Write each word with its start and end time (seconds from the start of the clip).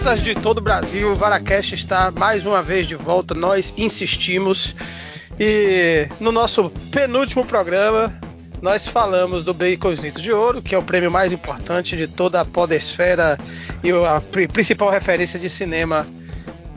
internautas 0.00 0.22
de 0.22 0.34
todo 0.34 0.58
o 0.58 0.60
Brasil, 0.62 1.12
o 1.12 1.14
Varacast 1.14 1.74
está 1.74 2.10
mais 2.10 2.46
uma 2.46 2.62
vez 2.62 2.86
de 2.86 2.94
volta. 2.96 3.34
Nós 3.34 3.74
insistimos. 3.76 4.74
E 5.38 6.08
no 6.18 6.32
nosso 6.32 6.70
penúltimo 6.90 7.44
programa, 7.44 8.12
nós 8.62 8.86
falamos 8.86 9.44
do 9.44 9.54
Baconzitos 9.54 10.22
de 10.22 10.32
Ouro, 10.32 10.62
que 10.62 10.74
é 10.74 10.78
o 10.78 10.82
prêmio 10.82 11.10
mais 11.10 11.32
importante 11.32 11.96
de 11.96 12.06
toda 12.06 12.40
a 12.40 12.44
podesfera 12.44 13.38
e 13.82 13.90
a 13.90 14.20
principal 14.48 14.90
referência 14.90 15.38
de 15.38 15.48
cinema 15.48 16.06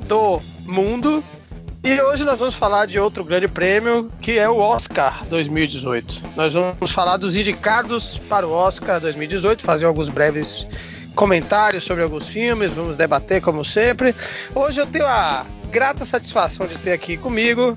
do 0.07 0.42
mundo. 0.65 1.24
E 1.83 2.01
hoje 2.01 2.24
nós 2.24 2.39
vamos 2.39 2.55
falar 2.55 2.87
de 2.87 3.00
outro 3.00 3.24
grande 3.24 3.47
prêmio, 3.47 4.10
que 4.21 4.37
é 4.37 4.50
o 4.50 4.57
Oscar 4.57 5.25
2018. 5.29 6.21
Nós 6.36 6.54
vamos 6.54 6.92
falar 6.92 7.18
dos 7.18 7.36
indicados 7.36 8.18
para 8.29 8.47
o 8.47 8.51
Oscar 8.51 9.00
2018, 9.01 9.61
fazer 9.61 9.86
alguns 9.86 10.10
breves 10.10 10.68
comentários 11.15 11.83
sobre 11.83 12.03
alguns 12.03 12.27
filmes, 12.27 12.71
vamos 12.71 12.97
debater 12.97 13.41
como 13.41 13.63
sempre. 13.63 14.15
Hoje 14.53 14.81
eu 14.81 14.87
tenho 14.87 15.05
a 15.05 15.45
grata 15.69 16.05
satisfação 16.05 16.67
de 16.67 16.77
ter 16.77 16.91
aqui 16.91 17.17
comigo 17.17 17.75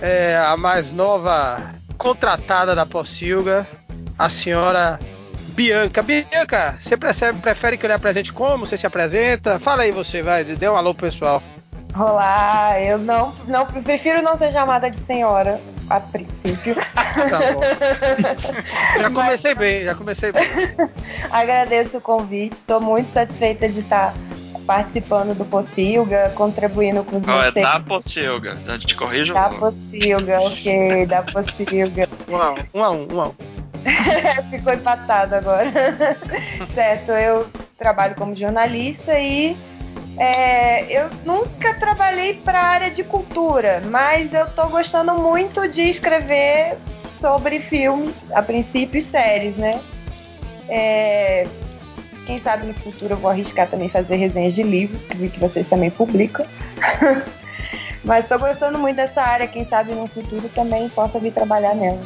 é, 0.00 0.36
a 0.36 0.56
mais 0.56 0.92
nova 0.92 1.74
contratada 1.96 2.74
da 2.74 2.84
Possilga, 2.84 3.66
a 4.18 4.28
senhora 4.28 4.98
Bianca. 5.48 6.02
Bianca, 6.02 6.78
você 6.80 7.32
prefere 7.32 7.76
que 7.76 7.86
eu 7.86 7.88
lhe 7.88 7.94
apresente 7.94 8.32
como? 8.32 8.66
Você 8.66 8.76
se 8.76 8.86
apresenta? 8.86 9.58
Fala 9.58 9.82
aí 9.82 9.92
você, 9.92 10.22
vai, 10.22 10.44
dê 10.44 10.68
um 10.68 10.76
alô 10.76 10.94
pro 10.94 11.06
pessoal. 11.06 11.42
Olá, 11.96 12.80
eu 12.80 12.98
não, 12.98 13.32
não 13.46 13.66
prefiro 13.66 14.20
não 14.20 14.36
ser 14.36 14.52
chamada 14.52 14.90
de 14.90 14.98
senhora 15.00 15.60
a 15.90 16.00
princípio. 16.00 16.74
Tá 17.14 17.52
bom. 17.52 17.60
já 19.00 19.10
comecei 19.10 19.54
Mas, 19.54 19.58
bem, 19.58 19.84
já 19.84 19.94
comecei 19.94 20.32
bem. 20.32 20.42
Agradeço 21.30 21.98
o 21.98 22.00
convite, 22.00 22.56
estou 22.56 22.80
muito 22.80 23.12
satisfeita 23.12 23.68
de 23.68 23.80
estar 23.80 24.12
participando 24.66 25.32
do 25.32 25.44
Pocilga, 25.44 26.32
contribuindo 26.34 27.04
com 27.04 27.18
os 27.18 27.22
oh, 27.26 27.40
é 27.40 27.52
da 27.52 27.78
Pocilga, 27.78 28.58
já 28.66 28.78
te 28.78 28.96
corrijo. 28.96 29.32
Da 29.32 29.48
Pocilga, 29.50 30.40
ok, 30.40 31.06
da 31.06 31.22
Pocilga. 31.22 32.08
Um 32.28 32.36
a 32.36 32.50
um, 32.50 32.56
um 32.74 32.84
a 32.84 32.90
um, 32.90 33.08
um 33.12 33.20
a 33.20 33.28
um. 33.28 33.34
Ficou 34.50 34.72
empatado 34.72 35.36
agora. 35.36 35.70
certo, 36.68 37.12
eu 37.12 37.46
trabalho 37.78 38.14
como 38.16 38.34
jornalista 38.34 39.18
e 39.18 39.56
é, 40.16 40.84
eu 40.90 41.10
nunca 41.24 41.74
trabalhei 41.74 42.34
para 42.34 42.60
a 42.60 42.64
área 42.64 42.90
de 42.90 43.02
cultura, 43.02 43.82
mas 43.86 44.32
eu 44.32 44.46
estou 44.46 44.68
gostando 44.68 45.14
muito 45.14 45.68
de 45.68 45.82
escrever 45.82 46.76
sobre 47.10 47.58
filmes, 47.58 48.30
a 48.32 48.42
princípio, 48.42 49.02
séries, 49.02 49.56
né? 49.56 49.80
É, 50.68 51.46
quem 52.26 52.38
sabe 52.38 52.66
no 52.66 52.74
futuro 52.74 53.14
eu 53.14 53.16
vou 53.16 53.30
arriscar 53.30 53.68
também 53.68 53.88
fazer 53.88 54.16
resenhas 54.16 54.54
de 54.54 54.62
livros, 54.62 55.04
que 55.04 55.16
vi 55.16 55.28
que 55.28 55.40
vocês 55.40 55.66
também 55.66 55.90
publicam. 55.90 56.46
mas 58.04 58.24
estou 58.24 58.38
gostando 58.38 58.78
muito 58.78 58.96
dessa 58.96 59.22
área, 59.22 59.46
quem 59.48 59.64
sabe 59.64 59.94
no 59.94 60.06
futuro 60.06 60.48
também 60.54 60.88
possa 60.90 61.18
vir 61.18 61.32
trabalhar 61.32 61.74
nela. 61.74 62.00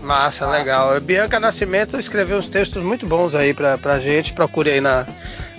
Massa, 0.00 0.48
legal. 0.48 0.98
Bianca 1.00 1.38
Nascimento 1.38 1.98
escreveu 1.98 2.38
uns 2.38 2.48
textos 2.48 2.82
muito 2.82 3.06
bons 3.06 3.34
aí 3.34 3.52
pra 3.52 4.00
gente. 4.00 4.32
Procure 4.32 4.70
aí 4.70 4.80
na, 4.80 5.06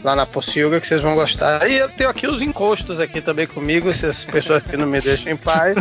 lá 0.03 0.15
na 0.15 0.25
Pocilga 0.25 0.79
que 0.79 0.87
vocês 0.87 1.01
vão 1.01 1.15
gostar. 1.15 1.69
E 1.69 1.75
eu 1.75 1.89
tenho 1.89 2.09
aqui 2.09 2.27
os 2.27 2.41
encostos 2.41 2.99
aqui 2.99 3.21
também 3.21 3.47
comigo, 3.47 3.89
essas 3.89 4.25
pessoas 4.25 4.63
que 4.63 4.77
não 4.77 4.87
me 4.87 4.99
deixam 5.01 5.33
em 5.33 5.37
paz. 5.37 5.75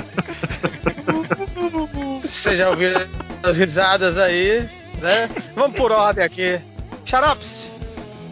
Vocês 2.22 2.58
já 2.58 2.70
ouviram 2.70 3.00
as 3.42 3.56
risadas 3.56 4.19
aí, 4.19 4.69
né? 5.00 5.28
Vamos 5.55 5.77
por 5.77 5.92
ordem 5.92 6.24
aqui. 6.24 6.61
Xarops, 7.05 7.70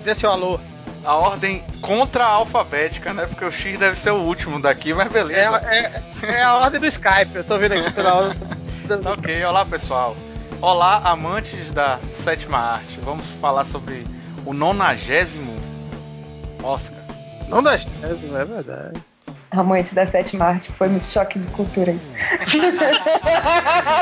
dê 0.04 0.14
seu 0.14 0.30
alô. 0.30 0.60
A 1.04 1.14
ordem 1.14 1.62
contra-alfabética, 1.80 3.14
né? 3.14 3.26
Porque 3.26 3.44
o 3.44 3.52
X 3.52 3.78
deve 3.78 3.96
ser 3.96 4.10
o 4.10 4.22
último 4.22 4.60
daqui, 4.60 4.92
mas 4.92 5.10
beleza. 5.10 5.62
É, 5.64 6.02
é, 6.26 6.30
é 6.32 6.42
a 6.42 6.56
ordem 6.56 6.80
do 6.80 6.86
Skype, 6.86 7.36
eu 7.36 7.44
tô 7.44 7.56
vendo 7.58 7.72
aqui 7.72 7.92
pela 7.92 8.14
ordem. 8.14 8.38
Tá 9.02 9.12
ok, 9.12 9.44
olá 9.44 9.64
pessoal. 9.64 10.16
Olá, 10.60 11.00
amantes 11.04 11.72
da 11.72 12.00
sétima 12.12 12.58
arte. 12.58 12.98
Vamos 13.04 13.26
falar 13.40 13.64
sobre 13.64 14.06
o 14.44 14.52
nonagésimo 14.52 15.65
Oscar. 16.66 16.98
Não 17.48 17.62
das 17.62 17.84
teses, 17.84 18.34
é 18.34 18.44
verdade. 18.44 19.00
Amantes 19.50 19.92
da 19.92 20.04
sétima 20.04 20.46
arte, 20.46 20.72
foi 20.72 20.88
muito 20.88 21.06
choque 21.06 21.38
de 21.38 21.46
cultura 21.48 21.92
isso. 21.92 22.12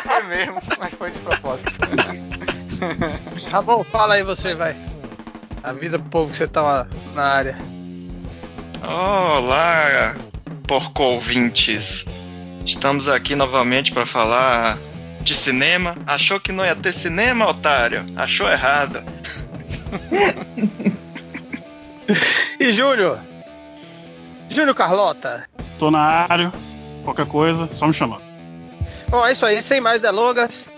foi 0.02 0.22
mesmo, 0.24 0.60
mas 0.78 0.94
foi 0.94 1.10
de 1.10 1.18
propósito. 1.20 1.78
Tá 3.50 3.62
bom, 3.62 3.84
fala 3.84 4.14
aí 4.14 4.24
você, 4.24 4.54
vai. 4.54 4.74
Avisa 5.62 5.98
pro 5.98 6.08
povo 6.10 6.30
que 6.32 6.36
você 6.36 6.46
tá 6.46 6.86
na 7.14 7.22
área. 7.22 7.56
Olá, 8.82 10.16
porco 10.66 11.02
ouvintes. 11.02 12.04
Estamos 12.66 13.08
aqui 13.08 13.36
novamente 13.36 13.92
para 13.92 14.04
falar 14.04 14.76
de 15.22 15.34
cinema. 15.34 15.94
Achou 16.06 16.40
que 16.40 16.52
não 16.52 16.64
ia 16.64 16.74
ter 16.74 16.92
cinema, 16.92 17.48
otário? 17.48 18.04
Achou 18.16 18.50
errado. 18.50 19.02
e 22.60 22.72
Júnior? 22.72 23.20
Júnior 24.48 24.74
Carlota? 24.74 25.44
Tô 25.78 25.90
na 25.90 26.26
área, 26.28 26.52
qualquer 27.04 27.26
coisa, 27.26 27.68
só 27.72 27.86
me 27.86 27.92
chamar. 27.92 28.20
Bom, 29.08 29.26
é 29.26 29.32
isso 29.32 29.46
aí, 29.46 29.62
sem 29.62 29.80
mais 29.80 30.00
delongas, 30.00 30.68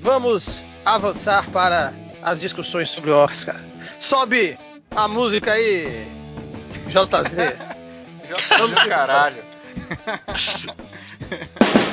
vamos 0.00 0.62
avançar 0.84 1.48
para 1.50 1.92
as 2.22 2.40
discussões 2.40 2.90
sobre 2.90 3.10
o 3.10 3.16
Oscar. 3.16 3.56
Sobe 3.98 4.58
a 4.94 5.08
música 5.08 5.52
aí, 5.52 6.06
JZ. 6.88 7.56
JZ, 8.30 8.86
caralho. 8.88 9.40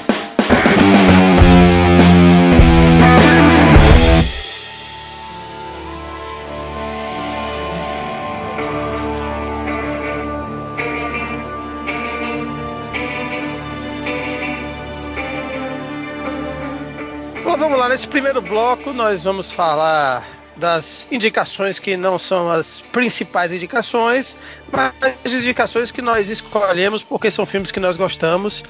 nesse 17.98 18.08
primeiro 18.08 18.40
bloco 18.44 18.94
nós 18.94 19.24
vamos 19.24 19.52
falar 19.52 20.24
das 20.56 21.08
indicações 21.10 21.80
que 21.80 21.98
não 21.98 22.20
são 22.20 22.48
as 22.48 22.82
principais 22.92 23.52
indicações, 23.52 24.38
mas 24.72 24.94
as 25.26 25.32
indicações 25.32 25.92
que 25.92 26.00
nós 26.00 26.30
escolhemos 26.30 27.02
porque 27.02 27.32
são 27.32 27.44
filmes 27.44 27.72
que 27.72 27.80
nós 27.80 27.98
gostamos. 27.98 28.64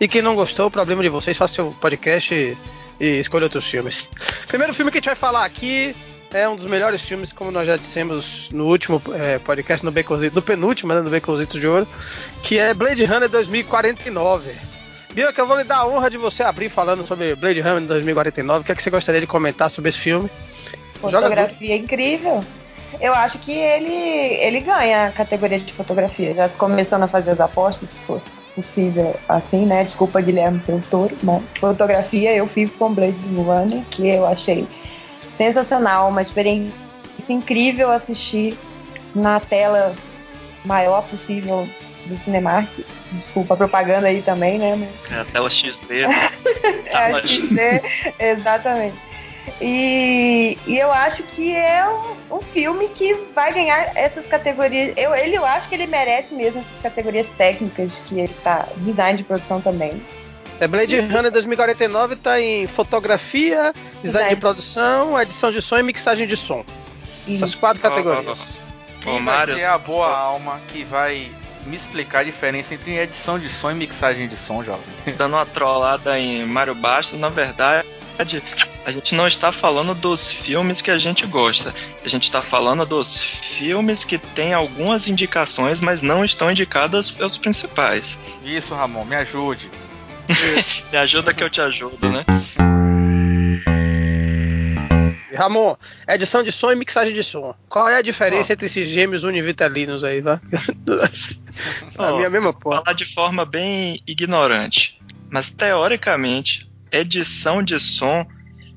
E 0.00 0.08
quem 0.08 0.22
não 0.22 0.34
gostou, 0.34 0.68
o 0.68 0.70
problema 0.70 1.02
de 1.02 1.10
vocês, 1.10 1.36
faça 1.36 1.56
seu 1.56 1.76
podcast 1.78 2.34
e, 2.34 2.56
e 2.98 3.20
escolha 3.20 3.44
outros 3.44 3.68
filmes. 3.68 4.08
Primeiro 4.46 4.72
filme 4.72 4.90
que 4.90 4.96
a 4.96 5.00
gente 5.00 5.10
vai 5.10 5.14
falar 5.14 5.44
aqui 5.44 5.94
é 6.32 6.48
um 6.48 6.56
dos 6.56 6.64
melhores 6.64 7.02
filmes, 7.02 7.34
como 7.34 7.50
nós 7.50 7.66
já 7.66 7.76
dissemos 7.76 8.48
no 8.50 8.64
último 8.64 9.02
é, 9.12 9.38
podcast, 9.40 9.84
no, 9.84 9.92
Baconzito, 9.92 10.36
no 10.36 10.40
penúltimo, 10.40 10.94
né, 10.94 11.02
no 11.02 11.46
de 11.46 11.66
Ouro, 11.66 11.86
que 12.42 12.58
é 12.58 12.72
Blade 12.72 13.04
Runner 13.04 13.28
2049. 13.28 14.54
Bianca, 15.14 15.40
eu 15.40 15.46
vou 15.46 15.56
lhe 15.56 15.62
dar 15.62 15.78
a 15.78 15.86
honra 15.86 16.10
de 16.10 16.18
você 16.18 16.42
abrir 16.42 16.68
falando 16.68 17.06
sobre 17.06 17.36
Blade 17.36 17.60
Runner 17.60 17.86
2049. 17.86 18.60
O 18.60 18.64
que, 18.64 18.72
é 18.72 18.74
que 18.74 18.82
você 18.82 18.90
gostaria 18.90 19.20
de 19.20 19.28
comentar 19.28 19.70
sobre 19.70 19.90
esse 19.90 20.00
filme? 20.00 20.28
Fotografia 20.94 21.76
incrível. 21.76 22.44
Eu 23.00 23.14
acho 23.14 23.38
que 23.38 23.52
ele, 23.52 23.92
ele 23.92 24.58
ganha 24.58 25.06
a 25.06 25.12
categoria 25.12 25.60
de 25.60 25.72
fotografia. 25.72 26.34
Já 26.34 26.48
começando 26.48 27.04
a 27.04 27.08
fazer 27.08 27.30
as 27.30 27.40
apostas, 27.40 27.90
se 27.90 28.00
fosse 28.00 28.36
possível 28.56 29.14
assim, 29.28 29.64
né? 29.64 29.84
Desculpa, 29.84 30.20
Guilherme, 30.20 30.58
pelo 30.60 30.80
touro, 30.90 31.16
mas 31.22 31.56
fotografia 31.58 32.34
eu 32.34 32.48
fico 32.48 32.76
com 32.76 32.92
Blade 32.92 33.16
Runner, 33.36 33.84
que 33.90 34.08
eu 34.08 34.26
achei 34.26 34.66
sensacional, 35.30 36.08
uma 36.08 36.22
experiência 36.22 36.72
incrível 37.28 37.90
assistir 37.90 38.56
na 39.14 39.38
tela 39.38 39.94
maior 40.64 41.02
possível 41.02 41.68
do 42.06 42.16
Cinemark. 42.16 42.68
Desculpa 43.12 43.54
a 43.54 43.56
propaganda 43.56 44.08
aí 44.08 44.22
também, 44.22 44.58
né? 44.58 44.76
Mas... 44.76 45.16
É 45.16 45.20
a 45.20 45.24
tela 45.24 45.50
XD. 45.50 46.06
Né? 46.06 46.30
é 46.86 46.96
a 46.96 47.22
XD, 47.22 47.58
exatamente. 48.18 48.96
E, 49.60 50.58
e, 50.66 50.78
eu 50.78 50.90
acho 50.90 51.22
que 51.22 51.54
é 51.54 51.86
um, 51.86 52.36
um, 52.36 52.40
filme 52.40 52.88
que 52.88 53.14
vai 53.34 53.52
ganhar 53.52 53.92
essas 53.94 54.26
categorias. 54.26 54.94
Eu, 54.96 55.14
ele, 55.14 55.36
eu 55.36 55.44
acho 55.44 55.68
que 55.68 55.74
ele 55.74 55.86
merece 55.86 56.34
mesmo 56.34 56.60
essas 56.60 56.80
categorias 56.80 57.28
técnicas 57.36 58.00
que 58.06 58.20
ele 58.20 58.34
tá. 58.42 58.66
Design 58.78 59.18
de 59.18 59.24
produção 59.24 59.60
também. 59.60 60.02
É 60.60 60.68
Blade 60.68 60.98
Runner 60.98 61.30
2049 61.30 62.16
tá 62.16 62.40
em 62.40 62.66
fotografia, 62.66 63.72
design, 63.74 64.02
design, 64.02 64.34
de 64.34 64.40
produção, 64.40 65.20
edição 65.20 65.52
de 65.52 65.60
som 65.60 65.78
e 65.78 65.82
mixagem 65.82 66.26
de 66.26 66.36
som. 66.36 66.64
Isso. 67.26 67.44
Essas 67.44 67.54
quatro 67.54 67.82
categorias. 67.82 68.60
Quem 69.00 69.22
vai 69.22 69.46
ser 69.46 69.64
a 69.64 69.76
boa 69.76 70.16
alma 70.16 70.60
que 70.68 70.84
vai 70.84 71.30
me 71.66 71.76
explicar 71.76 72.20
a 72.20 72.24
diferença 72.24 72.74
entre 72.74 72.96
edição 72.96 73.38
de 73.38 73.48
som 73.48 73.70
e 73.70 73.74
mixagem 73.74 74.28
de 74.28 74.36
som, 74.36 74.62
jovem? 74.62 74.84
Dando 75.16 75.34
uma 75.34 75.46
trollada 75.46 76.18
em 76.18 76.44
Mário 76.44 76.74
Bastos, 76.74 77.18
na 77.18 77.28
verdade, 77.28 77.86
a 78.84 78.90
gente 78.90 79.14
não 79.14 79.26
está 79.26 79.50
falando 79.50 79.94
dos 79.94 80.30
filmes 80.30 80.80
que 80.80 80.90
a 80.90 80.98
gente 80.98 81.26
gosta. 81.26 81.74
A 82.04 82.08
gente 82.08 82.24
está 82.24 82.42
falando 82.42 82.84
dos 82.84 83.22
filmes 83.22 84.04
que 84.04 84.18
têm 84.18 84.52
algumas 84.52 85.08
indicações, 85.08 85.80
mas 85.80 86.02
não 86.02 86.24
estão 86.24 86.50
indicadas 86.50 87.10
pelos 87.10 87.38
principais. 87.38 88.18
Isso, 88.44 88.74
Ramon, 88.74 89.04
me 89.04 89.16
ajude. 89.16 89.70
me 90.92 90.98
ajuda 90.98 91.34
que 91.34 91.42
eu 91.42 91.50
te 91.50 91.60
ajudo, 91.60 92.08
né? 92.08 92.24
Ramon, 95.34 95.76
edição 96.08 96.42
de 96.42 96.52
som 96.52 96.70
e 96.70 96.74
mixagem 96.74 97.14
de 97.14 97.22
som. 97.22 97.54
Qual 97.68 97.88
é 97.88 97.96
a 97.96 98.02
diferença 98.02 98.52
oh. 98.52 98.54
entre 98.54 98.66
esses 98.66 98.88
gêmeos 98.88 99.24
univitalinos 99.24 100.04
aí, 100.04 100.20
vá? 100.20 100.40
a 101.98 102.12
minha 102.12 102.30
mesma 102.30 102.52
porra. 102.52 102.82
Falar 102.82 102.94
de 102.94 103.04
forma 103.04 103.44
bem 103.44 104.00
ignorante. 104.06 105.00
Mas 105.30 105.48
teoricamente, 105.48 106.70
edição 106.90 107.62
de 107.62 107.78
som 107.80 108.26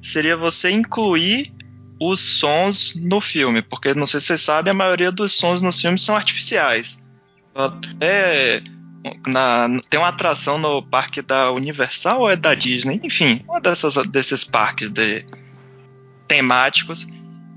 seria 0.02 0.36
você 0.36 0.70
incluir 0.70 1.54
os 2.00 2.20
sons 2.20 2.96
no 2.96 3.20
filme, 3.20 3.62
porque 3.62 3.94
não 3.94 4.06
sei 4.06 4.20
se 4.20 4.28
vocês 4.28 4.42
sabem, 4.42 4.72
a 4.72 4.74
maioria 4.74 5.12
dos 5.12 5.34
sons 5.34 5.62
nos 5.62 5.82
filmes 5.82 6.02
são 6.04 6.16
artificiais. 6.16 7.02
Até 7.56 8.62
na, 9.28 9.68
tem 9.90 10.00
uma 10.00 10.10
atração 10.10 10.58
no 10.58 10.82
parque 10.82 11.22
da 11.22 11.52
Universal 11.52 12.22
ou 12.22 12.30
é 12.30 12.36
da 12.36 12.54
Disney? 12.54 13.00
Enfim, 13.04 13.44
um 13.50 13.60
dessas, 13.60 13.96
desses 14.08 14.44
parques 14.44 14.90
de, 14.90 15.26
temáticos 16.28 17.08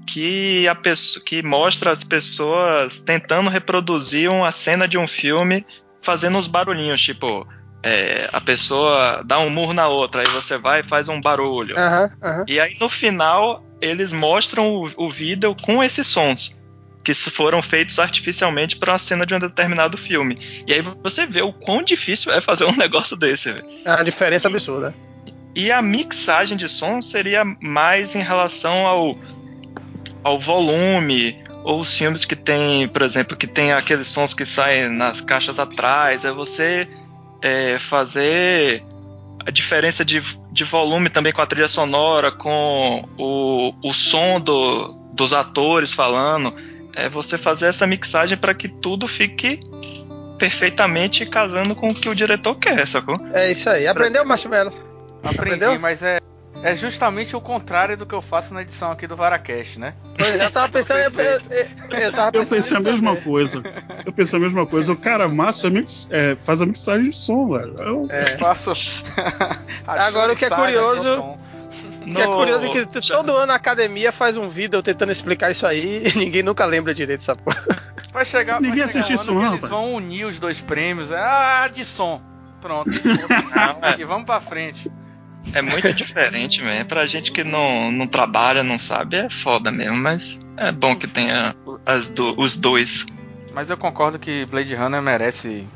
que 0.07 0.67
a 0.67 0.75
pessoa, 0.75 1.25
que 1.25 1.43
mostra 1.43 1.91
as 1.91 2.03
pessoas 2.03 2.99
tentando 2.99 3.49
reproduzir 3.49 4.31
uma 4.31 4.51
cena 4.51 4.89
de 4.89 4.99
um 4.99 5.07
filme 5.07 5.65
fazendo 6.03 6.39
uns 6.39 6.49
barulhinhos, 6.49 7.01
tipo 7.01 7.47
é, 7.83 8.29
a 8.33 8.41
pessoa 8.41 9.23
dá 9.25 9.39
um 9.39 9.49
murro 9.49 9.73
na 9.73 9.89
outra, 9.89 10.23
aí 10.23 10.29
você 10.29 10.59
vai 10.59 10.81
e 10.81 10.85
faz 10.85 11.09
um 11.09 11.21
barulho. 11.21 11.77
Uhum, 11.77 12.03
uhum. 12.23 12.45
E 12.47 12.59
aí 12.59 12.77
no 12.81 12.89
final 12.89 13.65
eles 13.81 14.13
mostram 14.13 14.75
o, 14.75 14.91
o 14.97 15.09
vídeo 15.09 15.55
com 15.63 15.83
esses 15.83 16.07
sons 16.07 16.61
que 17.03 17.15
foram 17.15 17.63
feitos 17.63 17.99
artificialmente 17.99 18.77
para 18.77 18.93
uma 18.93 18.99
cena 18.99 19.25
de 19.25 19.35
um 19.35 19.39
determinado 19.39 19.97
filme. 19.97 20.39
E 20.67 20.75
aí 20.75 20.83
você 21.03 21.27
vê 21.27 21.41
o 21.41 21.53
quão 21.53 21.83
difícil 21.83 22.33
é 22.33 22.41
fazer 22.41 22.65
um 22.65 22.77
negócio 22.77 23.17
desse. 23.17 23.51
Véio. 23.53 23.65
É 23.85 23.95
uma 23.95 24.05
diferença 24.05 24.49
absurda. 24.49 24.95
E 25.55 25.71
a 25.71 25.83
mixagem 25.83 26.57
de 26.57 26.69
som 26.69 27.03
seria 27.03 27.45
mais 27.61 28.15
em 28.15 28.23
relação 28.23 28.87
ao, 28.87 29.17
ao 30.23 30.39
volume, 30.39 31.37
ou 31.65 31.81
os 31.81 31.97
filmes 31.97 32.25
que 32.25 32.37
tem, 32.37 32.89
por 32.89 33.03
exemplo, 33.03 33.37
que 33.37 33.47
tem 33.47 33.73
aqueles 33.73 34.09
sons 34.09 34.33
que 34.33 34.47
saem 34.47 34.89
nas 34.89 35.21
caixas 35.21 35.59
atrás, 35.59 36.25
é 36.25 36.33
você 36.33 36.89
é, 37.43 37.79
fazer 37.79 38.83
a 39.45 39.51
diferença 39.51 40.05
de, 40.05 40.23
de 40.53 40.65
volume 40.65 41.09
também 41.09 41.33
com 41.33 41.41
a 41.41 41.47
trilha 41.47 41.69
sonora, 41.69 42.31
com 42.31 43.09
o, 43.19 43.75
o 43.83 43.93
som 43.93 44.41
do, 44.41 44.93
dos 45.13 45.33
atores 45.33 45.93
falando, 45.93 46.55
é 46.95 47.09
você 47.09 47.37
fazer 47.37 47.67
essa 47.67 47.87
mixagem 47.87 48.37
para 48.37 48.55
que 48.55 48.69
tudo 48.69 49.09
fique 49.09 49.61
perfeitamente 50.39 51.27
casando 51.27 51.75
com 51.75 51.91
o 51.91 51.95
que 51.95 52.09
o 52.09 52.15
diretor 52.15 52.55
quer, 52.55 52.87
sacou? 52.87 53.19
É 53.33 53.51
isso 53.51 53.69
aí. 53.69 53.87
Aprendeu, 53.87 54.25
Marshmallow? 54.25 54.90
Aprendi, 55.23 55.65
Aprendeu? 55.65 55.79
mas 55.79 56.03
é, 56.03 56.21
é 56.63 56.77
justamente 56.77 57.35
o 57.35 57.41
contrário 57.41 57.97
do 57.97 58.05
que 58.05 58.15
eu 58.15 58.21
faço 58.21 58.53
na 58.53 58.63
edição 58.63 58.91
aqui 58.91 59.07
do 59.07 59.17
Varacast, 59.17 59.79
né? 59.79 59.95
Eu 60.19 60.51
tava 60.51 60.69
pensando. 60.71 60.99
eu, 61.19 61.21
eu, 61.21 61.99
eu, 61.99 62.13
tava 62.13 62.37
eu 62.37 62.47
pensei 62.47 62.77
a 62.77 62.81
mesma 62.81 63.11
também. 63.11 63.25
coisa. 63.25 63.63
Eu 64.05 64.13
pensei 64.13 64.39
a 64.39 64.43
mesma 64.43 64.67
coisa. 64.67 64.93
O 64.93 64.97
cara 64.97 65.29
massa 65.29 65.71
mix, 65.71 66.09
é, 66.11 66.37
faz 66.37 66.61
a 66.61 66.67
mixagem 66.67 67.11
de 67.11 67.17
som, 67.17 67.49
velho. 67.49 67.75
Eu 67.79 68.07
é. 68.11 68.37
faço. 68.37 68.73
Agora 69.87 70.33
o 70.33 70.37
que 70.37 70.45
é 70.45 70.51
curioso. 70.51 71.39
O 72.01 72.13
que 72.13 72.21
é 72.21 72.27
curioso 72.27 72.67
é 72.67 72.71
que 72.71 72.87
todo 72.87 73.37
ano 73.37 73.53
a 73.53 73.55
academia 73.55 74.11
faz 74.11 74.37
um 74.37 74.49
vídeo 74.49 74.83
tentando 74.83 75.13
explicar 75.13 75.51
isso 75.51 75.67
aí 75.67 76.03
e 76.07 76.19
ninguém 76.19 76.43
nunca 76.43 76.65
lembra 76.65 76.95
direito 76.95 77.21
dessa 77.21 77.37
porra. 77.37 77.65
Vai 78.13 78.25
chegar, 78.25 78.61
ninguém 78.61 78.81
vai 78.81 78.89
chegar 78.89 79.05
assiste 79.05 79.13
um 79.13 79.15
isso, 79.15 79.35
não. 79.35 79.55
Eles 79.55 79.69
vão 79.69 79.95
unir 79.95 80.25
os 80.25 80.41
dois 80.41 80.61
prêmios. 80.61 81.13
Ah, 81.13 81.69
de 81.73 81.85
som. 81.85 82.21
Pronto. 82.61 82.91
e 83.99 84.05
vamos 84.05 84.25
pra 84.25 84.41
frente. 84.41 84.91
É 85.53 85.63
muito 85.63 85.93
diferente, 85.93 86.63
mesmo. 86.63 86.85
Pra 86.85 87.07
gente 87.07 87.33
que 87.33 87.43
não, 87.43 87.91
não 87.91 88.07
trabalha, 88.07 88.63
não 88.63 88.79
sabe, 88.79 89.17
é 89.17 89.31
foda 89.31 89.71
mesmo, 89.71 89.97
mas 89.97 90.39
é 90.57 90.71
bom 90.71 90.95
que 90.95 91.07
tenha 91.07 91.55
as 91.85 92.09
do, 92.09 92.39
os 92.41 92.57
dois. 92.57 93.07
Mas 93.53 93.69
eu 93.69 93.77
concordo 93.77 94.19
que 94.19 94.47
Blade 94.47 94.75
Runner 94.75 95.03
merece 95.03 95.67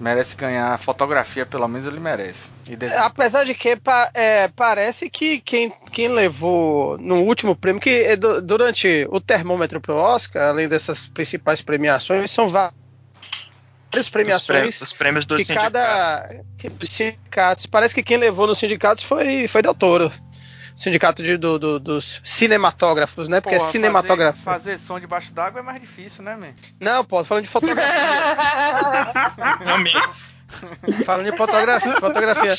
merece 0.00 0.34
ganhar 0.34 0.78
fotografia, 0.78 1.44
pelo 1.44 1.68
menos 1.68 1.86
ele 1.86 2.00
merece. 2.00 2.50
É, 2.80 2.98
apesar 2.98 3.44
de 3.44 3.54
que 3.54 3.76
é, 4.14 4.48
parece 4.48 5.10
que 5.10 5.38
quem, 5.40 5.70
quem 5.92 6.08
levou 6.08 6.96
no 6.98 7.16
último 7.20 7.54
prêmio, 7.54 7.82
que 7.82 7.90
é 7.90 8.16
durante 8.16 9.06
o 9.10 9.20
termômetro 9.20 9.78
pro 9.78 9.94
Oscar, 9.94 10.48
além 10.48 10.66
dessas 10.66 11.08
principais 11.08 11.60
premiações, 11.60 12.30
são 12.30 12.48
vários 12.48 12.79
várias 13.90 14.08
premiações. 14.08 14.80
Os 14.80 14.92
prêmios, 14.92 15.26
dos 15.26 15.38
que 15.38 15.44
sindicatos. 15.44 15.72
cada 15.72 16.28
sindicatos. 16.86 17.66
Parece 17.66 17.94
que 17.94 18.02
quem 18.02 18.16
levou 18.16 18.46
nos 18.46 18.58
sindicatos 18.58 19.04
foi, 19.04 19.46
foi 19.48 19.62
Del 19.62 19.74
Toro. 19.74 20.12
Sindicato 20.76 21.22
de, 21.22 21.36
do, 21.36 21.58
do, 21.58 21.78
dos 21.78 22.22
cinematógrafos, 22.24 23.28
né? 23.28 23.40
Porque 23.40 23.56
é 23.56 23.58
Porra, 23.58 23.68
é 23.68 23.72
cinematografia. 23.72 24.42
Fazer, 24.42 24.72
fazer 24.72 24.78
som 24.78 24.98
debaixo 24.98 25.32
d'água 25.34 25.60
é 25.60 25.62
mais 25.62 25.80
difícil, 25.80 26.24
né, 26.24 26.34
man? 26.36 26.54
Não, 26.80 27.04
pô, 27.04 27.22
falando 27.22 27.44
de 27.44 27.50
fotografia. 27.50 27.92
falando 31.04 31.30
de 31.30 31.36
fotografia, 31.36 32.00
fotografia. 32.00 32.54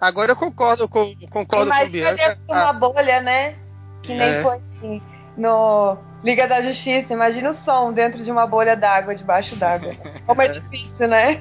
Agora 0.00 0.32
eu 0.32 0.36
concordo 0.36 0.88
com, 0.88 1.14
concordo 1.28 1.70
com 1.70 1.84
o 1.84 1.90
Bianca. 1.90 2.38
uma 2.48 2.72
bolha, 2.72 3.20
né? 3.20 3.54
Que 4.02 4.14
nem 4.14 4.28
é. 4.28 4.42
foi 4.42 4.56
assim 4.56 5.02
no 5.36 5.98
Liga 6.22 6.48
da 6.48 6.60
Justiça. 6.60 7.12
Imagina 7.12 7.50
o 7.50 7.54
som 7.54 7.92
dentro 7.92 8.22
de 8.22 8.30
uma 8.30 8.46
bolha 8.46 8.76
d'água, 8.76 9.14
debaixo 9.14 9.54
d'água. 9.56 9.94
Como 10.26 10.42
é, 10.42 10.46
é 10.46 10.48
difícil, 10.48 11.08
né? 11.08 11.38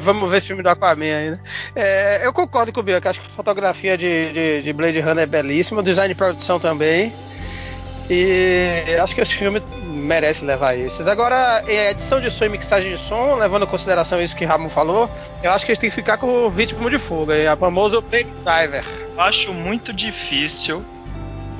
Vamos 0.00 0.30
ver 0.30 0.40
filme 0.40 0.62
do 0.62 0.68
Aquaman 0.68 1.04
ainda. 1.04 1.40
É, 1.74 2.26
eu 2.26 2.32
concordo 2.32 2.72
com 2.72 2.80
o 2.80 2.82
Bianca, 2.82 3.10
acho 3.10 3.20
que 3.20 3.26
a 3.26 3.30
fotografia 3.30 3.96
de, 3.96 4.32
de, 4.32 4.62
de, 4.62 4.72
Blade 4.72 5.00
Runner 5.00 5.24
é 5.24 5.26
belíssima, 5.26 5.80
o 5.80 5.82
design 5.82 6.12
de 6.12 6.16
produção 6.16 6.58
também. 6.58 7.12
E 8.08 8.84
acho 9.00 9.14
que 9.14 9.20
esse 9.20 9.34
filme 9.34 9.62
merece 9.86 10.44
levar 10.44 10.76
esses. 10.76 11.06
Agora, 11.06 11.62
é, 11.66 11.90
edição 11.90 12.20
de 12.20 12.30
som 12.30 12.44
e 12.44 12.48
mixagem 12.48 12.90
de 12.90 12.98
som, 12.98 13.36
levando 13.36 13.64
em 13.64 13.68
consideração 13.68 14.20
isso 14.20 14.34
que 14.34 14.44
Ramon 14.44 14.68
falou, 14.68 15.08
eu 15.42 15.52
acho 15.52 15.64
que 15.64 15.70
eles 15.70 15.78
têm 15.78 15.88
que 15.88 15.96
ficar 15.96 16.18
com 16.18 16.26
o 16.26 16.48
ritmo 16.48 16.90
de 16.90 16.98
fuga, 16.98 17.52
a 17.52 17.56
famoso 17.56 18.00
Baby 18.02 18.32
Diver. 18.44 18.84
Acho 19.16 19.52
muito 19.52 19.92
difícil 19.92 20.84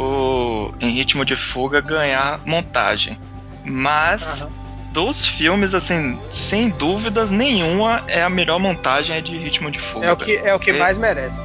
o 0.03 0.75
Em 0.81 0.91
Ritmo 0.91 1.25
de 1.25 1.37
Fuga 1.37 1.81
ganhar 1.81 2.41
montagem. 2.45 3.19
Mas 3.65 4.43
uhum. 4.43 4.51
dos 4.93 5.27
filmes, 5.27 5.75
assim, 5.75 6.19
sem 6.31 6.69
dúvidas 6.69 7.31
nenhuma, 7.31 8.03
é 8.09 8.23
a 8.23 8.31
melhor 8.31 8.59
montagem 8.59 9.17
é 9.17 9.21
de 9.21 9.37
Ritmo 9.37 9.71
de 9.71 9.79
Fuga. 9.79 10.07
É 10.07 10.13
o 10.13 10.17
que, 10.17 10.37
é 10.37 10.55
o 10.55 10.59
que 10.59 10.71
é. 10.71 10.79
mais 10.79 10.99
merece. 10.99 11.41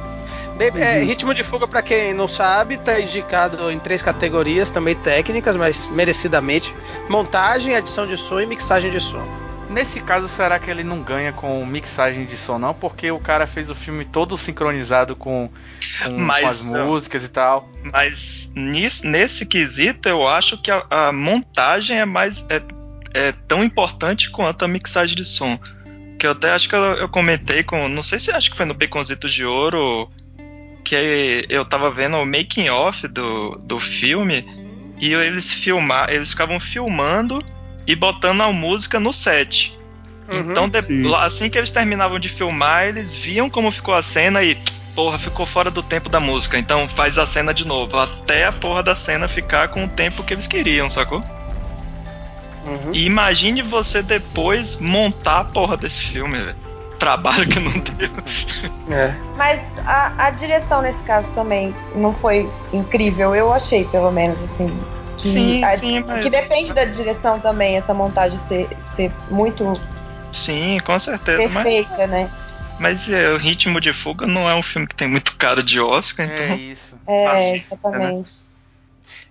É, 0.58 0.98
uhum. 0.98 1.06
ritmo 1.06 1.32
de 1.32 1.44
fuga, 1.44 1.68
para 1.68 1.80
quem 1.82 2.12
não 2.12 2.26
sabe, 2.26 2.74
está 2.74 3.00
indicado 3.00 3.70
em 3.70 3.78
três 3.78 4.02
categorias, 4.02 4.68
também 4.70 4.96
técnicas, 4.96 5.54
mas 5.54 5.86
merecidamente: 5.86 6.74
montagem, 7.08 7.74
edição 7.74 8.08
de 8.08 8.16
som 8.16 8.40
e 8.40 8.46
mixagem 8.46 8.90
de 8.90 9.00
som. 9.00 9.47
Nesse 9.70 10.00
caso, 10.00 10.28
será 10.28 10.58
que 10.58 10.70
ele 10.70 10.82
não 10.82 11.02
ganha 11.02 11.32
com 11.32 11.64
mixagem 11.66 12.24
de 12.24 12.36
som, 12.36 12.58
não? 12.58 12.72
Porque 12.72 13.10
o 13.10 13.20
cara 13.20 13.46
fez 13.46 13.68
o 13.68 13.74
filme 13.74 14.04
todo 14.04 14.36
sincronizado 14.38 15.14
com, 15.14 15.50
com, 16.02 16.18
mas, 16.18 16.42
com 16.42 16.48
as 16.48 16.66
músicas 16.70 17.24
e 17.24 17.28
tal. 17.28 17.68
Mas 17.82 18.50
nisso, 18.54 19.06
nesse 19.06 19.44
quesito, 19.44 20.08
eu 20.08 20.26
acho 20.26 20.56
que 20.62 20.70
a, 20.70 20.86
a 20.90 21.12
montagem 21.12 21.98
é 21.98 22.06
mais. 22.06 22.44
É, 22.48 22.62
é, 23.14 23.32
tão 23.46 23.62
importante 23.62 24.30
quanto 24.30 24.64
a 24.64 24.68
mixagem 24.68 25.14
de 25.14 25.24
som. 25.24 25.58
Que 26.18 26.26
eu 26.26 26.32
até 26.32 26.50
acho 26.50 26.68
que 26.68 26.74
eu, 26.74 26.94
eu 26.94 27.08
comentei 27.08 27.62
com. 27.62 27.88
Não 27.88 28.02
sei 28.02 28.18
se 28.18 28.30
acho 28.30 28.50
que 28.50 28.56
foi 28.56 28.66
no 28.66 28.74
Baconzitos 28.74 29.32
de 29.32 29.44
Ouro. 29.44 30.10
Que 30.82 31.44
eu 31.50 31.66
tava 31.66 31.90
vendo 31.90 32.16
o 32.16 32.24
making 32.24 32.70
off 32.70 33.06
do, 33.06 33.56
do 33.56 33.78
filme. 33.78 34.46
E 34.98 35.12
eles 35.12 35.52
filmar, 35.52 36.10
eles 36.10 36.30
ficavam 36.30 36.58
filmando 36.58 37.44
e 37.88 37.96
botando 37.96 38.42
a 38.42 38.52
música 38.52 39.00
no 39.00 39.14
set. 39.14 39.76
Uhum, 40.30 40.50
então, 40.50 40.68
de, 40.68 40.78
assim 41.14 41.48
que 41.48 41.56
eles 41.56 41.70
terminavam 41.70 42.18
de 42.18 42.28
filmar, 42.28 42.86
eles 42.86 43.14
viam 43.14 43.48
como 43.48 43.70
ficou 43.70 43.94
a 43.94 44.02
cena 44.02 44.42
e, 44.42 44.60
porra, 44.94 45.18
ficou 45.18 45.46
fora 45.46 45.70
do 45.70 45.82
tempo 45.82 46.10
da 46.10 46.20
música. 46.20 46.58
Então 46.58 46.86
faz 46.86 47.16
a 47.16 47.26
cena 47.26 47.54
de 47.54 47.66
novo, 47.66 47.96
até 47.96 48.44
a 48.44 48.52
porra 48.52 48.82
da 48.82 48.94
cena 48.94 49.26
ficar 49.26 49.68
com 49.68 49.84
o 49.84 49.88
tempo 49.88 50.22
que 50.22 50.34
eles 50.34 50.46
queriam, 50.46 50.90
sacou? 50.90 51.20
Uhum. 52.66 52.92
E 52.92 53.06
imagine 53.06 53.62
você 53.62 54.02
depois 54.02 54.76
montar 54.76 55.40
a 55.40 55.44
porra 55.44 55.78
desse 55.78 56.02
filme, 56.04 56.36
velho. 56.36 56.68
Trabalho 56.98 57.48
que 57.48 57.60
não 57.60 57.72
deu. 57.72 58.10
É. 58.94 59.14
Mas 59.36 59.78
a, 59.86 60.26
a 60.26 60.30
direção 60.30 60.82
nesse 60.82 61.02
caso 61.04 61.30
também 61.30 61.74
não 61.94 62.12
foi 62.12 62.50
incrível, 62.70 63.34
eu 63.34 63.50
achei, 63.50 63.84
pelo 63.86 64.10
menos, 64.10 64.38
assim. 64.42 64.68
Que, 65.18 65.28
sim, 65.28 65.64
a, 65.64 65.76
sim, 65.76 66.00
mas... 66.00 66.22
Que 66.22 66.30
depende 66.30 66.72
da 66.72 66.84
direção 66.84 67.40
também, 67.40 67.76
essa 67.76 67.92
montagem 67.92 68.38
ser, 68.38 68.68
ser 68.86 69.12
muito 69.30 69.72
Sim, 70.32 70.78
com 70.84 70.98
certeza. 70.98 71.38
Perfeita, 71.38 71.96
mas... 71.98 72.10
né? 72.10 72.30
Mas 72.78 73.12
é, 73.12 73.32
o 73.32 73.36
Ritmo 73.36 73.80
de 73.80 73.92
Fuga 73.92 74.26
não 74.26 74.48
é 74.48 74.54
um 74.54 74.62
filme 74.62 74.86
que 74.86 74.94
tem 74.94 75.08
muito 75.08 75.36
cara 75.36 75.62
de 75.62 75.80
Oscar, 75.80 76.28
é 76.28 76.34
então. 76.34 76.46
É 76.46 76.56
isso. 76.56 76.96
É, 77.06 77.56
exatamente. 77.56 78.32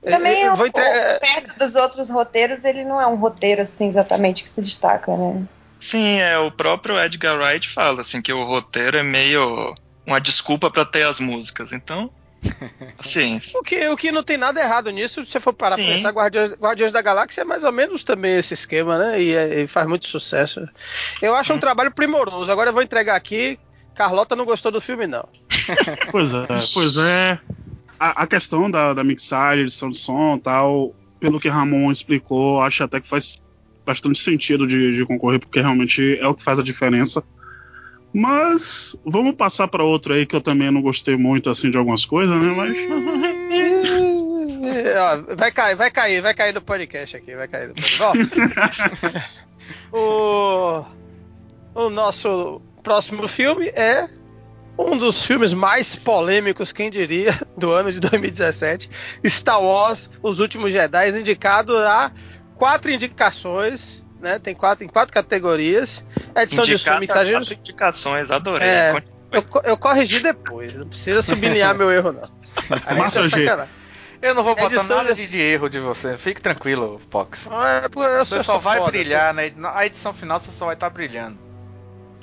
Né? 0.03 0.12
Também, 0.12 0.41
eu, 0.44 0.56
vou 0.56 0.67
entre... 0.67 0.84
perto 1.20 1.58
dos 1.58 1.75
outros 1.75 2.10
roteiros, 2.10 2.65
ele 2.65 2.84
não 2.84 3.01
é 3.01 3.08
um 3.08 3.15
roteiro 3.15 3.62
assim 3.62 3.88
exatamente 3.88 4.44
que 4.44 4.50
se 4.50 4.62
destaca, 4.62 5.15
né? 5.15 5.44
Sim, 5.79 6.20
é 6.20 6.38
o 6.38 6.51
próprio 6.51 7.00
Edgar 7.00 7.38
Wright 7.38 7.70
fala 7.70 8.01
assim 8.01 8.22
que 8.22 8.34
o 8.34 8.46
roteiro 8.46 8.98
é 8.98 9.03
meio 9.03 9.75
uma 10.06 10.20
desculpa 10.20 10.70
para 10.70 10.86
ter 10.86 11.03
as 11.03 11.20
músicas. 11.20 11.72
Então, 11.72 12.10
Sim. 13.01 13.39
o, 13.55 13.63
que, 13.63 13.87
o 13.89 13.97
que 13.97 14.11
não 14.11 14.23
tem 14.23 14.37
nada 14.37 14.59
errado 14.59 14.89
nisso, 14.89 15.25
se 15.25 15.31
você 15.31 15.39
for 15.39 15.53
parar 15.53 15.75
Sim. 15.75 15.85
pra 15.85 15.95
pensar, 15.95 16.11
Guardiões, 16.11 16.53
Guardiões 16.53 16.91
da 16.91 17.01
Galáxia 17.01 17.41
é 17.41 17.43
mais 17.45 17.63
ou 17.63 17.71
menos 17.71 18.03
também 18.03 18.37
esse 18.37 18.53
esquema, 18.53 18.97
né? 18.97 19.21
E, 19.21 19.35
é, 19.35 19.61
e 19.61 19.67
faz 19.67 19.87
muito 19.87 20.07
sucesso. 20.07 20.67
Eu 21.21 21.35
acho 21.35 21.53
hum. 21.53 21.57
um 21.57 21.59
trabalho 21.59 21.91
primoroso. 21.91 22.51
Agora 22.51 22.69
eu 22.69 22.73
vou 22.73 22.81
entregar 22.81 23.15
aqui. 23.15 23.59
Carlota 23.95 24.35
não 24.35 24.45
gostou 24.45 24.71
do 24.71 24.79
filme, 24.79 25.07
não. 25.07 25.27
pois 26.11 26.33
é, 26.33 26.45
pois 26.73 26.97
é. 26.97 27.39
A, 27.99 28.23
a 28.23 28.27
questão 28.27 28.69
da, 28.69 28.93
da 28.93 29.03
mixagem, 29.03 29.63
edição 29.63 29.89
de 29.89 29.97
som 29.97 30.35
e 30.35 30.39
tal, 30.39 30.95
pelo 31.19 31.39
que 31.39 31.49
Ramon 31.49 31.91
explicou, 31.91 32.61
acho 32.61 32.83
até 32.83 33.01
que 33.01 33.07
faz 33.07 33.41
bastante 33.85 34.19
sentido 34.19 34.67
de, 34.67 34.95
de 34.95 35.05
concorrer, 35.05 35.39
porque 35.39 35.61
realmente 35.61 36.19
é 36.19 36.27
o 36.27 36.35
que 36.35 36.43
faz 36.43 36.59
a 36.59 36.63
diferença. 36.63 37.23
Mas 38.19 38.95
vamos 39.05 39.36
passar 39.36 39.67
para 39.67 39.83
outro 39.83 40.15
aí 40.15 40.25
que 40.25 40.36
eu 40.36 40.41
também 40.41 40.71
não 40.71 40.81
gostei 40.81 41.15
muito 41.15 41.51
assim 41.51 41.69
de 41.69 41.77
algumas 41.77 42.03
coisas, 42.03 42.36
né? 42.36 42.47
Mas 42.47 42.75
vai 45.38 45.51
cair, 45.51 45.75
vai 45.75 45.91
cair, 45.91 46.19
vai 46.19 46.33
cair 46.33 46.51
no 46.51 46.59
podcast 46.59 47.15
aqui, 47.15 47.36
vai 47.36 47.47
cair 47.47 47.67
no 47.67 47.75
podcast. 47.75 48.33
o 49.93 50.83
o 51.75 51.91
nosso 51.91 52.59
próximo 52.81 53.27
filme 53.27 53.67
é 53.67 54.09
um 54.79 54.97
dos 54.97 55.24
filmes 55.24 55.53
mais 55.53 55.95
polêmicos, 55.95 56.71
quem 56.71 56.89
diria, 56.89 57.39
do 57.55 57.71
ano 57.71 57.91
de 57.91 58.00
2017, 58.00 58.89
Star 59.27 59.62
Wars: 59.62 60.09
Os 60.24 60.39
Últimos 60.39 60.74
Jedi, 60.74 61.19
indicado 61.19 61.77
a 61.77 62.12
quatro 62.55 62.89
indicações, 62.89 64.03
né? 64.19 64.39
Tem 64.39 64.55
quatro 64.55 64.83
em 64.83 64.88
quatro 64.88 65.13
categorias. 65.13 66.03
Edição 66.36 66.63
Indicata, 66.63 66.67
de 66.67 66.77
som, 66.77 67.00
mixageiros. 67.00 67.51
indicações, 67.51 68.31
adorei. 68.31 68.67
É, 68.67 69.03
eu, 69.31 69.43
eu 69.63 69.77
corrigi 69.77 70.19
depois, 70.19 70.74
não 70.74 70.88
precisa 70.88 71.21
sublinhar 71.21 71.75
meu 71.75 71.91
erro 71.91 72.13
não. 72.13 72.21
Massa 72.97 73.21
é 73.21 73.67
eu 74.19 74.33
não 74.33 74.43
vou 74.43 74.55
botar 74.55 74.74
edição 74.74 74.97
nada 74.97 75.13
de... 75.13 75.27
de... 75.27 75.39
erro 75.39 75.69
de 75.69 75.79
você. 75.79 76.17
Fique 76.17 76.41
tranquilo, 76.41 77.00
Pox. 77.07 77.47
Ah, 77.51 77.83
é, 77.83 78.25
você 78.25 78.41
só 78.41 78.57
vai 78.57 78.79
foda, 78.79 78.89
brilhar, 78.89 79.38
assim. 79.38 79.53
né? 79.55 79.71
A 79.75 79.86
edição 79.86 80.12
final 80.12 80.39
você 80.39 80.51
só 80.51 80.65
vai 80.65 80.74
estar 80.74 80.89
tá 80.89 80.93
brilhando. 80.93 81.38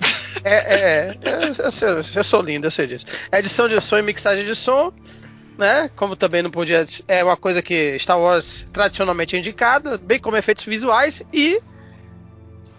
É, 0.42 0.56
é, 0.56 1.08
é 1.08 1.18
eu, 1.22 1.88
eu, 1.88 2.02
eu, 2.16 2.24
sou 2.24 2.42
lindo, 2.42 2.66
eu 2.66 2.70
sei 2.70 2.88
disso. 2.88 3.06
Edição 3.32 3.68
de 3.68 3.80
som 3.80 3.96
e 3.96 4.02
mixagem 4.02 4.44
de 4.44 4.54
som 4.54 4.92
né? 5.56 5.90
Como 5.96 6.16
também 6.16 6.42
não 6.42 6.50
podia. 6.50 6.84
É 7.08 7.22
uma 7.24 7.36
coisa 7.36 7.62
que 7.62 7.98
Star 7.98 8.18
Wars 8.18 8.66
tradicionalmente 8.72 9.36
é 9.36 9.38
indicada, 9.38 9.98
bem 9.98 10.18
como 10.18 10.36
efeitos 10.36 10.64
visuais 10.64 11.22
e 11.32 11.60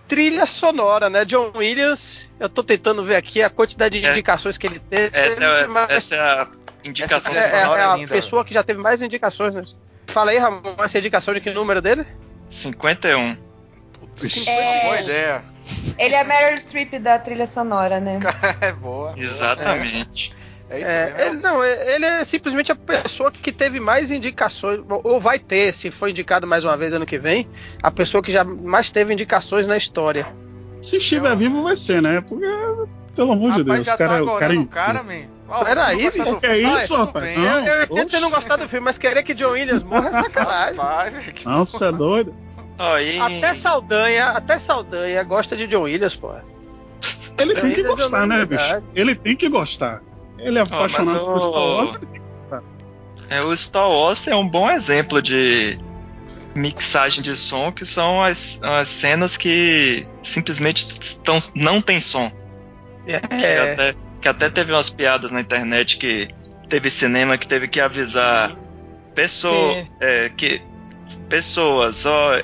trilha 0.08 0.46
sonora, 0.46 1.10
né? 1.10 1.26
John 1.26 1.52
Williams, 1.56 2.30
eu 2.40 2.50
tô 2.50 2.64
tentando 2.64 3.04
ver 3.04 3.16
aqui 3.16 3.42
a 3.42 3.50
quantidade 3.50 4.00
de 4.00 4.06
é. 4.06 4.12
indicações 4.12 4.58
que 4.58 4.68
ele 4.68 4.80
teve. 4.80 5.18
Essa 5.18 5.44
é, 5.44 5.68
mas... 5.68 5.90
essa 5.90 6.16
é 6.16 6.20
a 6.20 6.48
indicação 6.84 7.34
essa 7.34 7.42
é, 7.42 7.62
sonora. 7.62 7.82
É, 7.82 7.84
é 7.84 7.88
a 7.88 7.96
linda, 7.96 8.16
pessoa 8.16 8.46
que 8.46 8.54
já 8.54 8.64
teve 8.64 8.80
mais 8.80 9.02
indicações, 9.02 9.54
né? 9.54 9.64
Fala 10.08 10.32
aí, 10.32 10.38
Ramon, 10.38 10.76
essa 10.80 10.98
indicação 10.98 11.34
de 11.34 11.42
que 11.42 11.52
número 11.52 11.82
dele? 11.82 12.06
51. 12.50 13.38
Putz, 14.00 14.48
é... 14.48 14.82
Boa 14.84 15.02
ideia. 15.02 15.44
Ele 15.98 16.14
é 16.14 16.24
Meryl 16.24 16.60
Streep 16.60 17.00
da 17.00 17.18
trilha 17.18 17.48
sonora, 17.48 18.00
né? 18.00 18.20
é 18.62 18.72
boa. 18.72 19.14
Exatamente. 19.18 20.32
É. 20.42 20.45
É 20.70 20.80
isso 20.80 20.90
é, 20.90 21.28
ele, 21.28 21.40
não, 21.42 21.64
ele 21.64 22.06
é 22.06 22.24
simplesmente 22.24 22.72
a 22.72 22.76
pessoa 22.76 23.32
que 23.32 23.52
teve 23.52 23.80
mais 23.80 24.12
indicações, 24.12 24.82
ou 25.04 25.20
vai 25.20 25.38
ter, 25.38 25.72
se 25.74 25.92
for 25.92 26.10
indicado 26.10 26.48
mais 26.48 26.64
uma 26.64 26.76
vez 26.76 26.94
ano 26.94 27.06
que 27.06 27.20
vem, 27.20 27.48
a 27.84 27.92
pessoa 27.92 28.24
que 28.24 28.32
já 28.32 28.44
mais 28.44 28.92
teve 28.92 29.14
indicações 29.14 29.68
na 29.68 29.78
história. 29.78 30.26
Se 30.82 30.98
estiver 30.98 31.32
Eu... 31.32 31.38
vivo, 31.38 31.64
vai 31.64 31.76
ser, 31.76 32.02
né? 32.02 32.22
Porque, 32.22 32.46
pelo 33.16 33.32
amor 33.32 33.52
rapaz, 33.52 33.66
de 33.66 33.72
Deus, 33.72 33.86
já 33.86 33.98
cara, 33.98 34.14
tá 34.14 34.18
é 34.18 34.22
o 34.22 34.38
cara. 34.38 34.66
cara 34.66 35.04
man. 35.04 35.36
Oh, 35.48 35.64
Peraí, 35.64 36.08
O 36.08 36.40
que 36.40 36.46
é 36.48 36.58
isso, 36.58 36.96
rapaz? 36.96 37.38
Não, 37.38 37.66
eu, 37.68 37.84
entendo 37.84 38.10
você 38.10 38.20
não 38.20 38.32
gostar 38.32 38.56
do 38.56 38.68
filme, 38.68 38.86
mas 38.86 38.98
querer 38.98 39.22
que 39.22 39.34
John 39.36 39.52
Williams 39.52 39.84
morra 39.84 40.10
é 40.10 40.12
sacanagem. 40.12 41.34
Nossa, 41.46 41.88
é 41.88 41.92
doido. 41.92 42.34
E... 43.02 43.20
Até 43.20 43.54
Saldanha, 43.54 44.30
até 44.30 44.58
Saldanha 44.58 45.24
gosta 45.24 45.56
de 45.56 45.68
John 45.68 45.84
Williams, 45.84 46.16
pô. 46.16 46.32
Ele 47.38 47.54
John 47.54 47.62
tem 47.62 47.72
que 47.72 47.82
Williams 47.82 48.00
gostar, 48.00 48.28
né, 48.28 48.46
bicho? 48.46 48.84
Ele 48.96 49.14
tem 49.14 49.36
que 49.36 49.48
gostar. 49.48 50.02
Ele 50.38 50.60
é 50.60 50.62
apaixonado 50.62 51.24
oh, 51.24 51.34
por 51.34 51.42
Star 51.42 51.62
Wars. 51.62 52.00
É, 53.30 53.42
o 53.42 53.56
Star 53.56 53.90
Wars 53.90 54.28
é 54.28 54.36
um 54.36 54.48
bom 54.48 54.70
exemplo 54.70 55.22
de 55.22 55.80
mixagem 56.54 57.22
de 57.22 57.36
som, 57.36 57.72
que 57.72 57.86
são 57.86 58.22
as, 58.22 58.60
as 58.62 58.88
cenas 58.88 59.36
que 59.36 60.08
simplesmente 60.24 60.88
estão, 61.02 61.38
não 61.54 61.82
tem 61.82 62.00
som. 62.00 62.32
É. 63.06 63.20
Que, 63.20 63.36
até, 63.36 63.96
que 64.22 64.28
até 64.28 64.50
teve 64.50 64.72
umas 64.72 64.90
piadas 64.90 65.32
na 65.32 65.42
internet 65.42 65.98
que 65.98 66.30
teve 66.70 66.90
cinema 66.90 67.38
que 67.38 67.48
teve 67.48 67.68
que 67.68 67.80
avisar 67.80 68.56
pessoa, 69.14 69.86
é, 70.00 70.30
que 70.30 70.62
pessoas, 71.30 72.06
ó, 72.06 72.42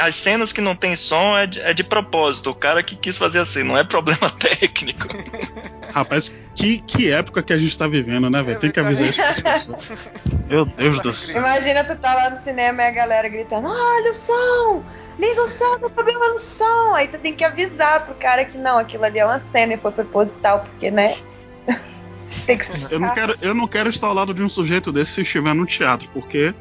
as 0.00 0.14
cenas 0.14 0.52
que 0.52 0.60
não 0.60 0.74
tem 0.74 0.94
som 0.96 1.36
é 1.36 1.46
de, 1.46 1.60
é 1.60 1.74
de 1.74 1.84
propósito. 1.84 2.50
O 2.50 2.54
cara 2.54 2.82
que 2.82 2.96
quis 2.96 3.18
fazer 3.18 3.40
assim, 3.40 3.62
não 3.62 3.76
é 3.76 3.84
problema 3.84 4.30
técnico. 4.38 5.08
Rapaz, 5.92 6.34
que, 6.54 6.78
que 6.78 7.10
época 7.10 7.42
que 7.42 7.52
a 7.52 7.58
gente 7.58 7.76
tá 7.76 7.86
vivendo, 7.86 8.30
né, 8.30 8.42
velho? 8.42 8.58
Tem 8.58 8.70
que 8.70 8.80
avisar 8.80 9.08
isso 9.08 9.20
pras 9.20 9.40
pessoas. 9.40 10.10
Meu 10.48 10.64
Deus 10.64 11.00
do 11.00 11.12
céu. 11.12 11.42
Imagina 11.42 11.84
tu 11.84 11.96
tá 11.96 12.14
lá 12.14 12.30
no 12.30 12.38
cinema 12.38 12.82
e 12.82 12.86
a 12.86 12.90
galera 12.90 13.28
gritando: 13.28 13.68
olha 13.68 14.10
o 14.10 14.14
som! 14.14 14.84
Liga 15.18 15.42
o 15.42 15.48
som, 15.48 15.78
tem 15.78 15.90
problema 15.90 16.28
no 16.28 16.38
som. 16.38 16.94
Aí 16.94 17.06
você 17.06 17.18
tem 17.18 17.34
que 17.34 17.44
avisar 17.44 18.06
pro 18.06 18.14
cara 18.14 18.44
que 18.44 18.56
não, 18.56 18.78
aquilo 18.78 19.04
ali 19.04 19.18
é 19.18 19.24
uma 19.24 19.38
cena 19.38 19.74
e 19.74 19.76
foi 19.76 19.92
proposital, 19.92 20.60
porque, 20.60 20.90
né? 20.90 21.18
tem 22.46 22.56
que 22.56 22.64
eu 22.90 22.98
não 22.98 23.12
quero 23.12 23.34
Eu 23.42 23.54
não 23.54 23.68
quero 23.68 23.90
estar 23.90 24.06
ao 24.06 24.14
lado 24.14 24.32
de 24.32 24.42
um 24.42 24.48
sujeito 24.48 24.90
desse 24.90 25.12
se 25.12 25.22
estiver 25.22 25.54
no 25.54 25.66
teatro, 25.66 26.08
porque. 26.12 26.54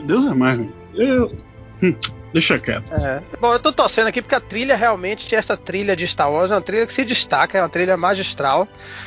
Deus 0.00 0.26
é 0.26 0.34
mais, 0.34 0.58
velho. 0.58 0.74
Eu. 0.94 1.38
Hum. 1.82 1.94
Deixa 2.34 2.58
quieto. 2.58 2.92
É. 2.92 3.22
Bom, 3.40 3.52
eu 3.52 3.60
tô 3.60 3.72
torcendo 3.72 4.08
aqui 4.08 4.20
porque 4.20 4.34
a 4.34 4.40
trilha 4.40 4.74
realmente, 4.74 5.36
essa 5.36 5.56
trilha 5.56 5.94
de 5.94 6.04
Star 6.04 6.28
Wars 6.28 6.50
é 6.50 6.54
uma 6.54 6.60
trilha 6.60 6.84
que 6.84 6.92
se 6.92 7.04
destaca, 7.04 7.56
é 7.56 7.62
uma 7.62 7.68
trilha 7.68 7.96
magistral. 7.96 8.66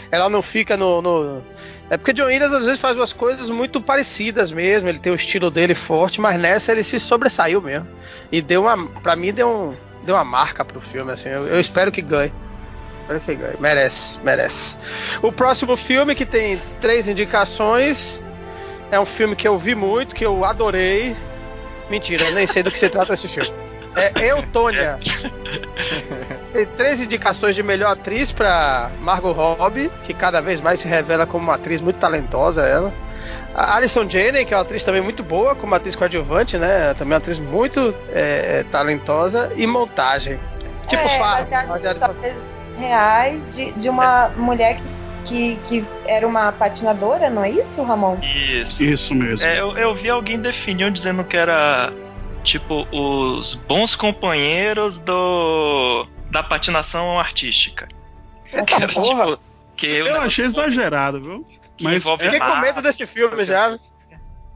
Ela 0.10 0.30
não 0.30 0.42
fica 0.42 0.78
no. 0.78 1.02
no... 1.02 1.44
É 1.90 1.98
porque 1.98 2.14
John 2.14 2.28
Williams 2.28 2.54
às 2.54 2.64
vezes 2.64 2.80
faz 2.80 2.96
umas 2.96 3.12
coisas 3.12 3.50
muito 3.50 3.82
parecidas 3.82 4.50
mesmo, 4.50 4.88
ele 4.88 4.98
tem 4.98 5.12
o 5.12 5.16
estilo 5.16 5.52
dele 5.52 5.76
forte, 5.76 6.22
mas 6.22 6.40
nessa 6.40 6.72
ele 6.72 6.86
se 6.86 7.02
sobressaiu 7.02 7.62
mesmo. 7.62 7.90
E 8.32 8.42
deu 8.42 8.62
uma. 8.62 8.88
Pra 9.02 9.14
mim, 9.18 9.34
deu, 9.34 9.50
um, 9.50 9.76
deu 10.06 10.16
uma 10.16 10.24
marca 10.24 10.64
pro 10.64 10.80
filme, 10.80 11.12
assim. 11.12 11.28
Eu, 11.28 11.48
eu 11.48 11.60
espero 11.60 11.92
que 11.92 12.02
ganhe. 12.02 12.32
Espero 13.02 13.20
que 13.20 13.36
ganhe. 13.36 13.58
Merece, 13.60 14.20
merece. 14.24 14.78
O 15.22 15.34
próximo 15.34 15.76
filme, 15.76 16.16
que 16.16 16.26
tem 16.26 16.62
três 16.80 17.10
indicações, 17.10 18.24
é 18.90 18.98
um 18.98 19.06
filme 19.06 19.36
que 19.36 19.46
eu 19.46 19.60
vi 19.60 19.76
muito, 19.76 20.16
que 20.16 20.26
eu 20.26 20.46
adorei. 20.46 21.14
Mentira, 21.90 22.26
eu 22.26 22.34
nem 22.34 22.46
sei 22.48 22.64
do 22.64 22.72
que 22.72 22.80
se 22.80 22.90
trata 22.90 23.14
esse 23.14 23.28
filme. 23.28 23.52
É 23.96 24.28
Eutônia. 24.32 25.00
Tem 26.54 26.66
três 26.66 27.02
indicações 27.02 27.56
de 27.56 27.64
melhor 27.64 27.92
atriz 27.92 28.32
para 28.32 28.92
Margot 29.00 29.32
Robbie, 29.32 29.92
que 30.04 30.14
cada 30.14 30.40
vez 30.40 30.62
mais 30.62 30.80
se 30.80 30.88
revela 30.88 31.26
como 31.26 31.46
uma 31.46 31.56
atriz 31.56 31.82
muito 31.82 31.98
talentosa, 31.98 32.62
ela. 32.62 32.94
A 33.56 33.76
Alison 33.76 34.08
Janney, 34.08 34.46
que 34.46 34.54
é 34.54 34.58
uma 34.58 34.62
atriz 34.62 34.84
também 34.84 35.02
muito 35.02 35.24
boa, 35.24 35.56
como 35.56 35.74
atriz 35.74 35.96
coadjuvante, 35.96 36.58
né? 36.60 36.94
Também 36.94 37.14
uma 37.14 37.18
atriz 37.18 37.40
muito 37.40 37.94
é, 38.14 38.64
talentosa. 38.72 39.52
E 39.56 39.66
montagem. 39.66 40.40
Tipo 40.88 41.04
é, 41.04 41.18
Fargo. 41.18 41.50
Reais 42.78 43.56
de, 43.56 43.72
de 43.74 43.90
uma 43.90 44.30
mulher 44.30 44.78
que 44.78 45.08
que, 45.28 45.56
que 45.68 45.86
era 46.06 46.26
uma 46.26 46.52
patinadora, 46.54 47.30
não 47.30 47.44
é 47.44 47.52
isso, 47.52 47.84
Ramon? 47.84 48.18
Isso. 48.22 48.84
Isso 48.84 49.14
mesmo. 49.14 49.46
É, 49.46 49.60
eu, 49.60 49.78
eu 49.78 49.94
vi 49.94 50.10
alguém 50.10 50.40
definindo 50.40 50.92
dizendo 50.92 51.24
que 51.24 51.36
era 51.36 51.92
tipo 52.44 52.88
os 52.92 53.56
bons 53.56 53.96
companheiros 53.96 54.98
do 54.98 56.08
da 56.32 56.42
patinação 56.42 57.20
artística. 57.20 57.88
É, 58.52 58.64
que 58.64 58.74
era, 58.74 58.88
tipo, 58.88 59.38
que 59.76 59.88
eu, 59.88 60.08
eu 60.08 60.22
achei 60.22 60.46
exagerado, 60.46 61.22
viu? 61.22 61.46
Mas 61.82 62.04
fiquei 62.04 62.40
com 62.40 62.56
medo 62.58 62.82
desse 62.82 63.06
filme 63.06 63.44
já. 63.44 63.78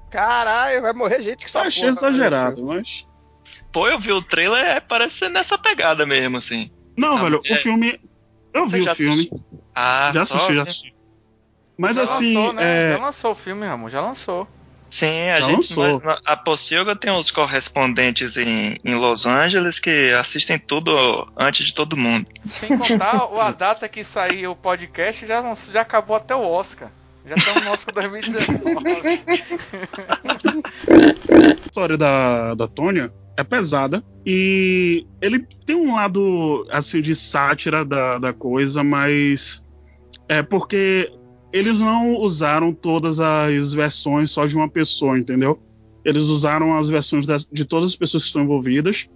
Caralho, 0.10 0.82
vai 0.82 0.94
morrer 0.94 1.22
gente 1.22 1.46
que 1.46 1.52
só 1.52 1.60
Eu 1.60 1.68
achei 1.68 1.90
exagerado, 1.90 2.66
mas 2.66 3.08
Pô, 3.72 3.88
eu 3.88 3.98
vi 3.98 4.12
o 4.12 4.22
trailer, 4.22 4.66
é, 4.66 4.80
parece 4.82 5.16
ser 5.16 5.30
nessa 5.30 5.58
pegada 5.58 6.06
mesmo, 6.06 6.38
assim. 6.38 6.70
Não, 6.98 7.18
velho, 7.18 7.40
o 7.40 7.56
filme 7.56 7.98
eu 8.54 8.68
vi 8.68 8.82
o 8.82 8.96
filme. 8.96 9.30
Ah, 9.74 10.12
já 10.14 10.22
assisti, 10.22 10.56
já 10.56 10.62
assisti. 10.62 10.94
Mas 11.78 11.96
já 11.96 12.04
assim. 12.04 12.36
Lançou, 12.36 12.54
né? 12.54 12.64
é... 12.64 12.98
Já 12.98 13.06
lançou 13.06 13.32
o 13.32 13.36
filme, 13.36 13.66
Ramon, 13.66 13.90
já 13.90 14.02
lançou. 14.02 14.48
Sim, 14.92 15.30
a 15.30 15.40
Já 15.40 15.46
gente. 15.48 15.74
A 16.26 16.36
Pocilga 16.36 16.98
tem 16.98 17.10
os 17.12 17.32
correspondentes 17.32 18.36
em, 18.36 18.76
em 18.84 18.94
Los 18.96 19.26
Angeles 19.26 19.80
que 19.80 20.12
assistem 20.12 20.60
tudo 20.60 20.92
antes 21.38 21.66
de 21.66 21.74
todo 21.74 21.96
mundo. 21.96 22.28
Sem 22.50 22.78
contar 22.78 23.30
a 23.40 23.52
data 23.52 23.88
que 23.88 24.04
saiu 24.04 24.52
o 24.52 24.56
podcast 24.56 25.26
já, 25.26 25.42
já 25.72 25.82
acabou 25.82 26.18
até 26.18 26.36
o 26.36 26.46
Oscar. 26.46 26.92
Já 27.26 27.36
estamos 27.36 27.64
no 27.64 27.72
Oscar 27.72 27.94
2019. 27.94 28.78
a 30.10 31.56
história 31.66 31.98
da, 31.98 32.54
da 32.56 32.68
Tônia 32.68 33.14
é 33.38 33.44
pesada 33.44 34.04
e 34.26 35.06
ele 35.22 35.40
tem 35.66 35.76
um 35.76 35.96
lado 35.96 36.68
assim 36.70 37.02
de 37.02 37.16
sátira 37.16 37.84
da, 37.84 38.20
da 38.20 38.34
coisa, 38.34 38.84
mas 38.84 39.66
é 40.28 40.44
porque 40.44 41.12
eles 41.52 41.80
não 41.80 42.16
usaram 42.16 42.74
todas 42.74 43.20
as 43.20 43.74
versões 43.74 44.32
só 44.32 44.46
de 44.46 44.56
uma 44.56 44.70
pessoa, 44.70 45.18
entendeu? 45.18 45.62
Eles 46.04 46.26
usaram 46.26 46.78
as 46.78 46.90
versões 46.90 47.26
das, 47.26 47.48
de 47.52 47.66
todas 47.66 47.90
as 47.90 47.96
pessoas 47.96 48.24
que 48.24 48.28
estão 48.28 48.44
envolvidas, 48.44 49.10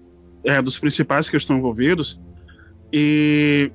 é, 0.44 0.62
dos 0.62 0.78
principais 0.78 1.30
que 1.30 1.38
estão 1.38 1.58
envolvidos. 1.58 2.20
E 2.92 3.72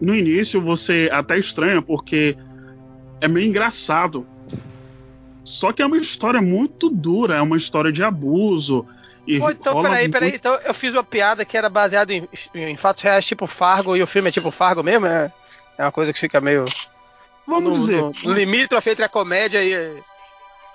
no 0.00 0.14
início 0.14 0.60
você 0.60 1.08
até 1.12 1.38
estranha 1.38 1.80
porque 1.80 2.36
é 3.20 3.28
meio 3.28 3.46
engraçado. 3.46 4.26
Só 5.44 5.72
que 5.72 5.82
é 5.82 5.86
uma 5.86 5.96
história 5.96 6.40
muito 6.40 6.88
dura, 6.88 7.36
é 7.36 7.42
uma 7.42 7.56
história 7.56 7.92
de 7.92 8.02
abuso. 8.02 8.86
E 9.26 9.38
Pô, 9.38 9.50
então, 9.50 9.82
peraí, 9.82 10.08
peraí. 10.08 10.30
Muito... 10.30 10.36
Então 10.40 10.58
eu 10.64 10.74
fiz 10.74 10.92
uma 10.94 11.04
piada 11.04 11.44
que 11.44 11.56
era 11.56 11.68
baseada 11.68 12.12
em, 12.12 12.28
em, 12.54 12.76
fatos 12.76 13.02
reais, 13.02 13.24
tipo 13.24 13.46
Fargo, 13.46 13.96
e 13.96 14.02
o 14.02 14.06
filme 14.06 14.28
é 14.28 14.32
tipo 14.32 14.50
Fargo 14.50 14.82
mesmo? 14.82 15.06
É, 15.06 15.32
é 15.78 15.84
uma 15.84 15.92
coisa 15.92 16.12
que 16.12 16.18
fica 16.18 16.40
meio. 16.40 16.64
Vamos 17.46 17.70
no, 17.70 17.72
dizer. 17.72 18.02
No 18.24 18.32
limítrofe 18.32 18.90
entre 18.90 19.04
a 19.04 19.08
comédia 19.08 19.62
e, 19.62 20.02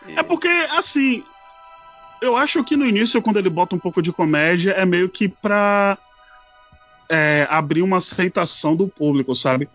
e. 0.08 0.16
É 0.16 0.24
porque, 0.24 0.48
assim. 0.72 1.24
Eu 2.20 2.36
acho 2.36 2.63
que 2.63 2.75
no 2.75 2.86
início, 2.86 3.22
quando 3.22 3.38
ele 3.38 3.50
bota 3.50 3.75
um 3.75 3.80
pouco 3.80 4.01
de 4.01 4.12
comédia, 4.12 4.72
é 4.72 4.84
meio 4.88 5.08
que 5.08 5.27
pra 5.27 5.96
é, 7.10 7.48
abrir 7.50 7.82
uma 7.82 7.98
aceitação 7.98 8.75
do 8.75 8.88
público, 8.88 9.36
sabe? 9.36 9.70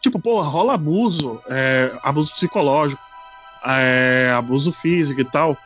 Tipo, 0.00 0.20
pô, 0.20 0.40
rola 0.40 0.74
abuso, 0.74 1.42
é, 1.50 1.90
abuso 2.02 2.32
psicológico, 2.32 3.02
é, 3.64 4.32
abuso 4.36 4.70
físico 4.70 5.20
e 5.20 5.24
tal. 5.24 5.56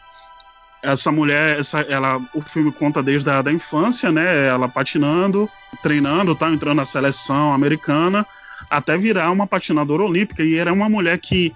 Essa 0.83 1.13
mulher, 1.13 1.61
essa, 1.61 1.81
ela, 1.83 2.21
o 2.35 2.43
filme 2.43 2.73
conta 2.73 3.03
desde 3.03 3.31
a 3.31 3.41
da 3.41 3.53
infância, 3.53 4.11
né? 4.11 4.49
Ela 4.49 4.69
patinando, 4.69 5.49
treinando, 5.83 6.35
tá, 6.35 6.51
entrando 6.51 6.79
na 6.79 6.85
seleção 6.85 7.53
americana 7.53 8.27
até 8.69 8.97
virar 8.97 9.31
uma 9.31 9.47
patinadora 9.47 10.03
olímpica. 10.03 10.43
E 10.43 10.57
era 10.57 10.73
uma 10.73 10.89
mulher 10.89 11.19
que, 11.19 11.53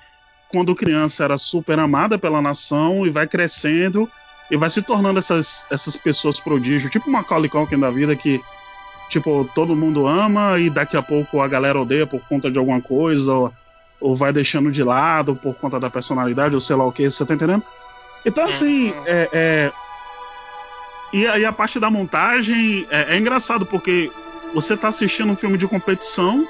quando 0.48 0.74
criança, 0.74 1.24
era 1.24 1.38
super 1.38 1.78
amada 1.78 2.18
pela 2.18 2.40
nação 2.40 3.06
e 3.06 3.10
vai 3.10 3.26
crescendo 3.26 4.08
e 4.50 4.56
vai 4.56 4.70
se 4.70 4.82
tornando 4.82 5.18
essas, 5.18 5.66
essas 5.70 5.96
pessoas 5.96 6.38
prodígio, 6.38 6.90
tipo 6.90 7.08
uma 7.08 7.18
Macaulay 7.18 7.48
Culkin 7.48 7.78
da 7.78 7.90
vida 7.90 8.14
que 8.14 8.40
tipo 9.08 9.48
todo 9.54 9.76
mundo 9.76 10.06
ama 10.06 10.58
e 10.58 10.70
daqui 10.70 10.96
a 10.96 11.02
pouco 11.02 11.40
a 11.40 11.48
galera 11.48 11.80
odeia 11.80 12.06
por 12.06 12.20
conta 12.28 12.50
de 12.50 12.58
alguma 12.58 12.80
coisa 12.80 13.32
ou, 13.32 13.52
ou 14.00 14.16
vai 14.16 14.32
deixando 14.32 14.70
de 14.70 14.82
lado 14.82 15.34
por 15.34 15.54
conta 15.56 15.80
da 15.80 15.90
personalidade 15.90 16.54
ou 16.54 16.60
sei 16.60 16.76
lá 16.76 16.84
o 16.84 16.92
que, 16.92 17.08
você 17.08 17.24
tá 17.24 17.34
entendendo? 17.34 17.62
Então 18.26 18.44
assim, 18.44 18.90
uhum. 18.90 19.02
é, 19.06 19.28
é... 19.32 19.72
E 21.12 21.26
aí 21.26 21.44
a 21.44 21.52
parte 21.52 21.80
da 21.80 21.90
montagem 21.90 22.86
é, 22.90 23.14
é 23.14 23.16
engraçado 23.16 23.64
porque 23.64 24.10
você 24.52 24.76
tá 24.76 24.88
assistindo 24.88 25.30
um 25.30 25.36
filme 25.36 25.56
de 25.56 25.66
competição 25.66 26.46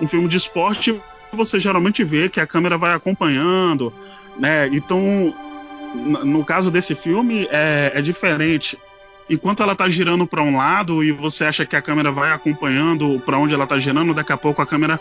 um 0.00 0.06
filme 0.06 0.28
de 0.28 0.36
esporte, 0.36 1.00
você 1.32 1.58
geralmente 1.58 2.04
vê 2.04 2.28
que 2.28 2.40
a 2.40 2.46
câmera 2.46 2.78
vai 2.78 2.94
acompanhando, 2.94 3.92
né? 4.36 4.68
Então, 4.68 5.34
no 5.94 6.44
caso 6.44 6.70
desse 6.70 6.94
filme, 6.94 7.48
é, 7.50 7.92
é 7.94 8.02
diferente. 8.02 8.78
Enquanto 9.28 9.62
ela 9.62 9.74
tá 9.74 9.88
girando 9.88 10.26
para 10.26 10.42
um 10.42 10.56
lado 10.56 11.02
e 11.02 11.10
você 11.10 11.46
acha 11.46 11.64
que 11.64 11.74
a 11.74 11.82
câmera 11.82 12.12
vai 12.12 12.30
acompanhando 12.30 13.20
para 13.24 13.38
onde 13.38 13.54
ela 13.54 13.66
tá 13.66 13.78
girando, 13.78 14.14
daqui 14.14 14.32
a 14.32 14.36
pouco 14.36 14.60
a 14.60 14.66
câmera 14.66 15.00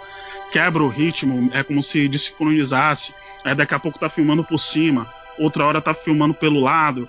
quebra 0.52 0.82
o 0.82 0.88
ritmo, 0.88 1.50
é 1.54 1.62
como 1.62 1.84
se 1.84 2.08
desincronizasse. 2.08 3.14
Aí 3.44 3.54
daqui 3.54 3.74
a 3.74 3.80
pouco 3.80 4.00
tá 4.00 4.08
filmando 4.08 4.44
por 4.44 4.60
cima, 4.60 5.08
outra 5.38 5.66
hora 5.66 5.82
tá 5.82 5.94
filmando 5.94 6.34
pelo 6.34 6.60
lado. 6.60 7.08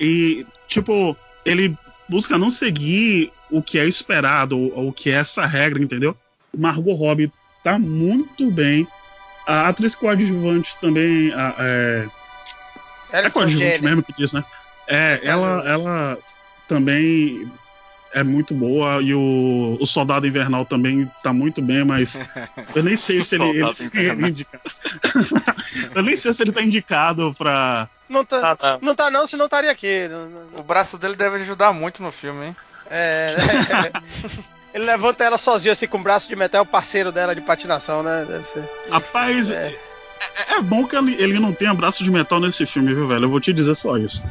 E, 0.00 0.46
tipo, 0.68 1.16
ele 1.44 1.76
busca 2.08 2.38
não 2.38 2.50
seguir 2.50 3.32
o 3.50 3.62
que 3.62 3.78
é 3.78 3.86
esperado, 3.86 4.58
ou 4.58 4.88
o 4.88 4.92
que 4.92 5.10
é 5.10 5.14
essa 5.14 5.46
regra, 5.46 5.82
entendeu? 5.82 6.16
Margot 6.56 6.94
Robbie 6.94 7.32
tá 7.62 7.78
muito 7.78 8.50
bem. 8.50 8.86
A 9.46 9.68
atriz 9.68 9.94
coadjuvante 9.94 10.76
também. 10.80 11.32
A, 11.32 11.54
é, 11.58 12.08
é 13.12 13.30
coadjuvante 13.30 13.82
mesmo 13.82 14.02
que 14.02 14.12
diz, 14.12 14.32
né? 14.32 14.44
É, 14.88 15.20
é 15.22 15.26
ela, 15.28 15.62
ela 15.66 16.18
também 16.68 17.50
é 18.12 18.22
muito 18.22 18.54
boa 18.54 19.02
e 19.02 19.14
o, 19.14 19.76
o 19.80 19.86
Soldado 19.86 20.26
Invernal 20.26 20.64
também 20.64 21.10
tá 21.22 21.32
muito 21.32 21.60
bem, 21.60 21.84
mas 21.84 22.18
eu 22.74 22.82
nem 22.82 22.96
sei 22.96 23.22
se 23.22 23.36
ele, 23.36 23.50
ele, 23.50 23.74
se 23.74 23.90
eu 25.94 26.02
nem 26.02 26.16
sei 26.16 26.32
se 26.32 26.42
ele 26.42 26.52
tá 26.52 26.62
indicado 26.62 27.34
pra. 27.36 27.88
Não 28.08 28.24
tá, 28.24 28.52
ah, 28.52 28.56
tá. 28.56 28.78
não 28.80 28.94
tá 28.94 29.10
não, 29.10 29.26
se 29.26 29.36
não 29.36 29.46
estaria 29.46 29.70
aqui. 29.70 30.08
O 30.54 30.62
braço 30.62 30.96
dele 30.96 31.16
deve 31.16 31.36
ajudar 31.36 31.72
muito 31.72 32.02
no 32.02 32.10
filme, 32.10 32.46
hein? 32.46 32.56
É. 32.88 33.34
é. 33.36 33.92
Ele 34.72 34.84
levanta 34.84 35.24
ela 35.24 35.38
sozinho, 35.38 35.72
assim, 35.72 35.86
com 35.86 35.96
o 35.96 36.02
braço 36.02 36.28
de 36.28 36.36
metal, 36.36 36.58
é 36.58 36.62
o 36.62 36.66
parceiro 36.66 37.10
dela 37.10 37.34
de 37.34 37.40
patinação, 37.40 38.02
né? 38.02 38.26
Deve 38.28 38.46
ser. 38.46 38.70
Rapaz, 38.90 39.50
é, 39.50 39.74
é, 40.48 40.54
é 40.56 40.62
bom 40.62 40.86
que 40.86 40.96
ele, 40.96 41.14
ele 41.14 41.38
não 41.38 41.52
tenha 41.52 41.74
braço 41.74 42.02
de 42.02 42.10
metal 42.10 42.40
nesse 42.40 42.66
filme, 42.66 42.94
viu, 42.94 43.08
velho? 43.08 43.24
Eu 43.24 43.30
vou 43.30 43.40
te 43.40 43.52
dizer 43.52 43.74
só 43.74 43.96
isso. 43.96 44.22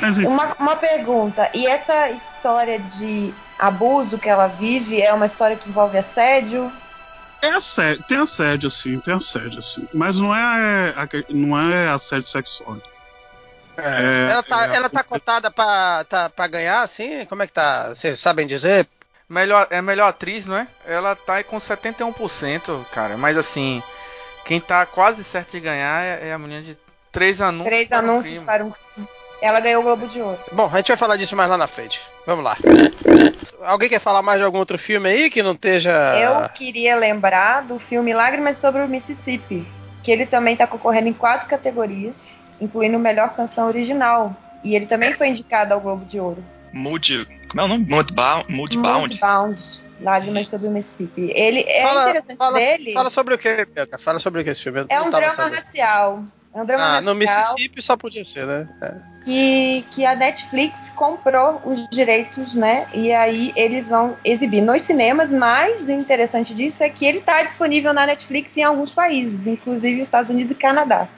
Mas, 0.00 0.18
uma, 0.18 0.54
uma 0.58 0.76
pergunta, 0.76 1.48
e 1.54 1.66
essa 1.66 2.10
história 2.10 2.78
de 2.78 3.32
abuso 3.58 4.18
que 4.18 4.28
ela 4.28 4.48
vive 4.48 5.00
é 5.00 5.12
uma 5.12 5.26
história 5.26 5.56
que 5.56 5.68
envolve 5.68 5.96
assédio? 5.96 6.70
É 7.40 7.50
assédio, 7.50 8.04
tem 8.08 8.18
assédio, 8.18 8.70
sim, 8.70 8.98
tem 8.98 9.14
assédio, 9.14 9.58
assim. 9.58 9.86
Mas 9.92 10.18
não 10.18 10.34
é, 10.34 10.94
não 11.28 11.58
é 11.58 11.88
assédio 11.88 12.26
sexual. 12.26 12.78
É, 13.76 14.30
ela 14.30 14.42
tá, 14.42 14.66
é, 14.66 14.76
ela 14.76 14.88
tá 14.88 15.02
contada 15.02 15.50
pra, 15.50 16.04
tá, 16.04 16.30
pra 16.30 16.46
ganhar, 16.46 16.82
assim? 16.82 17.24
Como 17.26 17.42
é 17.42 17.46
que 17.46 17.52
tá? 17.52 17.90
Vocês 17.90 18.18
sabem 18.18 18.46
dizer? 18.46 18.88
Melhor, 19.28 19.66
é 19.70 19.80
melhor 19.80 20.08
atriz, 20.08 20.46
não 20.46 20.56
é? 20.56 20.68
Ela 20.86 21.16
tá 21.16 21.42
com 21.42 21.56
71%, 21.56 22.84
cara. 22.92 23.16
Mas 23.16 23.36
assim, 23.36 23.82
quem 24.44 24.60
tá 24.60 24.84
quase 24.86 25.24
certo 25.24 25.52
de 25.52 25.60
ganhar 25.60 26.04
é, 26.04 26.28
é 26.28 26.32
a 26.32 26.38
menina 26.38 26.62
de 26.62 26.76
três 27.10 27.40
anúncios. 27.40 27.68
Três 27.68 27.88
para 27.88 27.98
anúncios 27.98 28.38
um 28.38 28.44
para 28.44 28.64
um 28.64 28.72
Ela 29.40 29.60
ganhou 29.60 29.80
o 29.80 29.84
Globo 29.84 30.06
de 30.06 30.20
Ouro. 30.20 30.38
Bom, 30.52 30.68
a 30.72 30.76
gente 30.76 30.88
vai 30.88 30.96
falar 30.96 31.16
disso 31.16 31.36
mais 31.36 31.48
lá 31.48 31.56
na 31.56 31.66
frente. 31.66 32.00
Vamos 32.26 32.44
lá. 32.44 32.56
Alguém 33.62 33.88
quer 33.88 34.00
falar 34.00 34.22
mais 34.22 34.38
de 34.38 34.44
algum 34.44 34.58
outro 34.58 34.78
filme 34.78 35.08
aí 35.08 35.30
que 35.30 35.42
não 35.42 35.52
esteja. 35.52 35.92
Eu 36.18 36.48
queria 36.50 36.96
lembrar 36.96 37.62
do 37.62 37.78
filme 37.78 38.12
Lágrimas 38.12 38.56
sobre 38.58 38.82
o 38.82 38.88
Mississippi. 38.88 39.66
Que 40.02 40.12
ele 40.12 40.26
também 40.26 40.54
tá 40.54 40.66
concorrendo 40.66 41.08
em 41.08 41.14
quatro 41.14 41.48
categorias, 41.48 42.36
incluindo 42.60 42.98
melhor 42.98 43.30
canção 43.30 43.66
original. 43.66 44.36
E 44.62 44.74
ele 44.74 44.86
também 44.86 45.14
foi 45.14 45.28
indicado 45.28 45.72
ao 45.72 45.80
Globo 45.80 46.04
de 46.04 46.20
Ouro. 46.20 46.44
Mood. 46.72 47.26
Como 47.48 47.60
é 47.60 47.64
o 47.64 47.68
nome? 47.68 47.86
Moodbound? 47.88 48.52
Moodbound. 48.52 49.00
Moodbound. 49.00 49.83
Lágrimas 50.04 50.48
sobre 50.48 50.68
o 50.68 50.70
Mississippi. 50.70 51.32
Ele 51.34 51.64
é 51.66 51.82
fala, 51.82 52.02
interessante 52.02 52.36
fala, 52.36 52.58
dele. 52.58 52.92
Fala 52.92 53.10
sobre 53.10 53.34
o 53.34 53.38
que, 53.38 53.66
Fala 53.98 54.18
sobre 54.18 54.42
o 54.42 54.44
que 54.44 54.50
esse 54.50 54.62
filme. 54.62 54.84
é 54.90 55.00
um 55.00 55.08
drama 55.08 55.32
sabendo. 55.32 55.54
racial. 55.54 56.24
É 56.54 56.60
um 56.60 56.66
drama 56.66 56.84
ah, 56.84 56.86
racial. 56.96 57.02
No 57.02 57.14
Mississippi 57.14 57.80
só 57.80 57.96
podia 57.96 58.22
ser, 58.22 58.46
né? 58.46 58.68
É. 58.82 58.94
Que, 59.24 59.86
que 59.90 60.04
a 60.04 60.14
Netflix 60.14 60.90
comprou 60.90 61.62
os 61.64 61.88
direitos, 61.88 62.54
né? 62.54 62.86
E 62.92 63.10
aí 63.14 63.50
eles 63.56 63.88
vão 63.88 64.14
exibir 64.22 64.60
nos 64.60 64.82
cinemas, 64.82 65.32
mas 65.32 65.88
o 65.88 65.92
interessante 65.92 66.54
disso 66.54 66.84
é 66.84 66.90
que 66.90 67.06
ele 67.06 67.18
está 67.20 67.42
disponível 67.42 67.94
na 67.94 68.04
Netflix 68.04 68.54
em 68.58 68.62
alguns 68.62 68.90
países, 68.90 69.46
inclusive 69.46 70.02
Estados 70.02 70.30
Unidos 70.30 70.52
e 70.52 70.54
Canadá. 70.54 71.08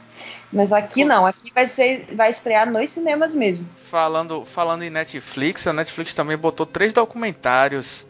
Mas 0.53 0.73
aqui 0.73 1.05
não, 1.05 1.27
aqui 1.27 1.53
vai 1.53 1.67
ser, 1.67 2.07
vai 2.15 2.31
estrear 2.31 2.71
nos 2.71 2.89
cinemas 2.89 3.35
mesmo. 3.35 3.69
Falando, 3.77 4.45
falando 4.45 4.85
em 4.85 4.91
Netflix, 4.91 5.67
a 5.67 5.73
Netflix 5.73 6.15
também 6.15 6.37
botou 6.37 6.65
três 6.65 6.93
documentários 6.93 8.07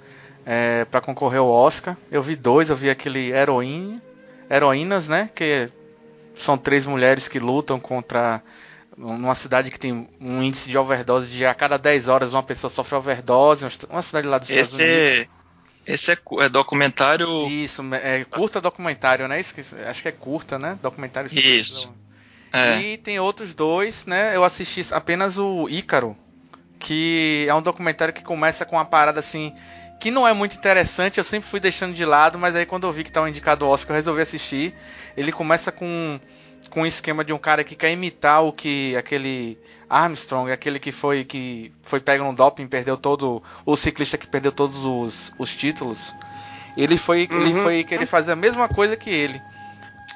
é, 0.47 0.85
para 0.85 1.01
concorrer 1.01 1.41
ao 1.41 1.49
Oscar. 1.49 1.97
Eu 2.11 2.23
vi 2.23 2.37
dois, 2.37 2.71
eu 2.71 2.77
vi 2.77 2.89
aquele 2.89 3.33
Heroína, 3.33 4.01
Heroínas, 4.49 5.09
né? 5.09 5.29
Que 5.35 5.69
são 6.37 6.57
três 6.57 6.87
mulheres 6.87 7.27
que 7.27 7.41
lutam 7.41 7.81
contra 7.81 8.41
numa 8.97 9.35
cidade 9.35 9.71
que 9.71 9.79
tem 9.79 10.09
um 10.19 10.43
índice 10.43 10.71
de 10.71 10.79
overdose 10.79 11.27
de 11.27 11.45
a 11.45 11.53
cada 11.53 11.77
10 11.77 12.09
horas 12.09 12.33
uma 12.33 12.43
pessoa 12.43 12.71
sofre 12.71 12.97
overdose, 12.97 13.67
uma 13.91 14.01
cidade 14.01 14.27
lá 14.27 14.39
dos 14.39 14.49
Estados 14.49 14.79
Esse... 14.79 14.83
Unidos. 14.83 15.37
Esse 15.87 16.13
é, 16.13 16.19
é, 16.41 16.49
documentário. 16.49 17.47
Isso, 17.47 17.83
é 17.95 18.25
curta 18.25 18.61
documentário, 18.61 19.29
né? 19.29 19.39
Acho 19.39 20.03
que 20.03 20.09
é 20.09 20.13
curta, 20.13 20.59
né? 20.59 20.77
Documentário. 20.83 21.31
Isso. 21.33 21.95
É. 22.53 22.81
E 22.81 22.99
tem 22.99 23.21
outros 23.21 23.55
dois, 23.55 24.05
né? 24.05 24.35
Eu 24.35 24.43
assisti 24.43 24.83
apenas 24.93 25.39
o 25.39 25.69
Ícaro, 25.69 26.17
que 26.81 27.47
é 27.49 27.55
um 27.55 27.63
documentário 27.63 28.13
que 28.13 28.25
começa 28.25 28.65
com 28.65 28.75
uma 28.75 28.85
parada 28.85 29.21
assim 29.21 29.55
que 29.99 30.11
não 30.11 30.27
é 30.27 30.33
muito 30.33 30.57
interessante, 30.57 31.19
eu 31.19 31.25
sempre 31.25 31.49
fui 31.49 31.61
deixando 31.61 31.95
de 31.95 32.05
lado, 32.05 32.39
mas 32.39 32.55
aí 32.55 32.67
quando 32.67 32.87
eu 32.87 32.93
vi 32.93 33.03
que 33.03 33.11
estava 33.11 33.29
indicado 33.29 33.65
o 33.65 33.69
Oscar, 33.69 33.95
eu 33.95 33.99
resolvi 33.99 34.23
assistir. 34.23 34.75
Ele 35.17 35.33
começa 35.33 35.73
com 35.73 36.21
com 36.69 36.83
o 36.83 36.87
esquema 36.87 37.25
de 37.25 37.33
um 37.33 37.39
cara 37.39 37.63
que 37.63 37.75
quer 37.75 37.93
imitar 37.93 38.43
o 38.43 38.53
que 38.53 38.97
aquele 38.97 39.59
Armstrong, 39.89 40.51
aquele 40.51 40.79
que 40.79 40.93
foi 40.93 41.25
que 41.25 41.73
foi 41.83 42.01
pego 42.01 42.25
no 42.25 42.35
doping, 42.35 42.67
perdeu 42.67 42.97
todo 42.97 43.43
o 43.65 43.77
ciclista 43.77 44.19
que 44.19 44.27
perdeu 44.27 44.53
todos 44.53 44.85
os, 44.85 45.33
os 45.39 45.55
títulos. 45.55 46.15
Ele 46.77 46.97
foi 46.97 47.29
uhum. 47.31 47.41
ele 47.41 47.61
foi 47.61 47.85
querer 47.85 48.07
fazer 48.07 48.33
a 48.33 48.37
mesma 48.37 48.69
coisa 48.69 48.97
que 48.97 49.11
ele. 49.11 49.41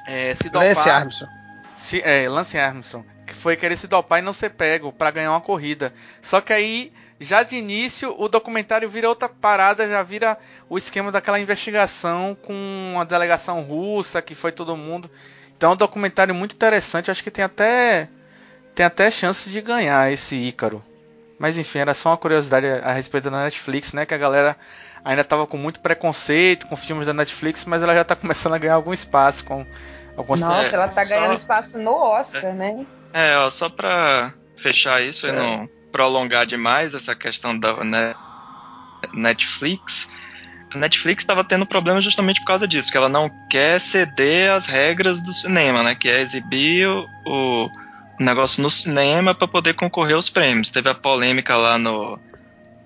É, 0.07 0.33
se 0.33 0.49
dopar, 0.49 0.67
Lance 0.67 0.89
Armstrong. 0.89 1.33
Se, 1.75 2.01
é, 2.01 2.29
Lance 2.29 2.57
Armstrong, 2.57 3.05
que 3.25 3.33
foi 3.33 3.55
querer 3.55 3.77
se 3.77 3.87
dopar 3.87 4.19
e 4.19 4.21
não 4.21 4.33
ser 4.33 4.51
pego 4.51 4.91
para 4.91 5.11
ganhar 5.11 5.31
uma 5.31 5.41
corrida. 5.41 5.93
Só 6.21 6.41
que 6.41 6.53
aí 6.53 6.91
já 7.21 7.43
de 7.43 7.55
início 7.55 8.15
o 8.17 8.27
documentário 8.27 8.89
vira 8.89 9.07
outra 9.07 9.29
parada, 9.29 9.87
já 9.87 10.01
vira 10.01 10.37
o 10.67 10.77
esquema 10.77 11.11
daquela 11.11 11.39
investigação 11.39 12.35
com 12.41 12.97
a 12.99 13.03
delegação 13.03 13.61
russa, 13.61 14.21
que 14.21 14.33
foi 14.33 14.51
todo 14.51 14.75
mundo. 14.75 15.09
Então 15.55 15.69
é 15.69 15.73
um 15.73 15.77
documentário 15.77 16.33
muito 16.33 16.55
interessante, 16.55 17.11
acho 17.11 17.23
que 17.23 17.29
tem 17.29 17.45
até 17.45 18.09
tem 18.73 18.85
até 18.85 19.11
chance 19.11 19.49
de 19.49 19.61
ganhar 19.61 20.11
esse 20.11 20.35
Ícaro. 20.35 20.83
Mas 21.37 21.57
enfim, 21.57 21.79
era 21.79 21.93
só 21.93 22.09
uma 22.09 22.17
curiosidade 22.17 22.65
a 22.65 22.91
respeito 22.91 23.29
da 23.29 23.43
Netflix, 23.43 23.93
né, 23.93 24.05
que 24.05 24.13
a 24.13 24.17
galera 24.17 24.57
ainda 25.05 25.21
estava 25.21 25.45
com 25.45 25.57
muito 25.57 25.79
preconceito 25.79 26.67
com 26.67 26.75
filmes 26.75 27.05
da 27.05 27.13
Netflix, 27.13 27.65
mas 27.65 27.83
ela 27.83 27.93
já 27.93 28.01
está 28.01 28.15
começando 28.15 28.53
a 28.53 28.57
ganhar 28.57 28.75
algum 28.75 28.93
espaço 28.93 29.43
com 29.43 29.65
alguns 30.17 30.39
Nossa, 30.39 30.75
ela 30.75 30.87
está 30.87 31.03
ganhando 31.03 31.35
espaço 31.35 31.77
no 31.77 31.93
Oscar, 31.93 32.45
é, 32.45 32.53
né? 32.53 32.85
É, 33.13 33.37
ó, 33.37 33.49
só 33.49 33.69
para 33.69 34.33
fechar 34.55 35.01
isso 35.01 35.27
é. 35.27 35.29
e 35.29 35.33
não 35.33 35.80
prolongar 35.91 36.45
demais 36.45 36.93
essa 36.93 37.15
questão 37.15 37.57
da 37.57 37.75
Netflix, 39.13 40.07
a 40.73 40.77
Netflix 40.77 41.23
estava 41.23 41.43
tendo 41.43 41.65
problema 41.65 41.99
justamente 41.99 42.39
por 42.39 42.47
causa 42.47 42.67
disso, 42.67 42.91
que 42.91 42.97
ela 42.97 43.09
não 43.09 43.29
quer 43.49 43.79
ceder 43.79 44.51
às 44.51 44.65
regras 44.65 45.21
do 45.21 45.33
cinema, 45.33 45.83
né? 45.83 45.95
Que 45.95 46.09
é 46.09 46.21
exibir 46.21 46.87
o, 46.87 47.05
o 48.19 48.23
negócio 48.23 48.63
no 48.63 48.71
cinema 48.71 49.35
para 49.35 49.47
poder 49.47 49.73
concorrer 49.73 50.15
aos 50.15 50.29
prêmios. 50.29 50.69
Teve 50.69 50.89
a 50.89 50.95
polêmica 50.95 51.55
lá 51.57 51.77
no 51.77 52.19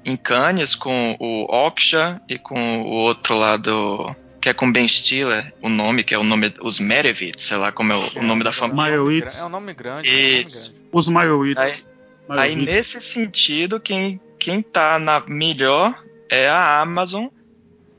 em 0.04 0.16
Cannes 0.16 0.76
com 0.76 1.16
o 1.20 1.46
Oksha 1.52 2.22
e 2.30 2.38
com 2.38 2.84
o 2.84 2.92
outro 2.92 3.36
lado 3.36 4.16
que 4.40 4.50
é 4.50 4.54
com 4.54 4.72
Ben 4.72 4.88
Stiller, 4.88 5.52
o 5.64 5.70
nome 5.70 6.04
que 6.04 6.14
é 6.14 6.18
o 6.20 6.24
nome 6.24 6.54
os 6.62 6.80
Merevitz, 6.80 7.46
sei 7.46 7.58
lá 7.58 7.72
como 7.72 7.92
é 7.92 7.96
o, 7.96 8.20
o 8.20 8.24
nome 8.24 8.44
da 8.44 8.54
família. 8.54 8.96
É 8.96 9.00
um 9.00 9.04
nome 9.04 9.10
grande. 9.10 9.28
Isso. 9.28 9.42
É 9.42 9.46
um 9.46 9.50
nome 9.50 9.74
grande. 9.74 10.88
Os 10.92 11.08
Meyerowitz. 11.08 11.86
Aí, 12.30 12.56
nesse 12.56 13.00
sentido, 13.00 13.80
quem, 13.80 14.20
quem 14.40 14.62
tá 14.62 14.98
na 14.98 15.24
melhor 15.28 15.96
é 16.30 16.50
a 16.50 16.82
Amazon, 16.82 17.28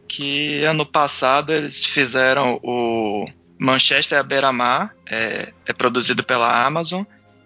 que 0.08 0.64
ano 0.64 0.84
passado 0.84 1.52
eles 1.52 1.84
fizeram 1.84 2.58
o 2.62 3.24
Manchester 3.58 4.18
à 4.18 4.22
beira-mar, 4.22 4.94
é, 5.10 5.52
é 5.66 5.72
produzido 5.72 6.24
pela 6.24 6.66
Amazon, 6.66 7.04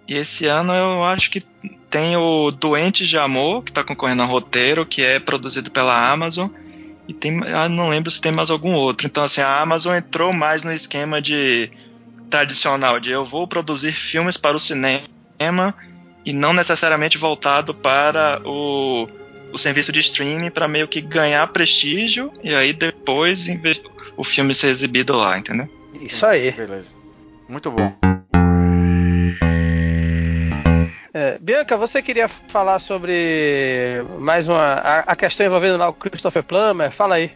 e 0.08 0.16
esse 0.16 0.46
ano 0.46 0.72
eu 0.72 1.04
acho 1.04 1.30
que 1.30 1.42
tem 1.90 2.16
o 2.16 2.50
Doentes 2.50 3.08
de 3.08 3.18
Amor, 3.18 3.62
que 3.62 3.70
está 3.70 3.84
concorrendo 3.84 4.22
ao 4.22 4.28
roteiro, 4.28 4.86
que 4.86 5.02
é 5.02 5.18
produzido 5.18 5.70
pela 5.70 6.10
Amazon, 6.10 6.48
e 7.06 7.12
tem, 7.12 7.40
eu 7.40 7.68
não 7.68 7.88
lembro 7.88 8.10
se 8.10 8.20
tem 8.20 8.32
mais 8.32 8.50
algum 8.50 8.72
outro. 8.72 9.06
Então, 9.06 9.24
assim, 9.24 9.40
a 9.40 9.60
Amazon 9.60 9.96
entrou 9.96 10.32
mais 10.32 10.62
no 10.62 10.72
esquema 10.72 11.20
de 11.20 11.70
tradicional, 12.30 13.00
de 13.00 13.10
eu 13.10 13.24
vou 13.24 13.48
produzir 13.48 13.92
filmes 13.92 14.36
para 14.36 14.56
o 14.56 14.60
cinema 14.60 15.74
e 16.24 16.32
não 16.32 16.52
necessariamente 16.52 17.18
voltado 17.18 17.74
para 17.74 18.40
o, 18.44 19.08
o 19.52 19.58
serviço 19.58 19.92
de 19.92 20.00
streaming 20.00 20.50
para 20.50 20.68
meio 20.68 20.88
que 20.88 21.00
ganhar 21.00 21.46
prestígio 21.48 22.32
e 22.42 22.54
aí 22.54 22.72
depois 22.72 23.46
o 24.16 24.24
filme 24.24 24.54
ser 24.54 24.68
exibido 24.68 25.16
lá, 25.16 25.38
entendeu? 25.38 25.68
Isso 26.00 26.24
aí. 26.24 26.52
Beleza. 26.52 26.90
Muito 27.48 27.70
bom. 27.70 27.92
É, 31.12 31.38
Bianca, 31.40 31.76
você 31.76 32.00
queria 32.00 32.28
falar 32.28 32.78
sobre 32.78 34.04
mais 34.20 34.46
uma 34.46 34.74
a, 34.74 34.98
a, 35.00 35.16
questão 35.16 35.44
envolvendo 35.44 35.76
lá 35.76 35.88
o 35.88 35.92
Christopher 35.92 36.44
Plummer? 36.44 36.92
Fala 36.92 37.16
aí. 37.16 37.32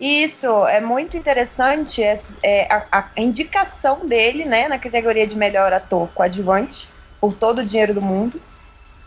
Isso 0.00 0.66
é 0.66 0.80
muito 0.80 1.16
interessante 1.16 2.02
é, 2.02 2.18
é 2.42 2.72
a, 2.72 2.86
a, 2.92 3.20
indicação 3.20 4.06
dele, 4.06 4.44
né, 4.44 4.68
na 4.68 4.78
categoria 4.78 5.26
de 5.26 5.36
melhor 5.36 5.72
ator 5.72 6.08
coadjuvante 6.14 6.88
por 7.20 7.34
todo 7.34 7.58
o 7.58 7.66
dinheiro 7.66 7.94
do 7.94 8.00
mundo, 8.02 8.40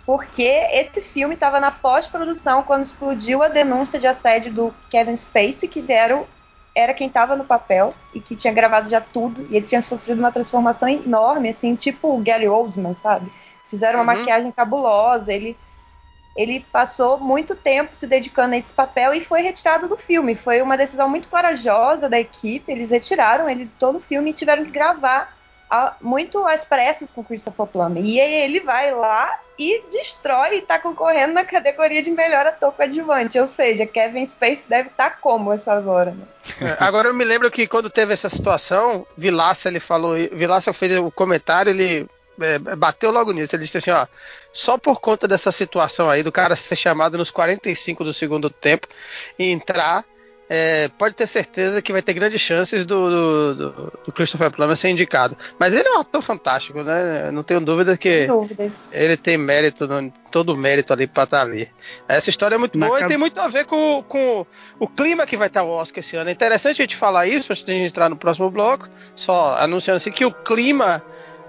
porque 0.06 0.44
esse 0.72 1.02
filme 1.02 1.34
estava 1.34 1.60
na 1.60 1.72
pós-produção 1.72 2.62
quando 2.64 2.84
explodiu 2.84 3.42
a 3.42 3.48
denúncia 3.48 4.00
de 4.00 4.06
assédio 4.06 4.54
do 4.54 4.76
Kevin 4.90 5.16
Spacey, 5.16 5.70
que 5.70 5.82
deram, 5.82 6.26
era 6.76 6.94
quem 6.94 7.08
estava 7.08 7.36
no 7.36 7.46
papel 7.46 7.94
e 8.14 8.20
que 8.20 8.36
tinha 8.36 8.54
gravado 8.54 8.90
já 8.90 9.00
tudo, 9.00 9.48
e 9.50 9.56
ele 9.56 9.66
tinha 9.66 9.82
sofrido 9.82 10.20
uma 10.20 10.32
transformação 10.32 10.90
enorme, 10.90 11.50
assim, 11.50 11.76
tipo 11.76 12.16
o 12.16 12.22
Gary 12.22 12.48
Oldman, 12.48 12.94
sabe? 12.94 13.32
Fizeram 13.70 14.02
uma 14.02 14.14
uhum. 14.14 14.20
maquiagem 14.20 14.52
cabulosa, 14.52 15.32
ele 15.34 15.58
ele 16.36 16.66
passou 16.72 17.20
muito 17.20 17.56
tempo 17.56 17.96
se 17.96 18.08
dedicando 18.08 18.56
a 18.56 18.58
esse 18.58 18.74
papel 18.74 19.14
e 19.14 19.22
foi 19.22 19.42
retirado 19.42 19.88
do 19.88 19.96
filme. 19.96 20.36
Foi 20.36 20.62
uma 20.64 20.76
decisão 20.76 21.08
muito 21.08 21.30
corajosa 21.30 22.10
da 22.10 22.20
equipe. 22.20 22.72
Eles 22.72 22.90
retiraram 22.90 23.48
ele 23.48 23.66
de 23.66 23.72
todo 23.78 23.98
o 23.98 24.02
filme 24.02 24.32
e 24.32 24.34
tiveram 24.34 24.66
que 24.66 24.72
gravar 24.72 25.38
muito 26.02 26.46
às 26.46 26.64
pressas 26.64 27.12
com 27.12 27.24
Christopher 27.24 27.66
Plummer. 27.66 28.04
E 28.04 28.20
aí 28.20 28.34
ele 28.44 28.60
vai 28.60 28.94
lá 28.94 29.40
e 29.58 29.84
destrói 29.92 30.58
e 30.58 30.62
tá 30.62 30.80
concorrendo 30.80 31.34
na 31.34 31.44
categoria 31.44 32.02
de 32.02 32.12
melhor 32.12 32.46
ator 32.46 32.72
coadjuvante. 32.72 33.40
Ou 33.40 33.48
seja, 33.48 33.86
Kevin 33.86 34.26
Spacey 34.26 34.66
deve 34.68 34.90
estar 34.90 35.12
tá 35.12 35.18
como 35.20 35.52
essas 35.52 35.86
horas, 35.88 36.16
né? 36.16 36.26
é, 36.62 36.78
agora 36.80 37.10
eu 37.10 37.14
me 37.14 37.24
lembro 37.24 37.50
que 37.50 37.68
quando 37.68 37.90
teve 37.90 38.14
essa 38.14 38.30
situação, 38.30 39.06
Vilaça 39.18 39.70
ele 39.70 39.80
falou, 39.80 40.16
Vilaça 40.32 40.74
fez 40.74 40.98
o 40.98 41.12
comentário, 41.12 41.70
ele 41.70 42.08
é, 42.40 42.58
bateu 42.76 43.12
logo 43.12 43.32
nisso. 43.32 43.56
Ele 43.56 43.64
disse 43.64 43.78
assim: 43.78 43.92
ó, 43.92 44.06
só 44.52 44.78
por 44.78 45.00
conta 45.00 45.28
dessa 45.28 45.52
situação 45.52 46.10
aí 46.10 46.24
do 46.24 46.32
cara 46.32 46.56
ser 46.56 46.76
chamado 46.76 47.18
nos 47.18 47.30
45 47.30 48.04
do 48.04 48.14
segundo 48.14 48.50
tempo 48.50 48.88
e 49.38 49.52
entrar 49.52 50.06
é, 50.50 50.88
pode 50.90 51.16
ter 51.16 51.26
certeza 51.26 51.82
que 51.82 51.92
vai 51.92 52.02
ter 52.02 52.14
grandes 52.14 52.42
chances 52.42 52.86
do, 52.86 53.56
do, 53.56 53.74
do, 54.06 54.12
Christopher 54.12 54.52
Plummer 54.52 54.76
ser 54.76 54.90
indicado. 54.90 55.38
Mas 55.58 55.74
ele 55.74 55.88
é 55.88 55.92
um 55.94 56.00
ator 56.02 56.22
fantástico, 56.22 56.84
né? 56.84 57.32
Não 57.32 57.44
tenho 57.44 57.62
dúvida 57.62 57.98
que 57.98 58.28
ele 58.92 59.18
tem 59.18 59.38
mérito, 59.38 59.88
todo 60.30 60.54
o 60.54 60.58
mérito 60.58 60.92
ali 60.92 61.08
para 61.08 61.24
estar 61.24 61.38
tá 61.38 61.44
ali. 61.44 61.70
Essa 62.08 62.30
história 62.30 62.56
é 62.56 62.58
muito 62.58 62.78
Na 62.78 62.88
boa 62.88 63.02
e 63.02 63.08
tem 63.08 63.18
muito 63.18 63.40
a 63.40 63.48
ver 63.48 63.66
com, 63.66 64.04
com 64.08 64.46
o 64.80 64.88
clima 64.88 65.26
que 65.26 65.38
vai 65.38 65.48
estar 65.48 65.64
o 65.64 65.70
Oscar 65.70 66.00
esse 66.00 66.16
ano. 66.16 66.30
É 66.30 66.34
interessante 66.34 66.82
a 66.82 66.84
gente 66.84 66.98
falar 66.98 67.26
isso 67.26 67.52
antes 67.52 67.64
de 67.64 67.72
a 67.72 67.76
gente 67.76 67.88
entrar 67.88 68.10
no 68.10 68.18
próximo 68.18 68.50
bloco, 68.50 68.90
só 69.16 69.58
anunciando 69.58 69.98
assim 69.98 70.12
que 70.12 70.26
o 70.26 70.32
clima 70.32 71.02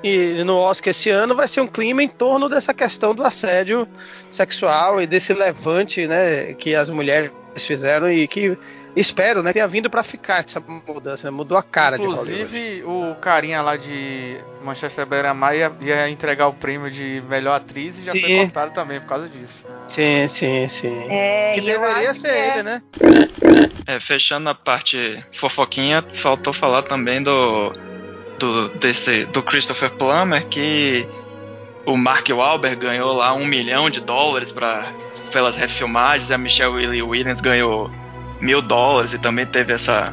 e 0.04 0.44
no 0.44 0.58
Oscar 0.58 0.90
esse 0.90 1.08
ano 1.08 1.34
vai 1.34 1.48
ser 1.48 1.62
um 1.62 1.66
clima 1.66 2.02
em 2.02 2.08
torno 2.08 2.46
dessa 2.46 2.74
questão 2.74 3.14
do 3.14 3.24
assédio 3.24 3.88
sexual 4.30 5.00
e 5.00 5.06
desse 5.06 5.32
levante, 5.32 6.06
né, 6.06 6.52
que 6.52 6.74
as 6.74 6.90
mulheres 6.90 7.32
fizeram 7.56 8.12
e 8.12 8.28
que 8.28 8.56
espero, 8.96 9.42
né, 9.42 9.52
tenha 9.52 9.66
vindo 9.66 9.90
para 9.90 10.02
ficar 10.02 10.44
essa 10.44 10.60
mudança, 10.60 11.26
né? 11.26 11.30
mudou 11.30 11.58
a 11.58 11.62
cara 11.62 11.96
Inclusive, 11.96 12.82
o 12.84 13.14
carinha 13.16 13.60
lá 13.60 13.76
de 13.76 14.36
Manchester 14.62 15.04
Beira-Mar 15.04 15.56
ia, 15.56 15.72
ia, 15.80 16.08
entregar 16.08 16.46
o 16.46 16.52
prêmio 16.52 16.90
de 16.90 17.22
melhor 17.28 17.56
atriz 17.56 18.00
e 18.00 18.04
já 18.04 18.10
sim. 18.12 18.20
foi 18.20 18.36
cortado 18.36 18.72
também 18.72 19.00
por 19.00 19.08
causa 19.08 19.28
disso. 19.28 19.66
Sim, 19.88 20.28
sim, 20.28 20.68
sim. 20.68 21.06
É, 21.10 21.52
que 21.54 21.60
deveria 21.60 22.14
ser 22.14 22.28
é... 22.28 22.52
ele, 22.52 22.62
né? 22.62 22.82
É, 23.86 23.98
fechando 23.98 24.48
a 24.48 24.54
parte 24.54 25.22
fofoquinha, 25.32 26.04
faltou 26.14 26.52
falar 26.52 26.82
também 26.82 27.22
do 27.22 27.72
do 28.38 28.68
desse 28.78 29.26
do 29.26 29.42
Christopher 29.42 29.90
Plummer 29.90 30.46
que 30.46 31.06
o 31.86 31.96
Mark 31.96 32.28
Wahlberg 32.28 32.76
ganhou 32.76 33.12
lá 33.12 33.34
um 33.34 33.44
milhão 33.44 33.90
de 33.90 34.00
dólares 34.00 34.50
para 34.50 34.84
pelas 35.32 35.56
refilmagens, 35.56 36.30
a 36.30 36.38
Michelle 36.38 37.02
Williams 37.02 37.40
ganhou 37.40 37.90
mil 38.40 38.60
dólares 38.60 39.12
e 39.12 39.18
também 39.18 39.46
teve 39.46 39.72
essa 39.72 40.12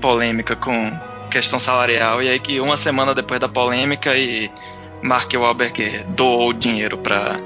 polêmica 0.00 0.56
com 0.56 0.92
questão 1.30 1.58
salarial. 1.58 2.22
E 2.22 2.28
aí 2.28 2.38
que 2.38 2.60
uma 2.60 2.76
semana 2.76 3.14
depois 3.14 3.40
da 3.40 3.48
polêmica 3.48 4.16
e 4.16 4.50
Mark 5.02 5.32
Wahlberg 5.32 6.04
doou 6.08 6.50
o 6.50 6.52
dinheiro 6.52 6.98
para 6.98 7.40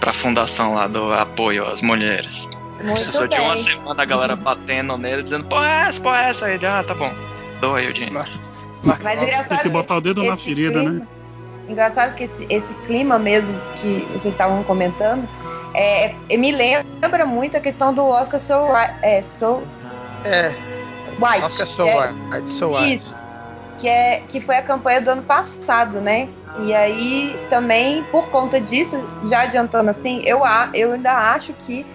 a 0.00 0.12
fundação 0.12 0.74
lá 0.74 0.86
do 0.86 1.12
apoio 1.12 1.64
às 1.64 1.80
mulheres. 1.80 2.48
Muito 2.80 2.92
Precisou 2.92 3.28
bem. 3.28 3.38
de 3.38 3.44
uma 3.44 3.56
semana 3.56 4.02
a 4.02 4.06
galera 4.06 4.36
batendo 4.36 4.96
nele, 4.96 5.22
dizendo, 5.22 5.44
porra 5.44 5.66
é 5.66 5.88
essa, 5.88 6.00
porra 6.00 6.22
é 6.22 6.30
essa? 6.30 6.46
Aí 6.46 6.54
ele, 6.54 6.66
ah, 6.66 6.82
tá 6.82 6.94
bom, 6.94 7.12
doa 7.60 7.78
aí 7.78 7.88
o 7.88 7.92
dinheiro. 7.92 8.24
Mas 8.82 9.22
engraçado. 9.22 9.48
Tem 9.48 9.58
que 9.58 9.68
botar 9.68 9.96
o 9.96 10.00
dedo 10.00 10.24
na 10.24 10.36
ferida, 10.36 10.80
clima, 10.80 10.90
né? 10.90 11.06
Engraçado 11.68 12.16
que 12.16 12.24
esse, 12.24 12.46
esse 12.48 12.74
clima 12.86 13.18
mesmo 13.18 13.54
que 13.80 14.06
vocês 14.12 14.34
estavam 14.34 14.64
comentando 14.64 15.28
é, 15.74 16.14
é, 16.28 16.36
me 16.36 16.52
lembra 16.52 17.24
muito 17.24 17.56
a 17.56 17.60
questão 17.60 17.92
do 17.92 18.04
Oscar 18.04 18.40
So, 18.40 18.54
é, 19.02 19.22
so 19.22 19.62
é. 20.24 20.48
White. 21.20 21.44
Oscar 21.44 21.66
So 21.66 21.88
é, 21.88 22.10
White. 22.10 22.48
So 22.48 22.68
White. 22.70 22.94
Isso. 22.94 23.20
Que, 23.78 23.88
é, 23.88 24.22
que 24.28 24.40
foi 24.40 24.56
a 24.56 24.62
campanha 24.62 25.00
do 25.00 25.10
ano 25.10 25.22
passado, 25.22 26.00
né? 26.00 26.28
E 26.64 26.74
aí 26.74 27.38
também, 27.48 28.04
por 28.04 28.28
conta 28.28 28.60
disso, 28.60 28.96
já 29.26 29.42
adiantando 29.42 29.88
assim, 29.90 30.22
eu, 30.24 30.42
eu 30.74 30.92
ainda 30.92 31.12
acho 31.32 31.52
que 31.64 31.86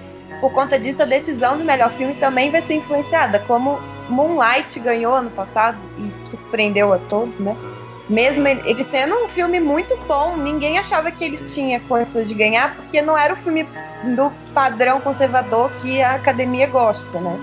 por 0.42 0.52
conta 0.52 0.80
disso 0.80 1.02
a 1.02 1.06
decisão 1.06 1.58
de 1.58 1.64
melhor 1.64 1.92
filme 1.92 2.16
também 2.16 2.50
vai 2.50 2.62
ser 2.62 2.76
influenciada. 2.76 3.40
Como 3.40 3.80
Moonlight 4.10 4.80
ganhou 4.80 5.14
ano 5.14 5.30
passado 5.30 5.78
e 5.98 6.30
surpreendeu 6.30 6.92
a 6.92 6.98
todos, 6.98 7.40
né? 7.40 7.56
Mesmo 8.10 8.48
ele, 8.48 8.84
sendo 8.84 9.16
um 9.24 9.28
filme 9.28 9.60
muito 9.60 9.98
bom, 10.08 10.38
ninguém 10.38 10.78
achava 10.78 11.10
que 11.12 11.24
ele 11.24 11.38
tinha 11.48 11.80
condições 11.82 12.28
de 12.28 12.36
ganhar, 12.36 12.76
porque 12.76 13.02
não 13.02 13.18
era 13.18 13.34
o 13.34 13.38
filme 13.38 13.68
do 14.16 14.32
padrão 14.54 15.02
conservador 15.02 15.72
que 15.82 16.02
a 16.02 16.16
academia 16.16 16.68
gosta, 16.68 17.20
né? 17.20 17.36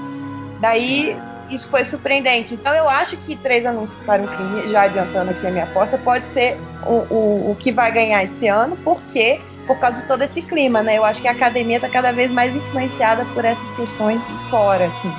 Daí 0.61 1.21
isso 1.51 1.69
foi 1.69 1.85
surpreendente. 1.85 2.55
Então 2.55 2.73
eu 2.75 2.88
acho 2.88 3.17
que 3.19 3.37
Três 3.37 3.67
Anúncios 3.67 3.99
para 4.07 4.23
um 4.23 4.27
Crime, 4.27 4.69
já 4.69 4.83
adiantando 4.83 5.33
aqui 5.33 5.47
a 5.47 5.51
minha 5.51 5.65
aposta, 5.65 5.99
pode 5.99 6.27
ser 6.27 6.57
o, 6.87 7.12
o, 7.12 7.51
o 7.51 7.57
que 7.59 7.73
vai 7.73 7.91
ganhar 7.91 8.23
esse 8.25 8.47
ano, 8.47 8.77
porque 8.85 9.41
por 9.67 9.79
causa 9.79 10.01
de 10.01 10.09
todo 10.09 10.23
esse 10.23 10.43
clima, 10.43 10.83
né? 10.83 10.99
Eu 10.99 11.05
acho 11.05 11.21
que 11.21 11.29
a 11.29 11.33
academia 11.33 11.77
está 11.77 11.88
cada 11.88 12.12
vez 12.12 12.31
mais 12.31 12.55
influenciada 12.55 13.25
por 13.35 13.45
essas 13.45 13.73
questões 13.77 14.21
fora, 14.49 14.87
assim. 14.87 15.12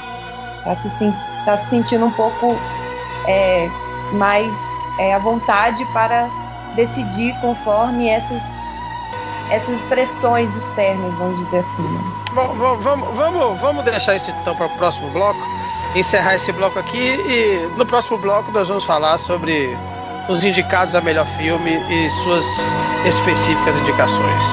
Tá 0.64 0.76
se, 0.76 1.14
tá 1.46 1.58
se 1.58 1.70
sentindo 1.70 2.06
um 2.06 2.12
pouco 2.12 2.56
é, 3.28 3.70
mais 4.14 4.58
é, 4.98 5.14
à 5.14 5.20
vontade 5.20 5.86
para 5.86 6.30
decidir 6.76 7.36
conforme 7.40 8.10
essas, 8.10 8.44
essas 9.50 9.82
pressões 9.84 10.56
externas, 10.56 11.14
vamos 11.16 11.38
dizer 11.46 11.60
assim. 11.60 11.82
Né? 11.82 12.02
Bom, 12.34 12.48
vamos, 12.80 13.16
vamos, 13.16 13.60
vamos 13.60 13.86
deixar 13.86 14.16
isso 14.16 14.32
então 14.42 14.56
para 14.56 14.66
o 14.66 14.70
próximo 14.78 15.10
bloco, 15.12 15.40
encerrar 15.96 16.36
esse 16.36 16.52
bloco 16.52 16.80
aqui 16.80 16.98
e 16.98 17.70
no 17.78 17.86
próximo 17.86 18.18
bloco 18.18 18.52
nós 18.52 18.68
vamos 18.68 18.84
falar 18.84 19.18
sobre 19.20 19.78
os 20.28 20.44
indicados 20.44 20.96
a 20.96 21.02
melhor 21.02 21.26
filme 21.26 21.72
e 21.90 22.10
suas 22.10 22.46
específicas 23.06 23.76
indicações. 23.78 24.44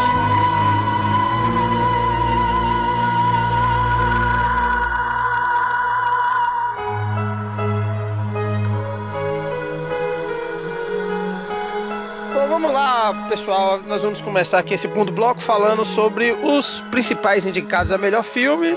Pessoal, 13.29 13.81
nós 13.87 14.03
vamos 14.03 14.21
começar 14.21 14.59
aqui 14.59 14.75
esse 14.75 14.83
segundo 14.83 15.13
bloco 15.13 15.41
falando 15.41 15.85
sobre 15.85 16.33
os 16.33 16.81
principais 16.91 17.47
indicados 17.47 17.93
a 17.93 17.99
melhor 17.99 18.25
filme. 18.25 18.77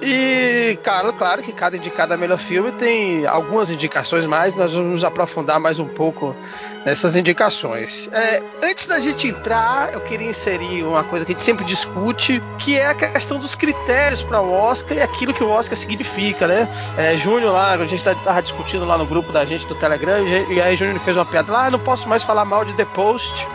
E, 0.00 0.78
cara, 0.82 1.12
claro 1.12 1.42
que 1.42 1.52
cada 1.52 1.76
indicado 1.76 2.14
a 2.14 2.16
melhor 2.16 2.38
filme 2.38 2.70
tem 2.72 3.26
algumas 3.26 3.70
indicações 3.70 4.24
mais, 4.26 4.54
nós 4.54 4.72
vamos 4.72 5.02
aprofundar 5.02 5.58
mais 5.58 5.80
um 5.80 5.88
pouco 5.88 6.36
nessas 6.84 7.16
indicações. 7.16 8.08
É, 8.12 8.42
antes 8.62 8.86
da 8.86 8.98
gente 9.00 9.28
entrar, 9.28 9.92
eu 9.92 10.00
queria 10.00 10.28
inserir 10.28 10.82
uma 10.84 11.04
coisa 11.04 11.24
que 11.24 11.32
a 11.32 11.34
gente 11.34 11.44
sempre 11.44 11.64
discute, 11.64 12.42
que 12.58 12.76
é 12.76 12.86
a 12.86 12.94
questão 12.94 13.38
dos 13.38 13.54
critérios 13.54 14.22
para 14.22 14.40
o 14.40 14.52
Oscar 14.52 14.96
e 14.96 15.02
aquilo 15.02 15.34
que 15.34 15.42
o 15.42 15.50
Oscar 15.50 15.76
significa, 15.76 16.46
né? 16.46 16.68
É, 16.96 17.16
Júnior 17.16 17.52
lá, 17.52 17.72
a 17.72 17.86
gente 17.86 17.96
estava 17.96 18.40
discutindo 18.42 18.84
lá 18.84 18.96
no 18.96 19.06
grupo 19.06 19.32
da 19.32 19.44
gente 19.44 19.66
do 19.66 19.74
Telegram, 19.74 20.26
e 20.26 20.60
aí 20.60 20.76
Júnior 20.76 20.98
fez 21.00 21.16
uma 21.16 21.26
piada 21.26 21.52
lá, 21.52 21.66
ah, 21.66 21.70
não 21.70 21.78
posso 21.78 22.08
mais 22.08 22.22
falar 22.22 22.44
mal 22.44 22.64
de 22.64 22.72
The 22.74 22.84
Post, 22.84 23.46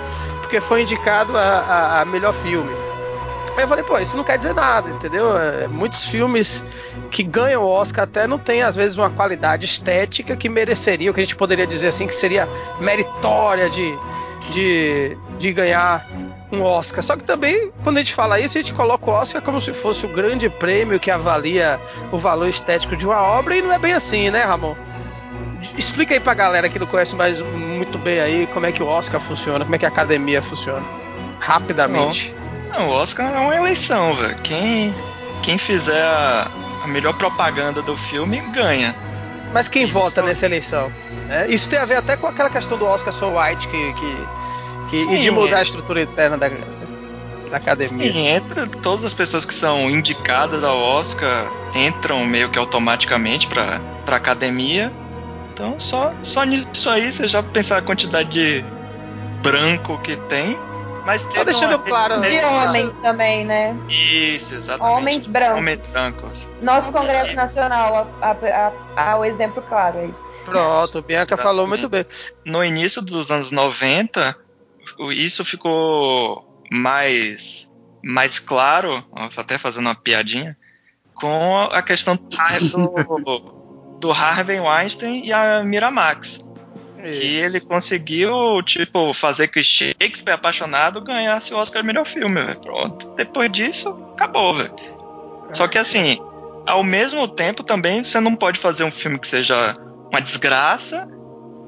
porque 0.42 0.60
foi 0.60 0.84
indicado 0.84 1.38
a, 1.38 1.42
a, 1.42 2.02
a 2.02 2.06
melhor 2.06 2.34
filme. 2.34 2.83
Aí 3.56 3.64
eu 3.64 3.68
falei, 3.68 3.84
pô, 3.84 4.00
isso 4.00 4.16
não 4.18 4.24
quer 4.24 4.38
dizer 4.38 4.54
nada, 4.54 4.90
entendeu? 4.90 5.38
É, 5.38 5.68
muitos 5.68 6.06
filmes 6.06 6.66
que 7.12 7.22
ganham 7.22 7.62
o 7.62 7.68
Oscar 7.68 8.06
até 8.06 8.26
não 8.26 8.40
tem, 8.40 8.64
às 8.64 8.76
vezes, 8.76 8.98
uma 8.98 9.10
qualidade 9.10 9.66
estética 9.66 10.36
que 10.36 10.50
mereceria, 10.50 11.12
o 11.12 11.14
que 11.14 11.20
a 11.20 11.24
gente 11.24 11.36
poderia 11.36 11.68
dizer 11.68 11.88
assim, 11.88 12.08
que 12.08 12.16
seria 12.16 12.48
meritória 12.80 13.70
de, 13.70 13.96
de, 14.52 15.18
de 15.38 15.54
ganhar 15.54 16.06
um 16.52 16.64
Oscar. 16.64 17.04
Só 17.04 17.16
que 17.16 17.24
também, 17.24 17.72
quando 17.84 17.98
a 17.98 18.00
gente 18.00 18.14
fala 18.14 18.40
isso, 18.40 18.58
a 18.58 18.62
gente 18.62 18.74
coloca 18.74 19.10
o 19.10 19.14
Oscar 19.14 19.42
como 19.42 19.62
se 19.62 19.74
fosse 19.74 20.06
o 20.06 20.10
grande 20.10 20.50
prêmio 20.50 21.00
que 21.00 21.12
avalia 21.12 21.80
o 22.12 22.18
valor 22.18 22.48
estético 22.48 22.96
de 22.96 23.06
uma 23.06 23.22
obra, 23.22 23.56
e 23.56 23.62
não 23.62 23.72
é 23.72 23.80
bem 23.80 23.94
assim, 23.94 24.32
né, 24.32 24.44
Ramon? 24.44 24.76
Explica 25.78 26.14
aí 26.14 26.20
pra 26.20 26.34
galera 26.34 26.70
que 26.70 26.78
não 26.78 26.88
conhece 26.88 27.16
mais 27.16 27.40
muito 27.40 27.98
bem 27.98 28.20
aí 28.20 28.48
como 28.48 28.66
é 28.66 28.72
que 28.72 28.84
o 28.84 28.88
Oscar 28.88 29.22
funciona, 29.22 29.64
como 29.64 29.76
é 29.76 29.78
que 29.78 29.86
a 29.86 29.90
academia 29.90 30.42
funciona. 30.42 30.84
Rapidamente. 31.40 32.36
Não, 32.74 32.90
o 32.90 32.92
Oscar 32.92 33.32
é 33.34 33.40
uma 33.40 33.56
eleição, 33.56 34.16
velho. 34.16 34.36
Quem, 34.42 34.94
quem 35.44 35.58
fizer 35.58 36.02
a, 36.02 36.50
a, 36.84 36.88
melhor 36.88 37.14
propaganda 37.14 37.82
do 37.84 37.96
filme 37.96 38.40
ganha. 38.52 38.96
Mas 39.54 39.70
quem 39.70 39.84
e 39.84 39.86
vota 39.86 40.10
só... 40.10 40.22
nessa 40.24 40.46
eleição? 40.48 40.92
É, 41.30 41.48
isso 41.48 41.70
tem 41.70 41.78
a 41.78 41.86
ver 41.86 41.98
até 41.98 42.18
com 42.18 42.26
aquela 42.26 42.50
questão 42.50 42.78
do 42.78 42.86
Oscar 42.86 43.14
So 43.14 43.38
White 43.38 43.68
que, 43.68 43.94
que, 43.94 44.28
que 44.90 45.04
Sim, 45.04 45.14
e 45.14 45.22
de 45.22 45.32
mudar 45.32 45.60
a 45.60 45.64
estrutura 45.64 46.02
interna 46.02 46.36
da, 46.36 46.50
da 46.50 47.58
academia. 47.58 48.12
Sim, 48.12 48.28
entre 48.28 48.68
todas 48.82 49.06
as 49.06 49.14
pessoas 49.14 49.46
que 49.46 49.54
são 49.54 49.88
indicadas 49.88 50.64
ao 50.64 50.80
Oscar 50.80 51.48
entram 51.76 52.26
meio 52.26 52.50
que 52.50 52.58
automaticamente 52.58 53.46
para 53.46 53.80
a 54.08 54.16
academia. 54.16 54.92
Então 55.54 55.80
só, 55.80 56.12
só 56.24 56.44
nisso 56.44 56.90
aí 56.90 57.12
você 57.12 57.28
já 57.28 57.44
pensar 57.44 57.78
a 57.78 57.82
quantidade 57.84 58.30
de 58.32 58.66
branco 59.44 60.00
que 60.00 60.16
tem 60.16 60.58
mas 61.06 61.22
Só 61.22 61.44
deixando 61.44 61.78
claro. 61.80 62.22
De 62.22 62.39
homens 62.44 62.96
também, 62.98 63.46
né? 63.46 63.76
Isso, 63.89 64.54
exatamente. 64.54 64.98
Homens 64.98 65.28
brancos. 65.28 65.58
Homens 65.58 65.88
brancos. 65.92 66.48
Nosso 66.62 66.92
Congresso 66.92 67.36
Nacional, 67.36 68.08
há 68.96 69.18
o 69.18 69.26
exemplo 69.26 69.62
claro, 69.63 70.00
é 70.00 70.06
isso. 70.08 70.26
Pronto, 70.46 71.02
Bianca 71.02 71.34
exatamente. 71.36 71.44
falou 71.44 71.68
muito 71.68 71.89
bem. 71.89 72.06
No 72.46 72.63
início 72.63 73.02
dos 73.02 73.32
anos 73.32 73.52
90, 73.52 74.36
isso 75.12 75.44
ficou 75.44 76.62
mais, 76.72 77.72
mais 78.04 78.39
claro, 78.39 79.04
até 79.38 79.58
fazendo 79.58 79.88
uma 79.88 79.96
piadinha, 79.96 80.56
com 81.13 81.68
a 81.72 81.82
questão 81.82 82.16
do, 82.16 83.98
do 84.00 84.12
Harvey 84.12 84.60
Weinstein 84.60 85.26
e 85.26 85.34
a 85.34 85.63
Miramax. 85.63 86.44
Isso. 87.04 87.20
Que 87.20 87.36
ele 87.36 87.60
conseguiu, 87.60 88.62
tipo, 88.63 89.13
fazer 89.13 89.50
que 89.50 89.62
Shakespeare 89.62 90.36
apaixonado 90.36 91.02
ganhasse 91.02 91.54
o 91.54 91.58
Oscar 91.58 91.84
melhor 91.84 92.06
filme. 92.06 92.42
Pronto. 92.62 93.13
Depois 93.18 93.52
disso, 93.52 93.89
acabou, 94.13 94.54
velho. 94.54 94.74
Só 95.54 95.68
que 95.68 95.78
assim, 95.78 96.18
ao 96.66 96.84
mesmo 96.84 97.28
tempo 97.28 97.63
também 97.63 98.04
você 98.04 98.20
não 98.20 98.36
pode 98.36 98.60
fazer 98.60 98.84
um 98.84 98.92
filme 98.92 99.20
que 99.20 99.28
seja 99.28 99.74
uma 100.12 100.22
desgraça. 100.22 101.08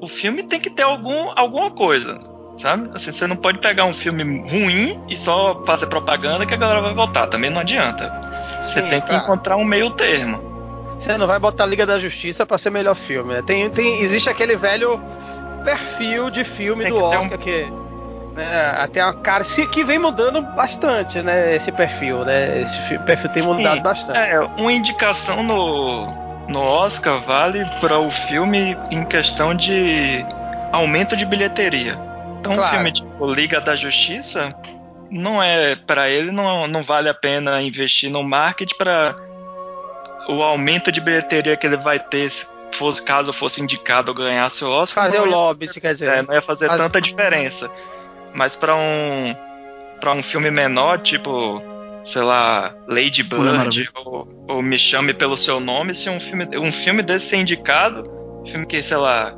O 0.00 0.08
filme 0.08 0.42
tem 0.42 0.60
que 0.60 0.70
ter 0.70 0.82
algum, 0.82 1.30
alguma 1.36 1.70
coisa, 1.70 2.18
sabe? 2.56 2.90
Assim, 2.94 3.12
você 3.12 3.26
não 3.26 3.36
pode 3.36 3.58
pegar 3.58 3.84
um 3.84 3.94
filme 3.94 4.22
ruim 4.48 5.00
e 5.08 5.16
só 5.16 5.62
fazer 5.64 5.86
propaganda 5.86 6.46
que 6.46 6.54
a 6.54 6.56
galera 6.56 6.80
vai 6.80 6.94
votar. 6.94 7.28
Também 7.28 7.50
não 7.50 7.60
adianta. 7.60 8.10
Você 8.62 8.80
Sim, 8.80 8.88
tem 8.88 9.00
que 9.00 9.08
tá. 9.08 9.16
encontrar 9.18 9.56
um 9.56 9.64
meio 9.64 9.90
termo. 9.90 10.55
Você 10.98 11.16
não 11.16 11.26
vai 11.26 11.38
botar 11.38 11.66
Liga 11.66 11.84
da 11.84 11.98
Justiça 11.98 12.46
para 12.46 12.58
ser 12.58 12.70
melhor 12.70 12.94
filme, 12.94 13.34
né? 13.34 13.42
Tem, 13.42 13.68
tem, 13.70 14.00
existe 14.00 14.28
aquele 14.30 14.56
velho 14.56 15.00
perfil 15.64 16.30
de 16.30 16.44
filme 16.44 16.84
Tem 16.84 16.92
do 16.92 17.04
Oscar 17.04 17.34
um... 17.34 17.38
que 17.38 17.66
né, 18.36 18.74
até 18.78 19.00
a 19.00 19.12
cara 19.12 19.42
que 19.44 19.82
vem 19.82 19.98
mudando 19.98 20.42
bastante, 20.42 21.20
né? 21.22 21.54
Esse 21.56 21.72
perfil, 21.72 22.24
né? 22.24 22.60
Esse 22.62 22.98
perfil 22.98 23.30
tem 23.30 23.42
Sim, 23.42 23.54
mudado 23.54 23.80
bastante. 23.80 24.18
É, 24.18 24.40
uma 24.40 24.72
indicação 24.72 25.42
no, 25.42 26.06
no 26.46 26.60
Oscar 26.60 27.20
vale 27.22 27.64
para 27.80 27.98
o 27.98 28.10
filme 28.10 28.76
em 28.90 29.04
questão 29.04 29.54
de 29.54 30.24
aumento 30.70 31.16
de 31.16 31.24
bilheteria. 31.24 31.98
Então, 32.38 32.54
claro. 32.54 32.68
um 32.68 32.70
filme 32.74 32.92
tipo 32.92 33.32
Liga 33.32 33.60
da 33.60 33.74
Justiça 33.74 34.54
não 35.10 35.42
é 35.42 35.76
para 35.76 36.10
ele 36.10 36.30
não, 36.30 36.66
não 36.66 36.82
vale 36.82 37.08
a 37.08 37.14
pena 37.14 37.62
investir 37.62 38.10
no 38.10 38.22
marketing 38.22 38.76
para 38.76 39.14
o 40.28 40.42
aumento 40.42 40.90
de 40.90 41.00
bilheteria 41.00 41.56
que 41.56 41.66
ele 41.66 41.76
vai 41.76 41.98
ter 41.98 42.30
fosse, 42.72 43.02
caso 43.02 43.32
fosse 43.32 43.60
indicado 43.62 44.10
ou 44.10 44.14
ganhasse 44.16 44.64
o 44.64 44.68
Oscar. 44.68 45.04
Fazer 45.04 45.20
o 45.20 45.24
lobby, 45.24 45.68
se 45.68 45.80
quer 45.80 45.92
dizer. 45.92 46.10
É, 46.10 46.22
não 46.22 46.34
ia 46.34 46.42
fazer 46.42 46.66
Faz... 46.66 46.80
tanta 46.80 47.00
diferença. 47.00 47.70
Mas 48.34 48.54
para 48.54 48.74
um 48.76 49.34
para 50.00 50.12
um 50.12 50.22
filme 50.22 50.50
menor, 50.50 51.00
tipo, 51.00 51.62
sei 52.04 52.22
lá, 52.22 52.74
Lady 52.86 53.22
Bird 53.22 53.90
ou, 53.94 54.28
ou, 54.46 54.62
Me 54.62 54.78
Chame 54.78 55.14
pelo 55.14 55.38
Seu 55.38 55.58
Nome, 55.58 55.94
se 55.94 56.10
um 56.10 56.20
filme, 56.20 56.46
um 56.58 56.70
filme 56.70 57.02
desse 57.02 57.26
ser 57.26 57.36
indicado, 57.36 58.04
filme 58.46 58.66
que, 58.66 58.82
sei 58.82 58.98
lá, 58.98 59.34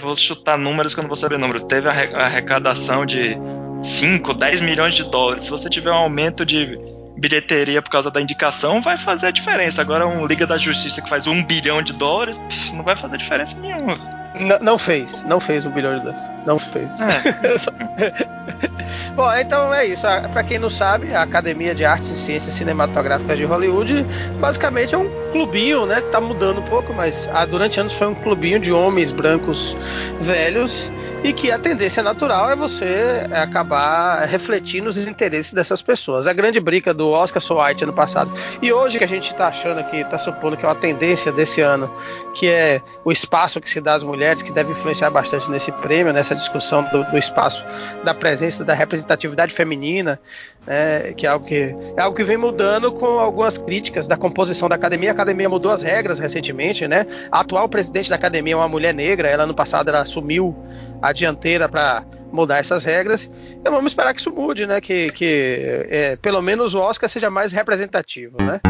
vou 0.00 0.16
chutar 0.16 0.58
números 0.58 0.92
que 0.92 1.00
eu 1.00 1.02
não 1.02 1.08
vou 1.08 1.16
saber 1.16 1.38
número, 1.38 1.64
teve 1.66 1.88
a 1.88 2.24
arrecadação 2.24 3.06
de 3.06 3.36
5, 3.80 4.34
10 4.34 4.60
milhões 4.60 4.94
de 4.94 5.04
dólares. 5.04 5.44
Se 5.44 5.50
você 5.50 5.70
tiver 5.70 5.92
um 5.92 5.96
aumento 5.96 6.44
de 6.44 6.78
bilheteria 7.16 7.80
por 7.80 7.90
causa 7.90 8.10
da 8.10 8.20
indicação, 8.20 8.80
vai 8.80 8.96
fazer 8.96 9.26
a 9.26 9.30
diferença. 9.30 9.80
Agora, 9.80 10.06
um 10.06 10.26
Liga 10.26 10.46
da 10.46 10.58
Justiça 10.58 11.00
que 11.02 11.08
faz 11.08 11.26
um 11.26 11.42
bilhão 11.42 11.82
de 11.82 11.92
dólares, 11.92 12.40
não 12.72 12.82
vai 12.82 12.96
fazer 12.96 13.16
diferença 13.16 13.58
nenhuma. 13.58 14.15
Não, 14.40 14.58
não 14.60 14.78
fez, 14.78 15.22
não 15.24 15.40
fez 15.40 15.64
um 15.64 15.70
bilhão 15.70 15.94
de 15.94 16.00
dólares. 16.04 16.22
Não 16.44 16.58
fez. 16.58 16.92
É. 17.00 18.36
Bom, 19.14 19.32
então 19.34 19.72
é 19.72 19.86
isso. 19.86 20.02
Para 20.02 20.44
quem 20.44 20.58
não 20.58 20.70
sabe, 20.70 21.14
a 21.14 21.22
Academia 21.22 21.74
de 21.74 21.84
Artes 21.84 22.10
e 22.10 22.18
Ciências 22.18 22.54
Cinematográficas 22.54 23.36
de 23.36 23.44
Hollywood 23.44 24.04
basicamente 24.38 24.94
é 24.94 24.98
um 24.98 25.10
clubinho, 25.32 25.86
né, 25.86 26.00
que 26.00 26.08
tá 26.08 26.20
mudando 26.20 26.60
um 26.60 26.64
pouco, 26.64 26.92
mas 26.92 27.28
ah, 27.32 27.44
durante 27.44 27.80
anos 27.80 27.92
foi 27.92 28.06
um 28.06 28.14
clubinho 28.14 28.58
de 28.60 28.72
homens 28.72 29.12
brancos 29.12 29.76
velhos 30.20 30.92
e 31.24 31.32
que 31.32 31.50
a 31.50 31.58
tendência 31.58 32.02
natural 32.02 32.50
é 32.50 32.56
você 32.56 33.26
acabar 33.32 34.24
refletindo 34.26 34.88
os 34.88 34.98
interesses 34.98 35.52
dessas 35.52 35.82
pessoas. 35.82 36.26
A 36.26 36.32
grande 36.32 36.60
briga 36.60 36.94
do 36.94 37.10
Oscar 37.10 37.42
So 37.42 37.60
White 37.60 37.84
ano 37.84 37.92
passado 37.92 38.30
e 38.62 38.72
hoje 38.72 38.98
que 38.98 39.04
a 39.04 39.08
gente 39.08 39.30
está 39.30 39.48
achando 39.48 39.82
que 39.84 39.96
está 39.96 40.18
supondo 40.18 40.56
que 40.56 40.64
é 40.64 40.68
uma 40.68 40.74
tendência 40.74 41.32
desse 41.32 41.60
ano, 41.60 41.92
que 42.34 42.48
é 42.48 42.82
o 43.04 43.10
espaço 43.10 43.60
que 43.60 43.68
se 43.68 43.80
dá 43.80 43.94
às 43.94 44.02
mulheres, 44.02 44.25
que 44.34 44.52
deve 44.52 44.72
influenciar 44.72 45.10
bastante 45.10 45.50
nesse 45.50 45.70
prêmio, 45.72 46.12
nessa 46.12 46.34
discussão 46.34 46.82
do, 46.84 47.04
do 47.04 47.18
espaço 47.18 47.64
da 48.04 48.14
presença 48.14 48.64
da 48.64 48.74
representatividade 48.74 49.54
feminina, 49.54 50.18
né, 50.66 51.12
que 51.12 51.26
é 51.26 51.30
algo 51.30 51.46
que 51.46 51.74
é 51.96 52.00
algo 52.00 52.16
que 52.16 52.24
vem 52.24 52.36
mudando 52.36 52.92
com 52.92 53.18
algumas 53.18 53.56
críticas 53.58 54.08
da 54.08 54.16
composição 54.16 54.68
da 54.68 54.74
academia. 54.74 55.10
A 55.10 55.12
academia 55.12 55.48
mudou 55.48 55.70
as 55.70 55.82
regras 55.82 56.18
recentemente, 56.18 56.88
né? 56.88 57.06
A 57.30 57.40
atual 57.40 57.68
presidente 57.68 58.10
da 58.10 58.16
academia 58.16 58.54
é 58.54 58.56
uma 58.56 58.68
mulher 58.68 58.92
negra. 58.92 59.28
Ela 59.28 59.46
no 59.46 59.54
passado 59.54 59.88
ela 59.88 60.00
assumiu 60.00 60.56
a 61.00 61.12
dianteira 61.12 61.68
para 61.68 62.04
mudar 62.32 62.58
essas 62.58 62.84
regras. 62.84 63.30
Então 63.52 63.72
vamos 63.72 63.92
esperar 63.92 64.12
que 64.12 64.20
isso 64.20 64.32
mude, 64.32 64.66
né? 64.66 64.80
Que, 64.80 65.10
que 65.12 65.86
é, 65.88 66.16
pelo 66.16 66.42
menos 66.42 66.74
o 66.74 66.80
Oscar 66.80 67.08
seja 67.08 67.30
mais 67.30 67.52
representativo, 67.52 68.36
né? 68.42 68.60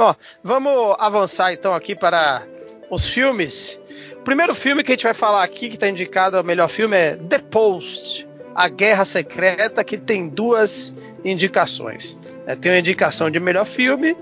Bom, 0.00 0.14
vamos 0.42 0.96
avançar 0.98 1.52
então 1.52 1.74
aqui 1.74 1.94
para 1.94 2.42
os 2.90 3.04
filmes. 3.04 3.78
O 4.14 4.22
primeiro 4.22 4.54
filme 4.54 4.82
que 4.82 4.92
a 4.92 4.94
gente 4.94 5.04
vai 5.04 5.12
falar 5.12 5.44
aqui, 5.44 5.68
que 5.68 5.74
está 5.74 5.90
indicado 5.90 6.38
ao 6.38 6.42
melhor 6.42 6.70
filme, 6.70 6.96
é 6.96 7.16
The 7.16 7.36
Post, 7.36 8.26
A 8.54 8.66
Guerra 8.66 9.04
Secreta, 9.04 9.84
que 9.84 9.98
tem 9.98 10.26
duas 10.26 10.94
indicações. 11.22 12.16
É, 12.46 12.56
tem 12.56 12.72
uma 12.72 12.78
indicação 12.78 13.30
de 13.30 13.38
melhor 13.38 13.66
filme 13.66 14.16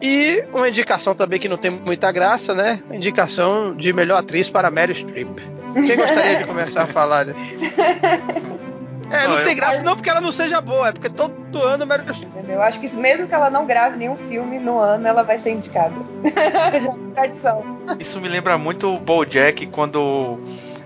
e 0.00 0.44
uma 0.52 0.68
indicação 0.68 1.16
também 1.16 1.40
que 1.40 1.48
não 1.48 1.56
tem 1.56 1.72
muita 1.72 2.12
graça, 2.12 2.54
né? 2.54 2.80
Indicação 2.92 3.74
de 3.74 3.92
melhor 3.92 4.18
atriz 4.18 4.48
para 4.48 4.70
Mary 4.70 4.94
Streep. 4.94 5.36
Quem 5.84 5.96
gostaria 5.96 6.38
de 6.38 6.44
começar 6.44 6.84
a 6.84 6.86
falar? 6.86 7.26
Né? 7.26 7.34
É, 9.10 9.26
não, 9.26 9.44
tem 9.44 9.56
graça 9.56 9.82
não 9.82 9.94
porque 9.94 10.10
ela 10.10 10.20
não 10.20 10.32
seja 10.32 10.60
boa, 10.60 10.88
é 10.88 10.92
porque 10.92 11.08
todo 11.08 11.62
ano 11.62 11.86
Meryl 11.86 12.12
Streep. 12.12 12.48
Eu 12.48 12.62
acho 12.62 12.78
que 12.80 12.88
mesmo 12.96 13.26
que 13.26 13.34
ela 13.34 13.50
não 13.50 13.66
grave 13.66 13.96
nenhum 13.96 14.16
filme 14.16 14.58
no 14.58 14.78
ano, 14.78 15.06
ela 15.06 15.22
vai 15.22 15.38
ser 15.38 15.52
indicada. 15.52 15.94
Já 16.80 16.90
é 16.90 17.14
tradição. 17.14 17.64
Isso 17.98 18.20
me 18.20 18.28
lembra 18.28 18.58
muito 18.58 18.94
o 18.94 18.98
BoJack 18.98 19.66
quando 19.68 20.38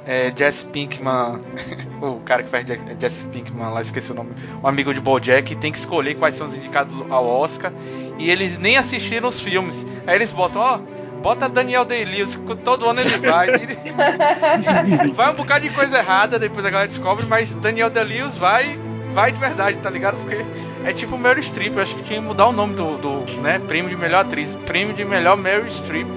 é, 0.06 0.32
Jesse 0.34 0.64
Pinkman, 0.66 1.40
o 2.00 2.20
cara 2.20 2.42
que 2.42 2.48
faz 2.48 2.66
Jesse 2.98 3.26
Pinkman, 3.28 3.68
lá 3.70 3.80
esqueci 3.80 4.12
o 4.12 4.14
nome, 4.14 4.32
um 4.62 4.66
amigo 4.66 4.92
de 4.92 5.00
BoJack, 5.00 5.54
tem 5.56 5.72
que 5.72 5.78
escolher 5.78 6.16
quais 6.16 6.34
são 6.34 6.46
os 6.46 6.56
indicados 6.56 7.00
ao 7.10 7.26
Oscar 7.26 7.72
e 8.18 8.30
eles 8.30 8.58
nem 8.58 8.76
assistiram 8.76 9.28
os 9.28 9.40
filmes. 9.40 9.86
Aí 10.06 10.16
eles 10.16 10.32
botam, 10.32 10.62
ó, 10.62 10.80
bota 11.22 11.48
Daniel 11.48 11.84
Day-Lewis, 11.84 12.38
todo 12.64 12.88
ano 12.88 13.00
ele 13.00 13.16
vai. 13.18 13.48
Ele... 13.54 15.12
vai 15.12 15.30
um 15.30 15.34
bocado 15.34 15.66
de 15.66 15.74
coisa 15.74 15.98
errada, 15.98 16.38
depois 16.38 16.66
a 16.66 16.70
galera 16.70 16.88
descobre, 16.88 17.24
mas 17.26 17.54
Daniel 17.54 17.88
Day-Lewis 17.88 18.36
vai, 18.36 18.78
vai 19.14 19.30
de 19.30 19.38
verdade, 19.38 19.78
tá 19.78 19.88
ligado? 19.88 20.16
Porque 20.16 20.44
é 20.84 20.92
tipo 20.92 21.16
Meryl 21.16 21.42
Streep, 21.42 21.76
eu 21.76 21.82
acho 21.82 21.94
que 21.96 22.02
tinha 22.02 22.20
que 22.20 22.26
mudar 22.26 22.46
o 22.46 22.52
nome 22.52 22.74
do, 22.74 22.98
do 22.98 23.40
né, 23.40 23.60
prêmio 23.66 23.88
de 23.88 23.96
melhor 23.96 24.24
atriz, 24.24 24.52
prêmio 24.66 24.94
de 24.94 25.04
melhor 25.04 25.36
Meryl 25.36 25.68
Streep. 25.68 26.08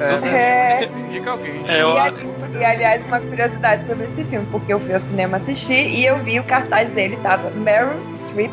É. 0.00 0.84
Indica 0.84 1.32
alguém. 1.32 1.62
É, 1.68 1.82
eu... 1.82 1.90
e, 1.90 2.58
e, 2.58 2.64
aliás, 2.64 3.04
uma 3.06 3.20
curiosidade 3.20 3.84
sobre 3.84 4.06
esse 4.06 4.24
filme, 4.24 4.46
porque 4.50 4.72
eu 4.72 4.80
fui 4.80 4.94
ao 4.94 5.00
cinema 5.00 5.36
assistir 5.36 5.88
e 5.88 6.06
eu 6.06 6.18
vi 6.24 6.40
o 6.40 6.44
cartaz 6.44 6.90
dele, 6.90 7.18
tava 7.22 7.50
Meryl 7.50 7.98
Streep 8.16 8.50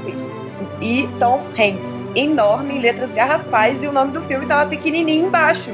e 0.81 1.09
Tom 1.19 1.43
Hanks 1.57 2.01
enorme, 2.15 2.75
em 2.75 2.79
letras 2.79 3.11
garrafais, 3.13 3.83
e 3.83 3.87
o 3.87 3.91
nome 3.91 4.11
do 4.11 4.21
filme 4.21 4.45
tava 4.45 4.69
pequenininho 4.69 5.27
embaixo. 5.27 5.71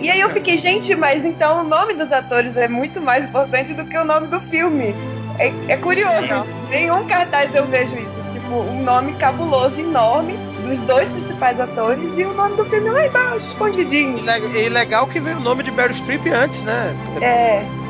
E 0.00 0.10
aí 0.10 0.20
eu 0.20 0.30
fiquei, 0.30 0.56
gente, 0.56 0.94
mas 0.94 1.24
então 1.24 1.60
o 1.60 1.64
nome 1.64 1.94
dos 1.94 2.10
atores 2.10 2.56
é 2.56 2.66
muito 2.66 3.00
mais 3.00 3.24
importante 3.24 3.72
do 3.72 3.84
que 3.84 3.96
o 3.96 4.04
nome 4.04 4.26
do 4.26 4.40
filme. 4.40 4.94
É, 5.38 5.52
é 5.68 5.76
curioso. 5.76 6.26
Sim. 6.26 6.44
Nenhum 6.70 7.06
cartaz 7.06 7.54
eu 7.54 7.66
vejo 7.66 7.94
isso. 7.94 8.20
Tipo, 8.32 8.54
um 8.54 8.82
nome 8.82 9.12
cabuloso, 9.14 9.78
enorme, 9.78 10.36
dos 10.64 10.80
dois 10.82 11.10
principais 11.12 11.60
atores 11.60 12.18
e 12.18 12.24
o 12.24 12.32
nome 12.32 12.56
do 12.56 12.64
filme 12.64 12.90
lá 12.90 13.06
embaixo, 13.06 13.46
escondidinho. 13.46 14.18
E 14.54 14.68
legal 14.68 15.06
que 15.06 15.20
veio 15.20 15.36
o 15.36 15.40
nome 15.40 15.62
de 15.62 15.70
Meryl 15.70 15.94
Streep 15.94 16.26
antes, 16.26 16.62
né? 16.62 16.96
É. 17.20 17.81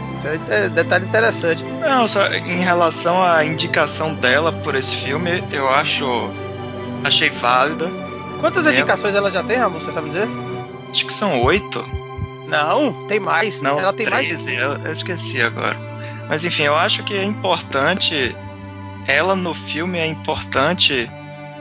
é 0.48 0.68
detalhe 0.68 1.06
interessante. 1.06 1.64
Não, 1.64 2.06
só 2.06 2.26
em 2.32 2.60
relação 2.60 3.22
à 3.22 3.44
indicação 3.44 4.14
dela 4.14 4.52
por 4.52 4.74
esse 4.74 4.94
filme, 4.94 5.42
eu 5.50 5.68
acho 5.68 6.30
Achei 7.04 7.30
válida. 7.30 7.90
Quantas 8.40 8.66
é. 8.66 8.72
indicações 8.72 9.14
ela 9.14 9.30
já 9.30 9.42
tem, 9.42 9.56
Ramon? 9.56 9.80
Você 9.80 9.92
sabe 9.92 10.08
dizer? 10.08 10.28
Acho 10.90 11.06
que 11.06 11.12
são 11.12 11.42
oito. 11.42 11.84
Não, 12.46 13.06
tem 13.06 13.18
mais. 13.18 13.62
Não, 13.62 13.78
ela 13.78 13.92
tem 13.92 14.06
13, 14.06 14.32
mais. 14.32 14.48
Eu, 14.48 14.72
eu 14.84 14.92
esqueci 14.92 15.40
agora. 15.40 15.76
Mas 16.28 16.44
enfim, 16.44 16.64
eu 16.64 16.76
acho 16.76 17.02
que 17.02 17.14
é 17.14 17.24
importante. 17.24 18.36
Ela 19.06 19.34
no 19.34 19.52
filme 19.52 19.98
é 19.98 20.06
importante 20.06 21.10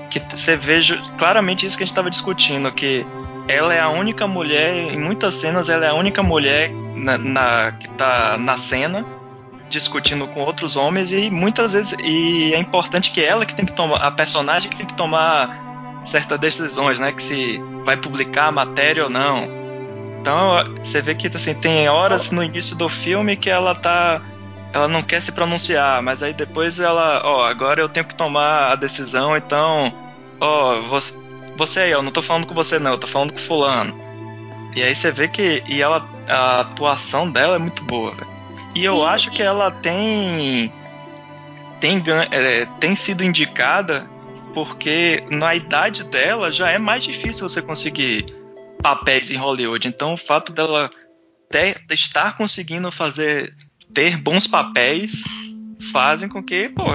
que 0.09 0.21
você 0.29 0.55
veja 0.55 1.01
claramente 1.17 1.65
isso 1.65 1.75
que 1.75 1.83
a 1.83 1.85
gente 1.85 1.91
estava 1.91 2.09
discutindo, 2.09 2.71
que 2.71 3.05
ela 3.51 3.73
é 3.73 3.79
a 3.79 3.89
única 3.89 4.25
mulher, 4.27 4.93
em 4.93 4.99
muitas 4.99 5.35
cenas, 5.35 5.69
ela 5.69 5.85
é 5.85 5.89
a 5.89 5.93
única 5.93 6.23
mulher 6.23 6.71
na, 6.95 7.17
na 7.17 7.71
que 7.73 7.87
está 7.87 8.37
na 8.37 8.57
cena 8.57 9.05
discutindo 9.69 10.27
com 10.27 10.41
outros 10.41 10.75
homens 10.75 11.11
e 11.11 11.31
muitas 11.31 11.71
vezes 11.71 11.95
e 12.03 12.53
é 12.53 12.59
importante 12.59 13.09
que 13.09 13.23
ela 13.23 13.45
que 13.45 13.55
tem 13.55 13.65
que 13.65 13.71
tomar 13.71 13.97
a 13.97 14.11
personagem 14.11 14.69
que 14.69 14.75
tem 14.75 14.85
que 14.85 14.93
tomar 14.95 16.01
certas 16.05 16.37
decisões, 16.39 16.99
né, 16.99 17.11
que 17.11 17.23
se 17.23 17.61
vai 17.85 17.95
publicar 17.95 18.47
a 18.47 18.51
matéria 18.51 19.03
ou 19.03 19.09
não. 19.09 19.47
Então, 20.19 20.75
você 20.77 21.01
vê 21.01 21.15
que 21.15 21.27
assim, 21.27 21.53
tem 21.53 21.87
horas 21.87 22.31
no 22.31 22.43
início 22.43 22.75
do 22.75 22.89
filme 22.89 23.35
que 23.35 23.49
ela 23.49 23.73
tá 23.73 24.21
ela 24.73 24.87
não 24.87 25.01
quer 25.01 25.21
se 25.21 25.31
pronunciar, 25.31 26.01
mas 26.01 26.23
aí 26.23 26.33
depois 26.33 26.79
ela, 26.79 27.21
ó, 27.25 27.45
agora 27.45 27.81
eu 27.81 27.89
tenho 27.89 28.05
que 28.05 28.15
tomar 28.15 28.71
a 28.71 28.75
decisão, 28.75 29.35
então, 29.35 29.93
ó, 30.39 30.79
você, 30.81 31.13
você 31.61 31.81
aí, 31.81 31.91
eu 31.91 32.01
não 32.01 32.11
tô 32.11 32.23
falando 32.23 32.47
com 32.47 32.55
você 32.55 32.79
não, 32.79 32.91
eu 32.91 32.97
tô 32.97 33.05
falando 33.05 33.33
com 33.33 33.39
fulano. 33.39 33.93
E 34.75 34.81
aí 34.81 34.95
você 34.95 35.11
vê 35.11 35.27
que 35.27 35.61
e 35.69 35.81
ela 35.81 36.09
a 36.27 36.61
atuação 36.61 37.29
dela 37.29 37.55
é 37.55 37.59
muito 37.59 37.83
boa, 37.83 38.15
velho. 38.15 38.27
E 38.73 38.83
eu 38.83 38.95
Sim. 38.95 39.05
acho 39.05 39.31
que 39.31 39.43
ela 39.43 39.69
tem 39.69 40.73
tem, 41.79 42.03
é, 42.31 42.65
tem 42.79 42.95
sido 42.95 43.23
indicada 43.23 44.09
porque 44.55 45.23
na 45.29 45.53
idade 45.53 46.03
dela 46.05 46.51
já 46.51 46.71
é 46.71 46.79
mais 46.79 47.03
difícil 47.03 47.47
você 47.47 47.61
conseguir 47.61 48.25
papéis 48.81 49.29
em 49.29 49.37
Hollywood. 49.37 49.87
Então 49.87 50.13
o 50.13 50.17
fato 50.17 50.51
dela 50.51 50.89
ter, 51.49 51.79
estar 51.91 52.37
conseguindo 52.37 52.91
fazer 52.91 53.53
ter 53.93 54.17
bons 54.17 54.47
papéis 54.47 55.23
fazem 55.91 56.27
com 56.27 56.41
que, 56.41 56.69
pô, 56.69 56.85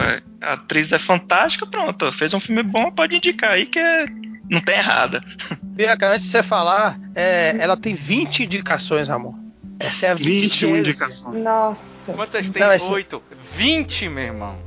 a 0.40 0.54
atriz 0.54 0.90
é 0.92 0.98
fantástica, 0.98 1.66
pronto, 1.66 2.10
fez 2.10 2.32
um 2.34 2.40
filme 2.40 2.62
bom, 2.62 2.90
pode 2.90 3.16
indicar 3.16 3.50
aí 3.50 3.66
que 3.66 3.78
é, 3.78 4.06
não 4.50 4.60
tem 4.60 4.76
errada. 4.76 5.22
Bianca, 5.62 6.08
antes 6.08 6.24
de 6.24 6.30
você 6.30 6.42
falar, 6.42 6.98
é, 7.14 7.56
ela 7.58 7.76
tem 7.76 7.94
20 7.94 8.44
indicações, 8.44 9.10
amor. 9.10 9.34
Essa 9.78 10.06
é 10.06 10.10
a 10.10 10.14
21 10.14 10.76
indicações. 10.76 11.42
Nossa. 11.42 12.12
Quantas 12.12 12.48
tem? 12.48 12.62
Não, 12.62 12.70
essa... 12.70 12.90
8. 12.90 13.22
20, 13.54 14.08
meu 14.08 14.24
irmão. 14.24 14.58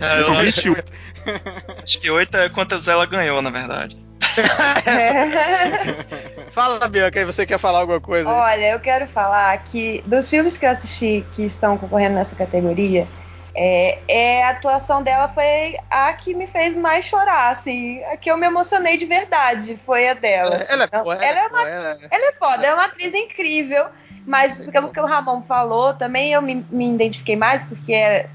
É, 0.00 0.20
eu 0.20 0.34
21. 0.34 0.74
Acho 1.82 2.00
que 2.00 2.10
8 2.10 2.36
é 2.36 2.48
quantas 2.48 2.88
ela 2.88 3.06
ganhou, 3.06 3.40
na 3.40 3.50
verdade. 3.50 3.96
Fala, 6.50 6.86
Bianca, 6.88 7.18
aí 7.18 7.24
você 7.24 7.46
quer 7.46 7.58
falar 7.58 7.80
alguma 7.80 8.00
coisa? 8.00 8.28
Olha, 8.28 8.72
eu 8.72 8.80
quero 8.80 9.06
falar 9.08 9.56
que 9.64 10.02
dos 10.06 10.28
filmes 10.28 10.56
que 10.56 10.66
eu 10.66 10.70
assisti 10.70 11.24
que 11.32 11.42
estão 11.42 11.76
concorrendo 11.76 12.14
nessa 12.14 12.36
categoria, 12.36 13.08
é, 13.54 13.98
é, 14.06 14.44
a 14.44 14.50
atuação 14.50 15.02
dela 15.02 15.28
foi 15.28 15.76
a 15.90 16.12
que 16.12 16.34
me 16.34 16.46
fez 16.46 16.76
mais 16.76 17.04
chorar, 17.04 17.50
assim, 17.50 18.02
a 18.04 18.16
que 18.16 18.30
eu 18.30 18.36
me 18.36 18.46
emocionei 18.46 18.96
de 18.96 19.06
verdade, 19.06 19.78
foi 19.84 20.08
a 20.08 20.14
dela. 20.14 20.54
Ela, 20.68 20.84
assim. 20.84 20.92
ela, 20.92 21.24
é, 21.24 21.28
ela, 21.28 21.40
é, 21.40 21.46
uma, 21.48 21.68
ela, 21.68 21.98
ela 22.10 22.28
é 22.28 22.32
foda, 22.32 22.66
é 22.66 22.74
uma 22.74 22.84
atriz 22.84 23.14
incrível. 23.14 23.86
Mas 24.26 24.58
pelo 24.58 24.90
que 24.90 25.00
o 25.00 25.06
Ramon 25.06 25.42
falou, 25.42 25.94
também 25.94 26.32
eu 26.32 26.42
me, 26.42 26.64
me 26.70 26.88
identifiquei 26.88 27.36
mais 27.36 27.62
porque 27.64 27.92
é 27.92 28.28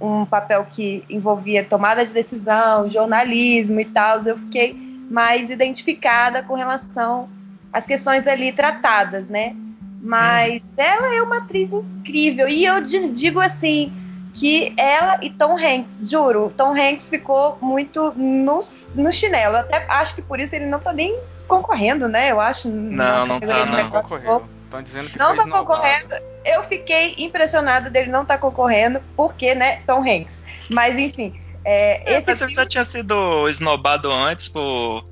um 0.00 0.24
papel 0.24 0.66
que 0.70 1.04
envolvia 1.10 1.64
tomada 1.64 2.06
de 2.06 2.12
decisão, 2.12 2.88
jornalismo 2.88 3.80
e 3.80 3.84
tal. 3.84 4.18
Eu 4.20 4.38
fiquei 4.38 4.74
mais 5.10 5.50
identificada 5.50 6.42
com 6.42 6.54
relação 6.54 7.28
às 7.72 7.86
questões 7.86 8.26
ali 8.26 8.52
tratadas, 8.52 9.26
né? 9.28 9.54
Mas 10.00 10.62
hum. 10.62 10.68
ela 10.76 11.14
é 11.14 11.22
uma 11.22 11.38
atriz 11.38 11.72
incrível. 11.72 12.48
E 12.48 12.64
eu 12.64 12.80
digo 12.80 13.40
assim 13.40 13.92
que 14.32 14.72
ela 14.76 15.18
e 15.22 15.30
Tom 15.30 15.56
Hanks, 15.56 16.08
juro, 16.10 16.52
Tom 16.56 16.72
Hanks 16.72 17.08
ficou 17.08 17.58
muito 17.60 18.12
no, 18.16 18.64
no 18.94 19.12
chinelo. 19.12 19.56
Eu 19.56 19.60
até 19.60 19.84
acho 19.88 20.14
que 20.14 20.22
por 20.22 20.40
isso 20.40 20.54
ele 20.54 20.66
não 20.66 20.80
tá 20.80 20.92
nem 20.92 21.18
concorrendo, 21.46 22.08
né? 22.08 22.30
Eu 22.30 22.40
acho. 22.40 22.68
Não, 22.68 23.26
não 23.26 23.40
tá, 23.40 23.66
não. 23.66 23.90
Concorreu. 23.90 24.44
Estão 24.64 24.82
dizendo 24.82 25.10
que 25.10 25.18
não 25.18 25.36
tá 25.36 25.48
concorrendo. 25.48 26.14
Eu 26.44 26.62
fiquei 26.64 27.14
impressionada 27.18 27.90
dele 27.90 28.10
não 28.10 28.22
estar 28.22 28.34
tá 28.34 28.40
concorrendo, 28.40 29.02
porque, 29.14 29.54
né, 29.54 29.82
Tom 29.86 30.00
Hanks. 30.00 30.42
Mas 30.70 30.98
enfim. 30.98 31.34
É, 31.64 32.14
é, 32.14 32.18
esse 32.18 32.26
mas 32.26 32.38
filme... 32.38 32.52
ele 32.52 32.60
já 32.60 32.66
tinha 32.66 32.84
sido 32.84 33.48
esnobado 33.48 34.10
antes 34.10 34.48
por 34.48 35.04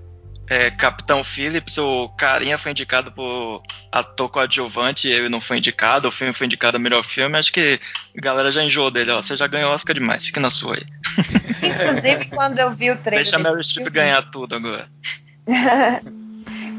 é, 0.51 0.69
Capitão 0.69 1.23
Phillips, 1.23 1.79
o 1.79 2.09
carinha 2.09 2.59
foi 2.59 2.73
indicado 2.73 3.13
por 3.13 3.63
ator 3.93 4.29
coadjuvante 4.29 5.07
e 5.07 5.13
ele 5.13 5.29
não 5.29 5.41
foi 5.41 5.59
indicado, 5.59 6.09
o 6.09 6.13
filme 6.13 6.33
foi 6.33 6.47
indicado 6.47 6.77
a 6.77 6.81
melhor 6.81 7.05
filme, 7.05 7.39
acho 7.39 7.53
que 7.53 7.79
a 8.19 8.21
galera 8.21 8.51
já 8.51 8.65
enjoou 8.65 8.91
dele, 8.91 9.13
ó, 9.13 9.23
você 9.23 9.37
já 9.37 9.47
ganhou 9.47 9.73
Oscar 9.73 9.95
demais, 9.95 10.27
fique 10.27 10.41
na 10.41 10.51
sua 10.51 10.75
aí. 10.75 10.85
Inclusive, 11.63 12.25
quando 12.31 12.59
eu 12.59 12.75
vi 12.75 12.91
o 12.91 12.97
trailer 12.97 13.23
Deixa 13.23 13.37
a 13.37 13.39
Meryl 13.39 13.63
Streep 13.63 13.89
ganhar 13.91 14.29
tudo 14.33 14.57
agora. 14.57 14.89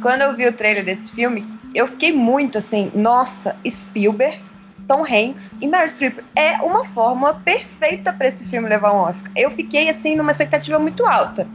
quando 0.01 0.22
eu 0.22 0.36
vi 0.36 0.47
o 0.47 0.53
trailer 0.53 0.84
desse 0.84 1.09
filme, 1.09 1.47
eu 1.74 1.88
fiquei 1.88 2.11
muito 2.11 2.57
assim, 2.57 2.91
nossa, 2.93 3.55
Spielberg, 3.65 4.41
Tom 4.86 5.05
Hanks 5.05 5.55
e 5.61 5.67
Meryl 5.67 5.89
Streep 5.89 6.19
é 6.36 6.57
uma 6.57 6.84
fórmula 6.84 7.36
perfeita 7.36 8.11
para 8.11 8.28
esse 8.28 8.43
filme 8.49 8.67
levar 8.67 8.91
um 8.91 8.97
Oscar. 8.97 9.32
Eu 9.34 9.49
fiquei 9.51 9.88
assim 9.88 10.17
numa 10.17 10.32
expectativa 10.32 10.78
muito 10.78 11.05
alta. 11.05 11.47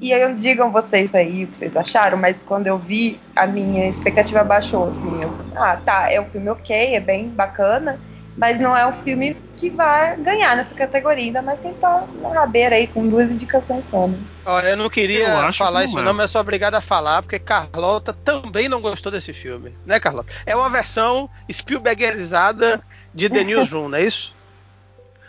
E 0.00 0.12
aí 0.12 0.34
digam 0.34 0.70
vocês 0.70 1.14
aí 1.14 1.44
o 1.44 1.48
que 1.48 1.58
vocês 1.58 1.76
acharam, 1.76 2.16
mas 2.16 2.42
quando 2.42 2.66
eu 2.66 2.78
vi, 2.78 3.18
a 3.34 3.46
minha 3.46 3.88
expectativa 3.88 4.44
baixou, 4.44 4.88
assim. 4.88 5.22
Eu, 5.22 5.30
ah, 5.56 5.76
tá, 5.76 6.10
é 6.10 6.20
um 6.20 6.26
filme 6.26 6.48
ok, 6.50 6.94
é 6.94 7.00
bem 7.00 7.28
bacana, 7.28 7.98
mas 8.36 8.60
não 8.60 8.76
é 8.76 8.86
um 8.86 8.92
filme 8.92 9.36
que 9.56 9.68
vai 9.70 10.16
ganhar 10.18 10.56
nessa 10.56 10.72
categoria, 10.72 11.24
ainda 11.24 11.42
mais 11.42 11.58
quem 11.58 11.74
tá 11.74 12.06
na 12.22 12.32
rabeira 12.32 12.76
aí 12.76 12.86
com 12.86 13.08
duas 13.08 13.28
indicações 13.28 13.84
só, 13.86 14.06
né? 14.06 14.16
eu 14.64 14.76
não 14.76 14.88
queria 14.88 15.28
eu 15.30 15.52
falar 15.52 15.84
isso 15.84 15.98
é. 15.98 16.02
não, 16.02 16.14
mas 16.14 16.22
eu 16.22 16.28
sou 16.28 16.40
obrigado 16.40 16.74
a 16.76 16.80
falar, 16.80 17.20
porque 17.22 17.40
Carlota 17.40 18.12
também 18.12 18.68
não 18.68 18.80
gostou 18.80 19.10
desse 19.10 19.32
filme, 19.32 19.76
né, 19.84 19.98
Carlota? 19.98 20.32
É 20.46 20.54
uma 20.54 20.70
versão 20.70 21.28
Spielbergerizada 21.50 22.80
de 23.12 23.28
The 23.28 23.42
Newsroom, 23.42 23.88
não 23.88 23.98
é 23.98 24.04
isso? 24.04 24.36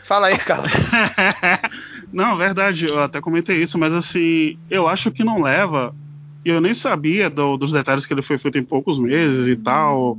Fala 0.03 0.27
aí, 0.27 0.37
Carlos. 0.37 0.71
não, 2.11 2.35
verdade, 2.35 2.87
eu 2.87 3.01
até 3.01 3.21
comentei 3.21 3.61
isso, 3.61 3.77
mas 3.77 3.93
assim, 3.93 4.57
eu 4.69 4.87
acho 4.87 5.11
que 5.11 5.23
não 5.23 5.41
leva. 5.41 5.95
Eu 6.43 6.59
nem 6.59 6.73
sabia 6.73 7.29
do, 7.29 7.57
dos 7.57 7.71
detalhes 7.71 8.05
que 8.05 8.13
ele 8.13 8.21
foi 8.21 8.37
feito 8.37 8.57
em 8.57 8.63
poucos 8.63 8.97
meses 8.97 9.47
e 9.47 9.55
tal. 9.55 10.17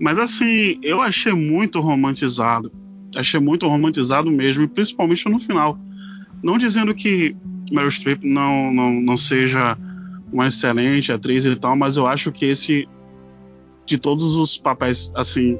Mas 0.00 0.18
assim, 0.18 0.78
eu 0.82 1.00
achei 1.00 1.32
muito 1.32 1.80
romantizado. 1.80 2.70
Achei 3.16 3.40
muito 3.40 3.66
romantizado 3.66 4.30
mesmo, 4.30 4.64
e 4.64 4.68
principalmente 4.68 5.28
no 5.28 5.38
final. 5.38 5.78
Não 6.42 6.58
dizendo 6.58 6.94
que 6.94 7.34
Meryl 7.72 7.90
Streep 7.90 8.22
não, 8.22 8.72
não, 8.72 8.92
não 8.92 9.16
seja 9.16 9.76
uma 10.32 10.46
excelente 10.46 11.10
atriz 11.12 11.44
e 11.44 11.56
tal, 11.56 11.74
mas 11.74 11.96
eu 11.96 12.06
acho 12.06 12.30
que 12.30 12.44
esse, 12.46 12.86
de 13.84 13.98
todos 13.98 14.36
os 14.36 14.56
papéis, 14.56 15.10
assim, 15.14 15.58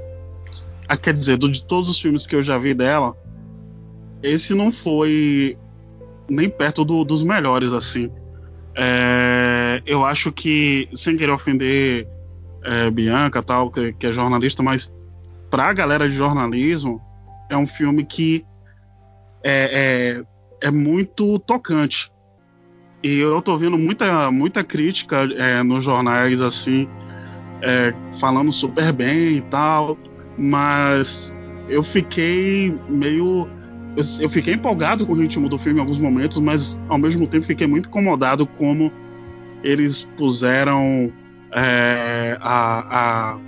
quer 1.03 1.13
dizer, 1.13 1.39
de 1.39 1.65
todos 1.65 1.89
os 1.89 1.99
filmes 1.99 2.27
que 2.27 2.37
eu 2.37 2.43
já 2.43 2.59
vi 2.59 2.75
dela, 2.75 3.17
esse 4.23 4.55
não 4.55 4.71
foi 4.71 5.57
nem 6.29 6.49
perto 6.49 6.85
do, 6.85 7.05
dos 7.05 7.23
melhores, 7.23 7.73
assim. 7.73 8.11
É, 8.75 9.83
eu 9.87 10.05
acho 10.05 10.33
que, 10.33 10.89
sem 10.95 11.17
querer 11.17 11.33
ofender 11.33 12.07
é, 12.63 12.91
Bianca, 12.91 13.43
tal, 13.43 13.71
que, 13.71 13.93
que, 13.93 14.07
é 14.07 14.13
jornalista, 14.13 14.63
mas 14.63 14.93
pra 15.51 15.73
galera 15.73 16.09
de 16.09 16.15
jornalismo, 16.15 17.01
é 17.49 17.57
um 17.57 17.67
filme 17.67 18.05
que 18.05 18.45
é, 19.43 20.21
é, 20.61 20.67
é 20.69 20.71
muito 20.71 21.39
tocante. 21.39 22.13
E 23.03 23.19
eu 23.19 23.41
tô 23.41 23.57
vendo 23.57 23.79
muita, 23.79 24.31
muita 24.31 24.65
crítica 24.65 25.29
é, 25.37 25.63
nos 25.63 25.85
jornais, 25.85 26.43
assim, 26.43 26.89
é, 27.63 27.95
falando 28.19 28.53
super 28.53 28.93
bem 28.93 29.37
e 29.37 29.41
tal, 29.43 29.97
mas 30.37 31.35
eu 31.69 31.83
fiquei 31.83 32.75
meio 32.89 33.49
eu, 33.97 34.05
eu, 34.21 34.29
fiquei 34.29 34.55
empolgado 34.55 35.07
com 35.07 35.13
o 35.13 35.17
ritmo 35.17 35.49
do 35.49 35.59
filme 35.59 35.79
em 35.79 35.81
alguns 35.81 35.99
momentos, 35.99 36.39
mas 36.39 36.81
ao 36.89 36.99
mesmo 36.99 37.27
tempo 37.27 37.45
fiquei 37.47 37.67
muito 37.67 37.89
incomodado 37.89 38.47
como 38.47 38.93
eles 39.63 40.03
puseram 40.17 41.13
é, 41.53 42.37
a, 42.41 43.33
a 43.33 43.39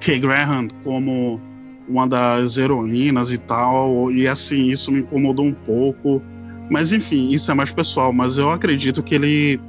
Kay 0.00 0.18
Graham 0.18 0.68
como 0.82 1.40
uma 1.86 2.08
das 2.08 2.56
heroínas 2.56 3.30
e 3.30 3.38
tal, 3.38 4.10
e 4.10 4.26
assim, 4.26 4.68
isso 4.68 4.90
me 4.90 5.00
incomodou 5.00 5.44
um 5.44 5.52
pouco. 5.52 6.22
Mas 6.70 6.92
enfim, 6.92 7.30
isso 7.30 7.50
é 7.50 7.54
mais 7.54 7.70
pessoal, 7.70 8.12
mas 8.12 8.38
eu 8.38 8.50
acredito 8.50 9.02
que 9.02 9.14
ele 9.14 9.60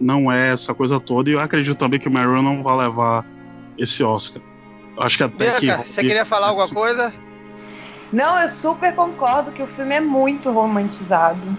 não 0.00 0.32
é 0.32 0.52
essa 0.52 0.72
coisa 0.74 0.98
toda, 0.98 1.28
e 1.28 1.34
eu 1.34 1.40
acredito 1.40 1.76
também 1.76 2.00
que 2.00 2.08
o 2.08 2.10
Meryl 2.10 2.42
não 2.42 2.62
vai 2.62 2.76
levar 2.78 3.26
esse 3.76 4.02
Oscar. 4.02 4.42
Acho 4.98 5.18
que 5.18 5.22
até 5.22 5.60
Bianca, 5.60 5.82
que. 5.82 5.88
Você 5.88 6.00
queria 6.00 6.24
falar 6.24 6.48
alguma 6.48 6.68
coisa? 6.68 7.12
Não, 8.12 8.38
eu 8.40 8.48
super 8.48 8.94
concordo 8.94 9.52
que 9.52 9.62
o 9.62 9.66
filme 9.66 9.94
é 9.94 10.00
muito 10.00 10.50
romantizado. 10.50 11.56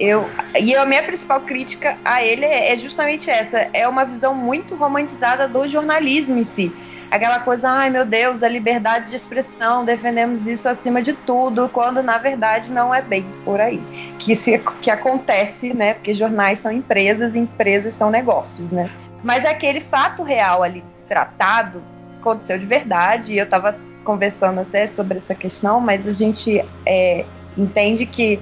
Eu, 0.00 0.28
e 0.60 0.74
a 0.74 0.84
minha 0.84 1.02
principal 1.02 1.40
crítica 1.42 1.96
a 2.04 2.22
ele 2.22 2.44
é 2.44 2.76
justamente 2.76 3.30
essa: 3.30 3.68
é 3.72 3.86
uma 3.86 4.04
visão 4.04 4.34
muito 4.34 4.74
romantizada 4.74 5.46
do 5.46 5.68
jornalismo 5.68 6.38
em 6.38 6.44
si. 6.44 6.72
Aquela 7.10 7.38
coisa, 7.38 7.70
ai 7.70 7.90
meu 7.90 8.04
Deus, 8.04 8.42
a 8.42 8.48
liberdade 8.48 9.10
de 9.10 9.14
expressão, 9.14 9.84
defendemos 9.84 10.48
isso 10.48 10.68
acima 10.68 11.00
de 11.00 11.12
tudo, 11.12 11.68
quando 11.68 12.02
na 12.02 12.18
verdade 12.18 12.72
não 12.72 12.92
é 12.92 13.00
bem 13.00 13.24
por 13.44 13.60
aí. 13.60 13.80
Que, 14.18 14.34
se, 14.34 14.58
que 14.82 14.90
acontece, 14.90 15.72
né? 15.72 15.94
Porque 15.94 16.12
jornais 16.12 16.58
são 16.58 16.72
empresas, 16.72 17.36
empresas 17.36 17.94
são 17.94 18.10
negócios, 18.10 18.72
né? 18.72 18.90
Mas 19.22 19.44
aquele 19.44 19.80
fato 19.80 20.24
real 20.24 20.64
ali 20.64 20.82
tratado 21.06 21.82
aconteceu 22.18 22.58
de 22.58 22.66
verdade, 22.66 23.34
e 23.34 23.38
eu 23.38 23.48
tava 23.48 23.78
conversando 24.04 24.60
até 24.60 24.86
sobre 24.86 25.18
essa 25.18 25.34
questão, 25.34 25.80
mas 25.80 26.06
a 26.06 26.12
gente 26.12 26.64
é, 26.86 27.24
entende 27.56 28.06
que, 28.06 28.38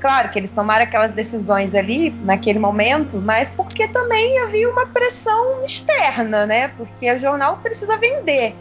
claro, 0.00 0.30
que 0.30 0.38
eles 0.38 0.52
tomaram 0.52 0.84
aquelas 0.84 1.12
decisões 1.12 1.74
ali 1.74 2.10
naquele 2.10 2.58
momento, 2.58 3.18
mas 3.18 3.48
porque 3.50 3.88
também 3.88 4.38
havia 4.40 4.68
uma 4.68 4.86
pressão 4.86 5.64
externa, 5.64 6.44
né? 6.44 6.68
Porque 6.68 7.10
o 7.10 7.18
jornal 7.18 7.58
precisa 7.62 7.96
vender. 7.96 8.54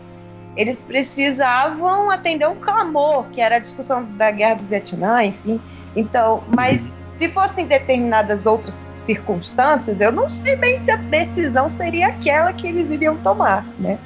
Eles 0.55 0.83
precisavam 0.83 2.11
atender 2.11 2.47
um 2.47 2.55
clamor, 2.55 3.25
que 3.31 3.41
era 3.41 3.55
a 3.55 3.59
discussão 3.59 4.03
da 4.03 4.29
guerra 4.29 4.55
do 4.55 4.65
Vietnã, 4.65 5.23
enfim. 5.23 5.59
Então, 5.95 6.43
mas 6.55 6.97
se 7.17 7.27
fossem 7.29 7.65
determinadas 7.65 8.45
outras 8.45 8.79
circunstâncias, 8.99 9.99
eu 9.99 10.11
não 10.11 10.29
sei 10.29 10.55
bem 10.55 10.79
se 10.79 10.91
a 10.91 10.95
decisão 10.95 11.67
seria 11.67 12.07
aquela 12.07 12.53
que 12.53 12.67
eles 12.67 12.89
iriam 12.89 13.17
tomar, 13.17 13.65
né? 13.79 13.97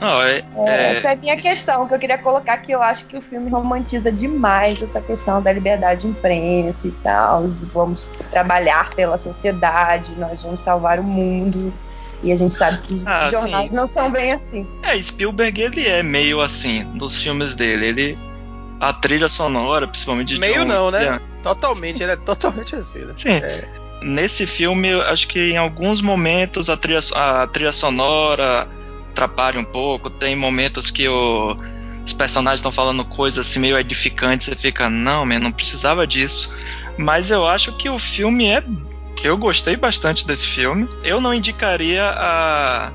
Não, 0.00 0.22
é, 0.22 0.44
é, 0.66 0.96
essa 0.96 1.08
é 1.08 1.12
a 1.12 1.16
minha 1.16 1.34
isso... 1.34 1.42
questão, 1.42 1.86
que 1.88 1.94
eu 1.94 1.98
queria 1.98 2.18
colocar 2.18 2.58
que 2.58 2.70
eu 2.72 2.82
acho 2.82 3.04
que 3.06 3.16
o 3.16 3.22
filme 3.22 3.50
romantiza 3.50 4.12
demais 4.12 4.80
essa 4.80 5.00
questão 5.00 5.42
da 5.42 5.52
liberdade 5.52 6.02
de 6.02 6.08
imprensa 6.08 6.86
e 6.88 6.92
tal. 7.02 7.48
Vamos 7.72 8.10
trabalhar 8.30 8.90
pela 8.90 9.18
sociedade, 9.18 10.12
nós 10.16 10.42
vamos 10.42 10.60
salvar 10.60 11.00
o 11.00 11.04
mundo. 11.04 11.72
E 12.22 12.32
a 12.32 12.36
gente 12.36 12.54
sabe 12.54 12.78
que 12.78 13.02
ah, 13.06 13.30
jornais 13.30 13.70
sim, 13.70 13.76
não 13.76 13.86
são 13.86 14.10
bem 14.10 14.32
assim. 14.32 14.66
É, 14.82 15.00
Spielberg 15.00 15.60
ele 15.60 15.86
é 15.86 16.02
meio 16.02 16.40
assim 16.40 16.82
nos 16.94 17.22
filmes 17.22 17.54
dele. 17.54 17.86
Ele 17.86 18.18
a 18.80 18.92
trilha 18.92 19.28
sonora, 19.28 19.86
principalmente 19.86 20.34
de 20.34 20.40
meio 20.40 20.60
John, 20.60 20.64
não, 20.64 20.90
né? 20.90 21.20
Totalmente, 21.42 22.02
ele 22.02 22.12
é 22.12 22.16
totalmente 22.16 22.74
assim. 22.74 23.04
Né? 23.04 23.12
Sim. 23.16 23.30
É. 23.30 23.68
Nesse 24.02 24.46
filme, 24.46 24.92
acho 24.92 25.26
que 25.26 25.52
em 25.52 25.56
alguns 25.56 26.00
momentos 26.00 26.70
a 26.70 26.76
trilha, 26.76 27.00
a 27.14 27.46
trilha 27.48 27.72
sonora, 27.72 28.68
atrapalha 29.18 29.60
um 29.60 29.64
pouco. 29.64 30.08
Tem 30.08 30.36
momentos 30.36 30.90
que 30.90 31.08
o, 31.08 31.56
os 32.06 32.12
personagens 32.12 32.60
estão 32.60 32.70
falando 32.70 33.04
coisas 33.04 33.46
assim 33.46 33.58
meio 33.58 33.78
edificantes, 33.78 34.46
você 34.46 34.54
fica, 34.54 34.88
não, 34.88 35.26
man, 35.26 35.40
não 35.40 35.52
precisava 35.52 36.06
disso. 36.06 36.54
Mas 36.96 37.30
eu 37.30 37.46
acho 37.46 37.72
que 37.76 37.90
o 37.90 37.98
filme 37.98 38.46
é. 38.46 38.62
Eu 39.22 39.36
gostei 39.36 39.76
bastante 39.76 40.24
desse 40.24 40.46
filme. 40.46 40.88
Eu 41.02 41.20
não 41.20 41.34
indicaria 41.34 42.04
a, 42.04 42.92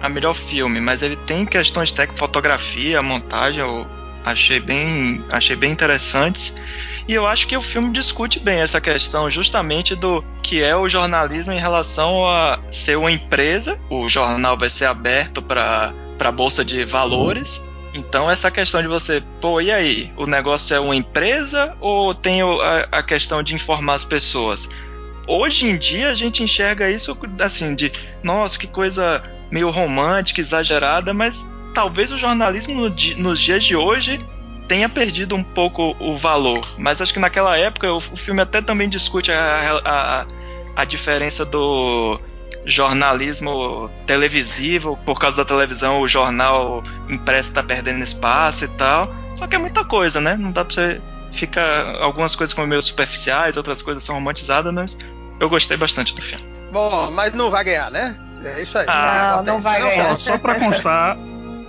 a 0.00 0.08
melhor 0.08 0.34
filme, 0.34 0.80
mas 0.80 1.02
ele 1.02 1.16
tem 1.16 1.44
questões 1.44 1.92
de 1.92 2.06
fotografia, 2.14 3.02
montagem, 3.02 3.60
eu 3.60 3.84
achei 4.24 4.60
bem, 4.60 5.24
achei 5.30 5.56
bem 5.56 5.72
interessantes. 5.72 6.54
E 7.06 7.12
eu 7.12 7.26
acho 7.26 7.46
que 7.46 7.56
o 7.56 7.62
filme 7.62 7.92
discute 7.92 8.40
bem 8.40 8.60
essa 8.60 8.80
questão 8.80 9.28
justamente 9.28 9.94
do 9.94 10.24
que 10.42 10.62
é 10.62 10.74
o 10.74 10.88
jornalismo 10.88 11.52
em 11.52 11.58
relação 11.58 12.26
a 12.26 12.58
ser 12.70 12.96
uma 12.96 13.12
empresa. 13.12 13.78
O 13.90 14.08
jornal 14.08 14.56
vai 14.56 14.70
ser 14.70 14.86
aberto 14.86 15.42
para 15.42 15.92
a 16.18 16.32
bolsa 16.32 16.64
de 16.64 16.82
valores. 16.84 17.60
Então 17.92 18.30
essa 18.30 18.50
questão 18.50 18.80
de 18.80 18.88
você, 18.88 19.22
pô, 19.40 19.60
e 19.60 19.70
aí? 19.70 20.12
O 20.16 20.26
negócio 20.26 20.74
é 20.74 20.80
uma 20.80 20.96
empresa 20.96 21.76
ou 21.78 22.14
tem 22.14 22.40
a, 22.42 22.88
a 22.90 23.02
questão 23.02 23.42
de 23.42 23.54
informar 23.54 23.94
as 23.94 24.04
pessoas? 24.04 24.68
Hoje 25.26 25.66
em 25.66 25.76
dia 25.76 26.08
a 26.08 26.14
gente 26.14 26.42
enxerga 26.42 26.90
isso 26.90 27.16
assim 27.40 27.74
de, 27.74 27.92
nossa, 28.22 28.58
que 28.58 28.66
coisa 28.66 29.22
meio 29.50 29.70
romântica, 29.70 30.40
exagerada, 30.40 31.14
mas 31.14 31.46
talvez 31.74 32.10
o 32.10 32.18
jornalismo 32.18 32.74
no, 32.74 32.94
nos 33.18 33.40
dias 33.40 33.62
de 33.62 33.76
hoje 33.76 34.20
tenha 34.68 34.88
perdido 34.88 35.34
um 35.34 35.42
pouco 35.42 35.96
o 35.98 36.16
valor. 36.16 36.60
Mas 36.78 37.00
acho 37.00 37.12
que 37.12 37.20
naquela 37.20 37.56
época 37.56 37.92
o, 37.92 37.98
o 37.98 38.16
filme 38.16 38.40
até 38.40 38.60
também 38.60 38.88
discute 38.88 39.30
a, 39.32 39.80
a, 39.84 40.26
a 40.76 40.84
diferença 40.84 41.44
do 41.44 42.20
jornalismo 42.64 43.90
televisivo, 44.06 44.98
por 45.04 45.18
causa 45.18 45.36
da 45.36 45.44
televisão, 45.44 46.00
o 46.00 46.08
jornal 46.08 46.82
impresso 47.08 47.50
está 47.50 47.62
perdendo 47.62 48.02
espaço 48.02 48.64
e 48.64 48.68
tal. 48.68 49.14
Só 49.34 49.46
que 49.46 49.56
é 49.56 49.58
muita 49.58 49.84
coisa, 49.84 50.20
né? 50.20 50.36
Não 50.36 50.50
dá 50.50 50.64
pra 50.64 50.74
você 50.74 51.00
ficar. 51.32 51.96
Algumas 52.00 52.34
coisas 52.34 52.54
como 52.54 52.66
meio 52.66 52.80
superficiais, 52.80 53.56
outras 53.56 53.82
coisas 53.82 54.02
são 54.02 54.14
romantizadas, 54.14 54.72
mas 54.72 54.96
eu 55.40 55.48
gostei 55.48 55.76
bastante 55.76 56.14
do 56.14 56.22
filme. 56.22 56.44
Bom, 56.72 57.10
mas 57.10 57.34
não 57.34 57.50
vai 57.50 57.64
ganhar, 57.64 57.90
né? 57.90 58.16
É 58.44 58.62
isso 58.62 58.76
aí. 58.78 58.84
Ah, 58.88 59.42
não, 59.44 59.54
não 59.54 59.60
vai 59.60 59.80
ganhar. 59.80 60.16
Só 60.16 60.38
pra 60.38 60.54
constar, 60.58 61.16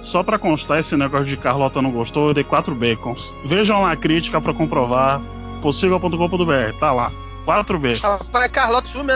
só 0.05 0.23
pra 0.23 0.37
constar 0.37 0.79
esse 0.79 0.95
negócio 0.95 1.25
de 1.25 1.35
Carlota 1.35 1.81
não 1.81 1.91
gostou, 1.91 2.29
eu 2.29 2.33
dei 2.33 2.43
4 2.43 2.73
bacons. 2.75 3.35
Vejam 3.43 3.81
lá 3.81 3.91
a 3.91 3.95
crítica 3.95 4.39
pra 4.39 4.53
comprovar. 4.53 5.21
possível.com.br, 5.61 6.77
tá 6.79 6.91
lá. 6.91 7.11
4 7.43 7.79
bacons. 7.79 8.01
Rapaz, 8.01 8.51
Carlota 8.51 8.87
assume, 8.87 9.13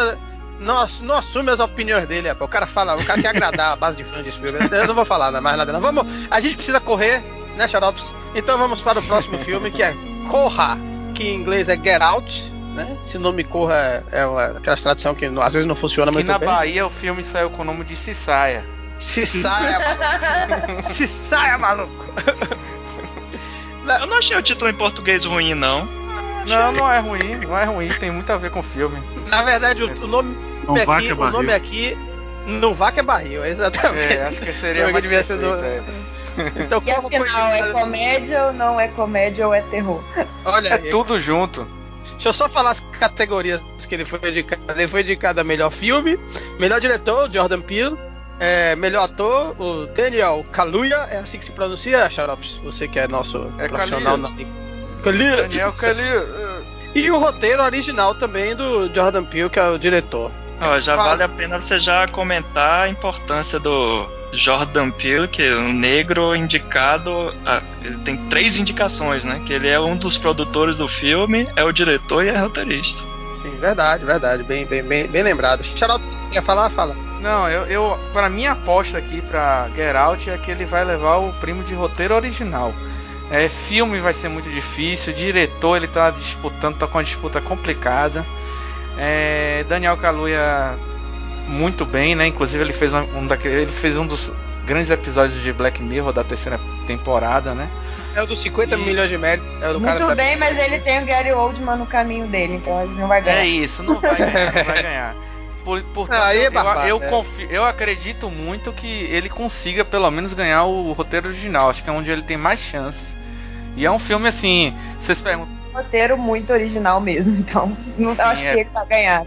não, 0.59 0.85
não 1.03 1.15
assume 1.15 1.51
as 1.51 1.59
opiniões 1.59 2.07
dele, 2.07 2.27
rapaz. 2.27 2.49
O 2.49 2.51
cara 2.51 2.67
fala, 2.67 2.95
o 2.95 3.05
cara 3.05 3.21
quer 3.21 3.29
agradar 3.29 3.73
a 3.73 3.75
base 3.75 3.97
de 3.97 4.03
fãs 4.03 4.23
de 4.23 4.31
Spielberg. 4.31 4.73
Eu 4.75 4.87
não 4.87 4.95
vou 4.95 5.05
falar 5.05 5.31
mais 5.39 5.57
nada, 5.57 5.71
não. 5.71 5.79
Vamos, 5.79 6.05
a 6.29 6.41
gente 6.41 6.55
precisa 6.55 6.79
correr, 6.79 7.21
né, 7.55 7.67
Xarops? 7.67 8.13
Então 8.35 8.57
vamos 8.57 8.81
para 8.81 8.99
o 8.99 9.03
próximo 9.03 9.37
filme, 9.39 9.71
que 9.71 9.81
é 9.83 9.95
Corra, 10.29 10.77
que 11.15 11.23
em 11.23 11.35
inglês 11.35 11.69
é 11.69 11.75
Get 11.75 12.01
Out, 12.01 12.53
né? 12.75 12.97
Esse 13.03 13.17
nome 13.17 13.43
Corra 13.43 13.75
é, 13.75 14.03
é 14.21 14.25
uma, 14.25 14.45
aquela 14.45 14.77
tradução 14.77 15.15
que 15.15 15.25
às 15.25 15.53
vezes 15.53 15.67
não 15.67 15.75
funciona 15.75 16.11
Aqui 16.11 16.17
muito 16.17 16.27
na 16.27 16.37
bem. 16.37 16.47
Bahia 16.47 16.85
o 16.85 16.89
filme 16.89 17.23
saiu 17.23 17.49
com 17.49 17.61
o 17.61 17.65
nome 17.65 17.83
de 17.83 17.95
Cisaia. 17.95 18.63
Se 19.00 19.26
saia, 19.26 19.80
maluco. 19.80 20.84
Se 20.93 21.08
saia, 21.08 21.58
maluco. 21.58 22.06
Eu 24.02 24.08
não 24.08 24.18
achei 24.20 24.38
o 24.38 24.41
título 24.41 24.70
em 24.70 24.74
português 24.74 25.26
ruim, 25.26 25.54
não. 25.54 25.86
Não, 26.47 26.72
não 26.72 26.91
é 26.91 27.00
ruim, 27.00 27.36
não 27.45 27.58
é 27.58 27.64
ruim, 27.66 27.89
tem 28.00 28.12
muito 28.12 28.32
a 28.32 28.38
ver 28.38 28.50
com 28.52 28.60
o 28.60 28.64
filme. 28.64 28.97
Na 29.28 29.41
verdade, 29.43 29.84
o, 29.84 30.04
o 30.04 30.08
nome 30.08 30.36
Não 30.66 30.76
aqui, 30.76 31.10
é 31.10 31.14
o 31.14 31.16
nome 31.18 31.47
barril. 31.47 31.52
aqui 31.56 31.97
não 32.47 32.74
vá 32.74 32.91
que 32.91 33.00
é 33.00 33.04
barril, 33.04 33.45
exatamente. 33.45 34.14
É, 34.14 34.24
acho 34.24 34.39
que 34.41 34.52
seria 34.54 34.89
mais 34.89 35.02
devia 35.04 35.22
ser 35.24 35.38
do- 35.38 35.54
é. 35.64 35.82
Então, 36.56 36.82
E 36.86 36.91
afinal, 36.91 37.52
é 37.52 37.72
comédia 37.72 38.43
ou 38.45 38.54
não 38.54 38.80
é 38.80 38.88
comédia 38.88 39.45
ou 39.47 39.54
é 39.54 39.62
terror? 39.62 40.02
Olha 40.45 40.70
É 40.70 40.74
aí, 40.74 40.89
tudo 40.89 41.20
junto. 41.20 41.68
deixa 42.14 42.30
eu 42.30 42.34
só 42.34 42.47
falar 42.47 42.72
as 42.72 42.80
categorias 42.80 43.62
que 43.88 43.93
ele 43.95 44.06
foi 44.06 44.20
indicado. 44.30 44.62
Ele 44.70 44.88
foi 44.88 45.02
indicado 45.02 45.41
a 45.41 45.43
melhor 45.43 45.70
filme, 45.72 46.18
melhor 46.60 46.80
diretor, 46.80 47.30
Jordan 47.32 47.62
Peele, 47.62 47.97
é, 48.39 48.75
melhor 48.75 49.03
ator, 49.03 49.55
o 49.59 49.85
Daniel 49.87 50.45
Kaluuya, 50.51 51.07
é 51.09 51.17
assim 51.17 51.37
que 51.39 51.45
se 51.45 51.51
pronuncia, 51.51 52.09
Xarops? 52.09 52.59
Você 52.63 52.87
que 52.87 52.97
é 52.99 53.07
nosso 53.07 53.51
É 53.57 53.67
profissional 53.67 54.17
Kaluuya. 54.17 54.45
na 54.47 55.03
Kaluuya. 55.03 55.37
Daniel 55.43 55.73
Kaluuya. 55.73 56.25
E 56.95 57.11
o 57.11 57.19
roteiro 57.19 57.61
original 57.63 58.15
também 58.15 58.55
do 58.55 58.91
Jordan 58.93 59.23
Peele, 59.23 59.49
que 59.49 59.59
é 59.59 59.69
o 59.69 59.77
diretor. 59.77 60.31
Ó, 60.61 60.79
já 60.79 60.95
Fala. 60.97 61.09
vale 61.11 61.23
a 61.23 61.29
pena 61.29 61.61
você 61.61 61.79
já 61.79 62.07
comentar 62.07 62.85
a 62.85 62.89
importância 62.89 63.59
do 63.59 64.09
Jordan 64.33 64.89
Peele, 64.91 65.27
que 65.27 65.41
é 65.43 65.55
um 65.55 65.71
negro 65.71 66.35
indicado. 66.35 67.33
ah, 67.45 67.61
ele 67.83 67.97
tem 67.99 68.17
três 68.27 68.57
indicações, 68.57 69.23
né? 69.23 69.41
Que 69.45 69.53
ele 69.53 69.67
é 69.67 69.79
um 69.79 69.95
dos 69.95 70.17
produtores 70.17 70.77
do 70.77 70.87
filme, 70.87 71.47
é 71.55 71.63
o 71.63 71.71
diretor 71.71 72.25
e 72.25 72.29
é 72.29 72.37
roteirista. 72.37 73.01
Sim, 73.41 73.57
verdade, 73.57 74.05
verdade. 74.05 74.43
Bem, 74.43 74.65
bem, 74.65 74.83
bem, 74.83 75.07
bem 75.07 75.23
lembrado. 75.23 75.63
Xarope, 75.63 76.05
quer 76.31 76.43
falar? 76.43 76.69
Fala. 76.69 76.95
Não, 77.21 77.49
eu, 77.49 77.65
eu 77.65 77.99
para 78.13 78.29
minha 78.29 78.51
aposta 78.51 78.97
aqui 78.97 79.21
pra 79.21 79.69
Get 79.75 79.95
Out 79.95 80.29
é 80.29 80.37
que 80.37 80.51
ele 80.51 80.65
vai 80.65 80.83
levar 80.85 81.17
o 81.17 81.33
primo 81.33 81.63
de 81.63 81.73
roteiro 81.73 82.15
original. 82.15 82.73
É, 83.31 83.47
filme 83.47 83.99
vai 83.99 84.13
ser 84.13 84.27
muito 84.27 84.49
difícil, 84.49 85.13
diretor 85.13 85.75
ele 85.75 85.87
tá 85.87 86.09
disputando, 86.09 86.77
tá 86.77 86.87
com 86.87 86.97
uma 86.97 87.03
disputa 87.03 87.39
complicada. 87.39 88.25
É, 88.97 89.63
Daniel 89.69 89.97
Kaluuya 89.97 90.75
muito 91.47 91.85
bem, 91.85 92.15
né? 92.15 92.27
Inclusive 92.27 92.63
ele 92.63 92.73
fez 92.73 92.93
um, 92.93 93.01
um 93.17 93.27
daquele, 93.27 93.63
ele 93.63 93.71
fez 93.71 93.97
um 93.97 94.05
dos 94.05 94.31
grandes 94.65 94.89
episódios 94.89 95.41
de 95.41 95.53
Black 95.53 95.81
Mirror 95.81 96.13
da 96.13 96.23
terceira 96.23 96.59
temporada, 96.87 97.53
né? 97.53 97.69
É 98.16 98.22
o 98.24 98.26
dos 98.28 98.39
50 98.39 98.76
E- 98.76 98.78
milhões 98.78 99.10
de 99.10 99.18
méritos. 99.18 99.47
É 99.62 99.70
o 99.70 99.74
do 99.74 99.82
cara 99.82 99.99
Muito 99.99 100.10
da- 100.10 100.16
bem, 100.16 100.36
mas 100.38 100.57
ele 100.57 100.80
tem 100.80 101.01
o 101.01 101.05
Gary 101.05 101.32
Oldman 101.32 101.78
no 101.78 101.86
caminho 101.86 102.28
dele, 102.28 102.55
então 102.55 102.82
ele 102.82 102.93
não 102.99 103.07
vai 103.07 103.22
ganhar. 103.22 103.39
É 103.39 103.45
isso, 103.45 103.84
não 103.84 103.99
vai 103.99 104.16
ganhar, 104.16 104.53
não 104.53 104.64
vai 104.66 104.84
ganhar. 104.84 105.16
Por, 105.64 105.84
portanto, 105.93 106.22
Aí 106.24 106.39
é 106.39 106.47
eu, 106.47 106.51
barbado, 106.51 106.88
eu, 106.88 107.01
é. 107.03 107.07
confio- 107.10 107.47
eu 107.51 107.66
acredito 107.66 108.30
muito 108.30 108.72
que 108.74 108.88
ele 108.88 109.30
consiga 109.30 109.86
pelo 109.86 110.10
menos 110.10 110.34
ganhar 110.34 110.64
o 110.66 110.91
roteiro 110.93 111.28
original. 111.28 111.70
Acho 111.70 111.84
que 111.84 111.89
é 111.89 111.93
onde 111.93 112.10
ele 112.10 112.24
tem 112.24 112.38
mais 112.38 112.60
chances. 112.60 113.16
E 113.76 113.86
é 113.86 113.91
um 113.91 113.99
filme 113.99 114.28
assim, 114.28 114.74
vocês 114.99 115.22
perguntam, 115.22 115.53
roteiro 115.74 116.18
muito 116.18 116.51
original 116.51 116.99
mesmo, 116.99 117.38
então 117.38 117.78
não 117.97 118.16
Sim, 118.16 118.22
acho 118.22 118.43
é. 118.43 118.53
que 118.55 118.60
ele 118.62 118.70
vai 118.74 118.86
ganhar 118.88 119.26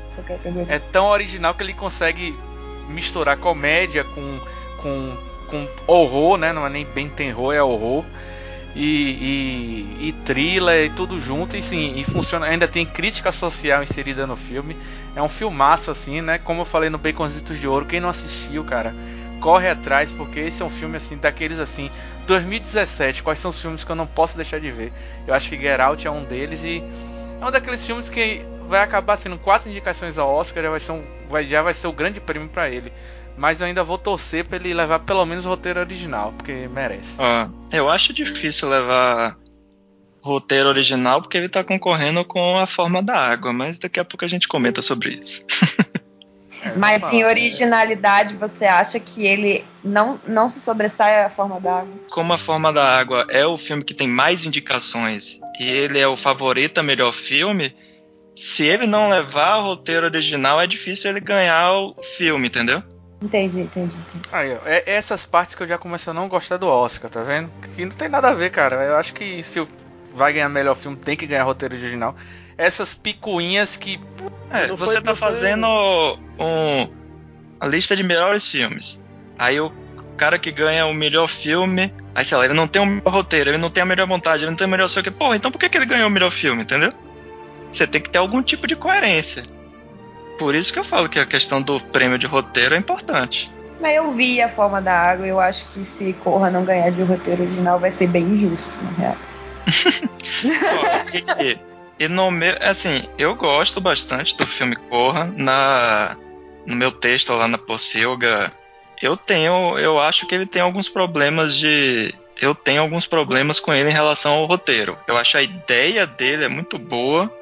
é 0.68 0.78
tão 0.78 1.06
original 1.06 1.54
que 1.54 1.62
ele 1.62 1.72
consegue 1.74 2.36
misturar 2.88 3.36
comédia 3.36 4.02
com, 4.04 4.40
com, 4.82 5.16
com 5.48 5.68
horror, 5.86 6.36
né? 6.36 6.52
Não 6.52 6.66
é 6.66 6.70
nem 6.70 6.84
bem 6.84 7.08
terror, 7.08 7.54
é 7.54 7.62
horror. 7.62 8.04
E, 8.74 8.80
e, 10.00 10.08
e 10.08 10.14
e 10.32 10.90
tudo 10.90 11.20
junto, 11.20 11.56
e 11.56 11.62
sim, 11.62 11.94
e 11.98 12.04
funciona. 12.04 12.46
Ainda 12.46 12.66
tem 12.66 12.86
crítica 12.86 13.30
social 13.30 13.82
inserida 13.82 14.26
no 14.26 14.36
filme. 14.36 14.76
É 15.14 15.22
um 15.22 15.28
filmaço, 15.28 15.90
assim, 15.90 16.20
né? 16.20 16.38
Como 16.38 16.62
eu 16.62 16.64
falei 16.64 16.88
no 16.88 16.98
Baconzitos 16.98 17.58
de 17.58 17.68
Ouro, 17.68 17.84
quem 17.84 18.00
não 18.00 18.08
assistiu, 18.08 18.64
cara, 18.64 18.94
corre 19.40 19.68
atrás, 19.68 20.10
porque 20.12 20.40
esse 20.40 20.62
é 20.62 20.64
um 20.64 20.70
filme 20.70 20.96
assim, 20.96 21.18
daqueles 21.18 21.58
assim, 21.58 21.90
2017, 22.26 23.22
quais 23.22 23.38
são 23.38 23.50
os 23.50 23.60
filmes 23.60 23.84
que 23.84 23.90
eu 23.90 23.96
não 23.96 24.06
posso 24.06 24.36
deixar 24.36 24.60
de 24.60 24.70
ver? 24.70 24.92
Eu 25.26 25.34
acho 25.34 25.50
que 25.50 25.60
Get 25.60 25.80
Out 25.80 26.06
é 26.06 26.10
um 26.10 26.24
deles 26.24 26.64
e 26.64 26.82
é 27.40 27.44
um 27.44 27.50
daqueles 27.50 27.84
filmes 27.84 28.08
que 28.08 28.46
vai 28.68 28.82
acabar 28.82 29.16
sendo 29.18 29.36
quatro 29.36 29.68
indicações 29.68 30.16
ao 30.16 30.32
Oscar, 30.32 30.62
já 30.62 30.70
vai 30.70 30.80
ser, 30.80 30.92
um, 30.92 31.02
vai, 31.28 31.44
já 31.44 31.60
vai 31.60 31.74
ser 31.74 31.88
o 31.88 31.92
grande 31.92 32.20
prêmio 32.20 32.48
pra 32.48 32.70
ele. 32.70 32.92
Mas 33.36 33.60
eu 33.60 33.66
ainda 33.66 33.82
vou 33.82 33.98
torcer 33.98 34.44
pra 34.44 34.56
ele 34.56 34.74
levar 34.74 35.00
pelo 35.00 35.24
menos 35.24 35.46
o 35.46 35.48
roteiro 35.48 35.80
original, 35.80 36.32
porque 36.32 36.68
merece. 36.68 37.16
Ó, 37.18 37.48
eu 37.74 37.88
acho 37.88 38.12
difícil 38.12 38.68
levar 38.68 39.36
roteiro 40.20 40.68
original 40.68 41.20
porque 41.20 41.36
ele 41.36 41.48
tá 41.48 41.64
concorrendo 41.64 42.24
com 42.24 42.58
a 42.58 42.66
forma 42.66 43.02
da 43.02 43.16
água, 43.16 43.52
mas 43.52 43.78
daqui 43.78 43.98
a 43.98 44.04
pouco 44.04 44.24
a 44.24 44.28
gente 44.28 44.46
comenta 44.46 44.80
sobre 44.82 45.10
isso. 45.10 45.44
É, 46.64 46.76
Mas 46.76 47.02
em 47.12 47.24
originalidade, 47.24 48.36
você 48.36 48.66
acha 48.66 49.00
que 49.00 49.26
ele 49.26 49.64
não, 49.82 50.20
não 50.24 50.48
se 50.48 50.60
sobressai 50.60 51.24
à 51.24 51.28
forma 51.28 51.60
d'água? 51.60 51.92
Como 52.08 52.32
a 52.32 52.38
forma 52.38 52.72
da 52.72 52.84
água 52.84 53.26
é 53.28 53.44
o 53.44 53.58
filme 53.58 53.82
que 53.82 53.92
tem 53.92 54.06
mais 54.06 54.46
indicações 54.46 55.40
e 55.58 55.68
ele 55.68 55.98
é 55.98 56.06
o 56.06 56.16
favorito 56.16 56.78
a 56.78 56.82
melhor 56.82 57.12
filme, 57.12 57.74
se 58.36 58.62
ele 58.62 58.86
não 58.86 59.08
levar 59.08 59.58
o 59.58 59.64
roteiro 59.64 60.06
original, 60.06 60.60
é 60.60 60.66
difícil 60.66 61.10
ele 61.10 61.20
ganhar 61.20 61.72
o 61.72 61.96
filme, 62.16 62.46
entendeu? 62.46 62.80
Entendi, 63.22 63.60
entendi, 63.60 63.94
entendi. 63.96 64.28
Aí, 64.32 64.52
ó, 64.52 64.58
é 64.66 64.82
essas 64.86 65.24
partes 65.24 65.54
que 65.54 65.62
eu 65.62 65.68
já 65.68 65.78
começo 65.78 66.10
a 66.10 66.14
não 66.14 66.28
gostar 66.28 66.56
do 66.56 66.66
Oscar, 66.66 67.08
tá 67.08 67.22
vendo? 67.22 67.52
Que 67.76 67.84
não 67.84 67.92
tem 67.92 68.08
nada 68.08 68.30
a 68.30 68.34
ver, 68.34 68.50
cara. 68.50 68.82
Eu 68.82 68.96
acho 68.96 69.14
que 69.14 69.42
se 69.44 69.64
vai 70.12 70.32
ganhar 70.32 70.48
melhor 70.48 70.74
filme, 70.74 70.96
tem 70.96 71.16
que 71.16 71.26
ganhar 71.26 71.44
roteiro 71.44 71.74
original. 71.74 72.16
Essas 72.58 72.94
picuinhas 72.94 73.76
que. 73.76 74.00
É, 74.50 74.66
você 74.68 75.00
tá 75.00 75.14
fazendo 75.14 75.66
um, 76.38 76.88
a 77.60 77.66
lista 77.66 77.94
de 77.94 78.02
melhores 78.02 78.50
filmes. 78.50 79.00
Aí 79.38 79.60
o 79.60 79.72
cara 80.16 80.38
que 80.38 80.50
ganha 80.50 80.84
o 80.86 80.92
melhor 80.92 81.28
filme, 81.28 81.94
aí 82.14 82.24
sei 82.24 82.36
lá, 82.36 82.44
ele 82.44 82.54
não 82.54 82.66
tem 82.66 82.82
o 82.82 82.86
melhor 82.86 83.12
roteiro, 83.12 83.50
ele 83.50 83.58
não 83.58 83.70
tem 83.70 83.82
a 83.82 83.86
melhor 83.86 84.06
montagem, 84.06 84.42
ele 84.42 84.50
não 84.50 84.56
tem 84.56 84.66
o 84.66 84.70
melhor 84.70 84.88
sei 84.88 85.00
o 85.00 85.04
que. 85.04 85.10
Porra, 85.12 85.36
então 85.36 85.50
por 85.50 85.58
que, 85.58 85.68
que 85.68 85.78
ele 85.78 85.86
ganhou 85.86 86.08
o 86.08 86.10
melhor 86.10 86.30
filme, 86.30 86.62
entendeu? 86.62 86.92
Você 87.70 87.86
tem 87.86 88.00
que 88.00 88.10
ter 88.10 88.18
algum 88.18 88.42
tipo 88.42 88.66
de 88.66 88.74
coerência. 88.74 89.44
Por 90.42 90.56
isso 90.56 90.72
que 90.72 90.78
eu 90.80 90.84
falo 90.84 91.08
que 91.08 91.20
a 91.20 91.24
questão 91.24 91.62
do 91.62 91.78
prêmio 91.78 92.18
de 92.18 92.26
roteiro 92.26 92.74
é 92.74 92.78
importante. 92.78 93.48
Mas 93.80 93.94
eu 93.94 94.10
vi 94.10 94.42
a 94.42 94.48
forma 94.48 94.82
da 94.82 94.92
água 94.92 95.24
e 95.24 95.30
eu 95.30 95.38
acho 95.38 95.64
que 95.68 95.84
se 95.84 96.12
Corra 96.14 96.50
não 96.50 96.64
ganhar 96.64 96.90
de 96.90 97.00
roteiro 97.00 97.44
original 97.44 97.78
vai 97.78 97.92
ser 97.92 98.08
bem 98.08 98.24
injusto, 98.24 98.68
na 98.82 98.90
real. 98.90 99.16
E, 101.38 102.04
e 102.04 102.08
no 102.08 102.32
meu, 102.32 102.56
assim, 102.60 103.04
eu 103.16 103.36
gosto 103.36 103.80
bastante 103.80 104.36
do 104.36 104.44
filme 104.44 104.74
Corra. 104.74 105.32
Na, 105.36 106.16
no 106.66 106.74
meu 106.74 106.90
texto 106.90 107.32
lá 107.32 107.46
na 107.46 107.58
Pocilga, 107.58 108.50
eu 109.00 109.16
tenho, 109.16 109.78
eu 109.78 110.00
acho 110.00 110.26
que 110.26 110.34
ele 110.34 110.46
tem 110.46 110.60
alguns 110.60 110.88
problemas 110.88 111.54
de, 111.54 112.12
eu 112.40 112.52
tenho 112.56 112.82
alguns 112.82 113.06
problemas 113.06 113.60
com 113.60 113.72
ele 113.72 113.90
em 113.90 113.92
relação 113.92 114.32
ao 114.34 114.46
roteiro. 114.46 114.98
Eu 115.06 115.16
acho 115.16 115.38
a 115.38 115.42
ideia 115.42 116.04
dele 116.04 116.44
é 116.44 116.48
muito 116.48 116.76
boa. 116.80 117.32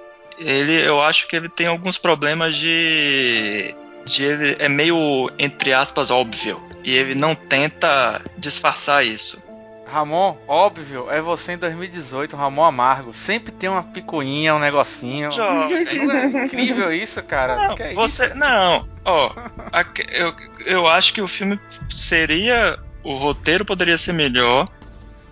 Ele, 0.41 0.73
eu 0.87 1.03
acho 1.03 1.29
que 1.29 1.37
ele 1.37 1.49
tem 1.49 1.67
alguns 1.67 1.99
problemas 1.99 2.57
de, 2.57 3.75
de 4.07 4.25
ele 4.25 4.57
é 4.59 4.69
meio 4.69 5.31
entre 5.39 5.73
aspas 5.73 6.11
óbvio 6.11 6.61
e 6.83 6.97
ele 6.97 7.15
não 7.15 7.35
tenta 7.35 8.23
disfarçar 8.39 9.05
isso. 9.05 9.43
Ramon, 9.87 10.37
óbvio, 10.47 11.11
é 11.11 11.21
você 11.21 11.53
em 11.53 11.59
2018, 11.59 12.37
Ramon 12.37 12.65
Amargo. 12.65 13.13
Sempre 13.13 13.53
tem 13.53 13.69
uma 13.69 13.83
picuinha, 13.83 14.55
um 14.55 14.59
negocinho. 14.61 15.31
É 15.33 16.25
incrível 16.47 16.93
isso, 16.93 17.21
cara? 17.25 17.57
Não, 17.57 17.75
é 17.79 17.95
você, 17.95 18.27
isso? 18.27 18.37
não, 18.37 18.89
ó, 19.05 19.33
eu, 20.09 20.35
eu 20.65 20.87
acho 20.87 21.13
que 21.13 21.21
o 21.21 21.27
filme 21.27 21.59
seria, 21.91 22.79
o 23.03 23.17
roteiro 23.17 23.65
poderia 23.65 23.99
ser 23.99 24.13
melhor 24.13 24.69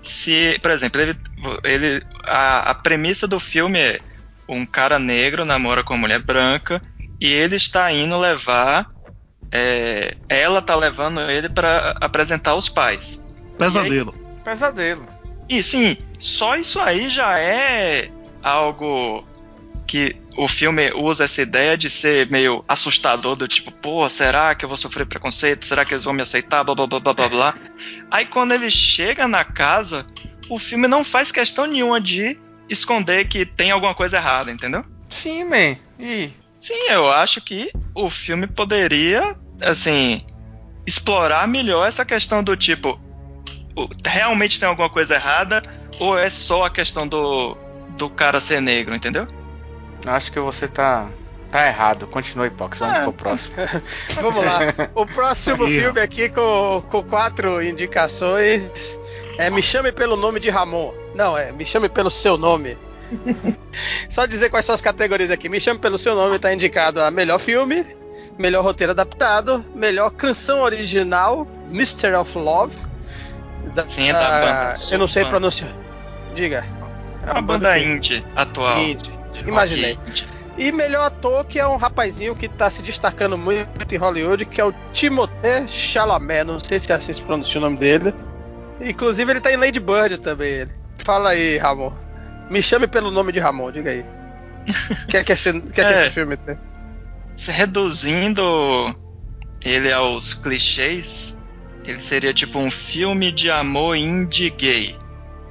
se, 0.02 0.58
por 0.60 0.70
exemplo, 0.70 1.00
ele, 1.00 1.16
ele 1.62 2.02
a, 2.24 2.70
a 2.70 2.74
premissa 2.74 3.28
do 3.28 3.38
filme 3.38 3.78
é 3.78 4.00
um 4.48 4.64
cara 4.64 4.98
negro 4.98 5.44
namora 5.44 5.84
com 5.84 5.94
uma 5.94 6.00
mulher 6.00 6.20
branca 6.20 6.80
e 7.20 7.26
ele 7.26 7.56
está 7.56 7.92
indo 7.92 8.18
levar, 8.18 8.88
é, 9.52 10.16
ela 10.28 10.62
tá 10.62 10.74
levando 10.74 11.20
ele 11.20 11.48
para 11.48 11.94
apresentar 12.00 12.54
os 12.54 12.68
pais. 12.68 13.20
Pesadelo. 13.58 14.14
Pesadelo. 14.44 15.06
E 15.48 15.62
sim, 15.62 15.96
só 16.18 16.56
isso 16.56 16.80
aí 16.80 17.08
já 17.08 17.38
é 17.38 18.10
algo 18.42 19.26
que 19.86 20.14
o 20.36 20.46
filme 20.46 20.92
usa 20.94 21.24
essa 21.24 21.42
ideia 21.42 21.76
de 21.76 21.88
ser 21.88 22.30
meio 22.30 22.62
assustador, 22.68 23.34
do 23.34 23.48
tipo, 23.48 23.72
pô, 23.72 24.08
será 24.08 24.54
que 24.54 24.64
eu 24.64 24.68
vou 24.68 24.76
sofrer 24.76 25.06
preconceito? 25.06 25.66
Será 25.66 25.84
que 25.84 25.94
eles 25.94 26.04
vão 26.04 26.12
me 26.12 26.22
aceitar? 26.22 26.62
Blá 26.62 26.74
blá 26.74 26.86
blá 26.86 27.00
blá 27.00 27.14
blá 27.14 27.28
blá. 27.28 27.54
Aí 28.10 28.26
quando 28.26 28.52
ele 28.52 28.70
chega 28.70 29.26
na 29.26 29.44
casa, 29.44 30.06
o 30.48 30.58
filme 30.58 30.86
não 30.86 31.02
faz 31.02 31.32
questão 31.32 31.66
nenhuma 31.66 32.00
de 32.00 32.38
esconder 32.68 33.26
que 33.26 33.44
tem 33.46 33.70
alguma 33.70 33.94
coisa 33.94 34.16
errada, 34.16 34.50
entendeu? 34.50 34.84
Sim, 35.08 35.44
man. 35.44 35.76
E... 35.98 36.30
Sim, 36.60 36.88
eu 36.88 37.10
acho 37.10 37.40
que 37.40 37.70
o 37.94 38.10
filme 38.10 38.46
poderia, 38.46 39.36
assim, 39.62 40.20
explorar 40.86 41.46
melhor 41.46 41.86
essa 41.86 42.04
questão 42.04 42.42
do 42.42 42.56
tipo, 42.56 43.00
realmente 44.04 44.58
tem 44.58 44.68
alguma 44.68 44.90
coisa 44.90 45.14
errada 45.14 45.62
ou 46.00 46.18
é 46.18 46.28
só 46.30 46.64
a 46.64 46.70
questão 46.70 47.06
do, 47.06 47.56
do 47.96 48.10
cara 48.10 48.40
ser 48.40 48.60
negro, 48.60 48.94
entendeu? 48.94 49.28
Acho 50.04 50.32
que 50.32 50.40
você 50.40 50.66
tá 50.66 51.08
Tá 51.50 51.66
errado, 51.66 52.06
continue, 52.06 52.50
Pox. 52.50 52.78
Vamos 52.78 52.96
é. 52.96 53.02
pro 53.04 53.12
próximo. 53.12 53.54
Vamos 54.20 54.44
lá. 54.44 54.58
O 54.94 55.06
próximo 55.06 55.66
filme 55.66 55.98
aqui 55.98 56.28
com, 56.28 56.82
com 56.90 57.02
quatro 57.02 57.62
indicações 57.62 58.97
é 59.38 59.48
Me 59.50 59.62
Chame 59.62 59.92
pelo 59.92 60.16
Nome 60.16 60.40
de 60.40 60.50
Ramon. 60.50 60.92
Não, 61.14 61.38
é 61.38 61.52
Me 61.52 61.64
Chame 61.64 61.88
pelo 61.88 62.10
Seu 62.10 62.36
Nome. 62.36 62.76
Só 64.10 64.26
dizer 64.26 64.50
quais 64.50 64.66
são 64.66 64.74
as 64.74 64.82
categorias 64.82 65.30
aqui. 65.30 65.48
Me 65.48 65.60
Chame 65.60 65.78
pelo 65.78 65.96
Seu 65.96 66.14
Nome 66.14 66.38
tá 66.38 66.52
indicado 66.52 67.00
a 67.00 67.10
melhor 67.10 67.38
filme, 67.38 67.86
melhor 68.36 68.64
roteiro 68.64 68.90
adaptado, 68.90 69.64
melhor 69.74 70.10
canção 70.10 70.60
original, 70.60 71.46
Mystery 71.70 72.14
of 72.14 72.36
Love. 72.36 72.76
Da, 73.74 73.86
Sim, 73.86 74.08
é 74.08 74.12
da 74.12 74.40
banda. 74.40 74.74
Eu 74.90 74.98
não 74.98 75.08
sei 75.08 75.24
pronunciar. 75.24 75.72
Diga. 76.34 76.66
É 77.22 77.32
uma, 77.32 77.42
banda, 77.42 77.70
banda 77.70 77.78
indie 77.78 78.24
atual. 78.34 78.78
Indie. 78.78 79.12
Imaginei. 79.46 79.98
E 80.56 80.72
melhor 80.72 81.04
ator, 81.04 81.44
que 81.44 81.60
é 81.60 81.66
um 81.66 81.76
rapazinho 81.76 82.34
que 82.34 82.48
tá 82.48 82.68
se 82.68 82.82
destacando 82.82 83.38
muito 83.38 83.94
em 83.94 83.96
Hollywood, 83.96 84.44
que 84.44 84.60
é 84.60 84.64
o 84.64 84.74
Timothée 84.92 85.68
Chalamet. 85.68 86.42
Não 86.42 86.58
sei 86.58 86.80
se 86.80 86.90
é 86.90 86.96
assim 86.96 87.12
se 87.12 87.22
pronuncia 87.22 87.60
o 87.60 87.62
nome 87.62 87.76
dele. 87.76 88.12
Inclusive 88.80 89.32
ele 89.32 89.40
tá 89.40 89.52
em 89.52 89.56
Lady 89.56 89.80
Bird 89.80 90.18
também. 90.18 90.52
Ele. 90.52 90.70
Fala 90.98 91.30
aí, 91.30 91.58
Ramon. 91.58 91.92
Me 92.50 92.62
chame 92.62 92.86
pelo 92.86 93.10
nome 93.10 93.32
de 93.32 93.38
Ramon, 93.38 93.70
diga 93.70 93.90
aí. 93.90 94.04
Quer 95.08 95.24
que 95.24 95.32
esse, 95.32 95.60
quer 95.60 95.86
é, 95.86 95.92
que 95.92 95.98
esse 96.00 96.10
filme 96.10 96.36
tenha? 96.36 96.60
Reduzindo 97.46 98.94
ele 99.64 99.92
aos 99.92 100.34
clichês, 100.34 101.36
ele 101.84 102.00
seria 102.00 102.34
tipo 102.34 102.58
um 102.58 102.70
filme 102.70 103.32
de 103.32 103.50
amor 103.50 103.96
indie 103.96 104.50
gay. 104.50 104.96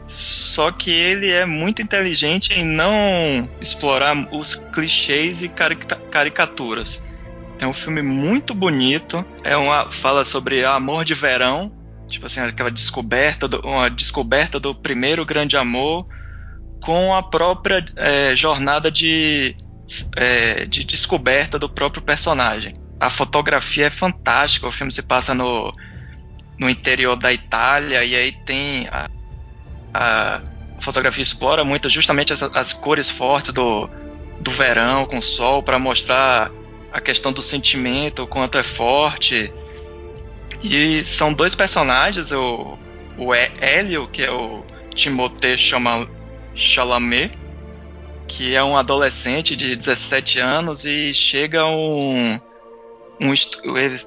Só 0.06 0.72
que 0.72 0.90
ele 0.90 1.30
é 1.30 1.46
muito 1.46 1.82
inteligente 1.82 2.54
em 2.54 2.64
não 2.64 3.50
explorar 3.60 4.16
os 4.32 4.56
clichês 4.56 5.44
e 5.44 5.50
caricaturas. 5.50 7.02
É 7.60 7.68
um 7.68 7.74
filme 7.74 8.02
muito 8.02 8.54
bonito. 8.54 9.24
É 9.44 9.58
uma 9.58 9.92
fala 9.92 10.24
sobre 10.24 10.64
amor 10.64 11.04
de 11.04 11.14
verão, 11.14 11.72
tipo 12.08 12.26
assim 12.26 12.40
aquela 12.40 12.72
descoberta, 12.72 13.48
do, 13.48 13.60
uma 13.62 13.90
descoberta 13.90 14.60
do 14.60 14.74
primeiro 14.74 15.26
grande 15.26 15.58
amor, 15.58 16.06
com 16.82 17.14
a 17.14 17.22
própria 17.22 17.86
é, 17.96 18.36
jornada 18.36 18.90
de, 18.90 19.56
é, 20.16 20.66
de 20.66 20.84
descoberta 20.84 21.60
do 21.60 21.70
próprio 21.70 22.02
personagem. 22.02 22.76
A 23.00 23.10
fotografia 23.10 23.88
é 23.88 23.90
fantástica. 23.90 24.68
O 24.68 24.72
filme 24.72 24.92
se 24.92 25.04
passa 25.04 25.34
no, 25.34 25.72
no 26.58 26.70
interior 26.70 27.16
da 27.16 27.32
Itália 27.32 28.04
e 28.04 28.16
aí 28.16 28.32
tem 28.32 28.88
a, 28.88 29.10
a 29.94 30.42
fotografia 30.80 31.22
explora 31.22 31.64
muito 31.64 31.90
justamente 31.90 32.34
as, 32.34 32.42
as 32.42 32.74
cores 32.74 33.10
fortes 33.10 33.54
do, 33.54 33.90
do 34.40 34.52
verão 34.52 35.06
com 35.06 35.18
o 35.18 35.22
sol 35.22 35.62
para 35.62 35.78
mostrar 35.78 36.52
a 36.92 37.02
questão 37.02 37.32
do 37.32 37.42
sentimento, 37.42 38.24
o 38.24 38.28
quanto 38.28 38.58
é 38.58 38.64
forte. 38.64 39.52
E 40.64 41.04
são 41.06 41.34
dois 41.34 41.56
personagens, 41.56 42.32
o, 42.32 42.78
o 43.18 43.34
Hélio, 43.34 44.08
que 44.08 44.24
é 44.24 44.32
o 44.32 44.64
Timothée 44.94 45.58
Chalamet, 46.56 47.38
que 48.28 48.56
é 48.56 48.64
um 48.64 48.76
adolescente 48.76 49.56
de 49.56 49.76
17 49.76 50.40
anos 50.40 50.84
e 50.84 51.14
chega 51.14 51.66
um, 51.66 52.40
um 53.22 53.32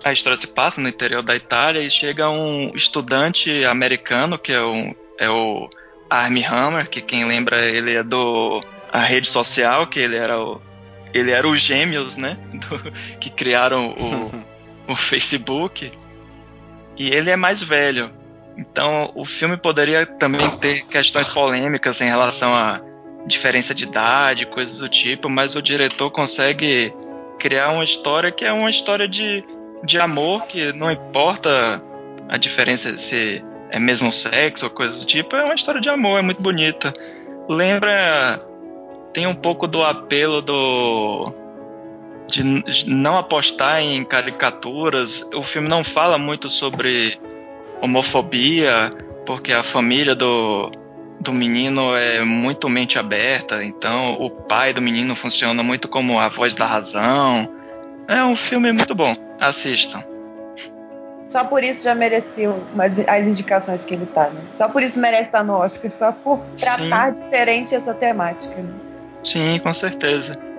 a 0.05 0.13
história 0.13 0.37
se 0.39 0.49
passa 0.49 0.81
no 0.81 0.89
interior 0.89 1.23
da 1.23 1.35
Itália 1.35 1.81
e 1.81 1.91
chega 1.91 2.29
um 2.29 2.71
estudante 2.75 3.65
americano 3.65 4.39
que 4.39 4.53
é, 4.53 4.63
um, 4.63 4.95
é 5.19 5.31
o 5.31 5.69
Armie 6.09 6.45
Hammer, 6.45 6.89
que 6.89 7.01
quem 7.01 7.25
lembra 7.25 7.57
ele 7.65 7.95
é 7.95 8.03
do 8.03 8.63
a 8.93 9.01
rede 9.01 9.29
social, 9.29 9.87
que 9.87 10.01
ele 10.01 10.17
era 10.17 10.39
o 10.41 10.61
ele 11.13 11.33
era 11.33 11.47
os 11.49 11.61
gêmeos, 11.61 12.17
né, 12.17 12.39
do, 12.55 12.93
que 13.19 13.31
criaram 13.31 13.91
o, 13.91 14.45
o 14.93 14.97
Facebook. 14.97 15.91
E 17.01 17.15
ele 17.15 17.31
é 17.31 17.37
mais 17.37 17.63
velho. 17.63 18.11
Então, 18.59 19.11
o 19.15 19.25
filme 19.25 19.57
poderia 19.57 20.05
também 20.05 20.47
ter 20.59 20.83
questões 20.83 21.27
polêmicas 21.29 21.99
em 22.03 22.07
relação 22.07 22.55
a 22.55 22.79
diferença 23.27 23.75
de 23.75 23.85
idade, 23.85 24.45
coisas 24.45 24.81
do 24.81 24.87
tipo, 24.87 25.27
mas 25.27 25.57
o 25.57 25.63
diretor 25.63 26.11
consegue 26.11 26.95
criar 27.39 27.71
uma 27.71 27.83
história 27.83 28.31
que 28.31 28.45
é 28.45 28.53
uma 28.53 28.69
história 28.69 29.09
de, 29.09 29.43
de 29.83 29.99
amor, 29.99 30.43
que 30.43 30.75
não 30.75 30.93
importa 30.93 31.83
a 32.29 32.37
diferença 32.37 32.99
se 32.99 33.43
é 33.71 33.79
mesmo 33.79 34.13
sexo 34.13 34.67
ou 34.67 34.71
coisa 34.71 34.99
do 34.99 35.07
tipo, 35.07 35.35
é 35.35 35.43
uma 35.43 35.55
história 35.55 35.81
de 35.81 35.89
amor, 35.89 36.19
é 36.19 36.23
muito 36.23 36.43
bonita. 36.43 36.93
Lembra. 37.49 38.47
Tem 39.15 39.27
um 39.27 39.35
pouco 39.35 39.67
do 39.67 39.83
apelo 39.83 40.43
do. 40.43 41.33
De 42.31 42.45
não 42.87 43.19
apostar 43.19 43.81
em 43.81 44.05
caricaturas. 44.05 45.27
O 45.35 45.43
filme 45.43 45.69
não 45.69 45.83
fala 45.83 46.17
muito 46.19 46.49
sobre 46.49 47.19
homofobia, 47.83 48.91
porque 49.27 49.53
a 49.53 49.63
família 49.63 50.15
do, 50.15 50.71
do 51.21 51.33
menino 51.33 51.95
é 51.97 52.25
muito 52.25 52.69
mente 52.69 52.99
aberta, 52.99 53.63
então 53.65 54.15
o 54.15 54.31
pai 54.31 54.73
do 54.73 54.81
menino 54.81 55.15
funciona 55.15 55.63
muito 55.63 55.89
como 55.89 56.19
a 56.19 56.29
voz 56.29 56.55
da 56.55 56.67
razão. 56.67 57.49
É 58.09 58.23
um 58.25 58.37
filme 58.37 58.73
muito 58.73 58.95
bom, 58.95 59.17
assistam. 59.39 60.03
Só 61.31 61.45
por 61.45 61.63
isso 61.63 61.85
já 61.85 61.95
merecia 61.95 62.53
as 63.07 63.25
indicações 63.25 63.85
que 63.85 63.95
ele 63.95 64.07
tá, 64.07 64.31
né? 64.31 64.43
Só 64.53 64.69
por 64.69 64.83
isso 64.83 64.99
merece 64.99 65.29
estar 65.29 65.45
no 65.45 65.53
Oscar, 65.53 65.91
só 65.91 66.11
por 66.11 66.45
tratar 66.59 67.15
Sim. 67.15 67.23
diferente 67.23 67.75
essa 67.75 67.95
temática. 67.95 68.57
Né? 68.57 68.73
Sim, 69.23 69.61
com 69.63 69.73
certeza. 69.73 70.50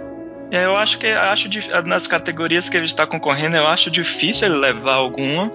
Eu 0.51 0.75
acho 0.75 0.97
que 0.97 1.07
acho 1.07 1.47
nas 1.85 2.07
categorias 2.07 2.67
que 2.67 2.75
ele 2.75 2.85
está 2.85 3.07
concorrendo, 3.07 3.55
eu 3.55 3.67
acho 3.67 3.89
difícil 3.89 4.47
ele 4.47 4.57
levar 4.57 4.95
alguma, 4.95 5.49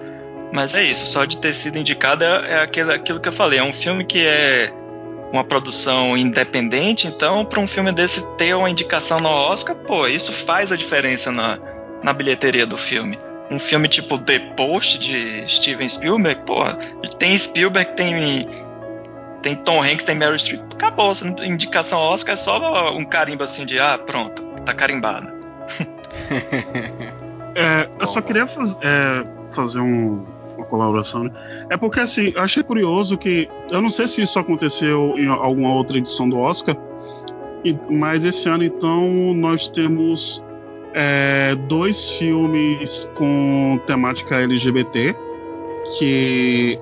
mas 0.51 0.73
é 0.73 0.83
isso. 0.83 1.05
Só 1.05 1.25
de 1.25 1.37
ter 1.37 1.53
sido 1.53 1.77
indicado 1.77 2.23
é, 2.23 2.53
é 2.53 2.61
aquilo, 2.61 2.91
aquilo 2.91 3.19
que 3.19 3.29
eu 3.29 3.33
falei. 3.33 3.59
É 3.59 3.63
um 3.63 3.73
filme 3.73 4.03
que 4.03 4.25
é 4.25 4.73
uma 5.31 5.43
produção 5.43 6.17
independente, 6.17 7.05
então 7.05 7.45
para 7.45 7.59
um 7.59 7.67
filme 7.67 7.91
desse 7.91 8.25
ter 8.37 8.55
uma 8.55 8.69
indicação 8.69 9.19
no 9.19 9.29
Oscar, 9.29 9.75
pô, 9.75 10.07
isso 10.07 10.31
faz 10.31 10.71
a 10.71 10.75
diferença 10.75 11.31
na, 11.31 11.59
na 12.01 12.13
bilheteria 12.13 12.65
do 12.65 12.77
filme 12.77 13.19
um 13.49 13.59
filme 13.59 13.87
tipo 13.87 14.17
The 14.17 14.39
Post 14.55 14.99
de 14.99 15.47
Steven 15.47 15.87
Spielberg, 15.87 16.41
porra, 16.45 16.77
tem 17.17 17.37
Spielberg, 17.37 17.93
tem 17.93 18.47
tem 19.41 19.55
Tom 19.55 19.81
Hanks, 19.81 20.03
tem 20.03 20.15
Meryl 20.15 20.37
Streep, 20.37 20.61
acabou, 20.73 21.13
indicação 21.43 21.99
Oscar 21.99 22.33
é 22.33 22.37
só 22.37 22.91
um 22.91 23.05
carimbo 23.05 23.43
assim 23.43 23.65
de 23.65 23.79
ah, 23.79 23.97
pronto, 23.97 24.43
tá 24.67 24.73
carimbado. 24.73 25.27
é, 27.55 27.89
eu 27.99 28.05
só 28.05 28.21
queria 28.21 28.45
faz, 28.45 28.77
é, 28.81 29.25
fazer 29.51 29.79
um, 29.79 30.25
uma 30.57 30.65
colaboração, 30.65 31.23
né? 31.23 31.31
É 31.69 31.77
porque 31.77 32.01
assim, 32.01 32.33
eu 32.35 32.41
achei 32.41 32.61
curioso 32.63 33.17
que 33.17 33.47
eu 33.71 33.81
não 33.81 33.89
sei 33.89 34.07
se 34.07 34.21
isso 34.21 34.37
aconteceu 34.37 35.15
em 35.17 35.27
alguma 35.27 35.73
outra 35.73 35.97
edição 35.97 36.27
do 36.27 36.37
Oscar, 36.37 36.75
mas 37.89 38.25
esse 38.25 38.49
ano 38.49 38.63
então 38.63 39.33
nós 39.33 39.69
temos 39.69 40.43
é, 40.93 41.55
dois 41.67 42.11
filmes 42.11 43.09
com 43.15 43.79
temática 43.87 44.35
LGBT, 44.35 45.15
que 45.97 46.77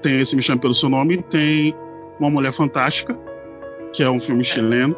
tem 0.00 0.20
esse 0.20 0.36
Me 0.36 0.42
Chame 0.42 0.60
Pelo 0.60 0.74
Seu 0.74 0.88
Nome, 0.88 1.22
tem 1.22 1.74
Uma 2.20 2.30
Mulher 2.30 2.52
Fantástica, 2.52 3.18
que 3.92 4.02
é 4.02 4.10
um 4.10 4.20
filme 4.20 4.42
é. 4.42 4.44
chileno. 4.44 4.96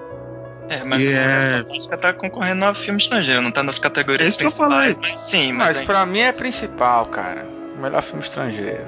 É, 0.68 0.84
mas 0.84 1.06
a 1.06 1.10
é... 1.10 1.58
Fantástica 1.58 1.98
tá 1.98 2.12
concorrendo 2.12 2.64
a 2.64 2.74
filme 2.74 3.00
estrangeiro, 3.00 3.40
não 3.40 3.50
tá 3.50 3.62
nas 3.62 3.78
categorias 3.78 4.36
é 4.36 4.38
principais, 4.38 4.98
mas 4.98 5.20
sim. 5.20 5.52
Mas, 5.52 5.78
mas 5.78 5.86
pra 5.86 6.04
mim 6.04 6.20
é 6.20 6.32
principal, 6.32 7.06
cara. 7.06 7.46
O 7.76 7.80
melhor 7.80 8.02
filme 8.02 8.22
estrangeiro. 8.22 8.86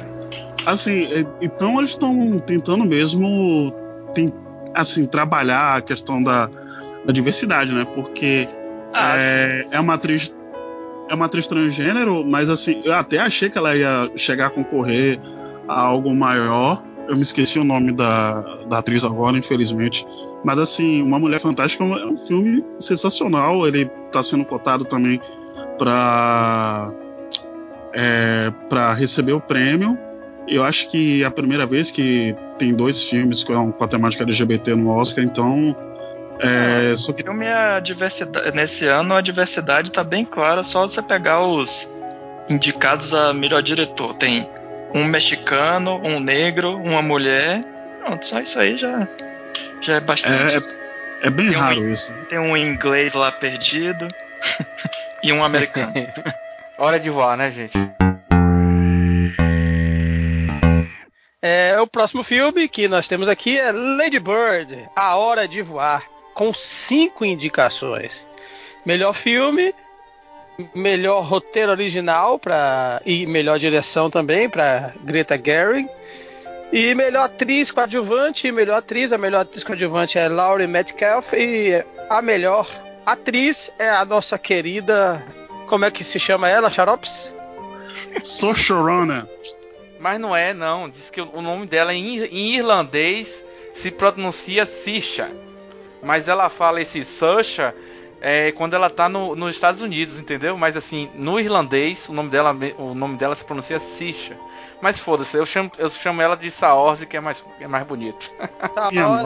Assim, 0.67 1.05
é, 1.13 1.25
então 1.41 1.79
eles 1.79 1.91
estão 1.91 2.39
tentando 2.39 2.85
mesmo 2.85 3.73
tem, 4.15 4.33
assim, 4.75 5.07
trabalhar 5.07 5.77
a 5.77 5.81
questão 5.81 6.23
da, 6.23 6.51
da 7.05 7.13
diversidade, 7.13 7.75
né? 7.75 7.87
Porque 7.95 8.49
ah, 8.93 9.17
é, 9.17 9.63
sim, 9.63 9.71
sim, 9.71 9.77
é 9.77 9.81
uma 9.81 9.95
atriz. 9.95 10.33
É 11.09 11.15
uma 11.15 11.27
atriz 11.27 11.47
transgênero, 11.49 12.25
mas 12.25 12.49
assim, 12.49 12.83
eu 12.85 12.95
até 12.95 13.19
achei 13.19 13.51
que 13.51 13.59
ela 13.59 13.75
ia 13.75 14.09
chegar 14.15 14.47
a 14.47 14.51
concorrer 14.51 15.19
a 15.67 15.81
algo 15.81 16.15
maior. 16.15 16.85
Eu 17.09 17.17
me 17.17 17.23
esqueci 17.23 17.59
o 17.59 17.65
nome 17.65 17.91
da, 17.91 18.43
da 18.69 18.79
atriz 18.79 19.05
agora, 19.05 19.37
infelizmente. 19.37 20.07
Mas 20.45 20.59
assim, 20.59 21.03
Uma 21.03 21.19
Mulher 21.19 21.41
Fantástica 21.41 21.85
é 21.85 22.07
um 22.07 22.17
filme 22.17 22.65
sensacional. 22.79 23.67
Ele 23.67 23.91
está 24.05 24.23
sendo 24.23 24.45
cotado 24.45 24.85
também 24.85 25.21
para 25.79 26.93
é, 27.93 28.53
para 28.69 28.93
receber 28.95 29.33
o 29.33 29.41
prêmio. 29.41 29.99
Eu 30.49 30.65
acho 30.65 30.89
que 30.91 31.23
é 31.23 31.27
a 31.27 31.31
primeira 31.31 31.67
vez 31.67 31.91
que 31.91 32.35
tem 32.59 32.75
dois 32.75 33.03
filmes 33.03 33.45
com, 33.45 33.73
com 33.73 33.85
a 33.85 33.89
temática 33.89 34.25
LGBT 34.25 34.75
no 34.75 34.91
Oscar, 34.91 35.25
então. 35.25 35.77
É, 36.41 36.93
é, 36.93 36.97
só 36.97 37.13
que... 37.13 37.23
filme 37.23 37.47
a 37.47 37.79
diversidade, 37.81 38.53
nesse 38.57 38.87
ano 38.87 39.15
a 39.15 39.21
diversidade 39.21 39.89
está 39.89 40.03
bem 40.03 40.25
clara, 40.25 40.63
só 40.63 40.89
você 40.89 41.03
pegar 41.03 41.41
os 41.41 41.89
indicados 42.49 43.13
a 43.15 43.33
melhor 43.33 43.63
diretor. 43.63 44.15
Tem 44.15 44.49
um 44.95 45.05
mexicano, 45.05 46.01
um 46.05 46.19
negro, 46.19 46.77
uma 46.77 47.03
mulher. 47.03 47.61
Pronto, 48.03 48.25
só 48.27 48.41
isso 48.41 48.59
aí 48.59 48.79
já, 48.79 49.07
já 49.81 49.97
é 49.97 50.01
bastante. 50.01 50.57
É, 50.57 51.27
é 51.27 51.31
bem 51.31 51.49
tem 51.49 51.57
raro 51.57 51.81
um, 51.81 51.91
isso. 51.91 52.15
Tem 52.29 52.39
um 52.39 52.57
inglês 52.57 53.13
lá 53.15 53.33
perdido 53.33 54.09
e 55.23 55.33
um 55.33 55.45
americano. 55.45 55.93
Hora 56.79 56.99
de 56.99 57.11
voar, 57.11 57.37
né, 57.37 57.51
gente? 57.51 57.79
É, 61.43 61.81
o 61.81 61.87
próximo 61.87 62.23
filme 62.23 62.69
que 62.69 62.87
nós 62.87 63.09
temos 63.09 63.29
aqui 63.29 63.59
é 63.59 63.73
Lady 63.73 64.19
Bird, 64.19 64.89
A 64.95 65.17
Hora 65.17 65.49
de 65.49 65.63
Voar, 65.63 66.05
com 66.35 66.53
cinco 66.53 67.25
indicações. 67.25 68.27
Melhor 68.85 69.15
filme, 69.15 69.75
melhor 70.75 71.23
roteiro 71.23 71.71
original 71.71 72.39
para 72.39 73.01
e 73.07 73.27
melhor 73.27 73.59
direção 73.59 74.11
também 74.11 74.49
para 74.49 74.95
Greta 75.03 75.41
Gerwig. 75.43 75.89
E 76.73 76.95
melhor 76.95 77.25
atriz 77.25 77.71
coadjuvante, 77.71 78.47
e 78.47 78.53
melhor 78.53 78.79
atriz, 78.79 79.13
a 79.13 79.19
melhor 79.19 79.41
atriz 79.41 79.65
coadjuvante 79.65 80.19
é 80.19 80.29
Laurie 80.29 80.67
Metcalf 80.67 81.33
e 81.35 81.85
a 82.09 82.23
melhor 82.23 82.69
atriz 83.05 83.73
é 83.79 83.91
a 83.91 84.05
nossa 84.05 84.39
querida 84.39 85.25
como 85.71 85.85
é 85.85 85.91
que 85.91 86.03
se 86.03 86.19
chama 86.19 86.49
ela, 86.49 86.69
Xarops? 86.69 87.33
Sochorona. 88.25 89.29
Mas 90.01 90.19
não 90.19 90.35
é, 90.35 90.53
não. 90.53 90.91
Diz 90.91 91.11
que 91.11 91.21
o 91.21 91.41
nome 91.41 91.65
dela 91.65 91.95
em, 91.95 92.25
em 92.25 92.57
irlandês 92.57 93.47
se 93.73 93.89
pronuncia 93.89 94.67
Sisha. 94.67 95.31
Mas 96.03 96.27
ela 96.27 96.49
fala 96.49 96.81
esse 96.81 97.05
Sasha 97.05 97.73
é, 98.21 98.51
quando 98.51 98.75
ela 98.75 98.91
tá 98.91 99.09
no, 99.09 99.37
nos 99.37 99.55
Estados 99.55 99.81
Unidos, 99.81 100.19
entendeu? 100.19 100.57
Mas 100.57 100.77
assim, 100.77 101.09
no 101.15 101.39
irlandês, 101.39 102.09
o 102.09 102.13
nome 102.13 102.31
dela, 102.31 102.53
o 102.77 102.93
nome 102.93 103.17
dela 103.17 103.37
se 103.37 103.45
pronuncia 103.45 103.79
Sisha. 103.79 104.37
Mas 104.81 104.99
foda-se, 104.99 105.37
eu 105.37 105.45
chamo, 105.45 105.71
eu 105.77 105.89
chamo 105.91 106.23
ela 106.23 106.37
de 106.37 106.51
Saorze, 106.51 107.07
que 107.07 107.17
é 107.17 107.21
mais, 107.21 107.45
é 107.61 107.69
mais 107.69 107.87
bonito. 107.87 108.33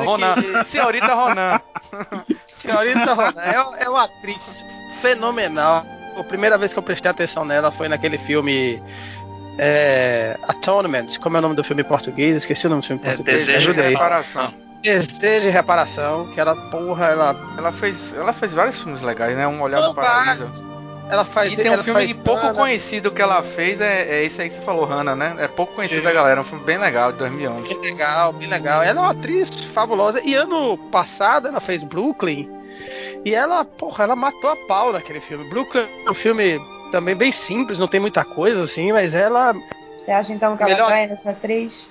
Ronan, 0.05 0.65
senhorita 0.65 1.15
Ronan. 1.15 1.61
senhorita 2.47 3.15
Ronan 3.15 3.41
é, 3.41 3.85
é 3.85 3.89
uma 3.89 4.05
atriz 4.05 4.65
fenomenal 5.01 5.87
a 6.17 6.25
primeira 6.25 6.57
vez 6.57 6.73
que 6.73 6.79
eu 6.79 6.83
prestei 6.83 7.11
atenção 7.11 7.45
nela 7.45 7.71
foi 7.71 7.89
naquele 7.89 8.19
filme 8.19 8.83
é, 9.59 10.39
Atonement. 10.49 11.07
Como 11.21 11.37
é 11.37 11.39
o 11.39 11.43
nome 11.43 11.57
do 11.57 11.65
filme 11.65 11.83
em 11.83 11.85
português? 11.85 12.37
Esqueci 12.37 12.67
o 12.67 12.71
nome 12.71 12.83
do 12.83 12.87
filme 12.87 13.03
em 13.03 13.07
é, 13.07 13.09
português. 13.09 13.49
É, 13.49 13.53
Desejo 13.53 13.75
de 13.75 13.81
Reparação. 13.81 14.55
Desejo 14.83 15.45
de 15.45 15.51
Reparação, 15.51 16.31
que 16.31 16.41
ela, 16.41 16.55
porra, 16.71 17.07
ela. 17.07 17.37
Ela 17.57 17.73
fez, 17.73 18.13
ela 18.15 18.33
fez 18.33 18.53
vários 18.53 18.79
filmes 18.79 19.03
legais, 19.03 19.37
né? 19.37 19.47
Um 19.47 19.61
Olhar 19.63 19.81
no 19.81 19.95
Paraíso. 19.95 20.74
Ela 21.11 21.25
faz, 21.25 21.53
e 21.53 21.57
tem 21.57 21.71
um 21.71 21.83
filme 21.83 22.07
faz... 22.07 22.23
pouco 22.25 22.55
conhecido 22.55 23.11
que 23.11 23.21
ela 23.21 23.43
fez, 23.43 23.81
é, 23.81 24.17
é 24.17 24.25
esse 24.25 24.41
aí 24.41 24.49
que 24.49 24.55
você 24.55 24.63
falou, 24.63 24.85
Hannah, 24.85 25.15
né? 25.15 25.37
É 25.39 25.47
pouco 25.47 25.75
conhecido 25.75 26.03
da 26.03 26.13
galera, 26.13 26.39
é 26.39 26.41
um 26.41 26.45
filme 26.45 26.65
bem 26.65 26.79
legal, 26.79 27.13
de 27.13 27.19
2011. 27.19 27.75
Bem 27.75 27.93
legal, 27.93 28.33
bem 28.33 28.49
legal. 28.49 28.83
Ela 28.83 29.01
é 29.01 29.03
uma 29.03 29.11
atriz 29.11 29.51
fabulosa. 29.67 30.21
E 30.25 30.35
ano 30.35 30.79
passado 30.91 31.49
ela 31.49 31.61
fez 31.61 31.83
Brooklyn, 31.83 32.49
e 33.25 33.35
ela, 33.35 33.65
porra, 33.65 34.05
ela 34.05 34.17
matou 34.17 34.51
a 34.51 34.57
pau 34.57 34.93
naquele 34.93 35.21
filme. 35.21 35.49
Brooklyn 35.49 35.87
é 36.07 36.11
um 36.11 36.15
filme 36.15 36.61
também 36.91 37.15
bem 37.15 37.33
simples, 37.33 37.79
não 37.79 37.89
tem 37.89 38.01
muita 38.01 38.25
coisa 38.25 38.63
assim, 38.63 38.93
mas 38.93 39.15
ela. 39.15 39.55
Você 40.01 40.11
acha 40.11 40.33
então 40.33 40.57
que 40.57 40.63
ela 40.63 40.73
Melhor... 40.73 40.89
vai 40.89 41.07
nessa 41.07 41.31
atriz? 41.31 41.89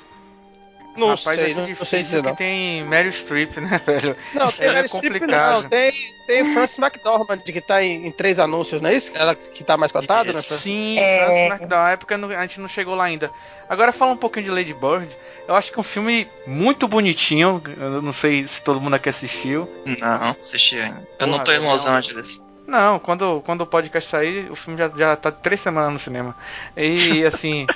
Não 0.95 1.07
Rapaz, 1.07 1.35
sei, 1.35 1.53
não, 1.55 1.67
não 1.67 1.85
sei 1.85 2.01
dizer 2.03 2.21
que 2.21 2.35
tem 2.35 2.83
Meryl 2.83 3.11
Streep, 3.11 3.57
né, 3.61 3.81
velho? 3.85 4.15
Não, 4.33 4.51
tem 4.51 4.67
é 4.67 4.73
Meryl 4.73 4.87
Streep 4.87 5.21
não, 5.23 5.63
tem, 5.63 5.91
tem 6.27 6.53
Francis 6.53 6.77
McDormand 6.77 7.39
que 7.39 7.61
tá 7.61 7.83
em, 7.83 8.07
em, 8.07 8.11
três 8.11 8.39
anúncios, 8.39 8.81
não 8.81 8.89
é 8.89 8.95
isso? 8.95 9.11
Ela 9.15 9.33
que 9.35 9.63
tá 9.63 9.75
mais 9.75 9.91
cotada, 9.91 10.31
né? 10.31 10.41
Sim, 10.41 10.99
é... 10.99 11.25
Francis 11.25 11.51
McDormand, 11.51 11.83
na 11.83 11.91
época 11.91 12.15
a 12.15 12.41
gente 12.47 12.59
não 12.59 12.67
chegou 12.67 12.95
lá 12.95 13.05
ainda. 13.05 13.31
Agora 13.67 13.91
fala 13.91 14.11
um 14.11 14.17
pouquinho 14.17 14.45
de 14.45 14.51
Lady 14.51 14.73
Bird. 14.73 15.17
Eu 15.47 15.55
acho 15.55 15.71
que 15.71 15.79
é 15.79 15.81
um 15.81 15.83
filme 15.83 16.27
muito 16.45 16.87
bonitinho. 16.87 17.61
Eu 17.77 18.01
não 18.01 18.13
sei 18.13 18.45
se 18.45 18.61
todo 18.63 18.79
mundo 18.79 18.95
aqui 18.95 19.09
assistiu. 19.09 19.67
Não, 19.85 20.35
assisti 20.39 20.79
ainda. 20.79 21.07
Eu 21.17 21.27
não 21.27 21.39
tô 21.39 21.51
em 21.51 21.59
Los 21.59 21.87
Angeles. 21.87 22.39
Não, 22.73 22.97
quando, 22.97 23.39
quando 23.45 23.61
o 23.61 23.67
podcast 23.67 24.09
sair, 24.09 24.49
o 24.49 24.55
filme 24.55 24.79
já, 24.79 24.89
já 24.89 25.15
tá 25.15 25.31
três 25.31 25.61
semanas 25.61 25.93
no 25.93 25.99
cinema. 25.99 26.35
E 26.75 27.21
assim, 27.23 27.67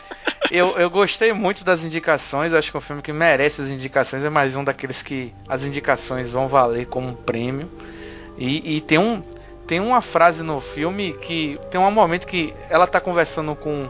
eu, 0.50 0.70
eu 0.70 0.90
gostei 0.90 1.32
muito 1.34 1.64
das 1.64 1.84
indicações. 1.84 2.52
Acho 2.52 2.72
que 2.72 2.78
é 2.78 2.80
um 2.80 2.82
filme 2.82 3.04
que 3.04 3.14
merece 3.14 3.62
as 3.62 3.70
indicações. 3.70 4.24
É 4.24 4.30
mais 4.32 4.56
um 4.56 4.64
daqueles 4.64 5.04
que 5.04 5.32
as 5.48 5.64
indicações 5.64 6.32
vão 6.32 6.48
valer 6.48 6.88
como 6.88 7.10
um 7.10 7.14
prêmio. 7.14 7.70
E, 8.40 8.78
e 8.78 8.82
tem, 8.82 8.98
um, 8.98 9.22
tem 9.68 9.80
uma 9.80 10.02
frase 10.02 10.42
no 10.42 10.60
filme 10.60 11.14
que. 11.14 11.60
Tem 11.70 11.80
um 11.80 11.92
momento 11.92 12.26
que 12.26 12.52
ela 12.68 12.88
tá 12.88 13.00
conversando 13.00 13.56
com 13.56 13.88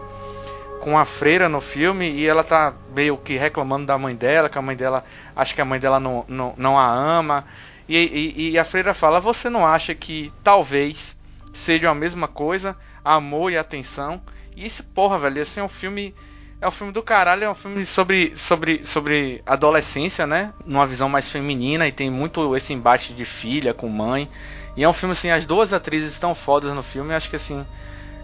com 0.82 0.98
a 0.98 1.06
freira 1.06 1.50
no 1.50 1.60
filme 1.60 2.10
e 2.10 2.26
ela 2.26 2.44
tá 2.44 2.74
meio 2.96 3.18
que 3.18 3.36
reclamando 3.36 3.86
da 3.86 3.98
mãe 3.98 4.16
dela, 4.16 4.48
que 4.48 4.58
a 4.58 4.62
mãe 4.62 4.76
dela 4.76 5.04
acha 5.36 5.54
que 5.54 5.60
a 5.60 5.66
mãe 5.66 5.80
dela 5.80 6.00
não, 6.00 6.24
não, 6.28 6.54
não 6.56 6.80
a 6.80 6.88
ama. 6.88 7.46
E, 7.88 7.98
e, 7.98 8.50
e, 8.52 8.60
a 8.60 8.64
freira 8.64 8.94
fala: 8.94 9.20
Você 9.20 9.50
não 9.50 9.66
acha 9.66 9.96
que 9.96 10.32
talvez 10.44 11.18
seja 11.54 11.90
a 11.90 11.96
mesma 11.96 12.28
coisa, 12.28 12.76
amor 13.04 13.52
e 13.52 13.58
atenção? 13.58 14.22
E 14.56 14.66
esse 14.66 14.84
porra, 14.84 15.18
velho, 15.18 15.42
esse 15.42 15.60
é 15.60 15.64
um 15.64 15.70
filme. 15.70 16.14
É 16.60 16.68
um 16.68 16.72
filme 16.72 16.92
do 16.92 17.04
caralho, 17.04 17.44
é 17.44 17.50
um 17.50 17.54
filme 17.54 17.86
sobre, 17.86 18.36
sobre, 18.36 18.84
sobre 18.84 19.44
adolescência, 19.46 20.26
né? 20.26 20.52
Numa 20.66 20.88
visão 20.88 21.08
mais 21.08 21.30
feminina 21.30 21.88
e 21.88 21.92
tem 21.92 22.10
muito 22.10 22.56
esse 22.56 22.74
embate 22.74 23.14
de 23.14 23.26
filha 23.26 23.76
com 23.76 23.88
mãe. 23.88 24.28
E 24.76 24.84
é 24.84 24.90
um 24.90 24.94
filme 24.94 25.14
assim, 25.14 25.30
as 25.30 25.46
duas 25.46 25.72
atrizes 25.72 26.12
estão 26.12 26.34
fodas 26.34 26.74
no 26.74 26.82
filme, 26.82 27.14
acho 27.14 27.30
que 27.30 27.36
assim, 27.36 27.64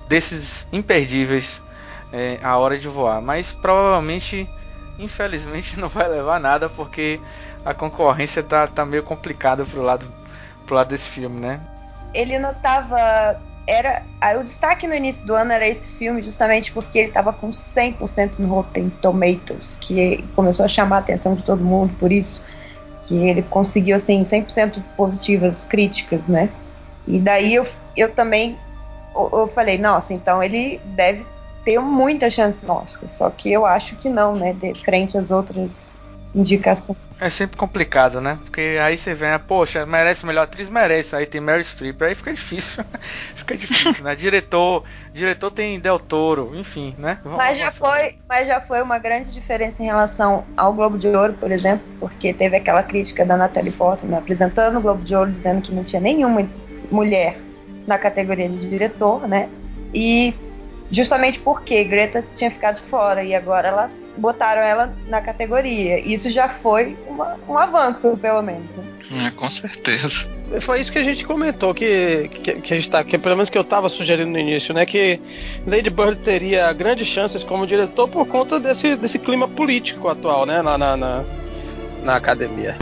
desses 0.08 0.68
imperdíveis 0.72 1.62
é, 2.12 2.40
a 2.44 2.58
hora 2.58 2.78
de 2.78 2.88
voar. 2.88 3.22
Mas 3.22 3.52
provavelmente, 3.52 4.48
infelizmente, 5.00 5.78
não 5.82 5.90
vai 5.90 6.08
levar 6.08 6.40
nada 6.40 6.70
porque 6.70 7.20
a 7.66 7.74
concorrência 7.74 8.44
tá, 8.44 8.68
tá 8.68 8.86
meio 8.86 9.04
complicada 9.04 9.66
pro 9.66 9.82
lado, 9.82 10.06
pro 10.66 10.76
lado 10.76 10.90
desse 10.90 11.10
filme, 11.10 11.40
né? 11.40 11.60
Ele 12.14 12.38
não 12.38 12.54
tava. 12.54 13.40
Era, 13.66 14.04
o 14.40 14.44
destaque 14.44 14.86
no 14.86 14.94
início 14.94 15.26
do 15.26 15.34
ano 15.34 15.54
era 15.54 15.66
esse 15.66 15.88
filme, 15.88 16.22
justamente 16.22 16.72
porque 16.74 16.98
ele 17.00 17.08
estava 17.08 17.32
com 17.32 17.52
100% 17.52 18.34
no 18.38 18.50
Rotten 18.50 18.90
Tomatoes, 19.02 19.78
que 19.80 20.24
começou 20.36 20.66
a 20.66 20.68
chamar 20.68 20.98
a 20.98 21.00
atenção 21.00 21.34
de 21.34 21.44
todo 21.44 21.64
mundo 21.64 21.96
por 21.98 22.12
isso, 22.12 22.44
que 23.06 23.16
ele 23.16 23.42
conseguiu 23.44 23.96
assim 23.96 24.22
100% 24.22 24.84
positivas 24.98 25.64
críticas, 25.64 26.28
né? 26.28 26.50
E 27.08 27.20
daí 27.20 27.56
eu, 27.56 27.66
eu 27.96 28.14
também 28.14 28.58
eu 29.16 29.48
falei, 29.48 29.78
nossa, 29.78 30.14
então 30.14 30.42
ele 30.42 30.82
deve 30.84 31.26
ter 31.64 31.80
muita 31.80 32.30
chance 32.30 32.66
no 32.66 32.74
Oscar. 32.74 33.10
Só 33.10 33.30
que 33.30 33.52
eu 33.52 33.66
acho 33.66 33.96
que 33.98 34.10
não, 34.10 34.36
né? 34.36 34.54
De 34.54 34.74
frente 34.84 35.18
às 35.18 35.32
outras 35.32 35.94
indicações. 36.36 36.98
É 37.20 37.30
sempre 37.30 37.56
complicado, 37.56 38.20
né? 38.20 38.38
Porque 38.44 38.78
aí 38.82 38.98
você 38.98 39.14
vê, 39.14 39.28
poxa, 39.40 39.86
merece 39.86 40.26
melhor 40.26 40.44
atriz? 40.44 40.68
Merece. 40.68 41.16
Aí 41.16 41.26
tem 41.26 41.40
Mary 41.40 41.64
Streep, 41.64 42.02
aí 42.02 42.16
fica 42.16 42.34
difícil. 42.34 42.84
fica 43.36 43.56
difícil, 43.56 44.04
né? 44.04 44.16
Diretor, 44.16 44.84
diretor 45.14 45.52
tem 45.52 45.80
Del 45.80 46.00
Toro, 46.00 46.52
enfim, 46.56 46.96
né? 46.98 47.20
Vamos 47.24 47.38
mas 47.38 47.58
já 47.58 47.72
foi, 47.72 48.18
mas 48.28 48.48
já 48.48 48.60
foi 48.60 48.82
uma 48.82 48.98
grande 48.98 49.32
diferença 49.32 49.82
em 49.82 49.86
relação 49.86 50.44
ao 50.58 50.74
Globo 50.74 50.98
de 50.98 51.08
Ouro, 51.08 51.34
por 51.34 51.52
exemplo, 51.52 51.86
porque 52.00 52.34
teve 52.34 52.58
aquela 52.58 52.84
crítica 52.84 53.26
da 53.26 53.38
Natalie 53.38 53.72
Portman 53.72 54.18
apresentando 54.18 54.80
o 54.80 54.82
Globo 54.82 55.04
de 55.04 55.16
Ouro 55.16 55.32
dizendo 55.32 55.62
que 55.62 55.74
não 55.74 55.84
tinha 55.84 56.02
nenhuma 56.02 56.48
mulher 56.92 57.38
na 57.86 57.98
categoria 57.98 58.50
de 58.50 58.70
diretor, 58.70 59.28
né? 59.28 59.50
E 59.94 60.34
justamente 60.90 61.40
porque 61.40 61.84
Greta 61.84 62.24
tinha 62.36 62.50
ficado 62.50 62.80
fora 62.82 63.24
e 63.24 63.36
agora 63.36 63.68
ela 63.68 63.92
botaram 64.18 64.62
ela 64.62 64.96
na 65.08 65.22
categoria. 65.22 66.00
Isso 66.00 66.30
já 66.30 66.50
foi 66.50 66.98
uma, 67.08 67.38
um 67.48 67.58
avanço, 67.58 68.18
pelo 68.18 68.42
menos. 68.42 68.70
Né? 68.72 69.28
É, 69.28 69.32
com 69.32 69.50
certeza. 69.50 70.28
Foi 70.62 70.80
isso 70.80 70.92
que 70.92 71.00
a 71.00 71.04
gente 71.04 71.26
comentou, 71.26 71.74
que, 71.74 72.30
que, 72.32 72.54
que 72.62 72.74
a 72.74 72.78
gente 72.78 72.90
tá, 72.90 73.04
que 73.04 73.18
pelo 73.18 73.36
menos 73.36 73.50
que 73.50 73.58
eu 73.58 73.62
estava 73.64 73.90
sugerindo 73.90 74.32
no 74.32 74.40
início, 74.40 74.74
né? 74.74 74.86
Que 74.86 75.20
Lady 75.66 75.90
Bird 75.90 76.18
teria 76.18 76.72
grandes 76.74 77.08
chances 77.08 77.44
como 77.44 77.66
diretor 77.66 78.08
por 78.08 78.28
conta 78.28 78.60
desse, 78.60 78.96
desse 78.96 79.18
clima 79.18 79.48
político 79.48 80.08
atual, 80.08 80.46
né? 80.46 80.62
Lá 80.62 80.78
na, 80.78 80.96
na, 80.96 81.26
na 82.04 82.16
academia. 82.16 82.78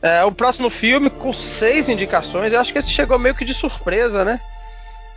É, 0.00 0.24
o 0.24 0.32
próximo 0.32 0.68
filme, 0.68 1.08
com 1.08 1.32
seis 1.32 1.88
indicações, 1.88 2.52
eu 2.52 2.60
acho 2.60 2.72
que 2.72 2.78
esse 2.78 2.90
chegou 2.90 3.18
meio 3.18 3.34
que 3.34 3.44
de 3.44 3.54
surpresa, 3.54 4.24
né? 4.24 4.40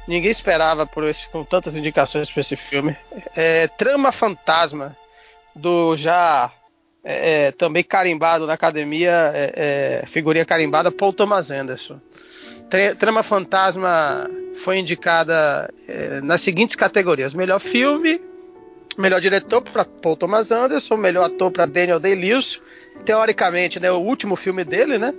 Ninguém 0.07 0.29
esperava 0.29 0.85
por 0.85 1.03
esse, 1.03 1.27
com 1.29 1.43
tantas 1.43 1.75
indicações 1.75 2.29
para 2.29 2.41
esse 2.41 2.55
filme. 2.55 2.95
É, 3.35 3.67
Trama 3.67 4.11
Fantasma, 4.11 4.95
do 5.55 5.97
já 5.97 6.51
é, 7.03 7.51
também 7.51 7.83
carimbado 7.83 8.45
na 8.45 8.53
academia, 8.53 9.31
é, 9.33 10.01
é, 10.03 10.07
figurinha 10.07 10.45
carimbada, 10.45 10.91
Paul 10.91 11.13
Thomas 11.13 11.49
Anderson. 11.51 11.99
Trama 12.99 13.23
Fantasma 13.23 14.29
foi 14.55 14.79
indicada 14.79 15.71
é, 15.87 16.21
nas 16.21 16.41
seguintes 16.41 16.75
categorias: 16.75 17.33
melhor 17.33 17.59
filme, 17.59 18.19
melhor 18.97 19.21
diretor 19.21 19.61
para 19.61 19.85
Paul 19.85 20.17
Thomas 20.17 20.51
Anderson, 20.51 20.97
melhor 20.97 21.25
ator 21.25 21.51
para 21.51 21.65
Daniel 21.65 21.99
Day-Lewis. 21.99 22.61
Teoricamente, 23.03 23.79
né, 23.79 23.91
o 23.91 23.99
último 23.99 24.35
filme 24.35 24.63
dele, 24.63 24.97
né? 24.97 25.13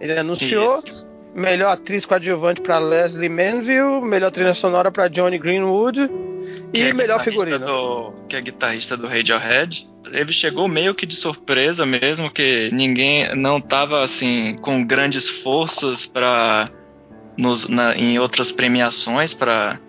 Ele 0.00 0.18
anunciou. 0.18 0.78
Isso. 0.78 1.11
Melhor 1.34 1.72
atriz 1.72 2.04
coadjuvante 2.04 2.60
para 2.60 2.78
Leslie 2.78 3.28
Manville, 3.28 4.02
melhor 4.02 4.30
trilha 4.30 4.52
sonora 4.52 4.90
para 4.90 5.08
Johnny 5.08 5.38
Greenwood 5.38 6.10
e 6.74 6.82
é 6.82 6.92
melhor 6.92 7.20
figurino. 7.20 7.58
Do, 7.58 8.12
que 8.28 8.36
é 8.36 8.40
guitarrista 8.40 8.96
do 8.96 9.06
Radiohead. 9.06 9.88
Ele 10.12 10.32
chegou 10.32 10.68
meio 10.68 10.94
que 10.94 11.06
de 11.06 11.14
surpresa 11.14 11.86
mesmo, 11.86 12.30
que 12.30 12.70
ninguém 12.72 13.34
não 13.34 13.58
estava 13.58 14.02
assim 14.02 14.56
com 14.60 14.84
grandes 14.84 15.28
forças 15.28 16.06
para 16.06 16.66
em 17.96 18.18
outras 18.18 18.52
premiações 18.52 19.32
para 19.32 19.80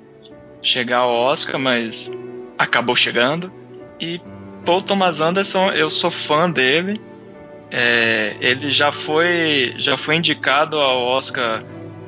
chegar 0.61 0.99
ao 0.99 1.11
Oscar, 1.11 1.59
mas 1.59 2.09
acabou 2.57 2.95
chegando. 2.95 3.51
E 3.99 4.21
Paul 4.65 4.81
Thomas 4.81 5.19
Anderson, 5.19 5.71
eu 5.71 5.89
sou 5.89 6.11
fã 6.11 6.49
dele. 6.49 6.99
É, 7.75 8.35
ele 8.39 8.69
já 8.69 8.91
foi 8.91 9.73
já 9.77 9.97
foi 9.97 10.17
indicado 10.17 10.79
ao 10.79 11.01
Oscar 11.05 11.63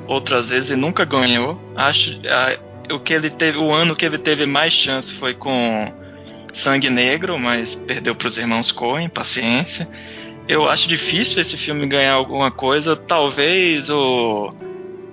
outras 0.08 0.50
vezes 0.50 0.70
e 0.70 0.76
nunca 0.76 1.04
ganhou. 1.06 1.60
Acho 1.76 2.20
a, 2.30 2.94
o 2.94 3.00
que 3.00 3.12
ele 3.12 3.32
teve 3.32 3.58
o 3.58 3.72
ano 3.72 3.96
que 3.96 4.06
ele 4.06 4.20
teve 4.20 4.46
mais 4.46 4.72
chance 4.72 5.12
foi 5.16 5.34
com 5.34 5.92
Sangue 6.54 6.92
Negro, 6.92 7.40
mas 7.40 7.74
perdeu 7.74 8.14
para 8.14 8.28
os 8.28 8.38
irmãos 8.38 8.72
Coen, 8.72 9.10
paciência. 9.10 9.90
Eu 10.48 10.70
acho 10.70 10.88
difícil 10.88 11.42
esse 11.42 11.58
filme 11.58 11.88
ganhar 11.88 12.14
alguma 12.14 12.52
coisa. 12.52 12.96
Talvez 12.96 13.90
o 13.90 14.52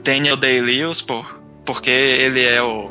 Daniel 0.04 0.36
Day-Lewis, 0.36 1.00
por, 1.00 1.40
porque 1.64 1.88
ele 1.88 2.44
é 2.44 2.60
o 2.62 2.90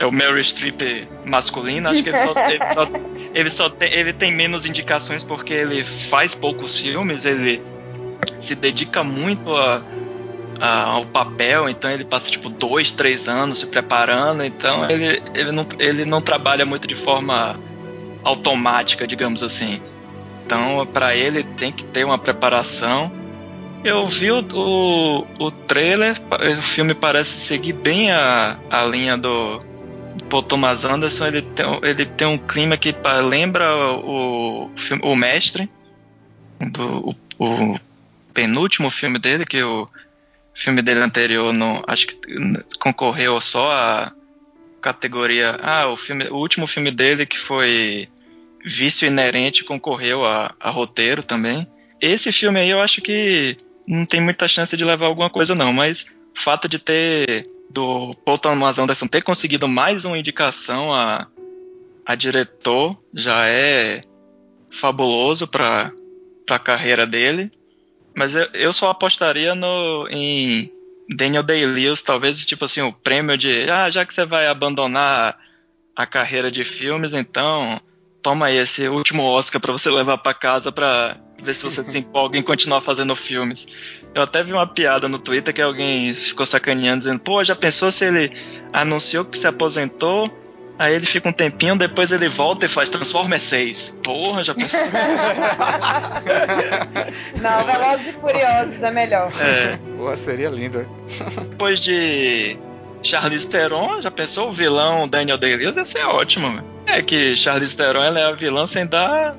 é 0.00 0.06
o 0.06 0.10
Meryl 0.10 0.42
Streep 0.42 1.06
masculino. 1.24 1.88
Acho 1.88 2.02
que 2.02 2.08
ele 2.08 2.18
só, 2.18 2.34
ele 2.48 2.72
só, 2.74 2.88
ele 3.34 3.50
só 3.50 3.68
tem, 3.68 3.92
ele 3.92 4.12
tem 4.12 4.32
menos 4.32 4.66
indicações 4.66 5.22
porque 5.22 5.52
ele 5.52 5.84
faz 5.84 6.34
poucos 6.34 6.78
filmes, 6.78 7.24
ele 7.24 7.62
se 8.40 8.54
dedica 8.54 9.04
muito 9.04 9.54
a, 9.54 9.82
a, 10.60 10.82
ao 10.84 11.06
papel, 11.06 11.68
então 11.68 11.90
ele 11.90 12.04
passa 12.04 12.30
tipo 12.30 12.48
dois, 12.48 12.90
três 12.90 13.28
anos 13.28 13.58
se 13.58 13.66
preparando, 13.66 14.44
então 14.44 14.88
ele, 14.90 15.22
ele, 15.34 15.52
não, 15.52 15.66
ele 15.78 16.04
não 16.04 16.20
trabalha 16.20 16.64
muito 16.64 16.86
de 16.88 16.94
forma 16.94 17.58
automática, 18.22 19.06
digamos 19.06 19.42
assim. 19.42 19.80
Então, 20.44 20.84
para 20.86 21.14
ele 21.14 21.44
tem 21.44 21.70
que 21.70 21.84
ter 21.84 22.04
uma 22.04 22.18
preparação. 22.18 23.10
Eu 23.84 24.06
vi 24.08 24.30
o, 24.30 24.40
o, 24.52 25.26
o 25.38 25.50
trailer, 25.50 26.16
o 26.58 26.62
filme 26.62 26.92
parece 26.92 27.38
seguir 27.38 27.72
bem 27.72 28.10
a, 28.10 28.58
a 28.68 28.84
linha 28.84 29.16
do, 29.16 29.62
Paul 30.28 30.42
Thomas 30.42 30.84
Anderson 30.84 31.26
ele 31.26 31.42
tem, 31.42 31.66
ele 31.82 32.06
tem 32.06 32.26
um 32.26 32.38
clima 32.38 32.76
que 32.76 32.94
lembra 33.28 33.92
o, 33.94 34.70
o 35.02 35.16
mestre 35.16 35.68
do 36.60 37.10
o, 37.10 37.16
o, 37.38 37.80
penúltimo 38.32 38.90
filme 38.90 39.18
dele 39.18 39.44
que 39.44 39.62
o 39.62 39.88
filme 40.54 40.82
dele 40.82 41.00
anterior 41.00 41.52
no 41.52 41.82
acho 41.86 42.06
que 42.06 42.16
concorreu 42.78 43.40
só 43.40 43.70
a 43.72 44.12
categoria 44.80 45.58
ah 45.62 45.88
o 45.88 45.96
filme 45.96 46.24
o 46.28 46.36
último 46.36 46.66
filme 46.66 46.90
dele 46.90 47.26
que 47.26 47.38
foi 47.38 48.08
vício 48.64 49.06
inerente 49.06 49.64
concorreu 49.64 50.24
a, 50.24 50.54
a 50.60 50.70
roteiro 50.70 51.22
também. 51.22 51.66
Esse 52.00 52.32
filme 52.32 52.60
aí 52.60 52.70
eu 52.70 52.80
acho 52.80 53.00
que 53.00 53.56
não 53.86 54.06
tem 54.06 54.20
muita 54.20 54.48
chance 54.48 54.76
de 54.76 54.84
levar 54.84 55.06
alguma 55.06 55.30
coisa 55.30 55.54
não 55.54 55.72
mas 55.72 56.02
o 56.36 56.40
fato 56.40 56.68
de 56.68 56.78
ter 56.78 57.44
do 57.70 58.14
Paul 58.24 58.38
Thomas 58.38 58.78
Anderson 58.78 59.06
ter 59.06 59.22
conseguido 59.22 59.68
mais 59.68 60.04
uma 60.04 60.18
indicação 60.18 60.92
a, 60.92 61.28
a 62.04 62.14
diretor 62.14 62.96
já 63.14 63.46
é 63.46 64.00
fabuloso 64.70 65.46
para 65.46 65.90
a 66.50 66.58
carreira 66.58 67.06
dele. 67.06 67.50
Mas 68.14 68.34
eu, 68.34 68.48
eu 68.52 68.72
só 68.72 68.90
apostaria 68.90 69.54
no, 69.54 70.08
em 70.10 70.70
Daniel 71.08 71.44
Day-Lewis, 71.44 72.02
talvez 72.02 72.44
tipo 72.44 72.64
assim, 72.64 72.82
o 72.82 72.92
prêmio 72.92 73.38
de, 73.38 73.70
ah, 73.70 73.88
já 73.88 74.04
que 74.04 74.12
você 74.12 74.26
vai 74.26 74.48
abandonar 74.48 75.38
a 75.94 76.06
carreira 76.06 76.50
de 76.50 76.64
filmes, 76.64 77.14
então 77.14 77.80
toma 78.20 78.50
esse 78.50 78.88
último 78.88 79.22
Oscar 79.22 79.60
para 79.60 79.72
você 79.72 79.90
levar 79.90 80.18
para 80.18 80.34
casa 80.34 80.72
para 80.72 81.16
ver 81.42 81.54
se 81.54 81.64
você 81.64 81.84
se 81.84 81.98
empolga 81.98 82.38
em 82.38 82.42
continuar 82.42 82.80
fazendo 82.80 83.14
filmes. 83.16 83.66
Eu 84.14 84.22
até 84.22 84.42
vi 84.42 84.52
uma 84.52 84.66
piada 84.66 85.08
no 85.08 85.18
Twitter 85.18 85.54
que 85.54 85.62
alguém 85.62 86.12
ficou 86.14 86.44
sacaneando, 86.44 86.98
dizendo: 86.98 87.20
pô, 87.20 87.42
já 87.44 87.54
pensou 87.54 87.92
se 87.92 88.04
ele 88.04 88.32
anunciou 88.72 89.24
que 89.24 89.38
se 89.38 89.46
aposentou? 89.46 90.30
Aí 90.80 90.94
ele 90.94 91.04
fica 91.04 91.28
um 91.28 91.32
tempinho, 91.32 91.76
depois 91.76 92.10
ele 92.10 92.26
volta 92.26 92.64
e 92.64 92.68
faz 92.68 92.88
Transformers 92.88 93.42
6. 93.42 93.96
Porra, 94.02 94.42
já 94.42 94.54
pensou? 94.54 94.80
Não, 97.38 97.66
Velozes 97.66 98.08
e 98.08 98.12
Furiosos 98.14 98.82
é 98.82 98.90
melhor. 98.90 99.30
É. 99.38 99.78
Pô, 99.98 100.16
seria 100.16 100.48
lindo. 100.48 100.88
Depois 101.50 101.80
de 101.80 102.58
Charlize 103.02 103.46
Theron, 103.46 104.00
já 104.00 104.10
pensou 104.10 104.48
o 104.48 104.52
vilão 104.52 105.06
Daniel 105.06 105.36
Day-Lewis? 105.36 105.76
Ia 105.76 105.84
ser 105.84 106.06
ótimo. 106.06 106.64
É 106.86 107.02
que 107.02 107.36
Charlize 107.36 107.76
Theron 107.76 108.02
ela 108.02 108.18
é 108.18 108.24
a 108.24 108.32
vilã 108.32 108.66
sem 108.66 108.86
dar 108.86 109.36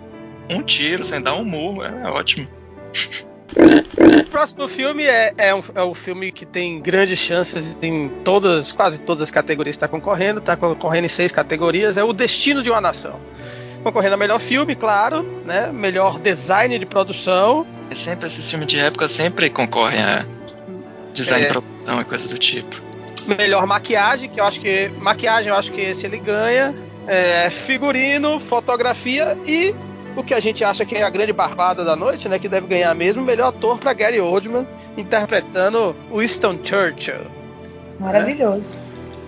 um 0.47 0.61
tiro, 0.61 1.03
sem 1.03 1.19
dar 1.19 1.34
um 1.34 1.43
murro. 1.43 1.84
É 1.84 2.07
ótimo. 2.07 2.47
O 3.56 4.24
próximo 4.26 4.68
filme 4.68 5.04
é, 5.04 5.34
é, 5.38 5.54
um, 5.54 5.62
é 5.76 5.84
um 5.84 5.93
filme 5.93 6.32
que 6.32 6.45
tem 6.45 6.80
grandes 6.80 7.20
chances 7.20 7.78
em 7.82 8.08
todas, 8.24 8.72
quase 8.72 9.02
todas 9.02 9.24
as 9.24 9.32
categorias 9.32 9.76
que 9.76 9.78
está 9.78 9.88
concorrendo. 9.88 10.39
Está 10.39 10.56
concorrendo 10.56 11.06
em 11.06 11.10
seis 11.10 11.32
categorias. 11.32 11.97
É 11.97 12.04
O 12.04 12.14
Destino 12.14 12.64
de 12.64 12.70
uma 12.70 12.80
Nação. 12.80 13.20
Concorrendo 13.84 14.14
a 14.14 14.18
melhor 14.18 14.39
filme, 14.39 14.76
claro, 14.76 15.24
né? 15.45 15.72
Melhor 15.72 16.20
design 16.20 16.78
de 16.78 16.86
produção. 16.86 17.66
É 17.89 17.95
sempre 17.95 18.28
esses 18.28 18.49
filmes 18.49 18.68
de 18.68 18.80
época 18.80 19.08
sempre 19.10 19.49
concorrem 19.49 20.02
a 20.02 20.26
design 21.14 21.43
é. 21.43 21.47
de 21.47 21.54
produção 21.54 21.99
e 21.99 22.06
coisas 22.06 22.30
do 22.30 22.38
tipo. 22.38 22.82
Melhor 23.38 23.68
maquiagem, 23.68 24.30
que 24.30 24.39
eu 24.39 24.45
acho 24.45 24.62
que 24.62 24.89
maquiagem, 24.99 25.49
eu 25.49 25.56
acho 25.56 25.72
que 25.72 25.82
esse 25.82 26.06
ele 26.06 26.18
ganha. 26.18 26.74
É, 27.08 27.49
figurino, 27.49 28.39
fotografia 28.39 29.36
e 29.45 29.74
o 30.16 30.24
que 30.24 30.34
a 30.34 30.39
gente 30.39 30.64
acha 30.64 30.86
que 30.86 30.95
é 30.95 31.03
a 31.03 31.09
grande 31.09 31.34
barbada 31.34 31.84
da 31.84 31.95
noite, 31.95 32.28
né? 32.28 32.38
Que 32.39 32.47
deve 32.47 32.68
ganhar 32.68 32.93
mesmo 32.95 33.22
o 33.22 33.26
melhor 33.26 33.49
ator 33.49 33.78
para 33.78 33.93
Gary 33.93 34.20
Oldman, 34.20 34.68
interpretando 34.97 35.95
Winston 36.14 36.59
Churchill. 36.64 37.26
Maravilhoso. 37.99 38.78
Né? 38.78 38.84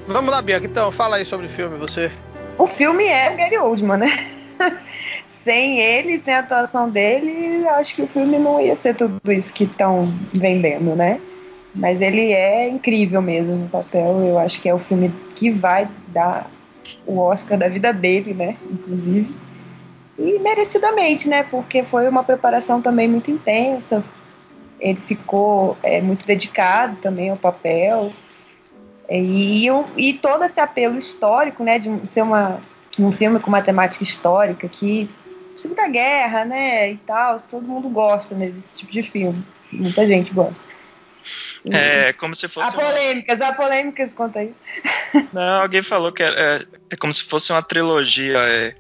Vamos 0.08 0.32
lá, 0.32 0.42
Bianca, 0.42 0.66
então, 0.66 0.92
fala 0.92 1.18
aí 1.18 1.26
sobre 1.26 1.46
o 1.46 1.50
filme, 1.50 1.78
você. 1.78 2.12
O 2.58 2.68
filme 2.68 3.06
é 3.06 3.36
Gary 3.36 3.58
Oldman, 3.58 3.98
né? 3.98 4.12
sem 5.26 5.80
ele, 5.80 6.20
sem 6.20 6.34
a 6.34 6.40
atuação 6.40 6.90
dele, 6.90 7.68
acho 7.68 7.96
que 7.96 8.02
o 8.02 8.08
filme 8.08 8.38
não 8.38 8.62
ia 8.62 8.76
ser 8.76 8.96
tudo 8.96 9.20
isso 9.32 9.54
que 9.54 9.66
estão 9.66 10.14
vendendo, 10.34 10.96
né? 10.96 11.20
Mas 11.76 12.02
ele 12.02 12.32
é 12.32 12.70
incrível 12.70 13.22
mesmo 13.22 13.56
no 13.56 13.68
papel. 13.68 14.24
Eu 14.24 14.38
acho 14.38 14.62
que 14.62 14.70
é 14.70 14.74
o 14.74 14.80
filme 14.80 15.12
que 15.36 15.50
vai 15.50 15.88
dar 16.08 16.50
o 17.06 17.18
Oscar 17.18 17.58
da 17.58 17.68
vida 17.68 17.92
dele, 17.92 18.34
né? 18.34 18.58
Inclusive. 18.72 19.34
E 20.18 20.40
merecidamente, 20.40 21.28
né? 21.28 21.44
Porque 21.44 21.84
foi 21.84 22.08
uma 22.08 22.24
preparação 22.24 22.82
também 22.82 23.08
muito 23.08 23.32
intensa. 23.32 24.04
Ele 24.80 25.00
ficou 25.00 25.78
é, 25.82 26.02
muito 26.02 26.26
dedicado 26.26 26.98
também 26.98 27.30
ao 27.30 27.38
papel. 27.38 28.14
E, 29.10 29.68
e 29.98 30.14
todo 30.14 30.44
esse 30.44 30.60
apelo 30.60 30.98
histórico, 30.98 31.64
né? 31.64 31.80
De 31.80 32.08
ser 32.08 32.22
uma, 32.22 32.62
um 33.00 33.12
filme 33.12 33.40
com 33.40 33.50
uma 33.50 33.62
temática 33.62 34.04
histórica 34.04 34.68
que 34.68 35.10
Segunda 35.56 35.88
Guerra, 35.88 36.46
né? 36.46 36.92
E 36.92 36.98
tal, 36.98 37.38
todo 37.40 37.68
mundo 37.68 37.90
gosta 37.90 38.36
né, 38.36 38.48
desse 38.48 38.80
tipo 38.80 38.92
de 38.92 39.04
filme. 39.04 39.44
Muita 39.72 40.06
gente 40.06 40.34
gosta. 40.34 40.66
É 41.72 42.12
como 42.14 42.36
se 42.36 42.48
fosse. 42.48 42.76
Há 42.76 42.80
polêmicas, 42.80 43.40
uma... 43.40 43.48
há 43.48 43.54
polêmicas 43.54 44.14
quanto 44.14 44.38
a 44.38 44.44
isso. 44.44 44.60
Não, 45.32 45.62
alguém 45.62 45.82
falou 45.82 46.12
que 46.12 46.22
é, 46.22 46.28
é, 46.28 46.66
é 46.90 46.96
como 46.96 47.14
se 47.14 47.24
fosse 47.24 47.52
uma 47.52 47.62
trilogia. 47.62 48.38
É, 48.38 48.76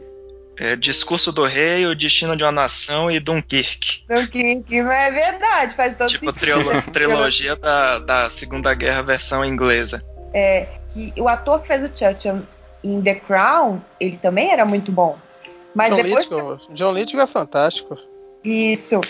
é, 0.59 0.75
Discurso 0.75 1.31
do 1.31 1.43
Rei, 1.43 1.85
O 1.85 1.95
Destino 1.95 2.35
de 2.35 2.43
uma 2.43 2.51
Nação 2.51 3.09
e 3.09 3.19
Dunkirk. 3.19 4.03
Dunkirk, 4.07 4.77
é 4.77 5.11
verdade, 5.11 5.73
faz 5.75 5.95
todo 5.95 6.09
tipo, 6.09 6.31
sentido. 6.31 6.63
Tipo, 6.63 6.91
trilogia 6.91 7.55
da, 7.55 7.99
da 7.99 8.29
Segunda 8.29 8.73
Guerra 8.73 9.01
versão 9.01 9.43
inglesa. 9.43 10.03
É, 10.33 10.67
que 10.89 11.13
o 11.17 11.27
ator 11.27 11.61
que 11.61 11.67
fez 11.67 11.83
o 11.83 11.91
Churchill 11.95 12.41
em 12.83 13.01
The 13.01 13.15
Crown, 13.15 13.81
ele 13.99 14.17
também 14.17 14.51
era 14.51 14.65
muito 14.65 14.91
bom. 14.91 15.17
Mas 15.73 15.89
John 15.89 15.95
depois. 16.03 16.29
Lithgow, 16.29 16.57
John 16.71 16.91
Lithgow 16.93 17.23
é 17.23 17.27
fantástico. 17.27 17.97
Isso. 18.43 19.01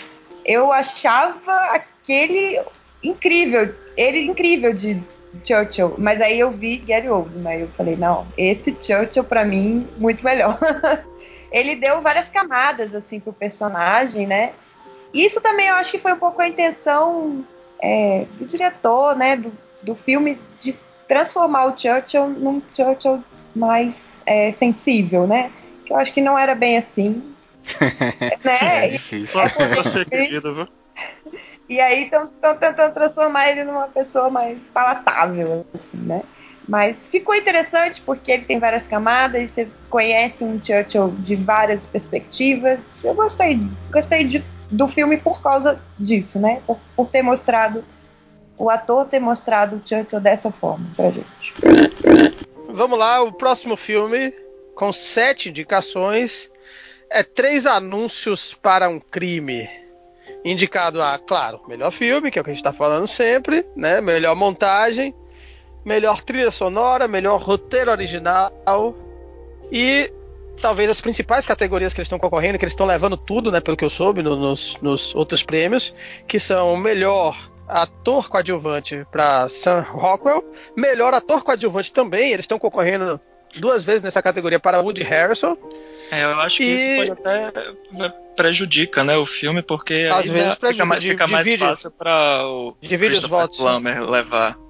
Eu 0.44 0.72
achava 0.72 1.52
aquele 1.72 2.60
incrível, 3.02 3.74
ele 3.96 4.20
incrível 4.20 4.72
de 4.72 5.02
Churchill, 5.44 5.94
mas 5.98 6.20
aí 6.20 6.38
eu 6.38 6.50
vi 6.50 6.76
Gary 6.78 7.08
Oldman, 7.08 7.52
aí 7.52 7.60
eu 7.62 7.68
falei, 7.76 7.96
não, 7.96 8.26
esse 8.36 8.76
Churchill 8.80 9.24
para 9.24 9.44
mim 9.44 9.88
muito 9.98 10.24
melhor. 10.24 10.58
ele 11.54 11.76
deu 11.76 12.02
várias 12.02 12.28
camadas 12.28 12.92
assim 12.92 13.20
pro 13.20 13.32
personagem, 13.32 14.26
né? 14.26 14.52
Isso 15.14 15.40
também 15.40 15.68
eu 15.68 15.76
acho 15.76 15.92
que 15.92 15.98
foi 15.98 16.12
um 16.12 16.18
pouco 16.18 16.42
a 16.42 16.48
intenção 16.48 17.46
é, 17.80 18.26
do 18.32 18.44
diretor, 18.44 19.16
né, 19.16 19.36
do, 19.36 19.52
do 19.84 19.94
filme 19.94 20.40
de 20.58 20.76
transformar 21.06 21.66
o 21.66 21.78
Churchill 21.78 22.28
num 22.28 22.60
Churchill 22.74 23.22
mais 23.54 24.16
é, 24.26 24.50
sensível, 24.50 25.28
né? 25.28 25.52
Que 25.86 25.92
eu 25.92 25.96
acho 25.96 26.12
que 26.12 26.20
não 26.20 26.36
era 26.36 26.56
bem 26.56 26.76
assim. 26.76 27.22
né? 28.42 28.86
É 28.86 28.88
difícil. 28.88 29.40
É 29.40 29.44
e 31.68 31.80
aí 31.80 32.04
estão 32.04 32.26
tentando 32.56 32.92
transformar 32.92 33.48
ele 33.48 33.62
numa 33.62 33.86
pessoa 33.86 34.28
mais 34.28 34.68
palatável, 34.70 35.64
assim, 35.72 35.98
né? 35.98 36.22
Mas 36.68 37.08
ficou 37.08 37.34
interessante 37.34 38.00
porque 38.00 38.32
ele 38.32 38.44
tem 38.44 38.58
várias 38.58 38.86
camadas, 38.86 39.42
e 39.42 39.48
você 39.48 39.68
conhece 39.90 40.44
um 40.44 40.62
Churchill 40.62 41.14
de 41.18 41.36
várias 41.36 41.86
perspectivas. 41.86 43.04
Eu 43.04 43.14
gostei, 43.14 43.60
gostei 43.90 44.24
de, 44.24 44.44
do 44.70 44.88
filme 44.88 45.18
por 45.18 45.42
causa 45.42 45.78
disso, 45.98 46.38
né? 46.38 46.62
Por, 46.66 46.78
por, 46.96 47.08
ter 47.08 47.22
mostrado, 47.22 47.84
o 48.56 48.70
ator 48.70 49.06
ter 49.06 49.20
mostrado 49.20 49.76
o 49.76 49.86
Churchill 49.86 50.20
dessa 50.20 50.50
forma 50.50 50.86
pra 50.96 51.10
gente. 51.10 51.54
Vamos 52.70 52.98
lá, 52.98 53.22
o 53.22 53.32
próximo 53.32 53.76
filme, 53.76 54.32
com 54.74 54.92
sete 54.92 55.50
indicações, 55.50 56.50
é 57.10 57.22
Três 57.22 57.66
Anúncios 57.66 58.54
para 58.54 58.88
um 58.88 58.98
Crime. 58.98 59.68
Indicado 60.42 61.02
a, 61.02 61.18
claro, 61.18 61.60
melhor 61.68 61.90
filme, 61.90 62.30
que 62.30 62.38
é 62.38 62.40
o 62.40 62.44
que 62.44 62.50
a 62.50 62.54
gente 62.54 62.62
está 62.62 62.72
falando 62.72 63.06
sempre, 63.06 63.66
né? 63.76 64.00
Melhor 64.00 64.34
montagem, 64.34 65.14
melhor 65.84 66.22
trilha 66.22 66.50
sonora, 66.50 67.06
melhor 67.06 67.40
roteiro 67.40 67.90
original 67.90 68.52
e 69.70 70.10
talvez 70.60 70.88
as 70.90 71.00
principais 71.00 71.44
categorias 71.44 71.92
que 71.92 72.00
eles 72.00 72.06
estão 72.06 72.18
concorrendo, 72.18 72.58
que 72.58 72.64
eles 72.64 72.72
estão 72.72 72.86
levando 72.86 73.16
tudo, 73.16 73.50
né, 73.50 73.60
pelo 73.60 73.76
que 73.76 73.84
eu 73.84 73.90
soube, 73.90 74.22
no, 74.22 74.36
nos, 74.36 74.76
nos 74.80 75.14
outros 75.14 75.42
prêmios, 75.42 75.94
que 76.26 76.38
são 76.38 76.76
melhor 76.76 77.36
ator 77.68 78.28
coadjuvante 78.28 79.06
para 79.10 79.48
Sam 79.48 79.80
Rockwell, 79.80 80.44
melhor 80.76 81.14
ator 81.14 81.42
coadjuvante 81.42 81.92
também, 81.92 82.32
eles 82.32 82.44
estão 82.44 82.58
concorrendo 82.58 83.20
duas 83.56 83.84
vezes 83.84 84.02
nessa 84.02 84.22
categoria 84.22 84.58
para 84.58 84.80
Woody 84.80 85.02
Harrison. 85.02 85.56
É, 86.10 86.24
eu 86.24 86.40
acho 86.40 86.58
que 86.58 86.64
e... 86.64 86.76
isso 86.76 86.96
pode 86.96 87.10
até 87.12 87.52
né, 87.92 88.12
prejudica, 88.36 89.04
né, 89.04 89.16
o 89.16 89.26
filme, 89.26 89.62
porque 89.62 90.08
às 90.12 90.28
vezes 90.28 90.54
fica 90.54 90.84
mais, 90.84 91.04
fica 91.04 91.26
mais 91.26 91.54
fácil 91.56 91.90
para 91.90 92.46
o 92.46 92.76
divide 92.80 93.14
os 93.14 93.24
votos. 93.24 93.56
Plummer 93.58 94.02
levar. 94.08 94.63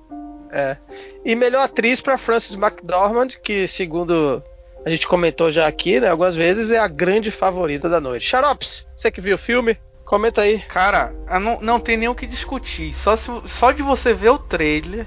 É. 0.50 0.76
E 1.24 1.34
melhor 1.34 1.62
atriz 1.62 2.00
para 2.00 2.18
Frances 2.18 2.54
McDormand, 2.54 3.28
que 3.42 3.66
segundo 3.66 4.42
a 4.84 4.90
gente 4.90 5.08
comentou 5.08 5.50
já 5.50 5.66
aqui, 5.66 5.98
né, 5.98 6.08
algumas 6.08 6.36
vezes, 6.36 6.70
é 6.70 6.78
a 6.78 6.86
grande 6.86 7.30
favorita 7.30 7.88
da 7.88 8.00
noite. 8.00 8.26
Xarops, 8.26 8.86
você 8.96 9.10
que 9.10 9.20
viu 9.20 9.36
o 9.36 9.38
filme, 9.38 9.78
comenta 10.04 10.42
aí. 10.42 10.58
Cara, 10.68 11.14
não, 11.40 11.60
não 11.60 11.80
tem 11.80 11.96
nem 11.96 12.08
o 12.08 12.14
que 12.14 12.26
discutir. 12.26 12.92
Só, 12.92 13.16
se, 13.16 13.30
só 13.46 13.72
de 13.72 13.82
você 13.82 14.12
ver 14.12 14.28
o 14.28 14.38
trailer, 14.38 15.06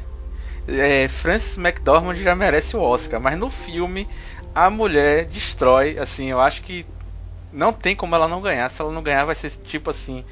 é, 0.68 1.08
Frances 1.08 1.58
McDormand 1.58 2.16
já 2.16 2.36
merece 2.36 2.76
o 2.76 2.82
Oscar. 2.82 3.22
Mas 3.22 3.38
no 3.38 3.50
filme, 3.50 4.08
a 4.54 4.70
mulher 4.70 5.26
destrói. 5.26 6.00
Assim, 6.00 6.32
eu 6.32 6.42
acho 6.42 6.64
que 6.64 6.86
não 7.54 7.72
tem 7.72 7.96
como 7.96 8.16
ela 8.16 8.28
não 8.28 8.42
ganhar. 8.42 8.68
Se 8.70 8.82
ela 8.82 8.92
não 8.92 9.04
ganhar, 9.04 9.26
vai 9.26 9.36
ser 9.36 9.52
tipo 9.64 9.92
assim. 9.92 10.26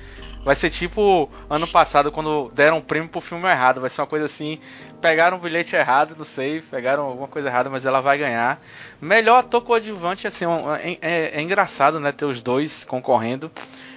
Vai 0.45 0.53
ser 0.53 0.69
tipo 0.69 1.27
ano 1.49 1.67
passado, 1.67 2.11
quando 2.11 2.51
deram 2.53 2.77
um 2.77 2.81
prêmio 2.81 3.09
pro 3.09 3.19
filme 3.19 3.49
errado. 3.49 3.81
Vai 3.81 3.89
ser 3.89 4.01
uma 4.01 4.07
coisa 4.07 4.25
assim. 4.25 4.59
Pegaram 5.01 5.37
um 5.37 5.39
bilhete 5.39 5.75
errado, 5.75 6.15
não 6.15 6.23
sei. 6.23 6.61
Pegaram 6.61 7.05
alguma 7.05 7.27
coisa 7.27 7.47
errada, 7.47 7.67
mas 7.67 7.83
ela 7.83 7.99
vai 7.99 8.19
ganhar. 8.19 8.61
Melhor 9.01 9.39
ator 9.39 9.61
coadjuvante, 9.61 10.27
assim, 10.27 10.45
é, 10.83 10.99
é, 11.01 11.39
é 11.39 11.41
engraçado, 11.41 11.99
né? 11.99 12.11
Ter 12.11 12.25
os 12.25 12.43
dois 12.43 12.83
concorrendo. 12.83 13.51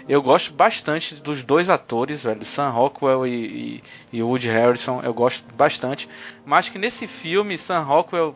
Eu 0.09 0.23
gosto 0.23 0.55
bastante 0.55 1.17
dos 1.17 1.43
dois 1.43 1.69
atores, 1.69 2.23
velho. 2.23 2.43
Sam 2.47 2.71
Rockwell 2.71 3.27
e, 3.27 3.83
e, 4.11 4.19
e 4.19 4.23
Woody 4.23 4.49
Harrison. 4.49 5.03
Eu 5.03 5.13
gosto 5.13 5.45
bastante. 5.55 6.09
Mas 6.47 6.71
que 6.71 6.79
nesse 6.79 7.07
filme, 7.07 7.59
Sam 7.59 7.81
Rockwell 7.81 8.35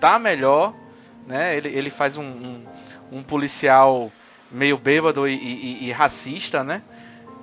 tá 0.00 0.18
melhor. 0.18 0.74
Né? 1.24 1.56
Ele, 1.56 1.68
ele 1.68 1.90
faz 1.90 2.16
um, 2.16 2.24
um, 2.24 2.64
um 3.12 3.22
policial 3.22 4.10
meio 4.50 4.78
bêbado 4.78 5.26
e, 5.26 5.34
e, 5.34 5.88
e, 5.88 5.92
racista, 5.92 6.62
né? 6.62 6.82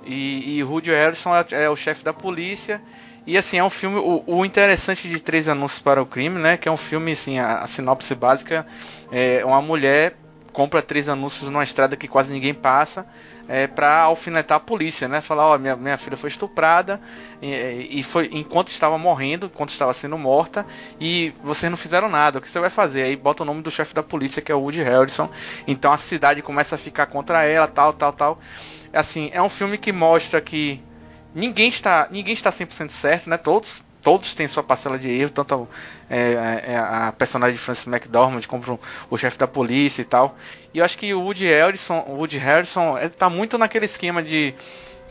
E, 0.04 0.56
e 0.56 0.64
Woody 0.64 0.90
Harrison 0.90 1.34
é, 1.34 1.64
é 1.64 1.70
o 1.70 1.76
chefe 1.76 2.04
da 2.04 2.12
polícia. 2.12 2.80
E 3.26 3.36
assim, 3.36 3.58
é 3.58 3.64
um 3.64 3.70
filme. 3.70 3.98
O, 3.98 4.22
o, 4.26 4.44
interessante 4.44 5.08
de 5.08 5.20
Três 5.20 5.48
Anúncios 5.48 5.80
para 5.80 6.02
o 6.02 6.06
Crime, 6.06 6.38
né? 6.38 6.56
Que 6.56 6.68
é 6.68 6.72
um 6.72 6.76
filme, 6.76 7.12
assim, 7.12 7.38
a, 7.38 7.58
a, 7.58 7.66
sinopse 7.66 8.14
básica 8.14 8.66
é 9.12 9.44
uma 9.44 9.62
mulher 9.62 10.16
compra 10.52 10.82
três 10.82 11.08
anúncios 11.08 11.48
numa 11.48 11.64
estrada 11.64 11.96
que 11.96 12.06
quase 12.06 12.32
ninguém 12.32 12.54
passa. 12.54 13.06
É, 13.48 13.66
para 13.66 14.02
alfinetar 14.02 14.56
a 14.56 14.60
polícia, 14.60 15.08
né? 15.08 15.20
Falar, 15.20 15.48
ó, 15.48 15.58
minha, 15.58 15.74
minha 15.74 15.96
filha 15.98 16.16
foi 16.16 16.28
estuprada 16.28 17.00
e, 17.42 17.98
e, 17.98 18.02
foi 18.02 18.30
enquanto 18.32 18.68
estava 18.68 18.96
morrendo, 18.96 19.46
enquanto 19.46 19.70
estava 19.70 19.92
sendo 19.92 20.16
morta, 20.16 20.64
e 21.00 21.34
vocês 21.42 21.68
não 21.68 21.76
fizeram 21.76 22.08
nada. 22.08 22.38
O 22.38 22.42
que 22.42 22.48
você 22.48 22.60
vai 22.60 22.70
fazer? 22.70 23.02
Aí 23.02 23.16
bota 23.16 23.42
o 23.42 23.46
nome 23.46 23.60
do 23.60 23.70
chefe 23.70 23.92
da 23.92 24.02
polícia, 24.02 24.40
que 24.40 24.52
é 24.52 24.54
o 24.54 24.60
Woody 24.60 24.82
Harrison. 24.82 25.28
Então 25.66 25.92
a 25.92 25.96
cidade 25.96 26.40
começa 26.40 26.76
a 26.76 26.78
ficar 26.78 27.06
contra 27.06 27.44
ela, 27.44 27.66
tal, 27.66 27.92
tal, 27.92 28.12
tal 28.12 28.38
assim, 28.92 29.30
é 29.32 29.42
um 29.42 29.48
filme 29.48 29.78
que 29.78 29.92
mostra 29.92 30.40
que 30.40 30.82
ninguém 31.34 31.68
está, 31.68 32.08
ninguém 32.10 32.32
está 32.32 32.50
100% 32.50 32.90
certo, 32.90 33.30
né? 33.30 33.36
Todos, 33.36 33.82
todos 34.02 34.34
têm 34.34 34.46
sua 34.48 34.62
parcela 34.62 34.98
de 34.98 35.08
erro, 35.08 35.30
tanto 35.30 35.68
é, 36.10 36.64
é, 36.66 36.76
a 36.76 37.12
personagem 37.16 37.56
de 37.56 37.62
Francis 37.62 37.86
McDormand 37.86 38.42
como 38.46 38.78
o 39.10 39.16
chefe 39.16 39.38
da 39.38 39.46
polícia 39.46 40.02
e 40.02 40.04
tal. 40.04 40.36
E 40.74 40.78
eu 40.78 40.84
acho 40.84 40.98
que 40.98 41.14
o 41.14 41.20
Woody 41.20 41.46
Harrison, 41.46 42.04
o 42.06 42.16
Woody 42.16 42.38
Harrison 42.38 42.98
está 42.98 43.30
muito 43.30 43.56
naquele 43.56 43.86
esquema 43.86 44.22
de 44.22 44.54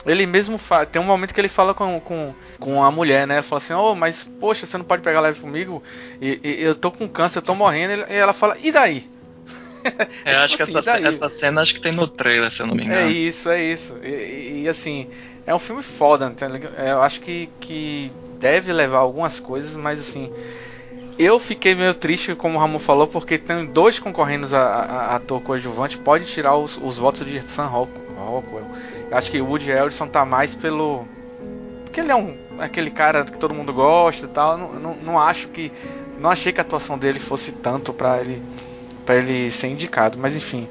ele 0.05 0.25
mesmo 0.25 0.57
fala, 0.57 0.85
tem 0.85 1.01
um 1.01 1.05
momento 1.05 1.33
que 1.33 1.39
ele 1.39 1.49
fala 1.49 1.73
com, 1.73 1.99
com, 1.99 2.33
com 2.59 2.83
a 2.83 2.89
mulher, 2.89 3.27
né? 3.27 3.41
Fala 3.41 3.57
assim, 3.57 3.73
oh, 3.73 3.93
mas 3.93 4.23
poxa, 4.23 4.65
você 4.65 4.77
não 4.77 4.85
pode 4.85 5.03
pegar 5.03 5.19
leve 5.19 5.39
comigo? 5.39 5.83
E, 6.19 6.39
e, 6.43 6.63
eu 6.63 6.73
tô 6.73 6.91
com 6.91 7.07
câncer, 7.07 7.37
eu 7.37 7.43
tô 7.43 7.53
morrendo. 7.53 8.05
E 8.09 8.15
ela 8.15 8.33
fala, 8.33 8.57
e 8.59 8.71
daí? 8.71 9.10
É, 10.25 10.35
acho 10.35 10.57
tipo 10.57 10.71
que 10.71 10.77
assim, 10.77 10.89
essa, 10.89 11.07
essa, 11.07 11.29
cena 11.29 11.61
acho 11.61 11.73
que 11.73 11.81
tem 11.81 11.91
no 11.91 12.07
trailer, 12.07 12.51
se 12.51 12.61
eu 12.61 12.67
não 12.67 12.75
me 12.75 12.83
engano. 12.83 13.01
É 13.01 13.11
isso, 13.11 13.49
é 13.49 13.63
isso. 13.63 13.97
E, 14.03 14.63
e, 14.63 14.69
assim, 14.69 15.07
é 15.45 15.53
um 15.53 15.59
filme 15.59 15.81
foda, 15.81 16.29
tá 16.29 16.47
Eu 16.47 17.01
acho 17.01 17.21
que, 17.21 17.49
que 17.59 18.11
deve 18.39 18.71
levar 18.71 18.99
algumas 18.99 19.39
coisas, 19.39 19.75
mas 19.75 19.99
assim. 19.99 20.31
Eu 21.19 21.39
fiquei 21.39 21.75
meio 21.75 21.93
triste, 21.93 22.33
como 22.33 22.57
o 22.57 22.61
Ramon 22.61 22.79
falou, 22.79 23.05
porque 23.05 23.37
tem 23.37 23.65
dois 23.65 23.99
concorrendo 23.99 24.55
a, 24.55 24.59
a, 24.59 24.83
a 25.11 25.15
ator 25.17 25.39
coadjuvante, 25.41 25.97
pode 25.97 26.25
tirar 26.25 26.55
os, 26.55 26.79
os 26.81 26.97
votos 26.97 27.25
de 27.27 27.41
Sam 27.43 27.67
Rockwell. 27.67 28.65
Eu 29.09 29.17
acho 29.17 29.29
que 29.29 29.39
o 29.39 29.45
Woody 29.45 29.71
Harrison 29.71 30.07
tá 30.07 30.25
mais 30.25 30.55
pelo. 30.55 31.05
Porque 31.83 31.99
ele 31.99 32.11
é 32.11 32.15
um 32.15 32.35
aquele 32.59 32.89
cara 32.89 33.25
que 33.25 33.37
todo 33.37 33.53
mundo 33.53 33.73
gosta 33.73 34.25
e 34.25 34.29
tal. 34.29 34.57
Não, 34.57 34.73
não, 34.73 34.95
não 34.95 35.19
acho 35.19 35.49
que. 35.49 35.71
Não 36.19 36.29
achei 36.29 36.51
que 36.51 36.59
a 36.59 36.63
atuação 36.63 36.97
dele 36.97 37.19
fosse 37.19 37.51
tanto 37.51 37.91
para 37.93 38.21
ele 38.21 38.41
para 39.05 39.15
ele 39.15 39.51
ser 39.51 39.67
indicado. 39.67 40.17
Mas 40.17 40.35
enfim, 40.35 40.67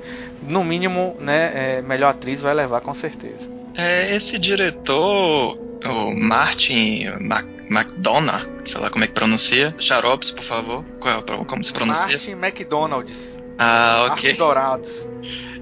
no 0.49 0.65
mínimo, 0.65 1.17
né, 1.21 1.53
é, 1.55 1.83
melhor 1.83 2.11
atriz 2.11 2.41
vai 2.41 2.55
levar 2.55 2.81
com 2.81 2.95
certeza. 2.95 3.49
É, 3.77 4.15
esse 4.15 4.39
diretor, 4.39 5.59
o 5.85 6.15
Martin 6.15 7.07
Mac 7.21 7.47
McDonough, 7.71 8.49
sei 8.65 8.81
lá 8.81 8.91
como 8.91 9.05
é 9.05 9.07
que 9.07 9.13
pronuncia. 9.13 9.73
Xaropes, 9.79 10.33
por 10.33 10.45
favor. 10.45 10.85
É 11.05 11.45
como 11.45 11.63
se 11.63 11.73
pronuncia? 11.73 12.09
Martin 12.09 12.33
McDonald's. 12.33 13.39
Ah, 13.59 14.09
ok. 14.11 14.35
Dourados. 14.35 15.09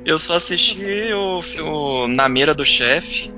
Eu 0.07 0.19
só 0.19 0.37
assisti 0.37 1.13
o, 1.13 1.43
o 1.63 2.09
Na 2.09 2.29
Mira 2.29 2.55
do 2.55 2.65
Chefe. 2.65 3.31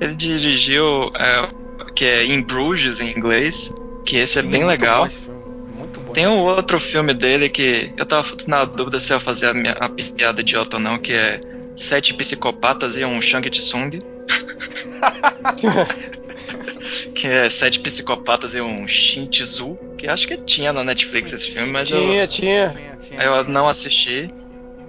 Ele 0.00 0.14
dirigiu, 0.14 1.10
é, 1.16 1.48
que 1.94 2.04
é 2.04 2.24
In 2.26 2.42
Bruges 2.42 3.00
em 3.00 3.10
inglês, 3.10 3.72
que 4.04 4.16
esse 4.16 4.38
é 4.38 4.42
Sim, 4.42 4.48
é 4.48 4.50
bem 4.50 4.64
legal. 4.64 5.08
Tem 6.12 6.26
um 6.26 6.40
outro 6.40 6.78
filme 6.78 7.14
dele 7.14 7.48
que 7.48 7.92
eu 7.96 8.04
tava 8.04 8.28
na 8.46 8.64
dúvida 8.64 9.00
se 9.00 9.12
eu 9.12 9.20
fazer 9.20 9.46
a, 9.46 9.54
minha, 9.54 9.72
a 9.72 9.88
piada 9.88 10.40
idiota 10.40 10.76
ou 10.76 10.82
não, 10.82 10.98
que 10.98 11.12
é 11.12 11.40
Sete 11.76 12.14
Psicopatas 12.14 12.96
e 12.96 13.04
um 13.04 13.20
Shang 13.20 13.48
Tsung. 13.48 13.90
que 17.14 17.26
é 17.26 17.48
Sete 17.50 17.80
Psicopatas 17.80 18.54
e 18.54 18.60
um 18.60 18.86
Shin 18.86 19.26
Tzu, 19.26 19.78
que 19.96 20.06
acho 20.06 20.28
que 20.28 20.36
tinha 20.38 20.72
na 20.72 20.84
Netflix 20.84 21.32
esse 21.32 21.50
filme, 21.50 21.70
mas 21.72 21.88
tinha, 21.88 22.22
eu, 22.22 22.98
tinha. 22.98 23.22
eu 23.22 23.44
não 23.44 23.68
assisti. 23.68 24.32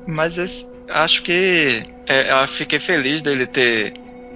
Mas 0.05 0.37
esse, 0.37 0.67
acho 0.89 1.23
que 1.23 1.83
é, 2.07 2.31
eu 2.31 2.47
fiquei 2.47 2.79
feliz 2.79 3.21
dele 3.21 3.47
ter 3.47 3.93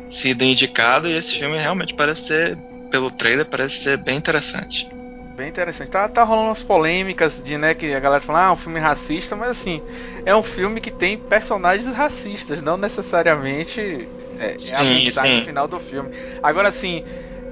sido 0.09 0.43
indicado 0.43 1.09
e 1.09 1.17
esse 1.17 1.37
filme 1.37 1.57
realmente 1.57 1.93
parece 1.93 2.21
ser, 2.21 2.57
pelo 2.89 3.11
trailer, 3.11 3.45
parece 3.45 3.79
ser 3.79 3.97
bem 3.97 4.17
interessante 4.17 4.87
bem 5.37 5.47
interessante. 5.47 5.89
Tá, 5.89 6.09
tá 6.09 6.23
rolando 6.23 6.47
umas 6.47 6.63
polêmicas 6.63 7.39
de, 7.45 7.59
né, 7.59 7.75
que 7.75 7.93
a 7.93 7.99
galera 7.99 8.21
fala, 8.21 8.45
ah, 8.45 8.49
é 8.49 8.51
um 8.51 8.55
filme 8.55 8.79
racista, 8.79 9.35
mas 9.35 9.51
assim, 9.51 9.79
é 10.25 10.35
um 10.35 10.41
filme 10.41 10.81
que 10.81 10.89
tem 10.89 11.15
personagens 11.15 11.95
racistas, 11.95 12.59
não 12.59 12.75
necessariamente 12.75 14.09
é, 14.39 14.55
sim, 14.57 14.73
é 14.73 14.77
a 14.77 14.83
mensagem 14.83 15.45
final 15.45 15.67
do 15.67 15.79
filme. 15.79 16.09
Agora, 16.41 16.69
assim, 16.69 17.03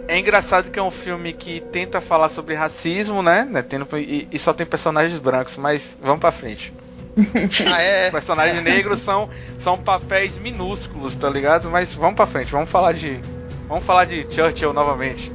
é 0.07 0.17
engraçado 0.17 0.71
que 0.71 0.79
é 0.79 0.81
um 0.81 0.89
filme 0.89 1.31
que 1.31 1.61
tenta 1.71 2.01
falar 2.01 2.29
sobre 2.29 2.55
racismo, 2.55 3.21
né, 3.21 3.45
né 3.45 3.61
tendo, 3.61 3.87
e, 3.99 4.27
e 4.31 4.39
só 4.39 4.51
tem 4.51 4.65
personagens 4.65 5.19
brancos, 5.19 5.55
mas 5.55 5.97
vamos 6.01 6.19
pra 6.19 6.31
frente. 6.31 6.73
Ah, 7.71 7.81
é? 7.81 8.11
Personagens 8.11 8.61
negros 8.61 8.99
são, 8.99 9.29
são 9.57 9.77
papéis 9.77 10.37
minúsculos, 10.37 11.15
tá 11.15 11.29
ligado? 11.29 11.69
Mas 11.69 11.93
vamos 11.93 12.15
pra 12.15 12.25
frente, 12.25 12.51
vamos 12.51 12.69
falar 12.69 12.93
de. 12.93 13.21
Vamos 13.69 13.85
falar 13.85 14.03
de 14.03 14.27
Churchill 14.29 14.73
novamente. 14.73 15.31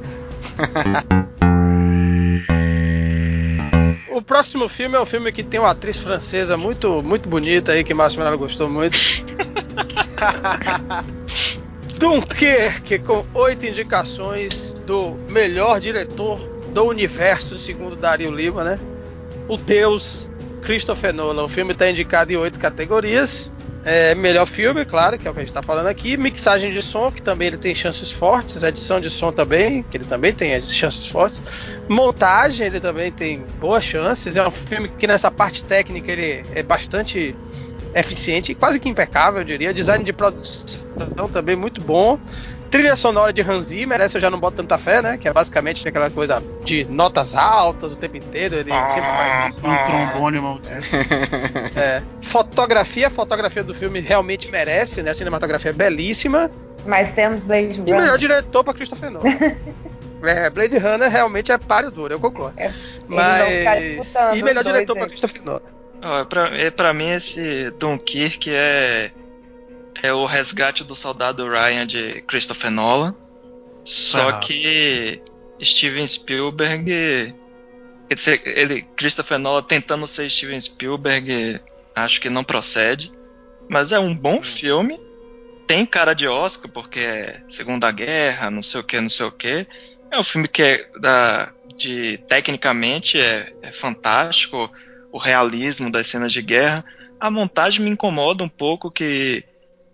O 4.11 4.21
próximo 4.21 4.67
filme 4.67 4.97
é 4.97 4.99
um 4.99 5.05
filme 5.05 5.31
que 5.31 5.41
tem 5.41 5.57
uma 5.57 5.71
atriz 5.71 5.97
francesa 5.97 6.57
muito, 6.57 7.01
muito 7.01 7.29
bonita 7.29 7.71
aí, 7.71 7.81
que 7.81 7.93
Márcio 7.93 8.19
Menaro 8.19 8.37
gostou 8.37 8.69
muito. 8.69 8.97
Dunkerque, 11.97 12.99
com 12.99 13.25
oito 13.33 13.65
indicações 13.65 14.73
do 14.85 15.11
melhor 15.29 15.79
diretor 15.79 16.39
do 16.73 16.83
universo, 16.83 17.57
segundo 17.57 17.95
Dario 17.95 18.35
Lima, 18.35 18.65
né? 18.65 18.77
O 19.47 19.55
Deus 19.55 20.27
Christopher 20.61 21.13
Nolan. 21.13 21.43
O 21.43 21.47
filme 21.47 21.71
está 21.71 21.89
indicado 21.89 22.33
em 22.33 22.37
oito 22.37 22.59
categorias. 22.59 23.49
É, 23.83 24.13
melhor 24.13 24.45
filme, 24.45 24.85
claro, 24.85 25.17
que 25.17 25.27
é 25.27 25.31
o 25.31 25.33
que 25.33 25.39
a 25.39 25.43
gente 25.43 25.49
está 25.49 25.63
falando 25.63 25.87
aqui. 25.87 26.15
Mixagem 26.15 26.71
de 26.71 26.81
som, 26.83 27.11
que 27.11 27.21
também 27.21 27.47
ele 27.47 27.57
tem 27.57 27.73
chances 27.73 28.11
fortes. 28.11 28.61
Edição 28.61 28.99
de 28.99 29.09
som 29.09 29.31
também, 29.31 29.83
que 29.83 29.97
ele 29.97 30.05
também 30.05 30.33
tem 30.33 30.61
chances 30.63 31.07
fortes. 31.07 31.41
Montagem, 31.89 32.67
ele 32.67 32.79
também 32.79 33.11
tem 33.11 33.43
boas 33.59 33.83
chances. 33.83 34.35
É 34.35 34.47
um 34.47 34.51
filme 34.51 34.87
que 34.87 35.07
nessa 35.07 35.31
parte 35.31 35.63
técnica 35.63 36.11
ele 36.11 36.43
é 36.53 36.61
bastante 36.61 37.35
eficiente, 37.93 38.55
quase 38.55 38.79
que 38.79 38.87
impecável, 38.87 39.41
eu 39.41 39.45
diria. 39.45 39.73
Design 39.73 40.03
de 40.03 40.13
produção 40.13 41.27
também 41.31 41.55
muito 41.55 41.81
bom. 41.81 42.19
Trilha 42.71 42.95
sonora 42.95 43.33
de 43.33 43.41
Hans 43.41 43.67
Zimmer, 43.67 43.99
essa 43.99 44.15
eu 44.17 44.21
já 44.21 44.29
não 44.29 44.39
boto 44.39 44.55
tanta 44.55 44.77
fé, 44.77 45.01
né? 45.01 45.17
Que 45.17 45.27
é 45.27 45.33
basicamente 45.33 45.85
aquela 45.85 46.09
coisa 46.09 46.41
de 46.63 46.85
notas 46.85 47.35
altas 47.35 47.91
o 47.91 47.95
tempo 47.97 48.15
inteiro. 48.15 48.55
Ele 48.55 48.71
sempre 48.71 49.01
faz 49.01 49.53
isso. 49.55 49.67
Um 49.67 49.85
trombone 49.85 50.39
maldito. 50.39 50.71
É. 51.77 52.01
Fotografia, 52.21 53.07
a 53.07 53.09
fotografia 53.09 53.61
do 53.61 53.73
filme 53.73 53.99
realmente 53.99 54.49
merece, 54.49 55.03
né? 55.03 55.11
A 55.11 55.13
cinematografia 55.13 55.71
é 55.71 55.73
belíssima. 55.73 56.49
Mas 56.85 57.11
temos 57.11 57.43
Blade 57.43 57.75
E 57.75 57.81
melhor 57.81 58.01
Runner. 58.03 58.17
diretor 58.17 58.63
pra 58.63 58.73
Christopher 58.73 59.11
Nolan. 59.11 59.29
é, 60.23 60.49
Blade 60.49 60.77
Runner 60.77 61.09
realmente 61.09 61.51
é 61.51 61.57
páreo 61.57 61.91
duro, 61.91 62.13
eu 62.13 62.19
concordo. 62.21 62.57
É, 62.57 62.69
ficar 62.69 63.05
Mas. 63.07 64.15
E 64.33 64.41
melhor 64.41 64.63
diretor 64.63 64.93
pra 64.93 65.03
aí. 65.03 65.09
Christopher 65.09 65.43
Nolan. 65.43 65.61
Ó, 66.03 66.25
pra, 66.25 66.47
é, 66.57 66.71
pra 66.71 66.93
mim, 66.93 67.11
esse 67.11 67.69
Dunkirk 67.77 68.49
é, 68.49 69.11
é 70.01 70.13
o 70.13 70.25
resgate 70.25 70.83
do 70.83 70.95
soldado 70.95 71.47
Ryan 71.47 71.85
de 71.85 72.21
Christopher 72.23 72.71
Nolan. 72.71 73.09
Só 73.83 74.29
errado. 74.29 74.47
que 74.47 75.21
Steven 75.61 76.07
Spielberg. 76.07 77.35
Quer 78.07 78.15
dizer, 78.15 78.41
ele, 78.45 78.81
Christopher 78.95 79.39
Nolan 79.39 79.63
tentando 79.63 80.07
ser 80.07 80.29
Steven 80.29 80.59
Spielberg, 80.59 81.59
acho 81.95 82.19
que 82.21 82.29
não 82.29 82.43
procede. 82.43 83.11
Mas 83.69 83.91
é 83.91 83.99
um 83.99 84.15
bom 84.15 84.41
filme. 84.41 84.99
Tem 85.67 85.85
cara 85.85 86.13
de 86.13 86.27
Oscar, 86.27 86.69
porque 86.69 86.99
é 86.99 87.41
Segunda 87.47 87.89
Guerra, 87.91 88.51
não 88.51 88.61
sei 88.61 88.81
o 88.81 88.83
que, 88.83 88.99
não 88.99 89.09
sei 89.09 89.25
o 89.25 89.31
que. 89.31 89.65
É 90.11 90.19
um 90.19 90.23
filme 90.23 90.47
que 90.47 90.61
é 90.61 90.89
da, 90.99 91.53
de 91.77 92.17
tecnicamente 92.27 93.17
é, 93.17 93.53
é 93.61 93.71
fantástico 93.71 94.69
o 95.11 95.17
realismo 95.17 95.89
das 95.89 96.07
cenas 96.07 96.33
de 96.33 96.41
guerra. 96.41 96.83
A 97.19 97.31
montagem 97.31 97.83
me 97.83 97.91
incomoda 97.91 98.43
um 98.43 98.49
pouco 98.49 98.91
que 98.91 99.45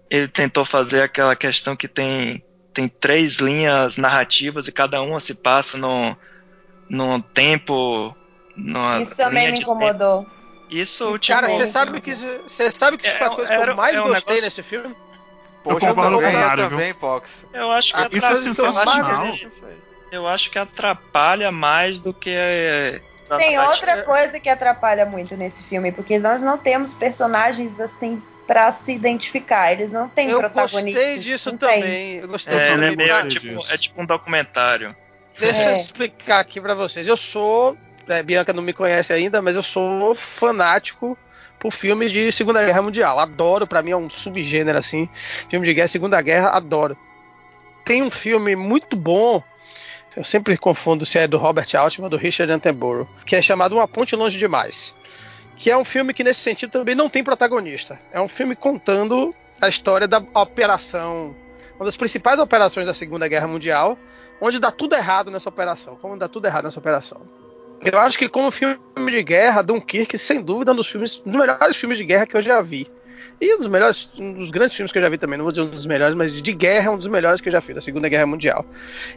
ele 0.10 0.28
tentou 0.28 0.64
fazer 0.66 1.02
aquela 1.02 1.36
questão 1.36 1.76
que 1.76 1.88
tem, 1.88 2.44
tem 2.74 2.88
três 2.88 3.36
linhas 3.36 3.98
narrativas 3.98 4.68
e 4.68 4.72
cada 4.72 5.02
uma 5.02 5.20
se 5.20 5.34
passa 5.36 5.78
num, 5.78 6.16
num 6.90 7.20
tempo. 7.22 8.16
Numa 8.56 9.00
Isso 9.00 9.16
também 9.16 9.40
linha 9.48 9.52
me 9.52 9.60
incomodou. 9.60 10.24
tempo. 10.24 10.38
Isso, 10.70 11.04
Isso 11.10 11.20
tipo, 11.20 11.40
Cara, 11.40 11.50
você 11.50 11.68
sabe 11.68 12.02
que 12.02 12.14
você 12.14 12.72
sabe 12.72 12.98
que 12.98 13.08
isso 13.08 13.18
foi 13.18 13.28
a 13.28 13.32
É, 13.32 13.36
coisa 13.36 13.52
que 13.52 13.58
era- 13.62 13.72
eu 13.72 13.76
mais 13.76 13.96
é 13.96 14.02
um 14.02 14.08
gostei 14.08 14.36
negócio- 14.36 14.46
nesse 14.46 14.64
filme? 14.64 14.96
Poxa, 15.64 15.88
eu 15.88 15.96
concordo 15.96 16.18
também, 16.18 16.34
com 16.34 16.38
o 16.40 16.42
eu 16.52 16.70
também, 16.70 16.94
Pox. 16.94 17.46
eu 17.54 17.72
acho 17.72 17.94
que 17.94 18.00
A 18.00 18.10
isso 18.12 18.26
é 18.26 18.30
que 18.30 18.36
sensacional. 18.36 19.34
foi- 19.60 19.78
eu 20.12 20.28
acho 20.28 20.50
que 20.50 20.58
atrapalha 20.60 21.52
mais 21.52 22.00
do 22.00 22.14
que 22.14 22.30
é, 22.30 23.02
Tem 23.38 23.60
outra 23.60 24.04
coisa 24.04 24.40
que 24.40 24.48
atrapalha 24.50 25.06
muito 25.06 25.36
nesse 25.36 25.62
filme, 25.64 25.92
porque 25.92 26.18
nós 26.18 26.42
não 26.42 26.58
temos 26.58 26.94
personagens 26.94 27.78
assim 27.80 28.22
pra 28.48 28.72
se 28.72 28.94
identificar. 28.94 29.72
Eles 29.74 29.92
não 29.92 30.08
têm 30.10 30.30
Eu 30.30 30.40
protagonistas. 30.40 31.04
gostei 31.04 31.20
disso 31.20 31.52
não 31.52 31.58
tem. 31.58 31.82
também. 31.82 32.14
Eu 32.16 32.28
gostei 32.30 32.58
É, 32.58 32.68
é, 32.70 32.72
também. 32.74 32.96
meio, 32.96 33.16
Ah, 33.16 33.28
tipo, 33.28 33.46
disso. 33.48 33.72
é 33.74 33.78
tipo 33.78 34.02
um 34.02 34.06
documentário. 34.06 34.96
Deixa 35.38 35.62
É. 35.62 35.72
eu 35.74 35.76
explicar 35.76 36.40
aqui 36.40 36.60
pra 36.62 36.74
vocês. 36.74 37.08
Eu 37.08 37.18
sou. 37.18 37.78
é, 38.10 38.24
Bianca 38.24 38.54
não 38.54 38.64
me 38.64 38.72
conhece 38.74 39.12
ainda, 39.12 39.42
mas 39.42 39.56
eu 39.58 39.62
sou 39.64 40.16
fanático 40.16 41.18
por 41.60 41.72
filmes 41.74 42.12
de 42.12 42.32
Segunda 42.32 42.64
Guerra 42.64 42.82
Mundial. 42.82 43.20
Adoro, 43.20 43.68
pra 43.68 43.82
mim 43.82 43.92
é 43.92 43.98
um 43.98 44.10
subgênero 44.10 44.78
assim. 44.78 45.10
Filme 45.50 45.66
de 45.66 45.74
guerra, 45.74 45.88
Segunda 45.90 46.22
Guerra, 46.22 46.50
adoro. 46.52 46.96
Tem 47.84 48.02
um 48.02 48.10
filme 48.10 48.56
muito 48.56 48.96
bom. 48.96 49.44
Eu 50.16 50.24
sempre 50.24 50.58
confundo 50.58 51.06
se 51.06 51.20
é 51.20 51.28
do 51.28 51.38
Robert 51.38 51.68
Altman 51.76 52.06
ou 52.06 52.10
do 52.10 52.18
Richard 52.18 52.52
Attenborough, 52.52 53.08
que 53.26 53.36
é 53.36 53.42
chamado 53.42 53.76
Uma 53.76 53.88
Ponte 53.88 54.16
Longe 54.16 54.38
Demais. 54.38 54.96
Que 55.58 55.72
é 55.72 55.78
um 55.78 55.84
filme 55.84 56.14
que, 56.14 56.24
nesse 56.24 56.40
sentido, 56.40 56.72
também 56.72 56.96
não 56.96 57.10
tem 57.10 57.24
protagonista. 57.24 58.00
É 58.12 58.22
um 58.22 58.28
filme 58.28 58.56
contando 58.56 59.34
a 59.60 59.68
história 59.68 60.08
da 60.08 60.20
operação, 60.36 61.36
uma 61.76 61.86
das 61.86 61.98
principais 61.98 62.40
operações 62.40 62.86
da 62.86 62.94
Segunda 62.94 63.28
Guerra 63.28 63.48
Mundial, 63.48 63.98
onde 64.40 64.60
dá 64.60 64.72
tudo 64.72 64.96
errado 64.96 65.32
nessa 65.32 65.50
operação. 65.50 65.96
Como 65.96 66.16
dá 66.16 66.28
tudo 66.28 66.46
errado 66.46 66.66
nessa 66.66 66.80
operação. 66.80 67.22
Eu 67.84 68.00
acho 68.00 68.18
que 68.18 68.28
como 68.28 68.52
filme 68.52 68.80
de 69.12 69.24
guerra, 69.24 69.62
Dunkirk, 69.62 70.18
sem 70.18 70.42
dúvida, 70.42 70.72
é 70.72 70.74
um 70.74 70.78
dos 70.78 70.88
filmes, 70.88 71.22
um 71.26 71.32
dos 71.32 71.40
melhores 71.40 71.78
filmes 71.78 71.98
de 71.98 72.04
guerra 72.04 72.26
que 72.26 72.36
eu 72.36 72.42
já 72.42 72.62
vi. 72.62 72.90
E 73.40 73.54
um 73.54 73.60
dos 73.60 73.68
melhores, 73.68 74.10
um 74.18 74.34
dos 74.34 74.50
grandes 74.50 74.76
filmes 74.76 74.92
que 74.92 74.98
eu 74.98 75.02
já 75.04 75.10
vi 75.10 75.18
também, 75.18 75.38
não 75.38 75.46
vou 75.46 75.52
dizer 75.52 75.62
um 75.62 75.70
dos 75.70 75.86
melhores, 75.86 76.16
mas 76.16 76.34
de 76.34 76.54
guerra 76.54 76.88
é 76.88 76.90
um 76.90 76.98
dos 76.98 77.08
melhores 77.08 77.40
que 77.40 77.50
eu 77.50 77.54
já 77.54 77.60
vi, 77.60 77.74
da 77.74 77.82
Segunda 77.82 78.10
Guerra 78.10 78.26
Mundial. 78.26 78.66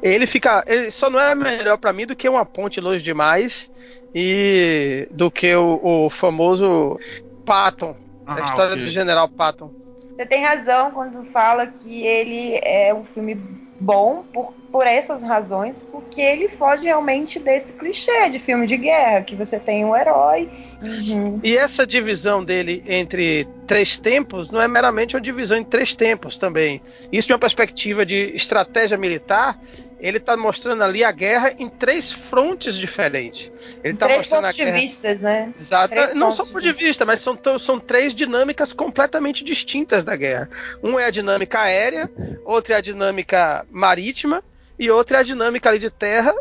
Ele 0.02 0.26
fica, 0.26 0.62
ele 0.66 0.90
só 0.90 1.08
não 1.08 1.18
é 1.18 1.34
melhor 1.34 1.78
pra 1.78 1.92
mim 1.92 2.06
do 2.06 2.14
que 2.14 2.28
uma 2.28 2.44
ponte 2.44 2.80
longe 2.80 3.02
demais 3.02 3.70
e 4.14 5.08
do 5.10 5.30
que 5.30 5.54
o, 5.54 5.80
o 5.82 6.10
famoso 6.10 6.98
Patton, 7.46 7.96
a 8.26 8.40
Ah, 8.40 8.44
história 8.44 8.72
ok. 8.72 8.84
do 8.84 8.90
General 8.90 9.28
Patton. 9.28 9.70
Você 10.16 10.26
tem 10.26 10.42
razão 10.44 10.90
quando 10.90 11.24
fala 11.24 11.66
que 11.66 12.04
ele 12.06 12.60
é 12.62 12.92
um 12.92 13.04
filme 13.04 13.34
bom 13.80 14.22
por, 14.34 14.52
por 14.70 14.86
essas 14.86 15.22
razões, 15.22 15.86
porque 15.90 16.20
ele 16.20 16.48
foge 16.48 16.84
realmente 16.84 17.38
desse 17.38 17.72
clichê 17.72 18.28
de 18.28 18.38
filme 18.38 18.66
de 18.66 18.76
guerra, 18.76 19.22
que 19.22 19.34
você 19.34 19.58
tem 19.58 19.84
um 19.84 19.96
herói. 19.96 20.50
Uhum. 20.82 21.40
E 21.42 21.56
essa 21.56 21.86
divisão 21.86 22.44
dele 22.44 22.82
entre 22.86 23.46
três 23.66 23.98
tempos 23.98 24.50
não 24.50 24.60
é 24.60 24.66
meramente 24.66 25.14
uma 25.14 25.20
divisão 25.20 25.58
em 25.58 25.64
três 25.64 25.94
tempos 25.94 26.36
também. 26.36 26.80
Isso 27.12 27.28
de 27.28 27.32
uma 27.32 27.38
perspectiva 27.38 28.04
de 28.06 28.34
estratégia 28.34 28.96
militar, 28.96 29.58
ele 30.00 30.16
está 30.16 30.36
mostrando 30.36 30.82
ali 30.82 31.04
a 31.04 31.12
guerra 31.12 31.54
em 31.58 31.68
três 31.68 32.10
frontes 32.10 32.76
diferentes. 32.76 33.52
Ele 33.84 33.94
está 33.94 34.06
Três 34.06 34.20
mostrando 34.20 34.44
a 34.44 34.48
pontos 34.48 34.56
de 34.56 34.64
guerra. 34.64 34.78
vistas, 34.78 35.20
né? 35.20 35.52
Exato. 35.58 35.94
Três 35.94 36.14
Não 36.14 36.32
só 36.32 36.44
de 36.44 36.50
por 36.50 36.62
de 36.62 36.72
vista, 36.72 37.04
mas 37.04 37.20
são, 37.20 37.38
são 37.58 37.78
três 37.78 38.14
dinâmicas 38.14 38.72
completamente 38.72 39.44
distintas 39.44 40.02
da 40.02 40.16
guerra. 40.16 40.48
Um 40.82 40.98
é 40.98 41.04
a 41.04 41.10
dinâmica 41.10 41.60
aérea, 41.60 42.10
outra 42.44 42.74
é 42.74 42.78
a 42.78 42.80
dinâmica 42.80 43.66
marítima 43.70 44.42
e 44.78 44.90
outra 44.90 45.18
é 45.18 45.20
a 45.20 45.24
dinâmica 45.24 45.68
ali 45.68 45.78
de 45.78 45.90
terra. 45.90 46.34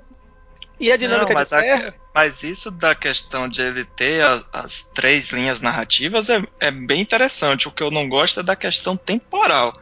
E 0.79 0.91
a 0.91 0.97
dinâmica 0.97 1.25
Não, 1.25 1.27
de 1.29 1.33
mas 1.35 1.53
a- 1.53 1.61
terra. 1.61 1.93
Mas 2.13 2.43
isso 2.43 2.71
da 2.71 2.95
questão 2.95 3.47
de 3.49 3.61
ele 3.61 3.83
ter 3.85 4.23
a- 4.23 4.43
as 4.53 4.81
três 4.93 5.29
linhas 5.29 5.59
narrativas 5.61 6.29
é, 6.29 6.41
é 6.59 6.71
bem 6.71 7.01
interessante. 7.01 7.67
O 7.67 7.71
que 7.71 7.83
eu 7.83 7.91
não 7.91 8.07
gosto 8.07 8.39
é 8.39 8.43
da 8.43 8.55
questão 8.55 8.95
temporal. 8.95 9.73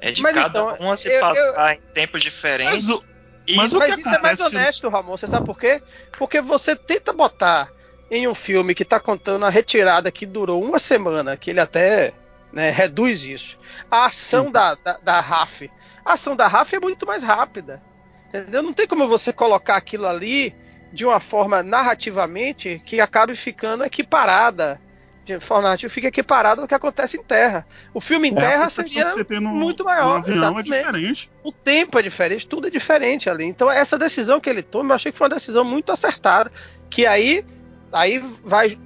É 0.00 0.10
de 0.12 0.22
Mas 0.22 0.34
cada 0.34 0.58
então, 0.60 0.76
uma 0.86 0.96
se 0.96 1.08
eu- 1.08 1.20
passar 1.20 1.74
em 1.74 1.80
tempos 1.94 2.22
diferentes. 2.22 2.86
Mas 2.86 2.88
o, 2.88 3.04
e 3.46 3.56
mas 3.56 3.74
Mas 3.74 3.98
isso 3.98 4.08
é 4.08 4.18
mais 4.18 4.40
honesto, 4.40 4.88
Ramon. 4.88 5.16
Você 5.16 5.26
sabe 5.26 5.44
por 5.46 5.58
quê? 5.58 5.82
Porque 6.18 6.40
você 6.40 6.76
tenta 6.76 7.12
botar 7.12 7.70
em 8.10 8.28
um 8.28 8.34
filme 8.34 8.74
que 8.74 8.84
tá 8.84 9.00
contando 9.00 9.44
a 9.44 9.50
retirada 9.50 10.12
que 10.12 10.26
durou 10.26 10.62
uma 10.62 10.78
semana, 10.78 11.36
que 11.36 11.50
ele 11.50 11.60
até 11.60 12.12
né, 12.52 12.70
reduz 12.70 13.24
isso. 13.24 13.58
A 13.90 14.06
ação 14.06 14.50
da, 14.50 14.74
da, 14.76 14.98
da 15.02 15.20
RAF. 15.20 15.68
A 16.04 16.12
ação 16.12 16.36
da 16.36 16.46
RAF 16.46 16.74
é 16.76 16.80
muito 16.80 17.04
mais 17.06 17.22
rápida. 17.24 17.82
Entendeu? 18.28 18.62
Não 18.62 18.72
tem 18.72 18.86
como 18.86 19.06
você 19.08 19.32
colocar 19.32 19.76
aquilo 19.76 20.06
ali 20.06 20.54
de 20.92 21.04
uma 21.04 21.20
forma 21.20 21.62
narrativamente 21.62 22.80
que 22.84 23.00
acabe 23.00 23.34
ficando 23.34 23.84
equiparada. 23.84 24.80
De 25.24 25.40
forma 25.40 25.64
narrativa, 25.64 25.92
fica 25.92 26.06
equiparada 26.06 26.62
ao 26.62 26.68
que 26.68 26.74
acontece 26.74 27.16
em 27.16 27.22
terra. 27.22 27.66
O 27.92 28.00
filme 28.00 28.28
em 28.28 28.32
é, 28.32 28.40
terra 28.40 28.68
seria 28.68 29.24
tem 29.24 29.40
no, 29.40 29.50
muito 29.50 29.84
maior, 29.84 30.22
é 30.60 30.62
diferente. 30.62 31.30
o 31.42 31.50
tempo 31.50 31.98
é 31.98 32.02
diferente, 32.02 32.46
tudo 32.46 32.68
é 32.68 32.70
diferente 32.70 33.28
ali. 33.28 33.44
Então 33.44 33.68
essa 33.68 33.98
decisão 33.98 34.38
que 34.38 34.48
ele 34.48 34.62
toma, 34.62 34.92
eu 34.92 34.94
achei 34.94 35.10
que 35.10 35.18
foi 35.18 35.26
uma 35.26 35.34
decisão 35.34 35.64
muito 35.64 35.90
acertada, 35.90 36.52
que 36.88 37.06
aí 37.06 37.44
aí 37.92 38.22
vai 38.44 38.78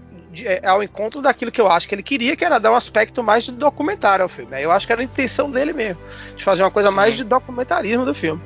é, 0.42 0.66
ao 0.66 0.82
encontro 0.82 1.20
daquilo 1.20 1.50
que 1.50 1.60
eu 1.60 1.70
acho 1.70 1.88
que 1.88 1.94
ele 1.94 2.02
queria, 2.02 2.36
que 2.36 2.44
era 2.44 2.58
dar 2.58 2.72
um 2.72 2.76
aspecto 2.76 3.22
mais 3.22 3.44
de 3.44 3.52
documentário 3.52 4.22
ao 4.22 4.28
filme. 4.28 4.62
Eu 4.62 4.70
acho 4.70 4.86
que 4.86 4.92
era 4.92 5.02
a 5.02 5.04
intenção 5.04 5.50
dele 5.50 5.72
mesmo, 5.72 6.00
de 6.36 6.44
fazer 6.44 6.62
uma 6.62 6.70
coisa 6.70 6.88
Sim. 6.88 6.96
mais 6.96 7.16
de 7.16 7.24
documentarismo 7.24 8.04
do 8.04 8.14
filme. 8.14 8.40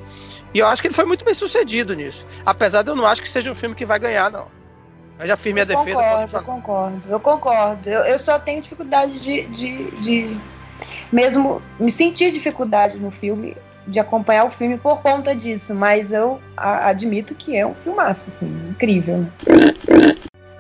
E 0.55 0.61
eu 0.61 0.67
acho 0.67 0.81
que 0.81 0.87
ele 0.87 0.95
foi 0.95 1.05
muito 1.05 1.25
bem 1.25 1.35
sucedido 1.35 1.95
nisso. 1.95 2.25
Apesar 2.47 2.83
de 2.83 2.91
eu 2.91 2.97
não 2.97 3.05
acho 3.05 3.21
que 3.21 3.29
seja 3.29 3.51
um 3.51 3.55
filme 3.55 3.75
que 3.75 3.85
vai 3.85 3.99
ganhar, 3.99 4.31
não. 4.31 4.47
Eu 5.19 5.27
já 5.27 5.37
minha 5.47 5.63
eu 5.63 5.67
defesa. 5.67 6.03
Concordo, 6.03 6.37
eu 6.37 6.43
concordo, 6.43 7.03
eu 7.09 7.21
concordo. 7.21 7.91
Eu, 7.91 8.01
eu 8.03 8.19
só 8.19 8.39
tenho 8.39 8.63
dificuldade 8.63 9.19
de, 9.21 9.47
de, 9.49 9.91
de, 10.01 10.37
mesmo 11.13 11.61
me 11.79 11.91
sentir 11.91 12.33
dificuldade 12.33 12.99
no 12.99 13.11
filme, 13.11 13.57
de 13.87 14.01
acompanhar 14.01 14.45
o 14.45 14.51
filme 14.51 14.79
por 14.79 15.03
conta 15.03 15.35
disso, 15.35 15.75
mas 15.75 16.13
eu 16.13 16.41
a, 16.57 16.89
admito 16.89 17.35
que 17.35 17.57
é 17.57 17.67
um 17.67 17.75
filmaço, 17.75 18.31
assim, 18.31 18.47
incrível. 18.71 19.27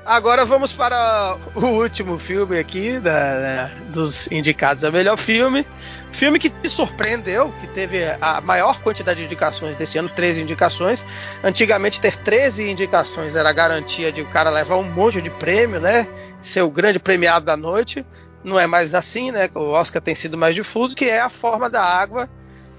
Agora 0.06 0.44
vamos 0.44 0.70
para 0.70 1.38
o 1.54 1.64
último 1.64 2.18
filme 2.18 2.58
aqui 2.58 2.98
da, 2.98 3.40
da, 3.40 3.66
dos 3.88 4.30
indicados 4.30 4.84
a 4.84 4.90
melhor 4.90 5.16
filme. 5.16 5.66
Filme 6.12 6.38
que 6.38 6.50
te 6.50 6.68
surpreendeu, 6.68 7.50
que 7.58 7.66
teve 7.68 8.04
a 8.20 8.38
maior 8.42 8.80
quantidade 8.82 9.20
de 9.20 9.24
indicações 9.24 9.76
desse 9.76 9.96
ano, 9.96 10.10
13 10.10 10.42
indicações. 10.42 11.04
Antigamente 11.42 12.02
ter 12.02 12.16
13 12.16 12.68
indicações 12.68 13.34
era 13.34 13.50
garantia 13.50 14.12
de 14.12 14.20
o 14.20 14.26
cara 14.26 14.50
levar 14.50 14.76
um 14.76 14.82
monte 14.82 15.22
de 15.22 15.30
prêmio, 15.30 15.80
né? 15.80 16.06
Ser 16.38 16.60
o 16.60 16.70
grande 16.70 16.98
premiado 16.98 17.46
da 17.46 17.56
noite. 17.56 18.04
Não 18.44 18.60
é 18.60 18.66
mais 18.66 18.94
assim, 18.94 19.30
né? 19.30 19.48
O 19.54 19.70
Oscar 19.70 20.02
tem 20.02 20.14
sido 20.14 20.36
mais 20.36 20.54
difuso, 20.54 20.94
que 20.94 21.06
é 21.06 21.22
a 21.22 21.30
forma 21.30 21.70
da 21.70 21.82
água 21.82 22.28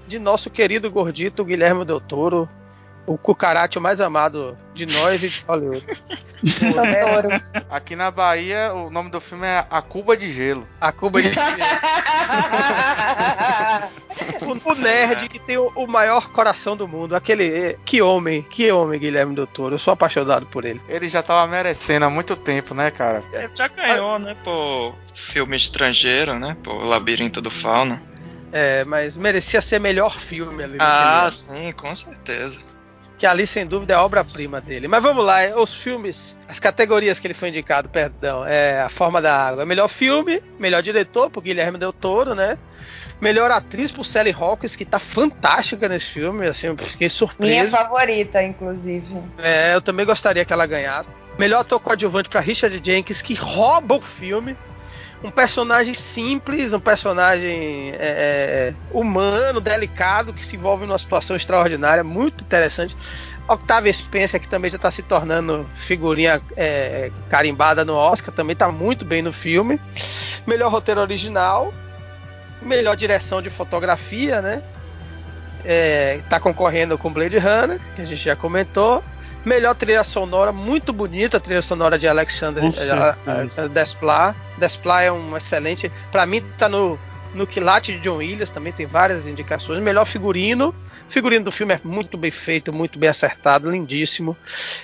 de 0.06 0.20
nosso 0.20 0.48
querido 0.48 0.88
gordito 0.92 1.44
Guilherme 1.44 1.84
Del 1.84 2.00
Toro, 2.00 2.48
o 3.06 3.16
cucaracho 3.16 3.80
mais 3.80 4.00
amado 4.00 4.58
de 4.74 4.84
nós 4.86 5.22
e 5.22 5.28
de 5.28 5.44
Hollywood. 5.46 5.86
é, 6.44 7.64
aqui 7.70 7.96
na 7.96 8.10
Bahia, 8.10 8.74
o 8.74 8.90
nome 8.90 9.10
do 9.10 9.20
filme 9.20 9.46
é 9.46 9.64
A 9.70 9.80
Cuba 9.80 10.16
de 10.16 10.30
Gelo. 10.30 10.66
A 10.80 10.92
Cuba 10.92 11.22
de 11.22 11.32
Gelo. 11.32 11.46
o, 14.42 14.70
o, 14.70 14.74
nerd 14.74 15.28
que 15.28 15.38
tem 15.38 15.56
o, 15.56 15.68
o, 15.74 15.86
maior 15.86 16.30
coração 16.30 16.76
do 16.76 16.86
mundo. 16.86 17.14
Aquele. 17.14 17.78
Que 17.84 18.02
homem, 18.02 18.42
que 18.42 18.70
homem, 18.70 19.00
Guilherme 19.00 19.34
Doutor. 19.34 19.72
Eu 19.72 19.78
sou 19.78 19.92
apaixonado 19.92 20.46
por 20.46 20.64
ele. 20.64 20.80
Ele 20.88 21.08
já 21.08 21.22
tava 21.22 21.50
merecendo 21.50 22.04
há 22.04 22.10
muito 22.10 22.36
tempo, 22.36 22.74
né, 22.74 22.90
cara? 22.90 23.22
Ele 23.32 23.50
já 23.54 23.68
ganhou, 23.68 24.18
né, 24.18 24.36
por 24.42 24.94
filme 25.14 25.56
estrangeiro, 25.56 26.38
né? 26.38 26.56
Por 26.62 26.84
Labirinto 26.84 27.40
do 27.40 27.50
Fauno. 27.50 28.00
É, 28.52 28.84
mas 28.84 29.16
merecia 29.16 29.60
ser 29.60 29.80
melhor 29.80 30.18
filme 30.18 30.64
ali. 30.64 30.76
Ah, 30.78 31.28
sim, 31.30 31.72
com 31.72 31.94
certeza 31.94 32.75
que 33.18 33.26
ali 33.26 33.46
sem 33.46 33.66
dúvida 33.66 33.94
é 33.94 33.96
obra-prima 33.96 34.60
dele. 34.60 34.88
Mas 34.88 35.02
vamos 35.02 35.24
lá, 35.24 35.38
os 35.56 35.74
filmes, 35.74 36.36
as 36.48 36.60
categorias 36.60 37.18
que 37.18 37.26
ele 37.26 37.34
foi 37.34 37.48
indicado, 37.48 37.88
perdão, 37.88 38.44
é 38.46 38.80
A 38.82 38.88
Forma 38.88 39.20
da 39.22 39.34
Água, 39.34 39.64
melhor 39.64 39.88
filme, 39.88 40.42
melhor 40.58 40.82
diretor 40.82 41.30
por 41.30 41.42
Guilherme 41.42 41.78
Del 41.78 41.92
Toro, 41.92 42.34
né? 42.34 42.58
Melhor 43.18 43.50
atriz 43.50 43.90
por 43.90 44.04
Sally 44.04 44.34
Hawkins, 44.38 44.76
que 44.76 44.84
tá 44.84 44.98
fantástica 44.98 45.88
nesse 45.88 46.10
filme, 46.10 46.46
assim, 46.46 46.66
eu 46.66 46.76
fiquei 46.76 47.08
surpreso. 47.08 47.50
Minha 47.50 47.68
favorita, 47.68 48.42
inclusive. 48.42 49.22
É, 49.38 49.74
eu 49.74 49.80
também 49.80 50.04
gostaria 50.04 50.44
que 50.44 50.52
ela 50.52 50.66
ganhasse. 50.66 51.08
Melhor 51.38 51.60
ator 51.60 51.80
coadjuvante 51.80 52.28
para 52.28 52.40
Richard 52.40 52.78
Jenkins, 52.84 53.22
que 53.22 53.32
rouba 53.34 53.96
o 53.96 54.02
filme 54.02 54.56
um 55.22 55.30
personagem 55.30 55.94
simples, 55.94 56.72
um 56.72 56.80
personagem 56.80 57.90
é, 57.92 57.94
é, 57.98 58.74
humano, 58.90 59.60
delicado, 59.60 60.32
que 60.32 60.44
se 60.44 60.56
envolve 60.56 60.86
numa 60.86 60.98
situação 60.98 61.36
extraordinária, 61.36 62.04
muito 62.04 62.44
interessante. 62.44 62.96
Octavia 63.48 63.92
Spencer, 63.92 64.40
que 64.40 64.48
também 64.48 64.70
já 64.70 64.76
está 64.76 64.90
se 64.90 65.02
tornando 65.02 65.66
figurinha 65.76 66.42
é, 66.56 67.10
carimbada 67.28 67.84
no 67.84 67.94
Oscar, 67.94 68.34
também 68.34 68.54
está 68.54 68.70
muito 68.70 69.04
bem 69.04 69.22
no 69.22 69.32
filme. 69.32 69.80
Melhor 70.46 70.70
roteiro 70.70 71.00
original, 71.00 71.72
melhor 72.60 72.96
direção 72.96 73.40
de 73.40 73.48
fotografia, 73.48 74.42
né? 74.42 74.62
Está 76.18 76.36
é, 76.36 76.40
concorrendo 76.40 76.98
com 76.98 77.12
Blade 77.12 77.38
Runner, 77.38 77.80
que 77.94 78.02
a 78.02 78.04
gente 78.04 78.22
já 78.22 78.36
comentou. 78.36 79.02
Melhor 79.46 79.76
trilha 79.76 80.02
sonora, 80.02 80.50
muito 80.50 80.92
bonita 80.92 81.36
a 81.36 81.40
trilha 81.40 81.62
sonora 81.62 81.96
de 81.96 82.08
Alexander 82.08 82.64
uh, 82.64 83.68
Desplat. 83.68 84.36
Desplat 84.58 85.04
é 85.04 85.12
um 85.12 85.36
excelente. 85.36 85.88
Para 86.10 86.26
mim, 86.26 86.42
tá 86.58 86.68
no, 86.68 86.98
no 87.32 87.46
quilate 87.46 87.92
de 87.92 88.00
John 88.00 88.16
Williams, 88.16 88.50
também 88.50 88.72
tem 88.72 88.86
várias 88.86 89.24
indicações. 89.28 89.80
Melhor 89.80 90.04
figurino. 90.04 90.74
O 91.08 91.12
figurino 91.12 91.44
do 91.44 91.52
filme 91.52 91.74
é 91.74 91.80
muito 91.84 92.18
bem 92.18 92.32
feito, 92.32 92.72
muito 92.72 92.98
bem 92.98 93.08
acertado, 93.08 93.70
lindíssimo. 93.70 94.36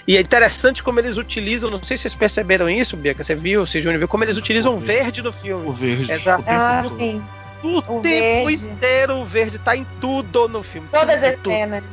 E 0.06 0.16
é 0.16 0.20
interessante 0.20 0.80
como 0.80 1.00
eles 1.00 1.16
utilizam, 1.16 1.68
não 1.68 1.82
sei 1.82 1.96
se 1.96 2.02
vocês 2.02 2.14
perceberam 2.14 2.70
isso, 2.70 2.96
Bianca, 2.96 3.24
você 3.24 3.34
viu, 3.34 3.66
se 3.66 3.82
Júnior 3.82 3.98
viu, 3.98 4.06
como 4.06 4.22
eles 4.22 4.36
utilizam 4.36 4.76
o 4.76 4.78
verde 4.78 5.22
no 5.22 5.32
filme. 5.32 5.66
O 5.66 5.72
verde. 5.72 6.12
Exato. 6.12 6.44
Ah, 6.46 6.84
sim. 6.96 7.20
O, 7.64 7.78
o 7.78 8.00
tempo 8.00 8.46
verde. 8.46 8.64
inteiro 8.64 9.16
o 9.16 9.24
verde 9.24 9.58
tá 9.58 9.76
em 9.76 9.84
tudo 10.00 10.46
no 10.46 10.62
filme. 10.62 10.86
Todas 10.92 11.16
tudo, 11.16 11.24
as 11.24 11.42
cenas. 11.42 11.84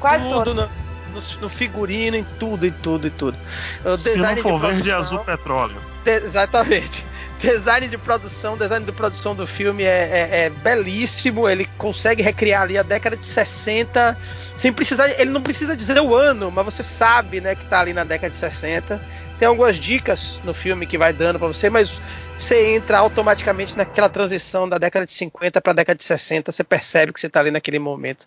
Quase 0.00 0.24
tudo. 0.24 0.44
tudo. 0.44 0.54
No, 0.54 0.87
no, 1.12 1.40
no 1.40 1.48
figurino, 1.48 2.16
em 2.16 2.26
tudo, 2.38 2.66
em 2.66 2.70
tudo, 2.70 3.06
em 3.06 3.10
tudo. 3.10 3.36
O 3.84 3.96
Se 3.96 4.16
não 4.16 4.36
for 4.36 4.58
verde, 4.58 4.90
é 4.90 4.94
azul 4.94 5.18
petróleo. 5.20 5.76
De, 6.04 6.10
exatamente. 6.10 7.04
Design 7.40 7.86
de 7.86 7.96
produção, 7.96 8.56
design 8.56 8.84
de 8.84 8.90
produção 8.90 9.32
do 9.32 9.46
filme 9.46 9.84
é, 9.84 9.86
é, 9.88 10.44
é, 10.46 10.50
belíssimo. 10.50 11.48
Ele 11.48 11.66
consegue 11.78 12.20
recriar 12.20 12.62
ali 12.62 12.76
a 12.76 12.82
década 12.82 13.16
de 13.16 13.24
60 13.24 14.18
sem 14.56 14.72
precisar. 14.72 15.08
Ele 15.08 15.30
não 15.30 15.40
precisa 15.40 15.76
dizer 15.76 16.00
o 16.00 16.16
ano, 16.16 16.50
mas 16.50 16.64
você 16.64 16.82
sabe, 16.82 17.40
né, 17.40 17.54
que 17.54 17.64
tá 17.66 17.78
ali 17.78 17.92
na 17.92 18.02
década 18.02 18.30
de 18.30 18.36
60. 18.36 19.00
Tem 19.38 19.46
algumas 19.46 19.76
dicas 19.76 20.40
no 20.42 20.52
filme 20.52 20.84
que 20.84 20.98
vai 20.98 21.12
dando 21.12 21.38
para 21.38 21.46
você, 21.46 21.70
mas 21.70 21.92
você 22.36 22.74
entra 22.74 22.98
automaticamente 22.98 23.76
naquela 23.76 24.08
transição 24.08 24.68
da 24.68 24.76
década 24.76 25.06
de 25.06 25.12
50 25.12 25.60
para 25.60 25.70
a 25.70 25.76
década 25.76 25.96
de 25.96 26.02
60. 26.02 26.50
Você 26.50 26.64
percebe 26.64 27.12
que 27.12 27.20
você 27.20 27.28
tá 27.28 27.38
ali 27.38 27.52
naquele 27.52 27.78
momento 27.78 28.26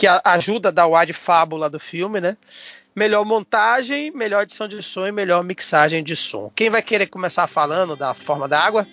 que 0.00 0.06
ajuda 0.24 0.70
a 0.70 0.72
dar 0.72 0.86
o 0.86 0.96
ar 0.96 1.04
de 1.04 1.12
fábula 1.12 1.68
do 1.68 1.78
filme, 1.78 2.22
né? 2.22 2.34
Melhor 2.96 3.22
montagem, 3.22 4.10
melhor 4.10 4.44
edição 4.44 4.66
de 4.66 4.82
som 4.82 5.06
e 5.06 5.12
melhor 5.12 5.44
mixagem 5.44 6.02
de 6.02 6.16
som. 6.16 6.50
Quem 6.56 6.70
vai 6.70 6.80
querer 6.80 7.06
começar 7.06 7.46
falando 7.46 7.94
da 7.94 8.14
forma 8.14 8.48
da 8.48 8.58
água? 8.58 8.86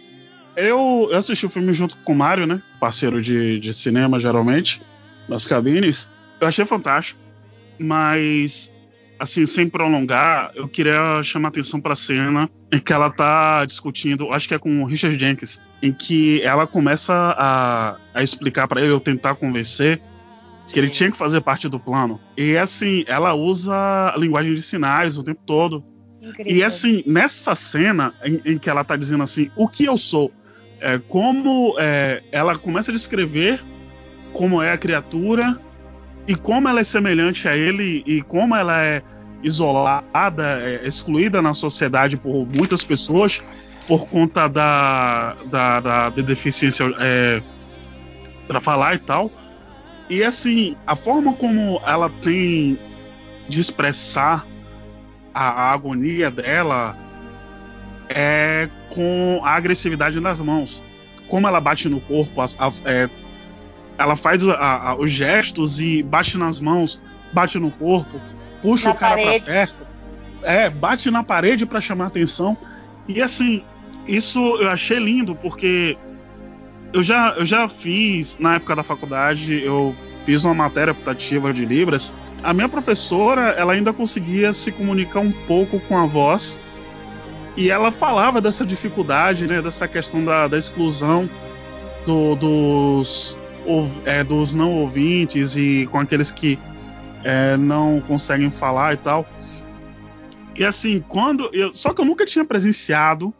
Eu, 0.54 1.08
eu 1.10 1.18
assisti 1.18 1.46
o 1.46 1.50
filme 1.50 1.72
junto 1.72 1.96
com 2.00 2.12
o 2.12 2.16
Mário, 2.16 2.46
né? 2.46 2.62
Parceiro 2.78 3.22
de, 3.22 3.58
de 3.58 3.74
cinema, 3.74 4.20
geralmente, 4.20 4.82
nas 5.30 5.48
cabines. 5.48 6.12
Eu 6.42 6.48
achei 6.48 6.66
fantástico, 6.66 7.18
mas, 7.80 8.74
assim, 9.18 9.46
sem 9.46 9.70
prolongar, 9.70 10.52
eu 10.56 10.68
queria 10.68 11.24
chamar 11.24 11.48
atenção 11.48 11.80
para 11.80 11.94
a 11.94 11.96
cena 11.96 12.50
em 12.70 12.80
que 12.80 12.92
ela 12.92 13.10
tá 13.10 13.64
discutindo, 13.64 14.34
acho 14.34 14.46
que 14.46 14.54
é 14.54 14.60
com 14.60 14.84
o 14.84 14.86
Richard 14.86 15.18
Jenkins, 15.18 15.62
em 15.82 15.94
que 15.94 16.42
ela 16.42 16.68
começa 16.68 17.14
a, 17.14 17.96
a 18.14 18.22
explicar 18.22 18.68
para 18.68 18.82
ele, 18.82 18.92
ou 18.92 19.00
tentar 19.00 19.36
convencer, 19.36 20.02
que 20.68 20.78
ele 20.78 20.90
tinha 20.90 21.10
que 21.10 21.18
fazer 21.18 21.42
parte 21.42 21.70
do 21.70 21.80
plano. 21.80 22.20
E 22.36 22.58
assim, 22.58 23.04
ela 23.08 23.34
usa 23.34 23.74
a 23.74 24.18
linguagem 24.18 24.54
de 24.54 24.62
sinais 24.62 25.18
o 25.18 25.24
tempo 25.24 25.42
todo. 25.46 25.84
Incrível. 26.22 26.54
E 26.54 26.64
assim, 26.64 27.04
nessa 27.08 27.56
cena 27.56 28.14
em, 28.24 28.42
em, 28.54 28.58
que 28.58 28.70
ela 28.70 28.84
tá 28.84 28.96
dizendo 28.96 29.24
assim, 29.24 29.50
o 29.56 29.68
que 29.68 29.86
eu 29.86 29.98
sou, 29.98 30.32
é, 30.80 30.98
como 31.00 31.76
é, 31.80 32.22
ela 32.32 32.58
começa 32.58 32.92
a 32.92 32.94
descrever 32.94 33.64
como 34.34 34.62
é 34.62 34.72
a 34.72 34.78
criatura 34.78 35.60
e 36.28 36.36
como 36.36 36.68
ela 36.68 36.82
é 36.82 36.84
semelhante 36.84 37.48
a 37.48 37.56
ele 37.56 38.04
e 38.06 38.22
como 38.22 38.56
ela 38.56 38.84
é 38.84 39.02
isolada, 39.42 40.60
é, 40.62 40.86
excluída 40.86 41.42
na 41.42 41.54
sociedade 41.54 42.18
por 42.18 42.46
muitas 42.46 42.84
pessoas 42.84 43.42
por 43.88 44.10
conta 44.10 44.50
da, 44.50 45.38
da, 45.50 45.80
da, 45.80 46.10
da 46.10 46.22
deficiência 46.22 46.94
é, 47.00 47.42
para 48.48 48.60
falar 48.60 48.96
e 48.96 49.00
tal. 49.00 49.32
E 50.10 50.24
assim, 50.24 50.76
a 50.86 50.96
forma 50.96 51.34
como 51.34 51.82
ela 51.86 52.10
tem 52.10 52.80
de 53.48 53.60
expressar 53.60 54.46
a, 55.34 55.70
a 55.70 55.74
agonia 55.74 56.32
dela 56.32 56.98
é 58.10 58.70
com 58.90 59.42
a 59.44 59.52
agressividade 59.52 60.20
nas 60.20 60.40
mãos. 60.40 60.84
Como 61.28 61.48
ela 61.48 61.60
bate 61.60 61.90
no 61.90 62.00
corpo, 62.00 62.42
a, 62.42 62.46
a, 62.46 62.72
é, 62.86 63.10
ela 63.98 64.16
faz 64.16 64.44
os 64.98 65.12
gestos 65.12 65.82
e 65.82 66.02
bate 66.04 66.38
nas 66.38 66.60
mãos, 66.60 67.02
bate 67.34 67.60
no 67.60 67.72
corpo, 67.72 68.22
puxa 68.62 68.90
na 68.90 68.96
o 68.96 68.98
cara 68.98 69.22
para 69.22 69.40
perto, 69.42 69.88
é, 70.44 70.70
bate 70.70 71.12
na 71.12 71.24
parede 71.24 71.66
para 71.66 71.82
chamar 71.82 72.08
atenção. 72.08 72.58
E 73.08 73.22
assim, 73.22 73.64
isso 74.08 74.40
eu 74.58 74.70
achei 74.70 75.00
lindo 75.00 75.36
porque 75.36 75.98
eu 76.94 77.04
já, 77.04 77.36
eu 77.38 77.46
já 77.46 77.68
fiz, 77.68 78.38
na 78.40 78.56
época 78.56 78.76
da 78.76 78.84
faculdade, 78.84 79.62
eu 79.64 79.94
fiz 80.24 80.44
uma 80.44 80.54
matéria 80.54 80.92
optativa 80.92 81.52
de 81.54 81.66
Libras. 81.66 82.16
A 82.44 82.54
minha 82.54 82.70
professora, 82.70 83.50
ela 83.50 83.74
ainda 83.74 83.92
conseguia 83.92 84.54
se 84.54 84.72
comunicar 84.72 85.20
um 85.20 85.32
pouco 85.32 85.80
com 85.82 85.98
a 85.98 86.06
voz. 86.06 86.60
E 87.56 87.70
ela 87.70 87.92
falava 87.92 88.40
dessa 88.40 88.66
dificuldade, 88.66 89.48
né, 89.48 89.62
dessa 89.62 89.88
questão 89.88 90.24
da, 90.24 90.48
da 90.48 90.58
exclusão 90.58 91.30
do, 92.06 92.36
dos, 92.36 93.38
é, 94.06 94.24
dos 94.24 94.54
não 94.54 94.74
ouvintes 94.74 95.58
e 95.58 95.88
com 95.92 96.00
aqueles 96.00 96.32
que 96.32 96.58
é, 97.24 97.58
não 97.58 98.02
conseguem 98.08 98.52
falar 98.52 98.94
e 98.94 98.98
tal. 98.98 99.28
E 100.56 100.64
assim, 100.64 101.04
quando. 101.08 101.50
Eu, 101.54 101.74
só 101.74 101.94
que 101.94 102.02
eu 102.02 102.06
nunca 102.06 102.26
tinha 102.26 102.46
presenciado 102.46 103.34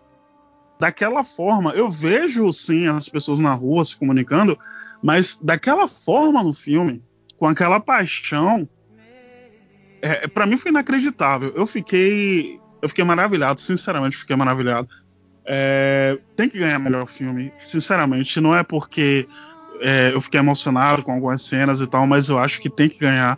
daquela 0.80 1.24
forma. 1.24 1.72
Eu 1.72 1.90
vejo 1.90 2.52
sim 2.52 2.88
as 2.88 3.10
pessoas 3.10 3.40
na 3.40 3.54
rua 3.54 3.84
se 3.84 3.96
comunicando, 3.96 4.58
mas 5.02 5.40
daquela 5.42 5.88
forma 5.88 6.44
no 6.44 6.54
filme, 6.54 7.02
com 7.38 7.48
aquela 7.48 7.80
paixão, 7.80 8.68
é, 10.02 10.28
para 10.28 10.46
mim 10.46 10.58
foi 10.58 10.72
inacreditável. 10.72 11.54
Eu 11.56 11.66
fiquei 11.66 12.60
Eu 12.82 12.90
fiquei 12.90 13.04
maravilhado, 13.04 13.60
sinceramente, 13.60 14.18
fiquei 14.18 14.36
maravilhado. 14.36 14.88
É, 15.46 16.20
tem 16.36 16.48
que 16.48 16.60
ganhar 16.60 16.78
melhor 16.78 17.08
filme, 17.08 17.52
sinceramente. 17.60 18.40
Não 18.40 18.56
é 18.56 18.64
porque 18.64 19.28
é, 19.82 20.12
eu 20.14 20.22
fiquei 20.22 20.40
emocionado 20.40 21.02
com 21.02 21.12
algumas 21.12 21.42
cenas 21.42 21.82
e 21.82 21.88
tal, 21.88 22.06
mas 22.06 22.30
eu 22.30 22.38
acho 22.38 22.60
que 22.62 22.70
tem 22.70 22.90
que 22.90 23.00
ganhar, 23.00 23.38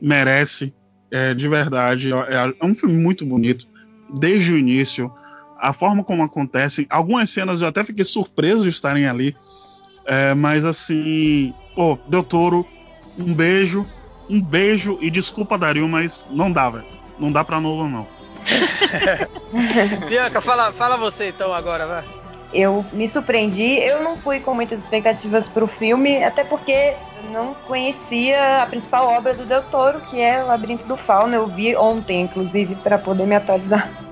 merece, 0.00 0.74
é, 1.10 1.34
de 1.34 1.48
verdade. 1.48 2.12
É, 2.12 2.54
é, 2.60 2.64
um 2.64 2.74
filme 2.74 2.96
muito 2.96 3.24
bonito, 3.26 3.66
desde 4.20 4.52
o 4.52 4.58
início, 4.58 5.12
a 5.58 5.72
forma 5.72 6.04
como 6.04 6.22
acontece. 6.22 6.86
Algumas 6.90 7.30
cenas 7.30 7.60
eu 7.60 7.68
até 7.68 7.84
fiquei 7.84 8.04
surpreso 8.04 8.62
de 8.62 8.70
estarem 8.70 9.06
ali, 9.06 9.36
é, 10.04 10.34
mas 10.34 10.64
assim, 10.64 11.54
pô, 11.74 11.98
Del 12.08 12.22
Toro, 12.22 12.66
um 13.18 13.34
beijo, 13.34 13.86
um 14.28 14.40
beijo 14.40 14.98
e 15.00 15.10
desculpa, 15.10 15.58
Dario, 15.58 15.88
mas 15.88 16.28
não 16.30 16.50
dá, 16.50 16.70
velho. 16.70 16.86
Não 17.18 17.32
dá 17.32 17.42
pra 17.42 17.60
novo, 17.60 17.88
não. 17.88 18.06
Bianca, 20.08 20.40
fala, 20.40 20.72
fala 20.72 20.96
você 20.96 21.28
então 21.28 21.52
agora, 21.52 21.86
vai. 21.86 22.04
Eu 22.52 22.84
me 22.92 23.08
surpreendi, 23.08 23.80
eu 23.80 24.02
não 24.02 24.16
fui 24.16 24.38
com 24.38 24.54
muitas 24.54 24.80
expectativas 24.80 25.48
para 25.48 25.64
o 25.64 25.68
filme, 25.68 26.22
até 26.22 26.44
porque 26.44 26.94
não 27.32 27.54
conhecia 27.66 28.62
a 28.62 28.66
principal 28.66 29.08
obra 29.08 29.34
do 29.34 29.44
Del 29.44 29.62
Toro, 29.64 30.00
que 30.02 30.20
é 30.20 30.42
O 30.42 30.46
Labirinto 30.46 30.86
do 30.86 30.96
Fauno. 30.96 31.34
Eu 31.34 31.46
vi 31.48 31.74
ontem, 31.74 32.22
inclusive, 32.22 32.76
para 32.76 32.98
poder 32.98 33.26
me 33.26 33.34
atualizar. 33.34 34.05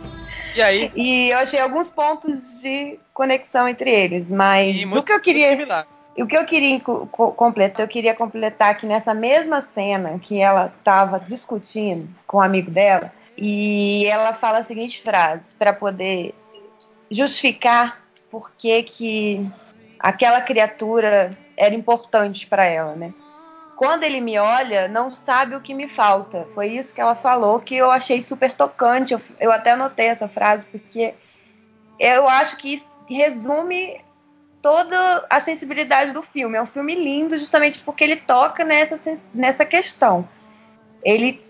E 0.55 0.62
aí? 0.62 0.93
E 0.94 1.31
eu 1.31 1.39
achei 1.39 1.59
alguns 1.59 1.90
pontos 1.90 2.60
de 2.60 2.98
conexão 3.12 3.68
entre 3.68 3.90
eles, 3.90 4.31
mas 4.31 4.85
o 4.85 5.02
que 5.02 5.12
eu 5.12 5.20
queria. 5.20 5.85
O 6.16 6.26
que 6.28 6.36
eu 6.36 6.44
queria 6.44 6.81
completar, 6.81 7.85
eu 7.85 7.89
queria 7.89 8.14
completar 8.14 8.76
que 8.76 8.86
nessa 8.86 9.12
mesma 9.12 9.66
cena 9.74 10.16
que 10.20 10.40
ela 10.40 10.72
estava 10.78 11.18
discutindo 11.18 12.09
com 12.24 12.36
o 12.36 12.40
um 12.40 12.43
amigo 12.43 12.70
dela, 12.70 13.12
e 13.36 14.06
ela 14.06 14.32
fala 14.32 14.59
a 14.59 14.62
seguinte 14.62 15.02
frase 15.02 15.55
para 15.59 15.72
poder 15.72 16.32
justificar 17.10 18.01
por 18.31 18.52
que, 18.56 18.85
que 18.85 19.51
aquela 19.98 20.40
criatura 20.40 21.36
era 21.56 21.74
importante 21.74 22.47
para 22.47 22.64
ela, 22.64 22.94
né? 22.94 23.12
Quando 23.76 24.05
ele 24.05 24.20
me 24.20 24.38
olha, 24.38 24.86
não 24.88 25.12
sabe 25.12 25.56
o 25.56 25.60
que 25.60 25.74
me 25.74 25.88
falta. 25.88 26.46
Foi 26.55 26.68
isso 26.68 26.94
que 26.94 27.01
ela 27.01 27.14
falou 27.14 27.60
que 27.60 27.76
eu 27.76 27.90
achei 27.90 28.22
super 28.22 28.52
tocante. 28.52 29.12
Eu, 29.12 29.20
eu 29.40 29.52
até 29.52 29.72
anotei 29.72 30.06
essa 30.06 30.28
frase 30.28 30.64
porque 30.66 31.14
eu 31.98 32.28
acho 32.28 32.56
que 32.56 32.74
isso 32.74 32.88
resume 33.09 34.01
toda 34.62 35.26
a 35.28 35.40
sensibilidade 35.40 36.12
do 36.12 36.22
filme. 36.22 36.56
É 36.56 36.62
um 36.62 36.66
filme 36.66 36.94
lindo 36.94 37.38
justamente 37.38 37.78
porque 37.80 38.05
ele 38.05 38.16
toca 38.16 38.64
nessa, 38.64 39.18
nessa 39.34 39.64
questão. 39.64 40.28
Ele 41.02 41.42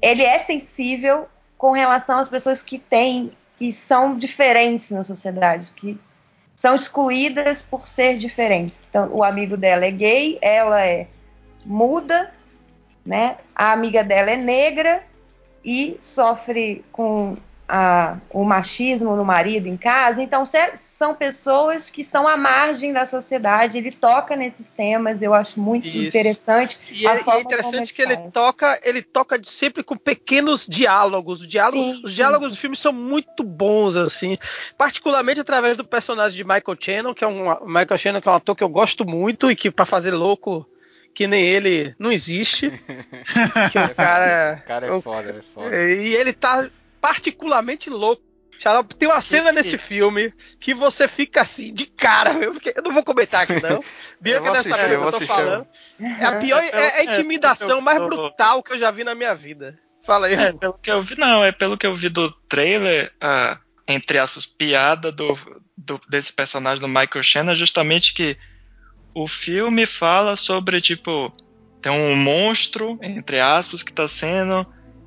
ele 0.00 0.24
é 0.24 0.38
sensível 0.40 1.28
com 1.56 1.70
relação 1.70 2.18
às 2.18 2.28
pessoas 2.28 2.60
que 2.60 2.76
têm 2.76 3.32
que 3.56 3.72
são 3.72 4.18
diferentes 4.18 4.90
na 4.90 5.04
sociedade, 5.04 5.70
que 5.70 5.96
são 6.56 6.74
excluídas 6.74 7.62
por 7.62 7.86
ser 7.86 8.18
diferentes. 8.18 8.82
Então, 8.90 9.08
o 9.12 9.22
amigo 9.22 9.56
dela 9.56 9.84
é 9.84 9.90
gay, 9.92 10.38
ela 10.42 10.84
é 10.84 11.06
muda, 11.66 12.32
né? 13.04 13.38
A 13.54 13.72
amiga 13.72 14.02
dela 14.04 14.30
é 14.30 14.36
negra 14.36 15.02
e 15.64 15.96
sofre 16.00 16.84
com 16.92 17.36
a, 17.74 18.18
o 18.28 18.44
machismo 18.44 19.16
no 19.16 19.24
marido 19.24 19.66
em 19.66 19.78
casa. 19.78 20.22
Então, 20.22 20.44
são 20.74 21.14
pessoas 21.14 21.88
que 21.88 22.02
estão 22.02 22.28
à 22.28 22.36
margem 22.36 22.92
da 22.92 23.06
sociedade. 23.06 23.78
Ele 23.78 23.90
toca 23.90 24.36
nesses 24.36 24.68
temas, 24.68 25.22
eu 25.22 25.32
acho 25.32 25.58
muito 25.58 25.88
Isso. 25.88 26.06
interessante. 26.06 26.78
E 26.90 27.06
é, 27.06 27.12
é, 27.12 27.40
interessante 27.40 27.94
que 27.94 28.02
ele 28.02 28.16
toca, 28.30 28.78
ele 28.82 29.00
toca 29.00 29.40
sempre 29.44 29.82
com 29.82 29.96
pequenos 29.96 30.66
diálogos. 30.66 31.46
Diálogo, 31.48 31.82
sim, 31.82 32.02
os 32.04 32.10
sim. 32.10 32.16
diálogos 32.16 32.50
do 32.50 32.58
filme 32.58 32.76
são 32.76 32.92
muito 32.92 33.42
bons, 33.42 33.96
assim. 33.96 34.36
Particularmente 34.76 35.40
através 35.40 35.74
do 35.74 35.84
personagem 35.84 36.36
de 36.36 36.44
Michael 36.44 36.76
Shannon, 36.78 37.14
que 37.14 37.24
é 37.24 37.26
um 37.26 37.64
Michael 37.64 37.98
Shannon, 37.98 38.20
que 38.20 38.28
é 38.28 38.32
um 38.32 38.34
ator 38.34 38.54
que 38.54 38.64
eu 38.64 38.68
gosto 38.68 39.06
muito 39.06 39.50
e 39.50 39.56
que 39.56 39.70
para 39.70 39.86
fazer 39.86 40.10
louco 40.10 40.66
que 41.14 41.26
nem 41.26 41.44
ele 41.44 41.94
não 41.98 42.10
existe. 42.10 42.70
que 43.70 43.78
o 43.78 43.94
cara. 43.94 44.60
O 44.62 44.66
cara 44.66 44.86
é 44.86 45.00
foda, 45.00 45.30
é 45.30 45.42
foda. 45.42 45.76
E 45.76 46.14
ele 46.14 46.32
tá 46.32 46.68
particularmente 47.00 47.90
louco. 47.90 48.22
Xarope, 48.58 48.94
tem 48.94 49.08
uma 49.08 49.20
cena 49.20 49.50
nesse 49.50 49.76
filme 49.76 50.32
que 50.60 50.72
você 50.72 51.08
fica 51.08 51.40
assim, 51.40 51.74
de 51.74 51.86
cara, 51.86 52.32
viu? 52.34 52.52
Porque 52.52 52.72
eu 52.76 52.82
não 52.82 52.92
vou 52.92 53.02
comentar 53.02 53.42
aqui, 53.42 53.60
não. 53.60 53.82
Bianca 54.20 54.52
dessa 54.52 54.68
saber 54.68 54.98
que 54.98 55.04
eu 55.04 55.10
tô 55.10 55.26
falando. 55.26 55.66
É 55.98 56.24
a 56.24 56.36
pior, 56.36 56.62
é, 56.62 56.70
é 56.70 57.00
a 57.00 57.04
intimidação 57.04 57.80
mais 57.80 57.98
brutal 57.98 58.62
que 58.62 58.72
eu 58.72 58.78
já 58.78 58.90
vi 58.92 59.02
na 59.02 59.16
minha 59.16 59.34
vida. 59.34 59.76
Fala 60.04 60.28
aí. 60.28 60.34
É, 60.34 60.52
pelo 60.52 60.74
que 60.74 60.90
eu 60.90 61.02
vi, 61.02 61.18
não, 61.18 61.44
é 61.44 61.50
pelo 61.50 61.76
que 61.76 61.86
eu 61.86 61.94
vi 61.94 62.08
do 62.08 62.30
trailer, 62.48 63.12
a, 63.20 63.58
entre 63.88 64.18
aspas, 64.18 64.46
piada 64.46 65.10
do, 65.10 65.36
do, 65.76 66.00
desse 66.08 66.32
personagem 66.32 66.80
do 66.80 66.88
Michael 66.88 67.22
Shannon, 67.22 67.54
justamente 67.54 68.14
que 68.14 68.36
o 69.14 69.26
filme 69.26 69.86
fala 69.86 70.36
sobre, 70.36 70.80
tipo, 70.80 71.32
tem 71.80 71.92
um 71.92 72.16
monstro, 72.16 72.98
entre 73.02 73.40
aspas, 73.40 73.82
que 73.82 73.92
tá 73.92 74.08
sendo 74.08 74.66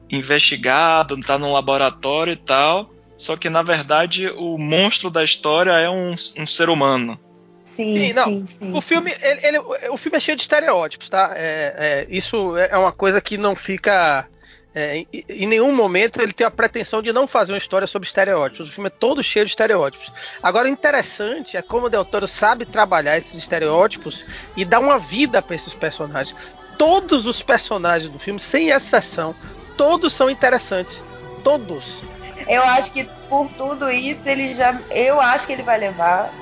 investigado, 0.10 1.20
tá 1.20 1.38
num 1.40 1.52
laboratório 1.52 2.34
e 2.34 2.38
tal. 2.38 2.90
Só 3.18 3.38
que 3.38 3.50
na 3.50 3.64
verdade 3.64 4.28
o 4.28 4.58
monstro 4.58 5.10
da 5.10 5.24
história 5.24 5.72
é 5.72 5.90
um, 5.90 6.12
um 6.38 6.46
ser 6.46 6.70
humano. 6.70 7.20
Sim, 7.64 8.14
não, 8.14 8.24
sim, 8.24 8.46
sim, 8.46 8.74
O 8.74 8.80
filme, 8.80 9.14
ele, 9.22 9.48
ele, 9.48 9.60
o 9.90 9.98
filme 9.98 10.18
é 10.18 10.20
cheio 10.20 10.38
de 10.38 10.44
estereótipos, 10.44 11.10
tá? 11.10 11.34
É, 11.36 11.74
é, 11.78 12.08
isso 12.10 12.58
é 12.58 12.78
uma 12.78 12.92
coisa 12.92 13.20
que 13.20 13.38
não 13.38 13.56
fica. 13.56 14.30
É, 14.76 14.98
em, 14.98 15.08
em, 15.30 15.48
nenhum 15.48 15.74
momento 15.74 16.22
ele 16.22 16.34
tem 16.34 16.46
a 16.46 16.52
pretensão 16.52 17.02
de 17.02 17.14
não 17.14 17.26
fazer 17.26 17.54
uma 17.54 17.58
história 17.58 17.88
sobre 17.88 18.06
estereótipos. 18.06 18.68
O 18.68 18.72
filme 18.74 18.88
é 18.88 18.90
todo 18.90 19.24
cheio 19.24 19.46
de 19.46 19.52
estereótipos. 19.52 20.12
Agora, 20.44 20.68
interessante 20.68 21.56
é 21.56 21.62
como 21.62 21.86
o 21.88 21.90
Del 21.90 22.04
Toro 22.04 22.28
sabe 22.28 22.66
trabalhar 22.66 23.18
esses 23.18 23.36
estereótipos 23.36 24.26
e 24.58 24.66
dar 24.66 24.82
uma 24.82 25.00
vida 25.00 25.42
para 25.42 25.56
esses 25.56 25.74
personagens. 25.74 26.36
Todos 26.78 27.26
os 27.26 27.42
personagens 27.42 28.12
do 28.12 28.20
filme, 28.20 28.38
sem 28.38 28.68
exceção, 28.68 29.34
todos 29.78 30.12
são 30.12 30.30
interessantes. 30.30 31.02
Todos. 31.42 32.04
Eu 32.46 32.64
acho 32.64 32.92
que 32.92 33.10
por 33.30 33.50
tudo 33.52 33.90
isso 33.90 34.28
ele 34.28 34.54
já. 34.56 34.78
Eu 34.90 35.22
acho 35.22 35.48
que 35.48 35.54
ele 35.54 35.64
vai 35.64 35.78
levar, 35.78 36.34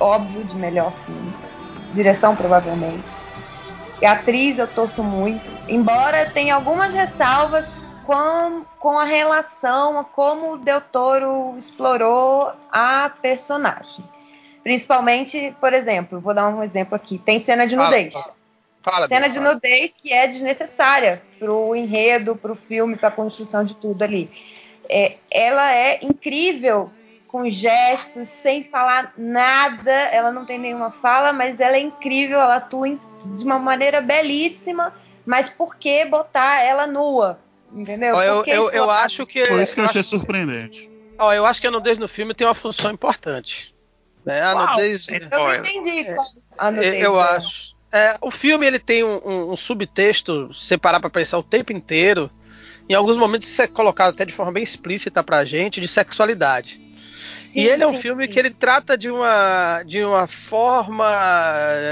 óbvio, 0.00 0.42
de 0.42 0.56
melhor 0.56 0.92
filme. 1.06 1.32
Direção, 1.92 2.34
provavelmente. 2.34 3.08
E 4.00 4.06
atriz 4.06 4.58
eu 4.58 4.66
torço 4.68 5.02
muito. 5.02 5.50
Embora 5.68 6.30
tenha 6.30 6.54
algumas 6.54 6.94
ressalvas 6.94 7.66
com, 8.06 8.64
com 8.78 8.98
a 8.98 9.04
relação 9.04 9.98
a 9.98 10.04
como 10.04 10.52
o 10.52 10.58
Del 10.58 10.80
Toro 10.80 11.54
explorou 11.58 12.52
a 12.70 13.10
personagem. 13.20 14.04
Principalmente, 14.62 15.54
por 15.60 15.72
exemplo, 15.72 16.20
vou 16.20 16.32
dar 16.32 16.48
um 16.48 16.62
exemplo 16.62 16.94
aqui. 16.94 17.18
Tem 17.18 17.40
cena 17.40 17.66
de 17.66 17.74
nudez. 17.74 18.12
Fala, 18.12 18.34
Fala, 18.82 19.08
Cena 19.08 19.28
de 19.28 19.40
nudez 19.40 19.96
que 20.00 20.12
é 20.12 20.26
desnecessária 20.26 21.22
pro 21.38 21.74
enredo, 21.74 22.36
pro 22.36 22.54
filme, 22.54 22.96
pra 22.96 23.10
construção 23.10 23.64
de 23.64 23.74
tudo 23.74 24.02
ali. 24.02 24.30
É, 24.88 25.16
ela 25.30 25.74
é 25.74 25.98
incrível 26.02 26.90
com 27.26 27.48
gestos, 27.50 28.28
sem 28.28 28.64
falar 28.64 29.12
nada. 29.18 29.92
Ela 29.92 30.32
não 30.32 30.46
tem 30.46 30.58
nenhuma 30.58 30.90
fala, 30.90 31.32
mas 31.32 31.60
ela 31.60 31.76
é 31.76 31.80
incrível, 31.80 32.40
ela 32.40 32.56
atua 32.56 32.88
de 33.24 33.44
uma 33.44 33.58
maneira 33.58 34.00
belíssima. 34.00 34.92
Mas 35.24 35.48
por 35.48 35.76
que 35.76 36.04
botar 36.06 36.62
ela 36.62 36.86
nua? 36.86 37.38
Entendeu? 37.72 38.16
eu, 38.16 38.44
eu, 38.46 38.70
eu 38.70 38.90
acho 38.90 39.26
que. 39.26 39.46
Por 39.46 39.60
isso 39.60 39.74
que 39.74 39.80
eu, 39.80 39.84
eu 39.84 39.90
achei 39.90 40.02
surpreendente. 40.02 40.90
Ó, 41.18 41.32
eu 41.32 41.44
acho 41.44 41.60
que 41.60 41.66
a 41.66 41.70
nudez 41.70 41.98
no 41.98 42.08
filme 42.08 42.32
tem 42.32 42.46
uma 42.46 42.54
função 42.54 42.90
importante. 42.90 43.74
Né? 44.24 44.40
A 44.40 44.54
Uau, 44.54 44.70
nudez. 44.70 45.08
Eu 45.08 45.20
não 45.30 45.54
entendi. 45.54 46.00
É, 46.00 46.16
a 46.56 46.70
nudez 46.70 47.02
eu, 47.02 47.20
acho. 47.20 47.76
É, 47.92 48.16
o 48.20 48.30
filme 48.30 48.66
ele 48.66 48.78
tem 48.78 49.02
um, 49.02 49.20
um, 49.24 49.52
um 49.52 49.56
subtexto, 49.56 50.52
se 50.54 50.78
parar 50.78 51.00
pra 51.00 51.10
pensar 51.10 51.38
o 51.38 51.42
tempo 51.42 51.72
inteiro, 51.72 52.30
em 52.88 52.94
alguns 52.94 53.16
momentos 53.16 53.48
isso 53.48 53.60
é 53.60 53.66
colocado 53.66 54.10
até 54.10 54.24
de 54.24 54.32
forma 54.32 54.52
bem 54.52 54.62
explícita 54.62 55.22
pra 55.22 55.44
gente, 55.44 55.80
de 55.80 55.88
sexualidade. 55.88 56.80
Sim, 57.58 57.64
e 57.64 57.68
ele 57.68 57.82
é 57.82 57.86
um 57.86 57.94
sim, 57.94 58.02
filme 58.02 58.24
sim. 58.24 58.30
que 58.30 58.38
ele 58.38 58.50
trata 58.50 58.96
de 58.96 59.10
uma, 59.10 59.82
de 59.84 60.04
uma 60.04 60.26
forma. 60.28 61.10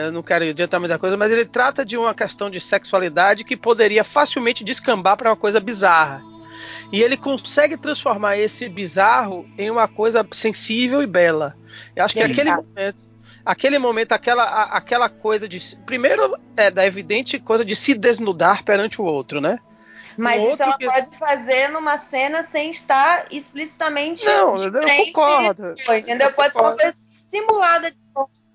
Eu 0.05 0.13
não 0.13 0.23
quero 0.23 0.45
adiantar 0.45 0.79
muita 0.79 0.99
coisa, 0.99 1.17
mas 1.17 1.33
ele 1.33 1.45
trata 1.45 1.85
de 1.85 1.97
uma 1.97 2.15
questão 2.15 2.49
de 2.49 2.61
sexualidade 2.61 3.43
que 3.43 3.57
poderia 3.57 4.05
facilmente 4.05 4.63
descambar 4.63 5.17
para 5.17 5.31
uma 5.31 5.37
coisa 5.37 5.59
bizarra. 5.59 6.23
E 6.93 7.03
ele 7.03 7.17
consegue 7.17 7.77
transformar 7.77 8.39
esse 8.39 8.69
bizarro 8.69 9.45
em 9.59 9.69
uma 9.71 9.89
coisa 9.89 10.27
sensível 10.33 11.03
e 11.03 11.07
bela. 11.07 11.57
Eu 11.97 12.05
acho 12.05 12.15
que 12.15 12.23
aquele 12.23 12.55
momento 12.55 13.07
aquele 13.45 13.79
momento, 13.79 14.13
aquela, 14.13 14.43
a, 14.43 14.77
aquela 14.77 15.09
coisa 15.09 15.49
de. 15.49 15.61
Primeiro, 15.87 16.37
é 16.57 16.71
da 16.71 16.85
evidente 16.85 17.39
coisa 17.39 17.65
de 17.65 17.77
se 17.77 17.95
desnudar 17.95 18.65
perante 18.65 19.01
o 19.01 19.05
outro, 19.05 19.41
né? 19.41 19.61
Mas 20.17 20.43
isso 20.43 20.63
ela 20.63 20.79
que... 20.79 20.87
pode 20.87 21.19
fazer 21.19 21.69
numa 21.69 21.99
cena 21.99 22.45
sem 22.45 22.71
estar 22.71 23.27
explicitamente. 23.31 24.25
Não, 24.25 24.57
eu 24.57 24.73
concordo. 24.73 25.75
Entendeu? 25.97 26.29
Eu 26.29 26.35
pode 26.35 26.53
concordo. 26.53 26.53
ser 26.53 26.61
uma 26.61 26.77
coisa 26.77 26.97
simulada 27.31 27.91
de 27.91 27.97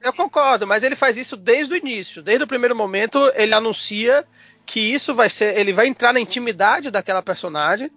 Eu 0.01 0.13
concordo, 0.13 0.65
mas 0.65 0.83
ele 0.83 0.95
faz 0.95 1.17
isso 1.17 1.37
desde 1.37 1.73
o 1.73 1.77
início. 1.77 2.21
Desde 2.21 2.43
o 2.43 2.47
primeiro 2.47 2.75
momento, 2.75 3.31
ele 3.35 3.53
anuncia 3.53 4.25
que 4.65 4.79
isso 4.79 5.13
vai 5.13 5.29
ser. 5.29 5.57
Ele 5.57 5.73
vai 5.73 5.87
entrar 5.87 6.13
na 6.13 6.19
intimidade 6.19 6.89
daquela 6.89 7.21
personagem 7.21 7.91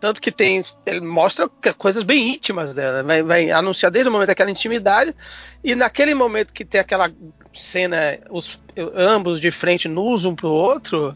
Tanto 0.00 0.20
que 0.20 0.32
tem. 0.32 0.64
Ele 0.86 1.00
mostra 1.00 1.46
coisas 1.76 2.02
bem 2.02 2.34
íntimas 2.34 2.74
dela. 2.74 3.02
Vai, 3.02 3.22
vai 3.22 3.50
anunciar 3.50 3.92
desde 3.92 4.08
o 4.08 4.12
momento 4.12 4.30
aquela 4.30 4.50
intimidade. 4.50 5.14
E 5.62 5.74
naquele 5.74 6.14
momento 6.14 6.54
que 6.54 6.64
tem 6.64 6.80
aquela 6.80 7.12
cena, 7.52 8.18
os, 8.30 8.58
ambos 8.94 9.38
de 9.38 9.50
frente 9.50 9.86
nus 9.86 10.24
um 10.24 10.34
pro 10.34 10.48
outro. 10.48 11.14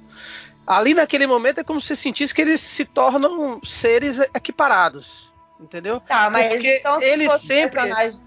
Ali 0.66 0.94
naquele 0.94 1.26
momento 1.26 1.60
é 1.60 1.64
como 1.64 1.80
se 1.80 1.88
você 1.88 1.96
sentisse 1.96 2.34
que 2.34 2.42
eles 2.42 2.60
se 2.60 2.84
tornam 2.84 3.60
seres 3.62 4.18
equiparados. 4.18 5.32
Entendeu? 5.60 6.00
Tá, 6.00 6.28
mas 6.30 6.48
Porque 6.48 6.78
então, 6.78 6.98
se 6.98 7.06
ele 7.06 7.38
sempre. 7.38 7.80
Personagem, 7.80 8.20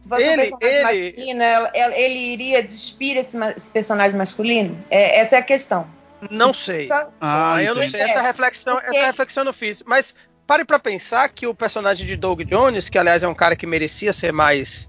se 0.00 0.08
fosse 0.08 0.22
ele, 0.22 0.52
um 0.52 0.58
personagem 0.58 1.00
ele, 1.00 1.34
masculino, 1.34 1.94
ele, 1.94 2.18
iria 2.32 2.62
despir 2.62 3.16
esse, 3.16 3.36
esse 3.56 3.70
personagem 3.70 4.16
masculino? 4.16 4.84
É, 4.90 5.20
essa 5.20 5.36
é 5.36 5.38
a 5.38 5.42
questão. 5.42 5.88
Não 6.30 6.52
sei. 6.52 6.88
Ah, 7.20 7.62
eu 7.62 7.74
não 7.74 7.82
sei. 7.82 8.00
Essa 8.00 8.20
reflexão, 8.20 8.76
Porque... 8.76 8.96
essa 8.96 9.06
reflexão 9.06 9.40
eu 9.42 9.46
não 9.46 9.52
fiz. 9.52 9.82
Mas 9.86 10.14
pare 10.46 10.64
para 10.64 10.78
pensar 10.78 11.28
que 11.28 11.46
o 11.46 11.54
personagem 11.54 12.06
de 12.06 12.16
Doug 12.16 12.42
Jones, 12.42 12.88
que 12.88 12.98
aliás 12.98 13.22
é 13.22 13.28
um 13.28 13.34
cara 13.34 13.56
que 13.56 13.66
merecia 13.66 14.12
ser 14.12 14.32
mais. 14.32 14.88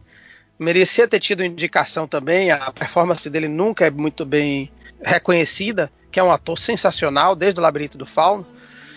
merecia 0.59 1.07
ter 1.07 1.19
tido 1.19 1.43
indicação 1.43 2.07
também, 2.07 2.51
a 2.51 2.71
performance 2.71 3.29
dele 3.29 3.47
nunca 3.47 3.85
é 3.85 3.91
muito 3.91 4.25
bem 4.25 4.71
reconhecida, 5.03 5.91
que 6.15 6.19
é 6.21 6.23
um 6.23 6.31
ator 6.31 6.57
sensacional 6.57 7.35
desde 7.35 7.59
o 7.59 7.61
Labirinto 7.61 7.97
do 7.97 8.05
Fauno. 8.05 8.47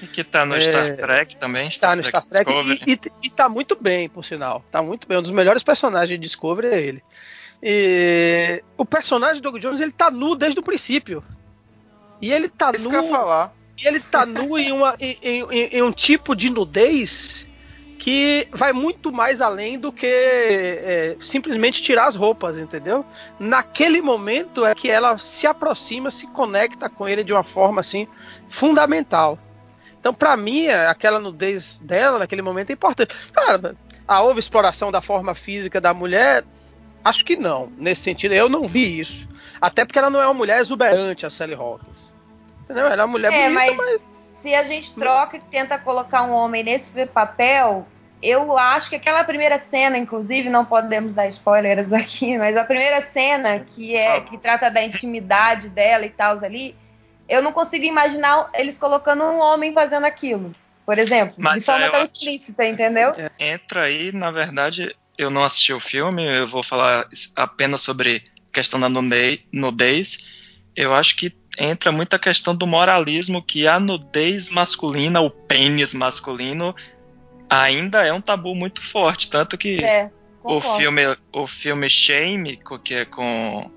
E 0.01 0.07
que 0.07 0.23
tá 0.23 0.47
no 0.47 0.55
é, 0.55 0.61
Star 0.61 0.97
Trek 0.97 1.35
também. 1.35 1.67
Está 1.67 1.97
no 1.97 2.05
Star 2.05 2.23
Trek 2.23 2.49
e, 2.87 2.93
e, 2.93 3.01
e 3.25 3.29
tá 3.29 3.49
muito 3.49 3.75
bem, 3.75 4.09
por 4.09 4.25
sinal. 4.25 4.65
Tá 4.71 4.81
muito 4.81 5.09
bem. 5.09 5.19
Um 5.19 5.23
dos 5.23 5.33
melhores 5.33 5.65
personagens 5.65 6.11
de 6.11 6.17
Discovery 6.17 6.69
é 6.69 6.81
ele. 6.81 7.03
E 7.61 8.63
o 8.77 8.85
personagem 8.85 9.43
do 9.43 9.51
Doug 9.51 9.61
Jones 9.61 9.81
ele 9.81 9.91
tá 9.91 10.13
nu 10.13 10.37
desde 10.37 10.61
o 10.61 10.63
princípio. 10.63 11.25
E 12.23 12.33
ele 12.33 12.49
tá 12.49 12.71
Isso 12.73 12.89
nu. 12.89 13.03
E 13.77 13.89
ele 13.89 13.99
tá 13.99 14.25
nu 14.25 14.57
em, 14.57 14.71
uma, 14.71 14.95
em, 15.01 15.19
em, 15.21 15.43
em, 15.73 15.83
um 15.83 15.91
tipo 15.91 16.37
de 16.37 16.51
nudez 16.51 17.48
que 18.09 18.49
vai 18.53 18.73
muito 18.73 19.13
mais 19.13 19.43
além 19.43 19.79
do 19.79 19.93
que 19.93 20.07
é, 20.07 21.15
simplesmente 21.21 21.83
tirar 21.83 22.07
as 22.07 22.17
roupas, 22.17 22.57
entendeu? 22.57 23.05
Naquele 23.39 24.01
momento 24.01 24.65
é 24.65 24.75
que 24.75 24.89
ela 24.89 25.19
se 25.19 25.47
aproxima, 25.47 26.11
se 26.11 26.27
conecta 26.29 26.89
com 26.89 27.07
ele 27.07 27.23
de 27.23 27.35
uma 27.35 27.45
forma 27.45 27.83
assim 27.83 28.09
fundamental. 28.49 29.39
Então, 30.01 30.15
para 30.15 30.35
mim, 30.39 30.69
aquela 30.69 31.21
nudez 31.21 31.77
dela 31.83 32.19
naquele 32.19 32.41
momento 32.41 32.71
é 32.71 32.73
importante. 32.73 33.15
Cara, 33.31 33.77
a 34.07 34.23
houve 34.23 34.41
exploração 34.41 34.91
da 34.91 35.03
forma 35.03 35.35
física 35.35 35.79
da 35.79 35.93
mulher? 35.93 36.47
Acho 37.05 37.27
que 37.27 37.37
não. 37.37 37.71
Nesse 37.77 38.01
sentido, 38.05 38.33
eu 38.33 38.49
não 38.49 38.67
vi 38.67 39.01
isso. 39.01 39.29
Até 39.61 39.85
porque 39.85 39.99
ela 39.99 40.09
não 40.09 40.23
é 40.23 40.27
uma 40.27 40.33
mulher 40.33 40.63
exuberante, 40.63 41.27
a 41.27 41.31
Sally 41.31 41.53
Hawkins. 41.53 42.11
Entendeu? 42.65 42.87
Ela 42.87 43.03
é 43.03 43.05
uma 43.05 43.13
mulher 43.13 43.31
é, 43.31 43.51
bonita, 43.51 43.53
mas, 43.53 43.77
mas, 43.77 44.01
se 44.41 44.55
a 44.55 44.63
gente 44.63 44.95
troca 44.95 45.37
e 45.37 45.41
tenta 45.41 45.79
colocar 45.79 46.23
um 46.23 46.33
homem 46.33 46.65
nesse 46.65 46.91
papel, 47.05 47.87
eu 48.23 48.57
acho 48.59 48.91
que 48.91 48.97
aquela 48.97 49.23
primeira 49.23 49.59
cena, 49.59 49.97
inclusive, 49.97 50.49
não 50.49 50.65
podemos 50.65 51.13
dar 51.13 51.29
spoilers 51.29 51.93
aqui, 51.95 52.37
mas 52.37 52.57
a 52.57 52.65
primeira 52.65 53.01
cena 53.01 53.61
que 53.61 53.97
é 53.97 54.21
que 54.21 54.37
trata 54.37 54.71
da 54.71 54.83
intimidade 54.83 55.69
dela 55.69 56.05
e 56.05 56.11
tal 56.11 56.43
ali, 56.45 56.75
eu 57.29 57.43
não 57.43 57.53
consigo 57.53 57.85
imaginar 57.85 58.51
eles 58.55 58.77
colocando 58.77 59.23
um 59.23 59.39
homem 59.39 59.73
fazendo 59.73 60.05
aquilo, 60.05 60.55
por 60.85 60.99
exemplo, 60.99 61.37
mas, 61.39 61.61
de 61.61 61.67
forma 61.67 61.91
tão 61.91 62.05
explícita, 62.05 62.65
entendeu? 62.65 63.13
Entra 63.39 63.83
aí, 63.83 64.11
na 64.13 64.31
verdade, 64.31 64.95
eu 65.17 65.31
não 65.31 65.45
assisti 65.45 65.73
o 65.73 65.81
filme, 65.81 66.25
eu 66.25 66.49
vou 66.49 66.63
falar 66.63 67.07
apenas 67.37 67.83
sobre 67.83 68.23
questão 68.53 68.81
da 68.81 68.89
nudez, 68.89 70.19
eu 70.75 70.95
acho 70.95 71.17
que 71.17 71.37
entra 71.59 71.91
muita 71.91 72.19
questão 72.19 72.55
do 72.55 72.67
moralismo 72.67 73.43
que 73.43 73.67
a 73.67 73.81
nudez 73.81 74.49
masculina, 74.49 75.21
o 75.21 75.29
pênis 75.29 75.93
masculino, 75.93 76.75
ainda 77.49 78.07
é 78.07 78.13
um 78.13 78.21
tabu 78.21 78.55
muito 78.55 78.83
forte, 78.83 79.31
tanto 79.31 79.57
que 79.57 79.85
é, 79.85 80.11
o 80.43 80.61
filme 80.61 81.03
o 81.33 81.47
filme 81.47 81.89
Shame, 81.89 82.59
que 82.85 82.95
é 82.95 83.05
com 83.05 83.71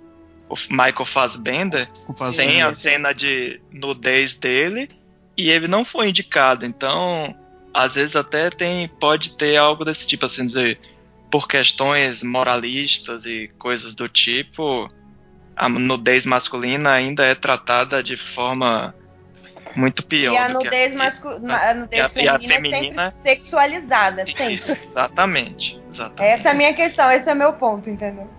o 0.49 0.55
Michael 0.69 1.05
Fassbender, 1.05 1.89
Sim, 1.93 2.31
tem 2.33 2.61
a 2.61 2.73
cena 2.73 3.13
de 3.13 3.61
nudez 3.71 4.33
dele 4.33 4.89
e 5.37 5.49
ele 5.49 5.67
não 5.67 5.85
foi 5.85 6.09
indicado, 6.09 6.65
então 6.65 7.35
às 7.73 7.95
vezes 7.95 8.15
até 8.15 8.49
tem 8.49 8.87
pode 8.87 9.33
ter 9.33 9.55
algo 9.55 9.85
desse 9.85 10.05
tipo 10.05 10.25
assim 10.25 10.45
dizer 10.45 10.79
por 11.31 11.47
questões 11.47 12.21
moralistas 12.21 13.25
e 13.25 13.49
coisas 13.57 13.95
do 13.95 14.09
tipo, 14.09 14.91
a 15.55 15.69
nudez 15.69 16.25
masculina 16.25 16.91
ainda 16.91 17.25
é 17.25 17.33
tratada 17.33 18.03
de 18.03 18.17
forma 18.17 18.93
muito 19.75 20.05
pior. 20.05 20.33
E 20.33 20.37
a 20.37 20.49
nudez, 20.49 20.93
mascu... 20.93 21.29
a, 21.29 21.73
nudez 21.73 22.03
a, 22.03 22.09
feminina, 22.09 22.35
a 22.35 22.39
feminina, 22.39 23.03
é 23.03 23.11
sempre 23.11 23.23
sexualizada, 23.23 24.25
sempre. 24.25 24.55
Isso, 24.55 24.77
exatamente, 24.89 25.81
exatamente. 25.89 26.33
Essa 26.33 26.49
é 26.49 26.51
a 26.51 26.55
minha 26.55 26.73
questão, 26.73 27.11
esse 27.11 27.29
é 27.29 27.33
o 27.33 27.35
meu 27.35 27.53
ponto, 27.53 27.89
entendeu? 27.89 28.29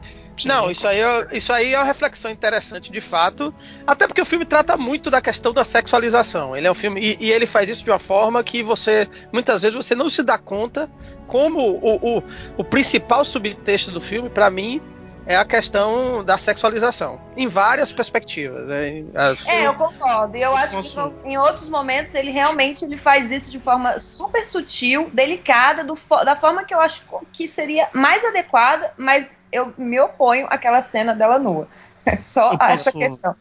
Não, 0.46 0.70
isso 0.70 0.88
aí, 0.88 1.00
é, 1.00 1.28
isso 1.32 1.52
aí 1.52 1.74
é 1.74 1.78
uma 1.78 1.84
reflexão 1.84 2.30
interessante 2.30 2.90
de 2.90 3.00
fato. 3.00 3.54
Até 3.86 4.06
porque 4.06 4.20
o 4.20 4.24
filme 4.24 4.44
trata 4.44 4.76
muito 4.76 5.10
da 5.10 5.20
questão 5.20 5.52
da 5.52 5.64
sexualização. 5.64 6.56
Ele 6.56 6.66
é 6.66 6.70
um 6.70 6.74
filme. 6.74 7.00
E, 7.00 7.26
e 7.26 7.30
ele 7.30 7.46
faz 7.46 7.68
isso 7.68 7.84
de 7.84 7.90
uma 7.90 7.98
forma 7.98 8.42
que 8.42 8.62
você. 8.62 9.08
Muitas 9.32 9.62
vezes 9.62 9.76
você 9.76 9.94
não 9.94 10.08
se 10.08 10.22
dá 10.22 10.38
conta 10.38 10.90
como 11.26 11.60
o, 11.60 12.18
o, 12.18 12.22
o 12.56 12.64
principal 12.64 13.24
subtexto 13.24 13.90
do 13.90 14.00
filme, 14.00 14.28
para 14.28 14.50
mim, 14.50 14.80
é 15.26 15.36
a 15.36 15.44
questão 15.44 16.24
da 16.24 16.36
sexualização. 16.36 17.20
Em 17.36 17.46
várias 17.46 17.92
perspectivas. 17.92 18.66
Né? 18.66 19.04
As, 19.14 19.46
é, 19.46 19.66
eu 19.66 19.74
concordo. 19.74 20.36
E 20.36 20.42
eu 20.42 20.56
acho 20.56 20.76
consumo. 20.76 21.12
que 21.22 21.28
em 21.28 21.38
outros 21.38 21.68
momentos 21.68 22.14
ele 22.14 22.30
realmente 22.30 22.84
ele 22.84 22.96
faz 22.96 23.30
isso 23.30 23.50
de 23.50 23.58
forma 23.58 23.98
super 24.00 24.44
sutil, 24.46 25.10
delicada, 25.12 25.84
do, 25.84 25.96
da 26.24 26.34
forma 26.34 26.64
que 26.64 26.74
eu 26.74 26.80
acho 26.80 27.02
que 27.32 27.46
seria 27.46 27.88
mais 27.92 28.24
adequada, 28.24 28.92
mas 28.96 29.36
eu 29.50 29.72
me 29.78 30.00
oponho 30.00 30.46
àquela 30.50 30.82
cena 30.82 31.14
dela 31.14 31.38
nua. 31.38 31.68
É 32.04 32.16
só 32.16 32.56
posso, 32.56 32.72
essa 32.72 32.90
questão. 32.90 33.36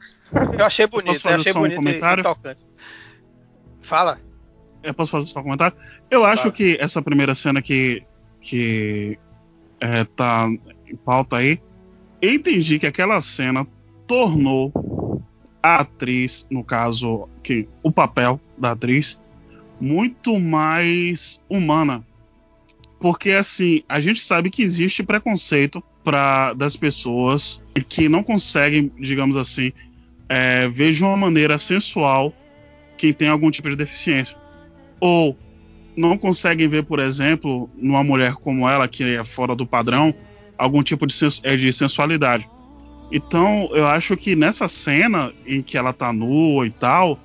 Eu 0.55 0.63
achei 0.63 0.85
bonito, 0.85 1.27
eu, 1.27 1.35
achei 1.35 1.51
bonito 1.51 1.79
um 1.79 1.83
comentário? 1.83 2.23
Fala. 3.81 4.19
Eu 4.83 4.93
posso 4.93 5.09
fazer 5.09 5.25
só 5.25 5.39
um 5.39 5.43
comentário? 5.45 5.75
Eu 6.11 6.23
acho 6.23 6.43
Fala. 6.43 6.53
que 6.53 6.77
essa 6.79 7.01
primeira 7.01 7.33
cena 7.33 7.59
que, 7.59 8.03
que 8.39 9.17
é, 9.79 10.03
tá 10.03 10.47
em 10.85 10.95
pauta 10.95 11.37
aí, 11.37 11.53
eu 11.53 11.70
entendi 12.21 12.77
que 12.79 12.87
aquela 12.87 13.19
cena 13.21 13.65
tornou 14.07 14.71
a 15.61 15.79
atriz, 15.79 16.45
no 16.49 16.63
caso, 16.63 17.27
que 17.43 17.67
o 17.83 17.91
papel 17.91 18.39
da 18.57 18.71
atriz, 18.71 19.19
muito 19.79 20.39
mais 20.39 21.41
humana. 21.49 22.05
Porque 22.99 23.31
assim, 23.31 23.83
a 23.89 23.99
gente 23.99 24.23
sabe 24.23 24.49
que 24.49 24.61
existe 24.61 25.03
preconceito 25.03 25.83
para 26.03 26.53
das 26.53 26.75
pessoas 26.75 27.63
que 27.89 28.07
não 28.07 28.23
conseguem, 28.23 28.91
digamos 28.99 29.37
assim, 29.37 29.71
é, 30.29 30.67
ver 30.67 30.93
de 30.93 31.03
uma 31.03 31.17
maneira 31.17 31.57
sensual 31.57 32.33
quem 32.97 33.13
tem 33.13 33.27
algum 33.27 33.49
tipo 33.49 33.69
de 33.69 33.75
deficiência. 33.75 34.37
Ou 34.99 35.35
não 35.95 36.17
conseguem 36.17 36.67
ver, 36.67 36.85
por 36.85 36.99
exemplo, 36.99 37.69
numa 37.75 38.03
mulher 38.03 38.35
como 38.35 38.67
ela, 38.67 38.87
que 38.87 39.03
é 39.03 39.23
fora 39.23 39.55
do 39.55 39.65
padrão, 39.65 40.13
algum 40.63 40.83
tipo 40.83 41.05
de, 41.05 41.13
sens 41.13 41.41
é, 41.43 41.55
de 41.55 41.71
sensualidade. 41.71 42.47
Então, 43.11 43.69
eu 43.73 43.87
acho 43.87 44.15
que 44.15 44.35
nessa 44.35 44.67
cena 44.67 45.33
em 45.45 45.61
que 45.61 45.77
ela 45.77 45.91
tá 45.91 46.13
nua 46.13 46.65
e 46.65 46.71
tal, 46.71 47.19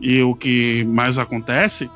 e 0.00 0.20
o 0.22 0.34
que 0.34 0.84
mais 0.84 1.18
acontece, 1.18 1.90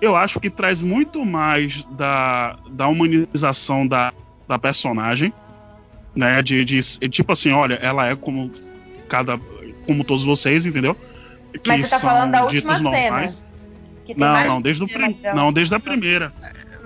eu 0.00 0.14
acho 0.14 0.38
que 0.38 0.50
traz 0.50 0.82
muito 0.82 1.24
mais 1.24 1.82
da, 1.92 2.58
da 2.70 2.86
humanização 2.88 3.86
da, 3.86 4.12
da 4.46 4.58
personagem 4.58 5.32
né? 6.16 6.42
De, 6.42 6.64
de, 6.64 6.80
tipo 7.10 7.32
assim, 7.32 7.52
olha, 7.52 7.74
ela 7.74 8.08
é 8.08 8.16
como 8.16 8.50
cada, 9.06 9.38
como 9.86 10.02
todos 10.02 10.24
vocês, 10.24 10.64
entendeu? 10.64 10.96
Que 11.62 11.68
Mas 11.68 11.86
você 11.86 11.94
tá 11.94 12.00
falando 12.00 12.32
da 12.32 12.44
última 12.44 12.78
normais. 12.80 13.46
cena. 14.06 14.16
Não, 14.16 14.46
não, 14.46 14.62
desde 14.62 14.84
o 14.84 14.88
prim... 14.88 15.18
não, 15.34 15.52
desde 15.52 15.74
a 15.74 15.80
primeira. 15.80 16.32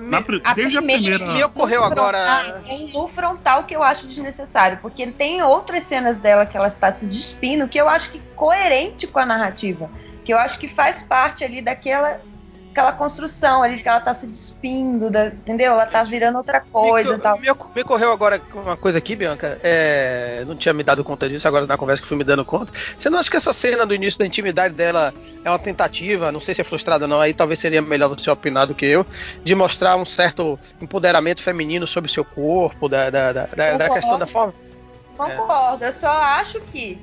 Na, 0.00 0.24
a 0.44 0.54
desde 0.54 0.78
a 0.78 0.82
primeira. 0.82 1.24
E 1.32 1.44
ocorreu 1.44 1.84
agora. 1.84 2.62
Tem 2.64 2.90
no 2.92 3.06
frontal 3.06 3.64
que 3.64 3.76
eu 3.76 3.82
acho 3.82 4.06
desnecessário, 4.06 4.78
porque 4.80 5.06
tem 5.08 5.42
outras 5.42 5.84
cenas 5.84 6.16
dela 6.18 6.46
que 6.46 6.56
ela 6.56 6.68
está 6.68 6.90
se 6.90 7.04
despindo 7.04 7.68
que 7.68 7.78
eu 7.78 7.88
acho 7.88 8.10
que 8.10 8.20
coerente 8.34 9.06
com 9.06 9.18
a 9.18 9.26
narrativa, 9.26 9.90
que 10.24 10.32
eu 10.32 10.38
acho 10.38 10.58
que 10.58 10.66
faz 10.66 11.02
parte 11.02 11.44
ali 11.44 11.60
daquela 11.60 12.20
aquela 12.80 12.92
construção 12.92 13.62
ali 13.62 13.76
de 13.76 13.82
que 13.82 13.88
ela 13.88 14.00
tá 14.00 14.14
se 14.14 14.26
despindo, 14.26 15.10
da, 15.10 15.26
entendeu? 15.26 15.72
Ela 15.72 15.86
tá 15.86 16.02
virando 16.02 16.36
outra 16.38 16.60
coisa 16.60 17.10
me, 17.10 17.16
e 17.16 17.20
tal. 17.20 17.38
Me, 17.38 17.46
me 17.74 17.82
ocorreu 17.82 18.10
agora 18.10 18.40
uma 18.54 18.76
coisa 18.76 18.98
aqui, 18.98 19.14
Bianca. 19.14 19.60
É, 19.62 20.44
não 20.46 20.56
tinha 20.56 20.72
me 20.72 20.82
dado 20.82 21.04
conta 21.04 21.28
disso, 21.28 21.46
agora 21.46 21.66
na 21.66 21.76
conversa 21.76 22.02
que 22.02 22.08
fui 22.08 22.16
me 22.16 22.24
dando 22.24 22.44
conta. 22.44 22.72
Você 22.98 23.10
não 23.10 23.18
acha 23.18 23.30
que 23.30 23.36
essa 23.36 23.52
cena 23.52 23.84
do 23.84 23.94
início 23.94 24.18
da 24.18 24.26
intimidade 24.26 24.74
dela 24.74 25.12
é 25.44 25.50
uma 25.50 25.58
tentativa, 25.58 26.32
não 26.32 26.40
sei 26.40 26.54
se 26.54 26.62
é 26.62 26.64
frustrada 26.64 27.04
ou 27.04 27.08
não, 27.08 27.20
aí 27.20 27.34
talvez 27.34 27.58
seria 27.58 27.82
melhor 27.82 28.08
você 28.08 28.30
opinar 28.30 28.66
do 28.66 28.74
que 28.74 28.86
eu, 28.86 29.06
de 29.44 29.54
mostrar 29.54 29.96
um 29.96 30.04
certo 30.04 30.58
empoderamento 30.80 31.42
feminino 31.42 31.86
sobre 31.86 32.10
o 32.10 32.12
seu 32.12 32.24
corpo, 32.24 32.88
da, 32.88 33.10
da, 33.10 33.32
da, 33.32 33.76
da 33.76 33.90
questão 33.90 34.18
da 34.18 34.26
forma? 34.26 34.54
Concordo, 35.16 35.84
é. 35.84 35.88
eu 35.88 35.92
só 35.92 36.10
acho 36.10 36.60
que 36.62 36.98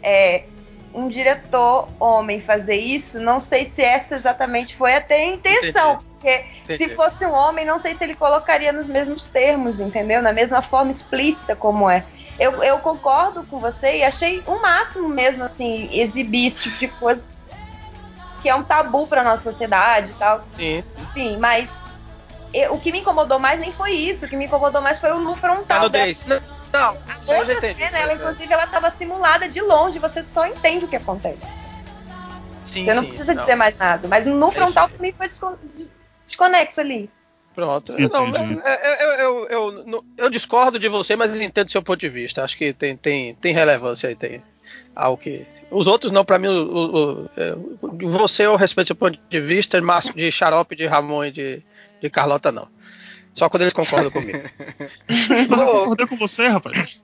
é, 0.00 0.44
um 0.94 1.08
diretor 1.08 1.88
homem 1.98 2.40
fazer 2.40 2.76
isso, 2.76 3.20
não 3.20 3.40
sei 3.40 3.64
se 3.64 3.82
essa 3.82 4.14
exatamente 4.14 4.74
foi 4.74 4.94
até 4.94 5.22
a 5.22 5.26
intenção. 5.26 5.92
Entendi. 5.92 6.08
Porque 6.18 6.44
Entendi. 6.64 6.90
se 6.90 6.96
fosse 6.96 7.24
um 7.24 7.32
homem, 7.32 7.64
não 7.64 7.78
sei 7.78 7.94
se 7.94 8.02
ele 8.02 8.16
colocaria 8.16 8.72
nos 8.72 8.86
mesmos 8.86 9.28
termos, 9.28 9.78
entendeu? 9.78 10.20
Na 10.20 10.32
mesma 10.32 10.60
forma 10.60 10.90
explícita 10.90 11.54
como 11.54 11.88
é. 11.88 12.04
Eu, 12.38 12.62
eu 12.62 12.78
concordo 12.80 13.44
com 13.44 13.58
você 13.58 13.98
e 13.98 14.04
achei 14.04 14.42
o 14.46 14.60
máximo 14.60 15.08
mesmo, 15.08 15.44
assim, 15.44 15.88
exibir 15.92 16.46
esse 16.46 16.62
tipo 16.62 16.78
de 16.78 16.88
coisa 16.88 17.26
que 18.42 18.48
é 18.48 18.54
um 18.54 18.62
tabu 18.62 19.06
pra 19.06 19.24
nossa 19.24 19.44
sociedade 19.44 20.12
e 20.12 20.14
tal. 20.14 20.40
Sim. 20.56 20.84
Enfim, 20.96 21.36
mas 21.38 21.78
eu- 22.52 22.74
o 22.74 22.80
que 22.80 22.90
me 22.92 23.00
incomodou 23.00 23.38
mais 23.38 23.58
nem 23.60 23.72
foi 23.72 23.92
isso. 23.92 24.26
O 24.26 24.28
que 24.28 24.36
me 24.36 24.46
incomodou 24.46 24.80
mais 24.80 24.98
foi 24.98 25.10
o 25.12 25.18
no 25.20 25.30
Tá 25.34 25.36
frontal 25.36 25.88
dela. 25.88 26.04
10. 26.04 26.24
Não, 26.26 26.40
não, 26.72 26.96
já 27.26 27.38
Outra 27.38 27.54
entendi. 27.54 27.80
cena, 27.80 27.98
ela 27.98 28.14
inclusive 28.14 28.52
ela 28.52 28.66
tava 28.66 28.90
simulada 28.90 29.48
de 29.48 29.60
longe, 29.60 29.98
você 29.98 30.22
só 30.22 30.46
entende 30.46 30.84
o 30.84 30.88
que 30.88 30.96
acontece. 30.96 31.50
Sim, 32.64 32.84
Você 32.84 32.94
não 32.94 33.02
sim, 33.02 33.08
precisa 33.08 33.34
dizer 33.34 33.54
mais 33.54 33.76
nada. 33.78 34.06
Mas 34.08 34.26
no 34.26 34.50
frontal 34.50 34.86
aí. 34.86 34.92
pra 34.92 35.02
mim 35.02 35.14
foi 35.16 35.28
descon- 35.28 35.56
des- 35.74 35.90
desconexo 36.26 36.80
ali. 36.80 37.10
Pronto. 37.54 37.92
Não, 37.98 38.26
eu, 38.28 38.34
eu, 38.36 39.08
eu, 39.18 39.48
eu, 39.48 39.84
eu- 39.86 40.04
eu 40.16 40.30
discordo 40.30 40.78
de 40.78 40.88
você, 40.88 41.16
mas 41.16 41.40
entendo 41.40 41.70
seu 41.70 41.82
ponto 41.82 41.98
de 41.98 42.08
vista. 42.08 42.44
Acho 42.44 42.56
que 42.56 42.72
tem, 42.72 42.96
tem, 42.96 43.34
tem 43.36 43.52
relevância 43.54 44.08
aí, 44.08 44.14
tem 44.14 44.42
algo 44.94 45.16
que. 45.20 45.44
Os 45.70 45.86
outros 45.88 46.12
não, 46.12 46.24
pra 46.24 46.38
mim, 46.38 46.46
o, 46.48 46.52
o- 46.52 46.96
o- 47.24 47.30
é, 47.36 47.54
o- 47.54 48.08
você 48.10 48.44
eu 48.46 48.54
respeito 48.54 48.88
seu 48.88 48.96
ponto 48.96 49.18
de 49.28 49.40
vista, 49.40 49.80
Márcio 49.80 50.14
de 50.14 50.30
Xarope, 50.30 50.76
de 50.76 50.86
Ramon 50.86 51.24
e 51.24 51.30
de, 51.32 51.62
de 52.00 52.10
Carlota, 52.10 52.50
não. 52.52 52.68
Só 53.34 53.48
quando 53.48 53.62
eles 53.62 53.74
concordam 53.74 54.10
comigo. 54.10 54.38
Mas 55.48 55.60
eu 55.60 55.66
concordei 55.66 56.06
com 56.06 56.16
você, 56.16 56.48
rapaz. 56.48 57.00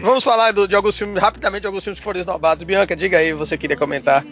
Vamos 0.00 0.24
falar 0.24 0.52
do- 0.52 0.66
de 0.66 0.74
alguns 0.74 0.98
filmes, 0.98 1.22
rapidamente, 1.22 1.60
de 1.62 1.66
alguns 1.66 1.84
filmes 1.84 1.98
que 1.98 2.04
foram 2.04 2.20
esnobados. 2.20 2.64
Bianca, 2.64 2.96
diga 2.96 3.18
aí, 3.18 3.32
você 3.32 3.56
queria 3.56 3.76
comentar. 3.76 4.24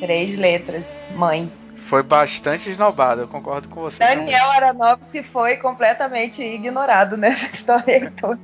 Três 0.00 0.36
letras, 0.38 1.02
mãe. 1.14 1.50
Foi 1.76 2.02
bastante 2.02 2.68
esnobado, 2.68 3.22
eu 3.22 3.28
concordo 3.28 3.68
com 3.68 3.80
você. 3.80 3.98
também. 3.98 4.18
Daniel 4.26 4.50
Aronofsky 4.50 5.22
foi 5.22 5.56
completamente 5.56 6.42
ignorado 6.42 7.16
nessa 7.16 7.46
história 7.46 7.96
aí 7.96 8.10
toda. 8.10 8.40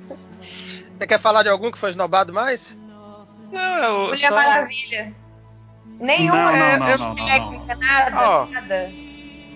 Você 0.99 1.07
quer 1.07 1.19
falar 1.21 1.43
de 1.43 1.49
algum 1.49 1.71
que 1.71 1.79
foi 1.79 1.91
esnobado 1.91 2.33
mais? 2.33 2.77
Não, 3.51 3.85
eu 3.85 4.01
Mulher 4.09 4.17
só... 4.17 4.35
Maravilha. 4.35 5.15
Nenhuma 6.01 6.37
Não, 6.53 6.53
não, 6.53 6.79
não, 6.79 6.89
eu- 6.89 6.99
não, 6.99 7.09
não, 7.09 7.15
não. 7.15 7.27
técnica, 7.27 7.75
nada, 7.77 8.29
Ó. 8.29 8.47
nada. 8.47 8.93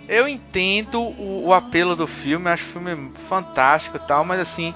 Eu 0.09 0.29
entendo 0.29 1.01
o, 1.01 1.47
o 1.49 1.53
apelo 1.55 1.97
do 1.97 2.07
filme, 2.07 2.49
acho 2.49 2.65
o 2.65 2.73
filme 2.73 3.11
fantástico 3.15 3.97
e 3.97 4.01
tal, 4.01 4.25
mas 4.25 4.39
assim, 4.39 4.73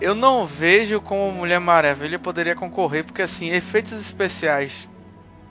eu 0.00 0.14
não 0.14 0.44
vejo 0.44 1.00
como 1.00 1.30
Mulher 1.30 1.60
Maravilha 1.60 2.18
poderia 2.18 2.56
concorrer, 2.56 3.04
porque 3.04 3.22
assim, 3.22 3.50
efeitos 3.50 3.92
especiais 3.92 4.88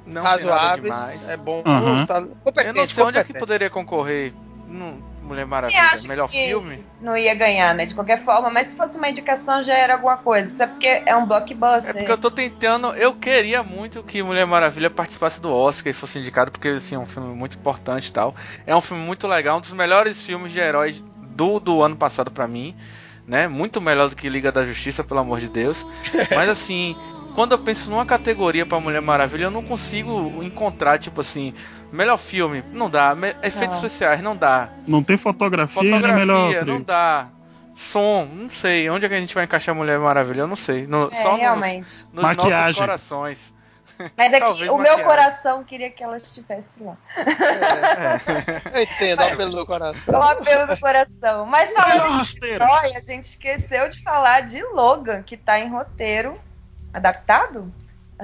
não 0.05 0.21
tem 0.23 0.45
nada 0.45 0.45
Razoáveis, 0.45 0.81
demais. 0.83 1.29
é 1.29 1.37
bom. 1.37 1.63
Aham. 1.65 2.05
Tá 2.05 2.21
competente, 2.21 2.67
Eu 2.67 2.73
não 2.73 2.85
sei 2.87 3.03
onde 3.03 3.17
é 3.17 3.21
que 3.21 3.27
competente. 3.27 3.39
poderia 3.39 3.69
concorrer. 3.69 4.33
no 4.67 5.12
Mulher 5.33 5.45
Maravilha, 5.45 6.07
melhor 6.07 6.29
filme. 6.29 6.85
Não 7.01 7.17
ia 7.17 7.33
ganhar, 7.33 7.73
né? 7.73 7.85
De 7.85 7.95
qualquer 7.95 8.23
forma, 8.23 8.49
mas 8.49 8.67
se 8.67 8.75
fosse 8.75 8.97
uma 8.97 9.09
indicação 9.09 9.63
já 9.63 9.73
era 9.73 9.93
alguma 9.95 10.15
coisa. 10.15 10.47
Isso 10.47 10.61
é 10.61 10.67
porque 10.67 11.03
é 11.05 11.15
um 11.15 11.25
blockbuster. 11.25 11.89
É 11.89 11.93
porque 11.93 12.11
eu 12.11 12.17
tô 12.17 12.29
tentando, 12.29 12.93
eu 12.93 13.13
queria 13.15 13.63
muito 13.63 14.03
que 14.03 14.21
Mulher 14.21 14.45
Maravilha 14.45 14.89
participasse 14.89 15.41
do 15.41 15.51
Oscar 15.51 15.91
e 15.91 15.93
fosse 15.93 16.19
indicado, 16.19 16.51
porque 16.51 16.69
assim, 16.69 16.95
é 16.95 16.99
um 16.99 17.05
filme 17.05 17.33
muito 17.33 17.57
importante 17.57 18.07
e 18.07 18.11
tal. 18.11 18.35
É 18.65 18.75
um 18.75 18.81
filme 18.81 19.03
muito 19.03 19.27
legal, 19.27 19.57
um 19.57 19.61
dos 19.61 19.73
melhores 19.73 20.21
filmes 20.21 20.51
de 20.51 20.59
heróis 20.59 21.03
do, 21.35 21.59
do 21.59 21.81
ano 21.81 21.95
passado 21.95 22.29
pra 22.29 22.47
mim, 22.47 22.75
né? 23.27 23.47
Muito 23.47 23.81
melhor 23.81 24.09
do 24.09 24.15
que 24.15 24.29
Liga 24.29 24.51
da 24.51 24.63
Justiça, 24.63 25.03
pelo 25.03 25.19
amor 25.19 25.39
de 25.39 25.49
Deus. 25.49 25.85
Mas 26.35 26.47
assim, 26.47 26.95
quando 27.33 27.53
eu 27.53 27.59
penso 27.59 27.89
numa 27.89 28.05
categoria 28.05 28.65
pra 28.65 28.79
Mulher 28.79 29.01
Maravilha, 29.01 29.45
eu 29.45 29.51
não 29.51 29.63
consigo 29.63 30.43
encontrar, 30.43 30.99
tipo 30.99 31.21
assim, 31.21 31.53
melhor 31.93 32.17
filme, 32.17 32.63
não 32.71 32.89
dá. 32.89 33.13
Me- 33.15 33.35
Efeitos 33.43 33.77
Não. 33.77 33.85
especiais, 33.85 34.21
não 34.21 34.35
dá. 34.35 34.69
Não 34.87 35.03
tem 35.03 35.15
fotografia, 35.17 35.81
é 35.81 35.85
melhor 35.85 36.01
Fotografia, 36.01 36.59
atriz. 36.59 36.65
não 36.73 36.81
dá. 36.81 37.27
Som, 37.75 38.25
não 38.31 38.49
sei. 38.49 38.89
Onde 38.89 39.05
é 39.05 39.09
que 39.09 39.15
a 39.15 39.19
gente 39.19 39.33
vai 39.33 39.45
encaixar 39.45 39.73
Mulher 39.73 39.97
Maravilha? 39.99 40.41
Eu 40.41 40.47
não 40.47 40.55
sei. 40.55 40.85
No- 40.85 41.09
É, 41.11 41.15
só 41.21 41.31
nos- 41.31 41.39
realmente. 41.39 42.05
nos 42.13 42.21
Maquiagem. 42.23 42.59
nossos 42.59 42.77
corações. 42.77 43.55
Mas 44.17 44.33
é 44.33 44.39
que 44.39 44.45
Talvez 44.45 44.69
o 44.69 44.77
meu 44.77 44.97
maquiagem. 44.97 45.05
coração 45.05 45.63
queria 45.63 45.89
que 45.89 46.03
ela 46.03 46.17
estivesse 46.17 46.81
lá. 46.83 46.97
Eu 48.73 48.81
entendo, 48.83 49.21
ó, 49.23 49.35
pelo 49.35 49.51
do 49.51 49.65
coração. 49.65 50.13
O 50.19 50.21
apelo 50.23 50.67
do 50.67 50.79
coração. 50.79 51.45
Mas 51.45 51.69
Melhor 51.69 51.83
falando 52.09 52.23
de 52.25 52.45
herói, 52.47 52.95
a 52.95 52.99
gente 53.01 53.25
esqueceu 53.25 53.89
de 53.89 54.01
falar 54.03 54.41
de 54.41 54.61
Logan, 54.63 55.21
que 55.23 55.37
tá 55.37 55.59
em 55.59 55.69
roteiro 55.69 56.39
adaptado? 56.93 57.71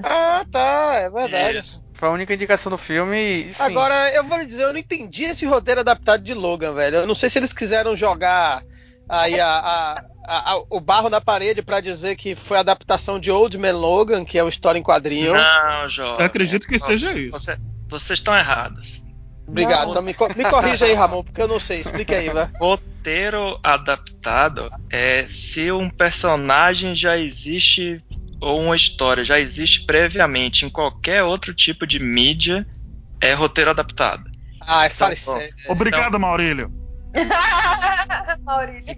Ah, 0.03 0.43
tá, 0.51 0.91
é 0.95 1.09
verdade. 1.09 1.57
Isso. 1.59 1.83
Foi 1.99 2.07
a 2.07 2.11
única 2.13 2.33
indicação 2.33 2.69
do 2.69 2.77
filme 2.77 3.17
e 3.49 3.53
sim. 3.53 3.61
Agora, 3.61 3.93
eu 4.13 4.23
vou 4.23 4.37
lhe 4.37 4.45
dizer, 4.45 4.63
eu 4.63 4.71
não 4.71 4.79
entendi 4.79 5.25
esse 5.25 5.45
roteiro 5.45 5.81
adaptado 5.81 6.23
de 6.23 6.33
Logan, 6.33 6.73
velho. 6.73 6.97
Eu 6.97 7.07
não 7.07 7.13
sei 7.13 7.29
se 7.29 7.37
eles 7.37 7.51
quiseram 7.51 7.93
jogar 7.93 8.63
aí 9.09 9.37
a, 9.37 9.47
a- 9.47 10.03
a- 10.25 10.51
a- 10.53 10.63
o 10.69 10.79
barro 10.79 11.09
na 11.09 11.19
parede 11.19 11.61
pra 11.61 11.81
dizer 11.81 12.15
que 12.15 12.35
foi 12.35 12.55
a 12.55 12.61
adaptação 12.61 13.19
de 13.19 13.29
Old 13.29 13.57
Man 13.57 13.73
Logan, 13.73 14.23
que 14.23 14.37
é 14.39 14.43
uma 14.43 14.49
história 14.49 14.79
em 14.79 14.83
quadrinho. 14.83 15.33
Não, 15.33 15.89
Jovem. 15.89 16.19
Eu 16.21 16.25
acredito 16.25 16.67
que 16.67 16.79
seja 16.79 17.07
Você- 17.07 17.19
isso. 17.19 17.31
você- 17.37 17.57
vocês 17.89 18.19
estão 18.19 18.33
errados. 18.37 19.01
Obrigado. 19.45 19.85
Não. 19.85 19.89
Então 19.91 20.01
me, 20.03 20.15
me 20.37 20.49
corrija 20.49 20.85
aí, 20.85 20.93
Ramon, 20.93 21.23
porque 21.23 21.41
eu 21.41 21.47
não 21.49 21.59
sei. 21.59 21.79
Explica 21.81 22.15
aí, 22.15 22.29
vai. 22.29 22.47
Roteiro 22.61 23.59
adaptado 23.63 24.71
é 24.91 25.23
se 25.27 25.71
um 25.71 25.89
personagem 25.89 26.93
já 26.95 27.17
existe 27.17 28.01
ou 28.41 28.59
uma 28.61 28.75
história 28.75 29.23
já 29.23 29.39
existe 29.39 29.85
previamente 29.85 30.65
em 30.65 30.69
qualquer 30.69 31.23
outro 31.23 31.53
tipo 31.53 31.85
de 31.85 31.99
mídia, 31.99 32.65
é 33.21 33.33
roteiro 33.33 33.69
adaptado. 33.71 34.23
Ai, 34.65 34.89
fale 34.89 35.15
Então, 35.21 35.35
sério. 35.35 35.53
Obrigado, 35.67 36.19
Maurílio. 36.19 36.71
Maurílio. 38.43 38.95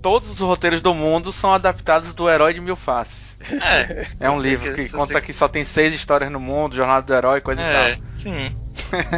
Todos 0.00 0.30
os 0.30 0.40
roteiros 0.40 0.80
do 0.80 0.94
mundo 0.94 1.32
são 1.32 1.52
adaptados 1.52 2.12
do 2.14 2.28
Herói 2.30 2.54
de 2.54 2.60
Mil 2.60 2.76
Faces. 2.76 3.36
É, 3.60 4.06
É 4.20 4.30
um 4.30 4.40
livro 4.40 4.72
que 4.74 4.84
se 4.86 4.90
conta 4.92 5.20
que 5.20 5.32
só 5.32 5.48
tem 5.48 5.64
seis 5.64 5.92
histórias 5.92 6.30
no 6.30 6.38
mundo, 6.38 6.76
Jornada 6.76 7.02
do 7.04 7.14
Herói, 7.14 7.40
coisa 7.40 7.60
e 7.60 7.64
é, 7.64 7.94
tal. 7.96 8.04
sim. 8.16 8.56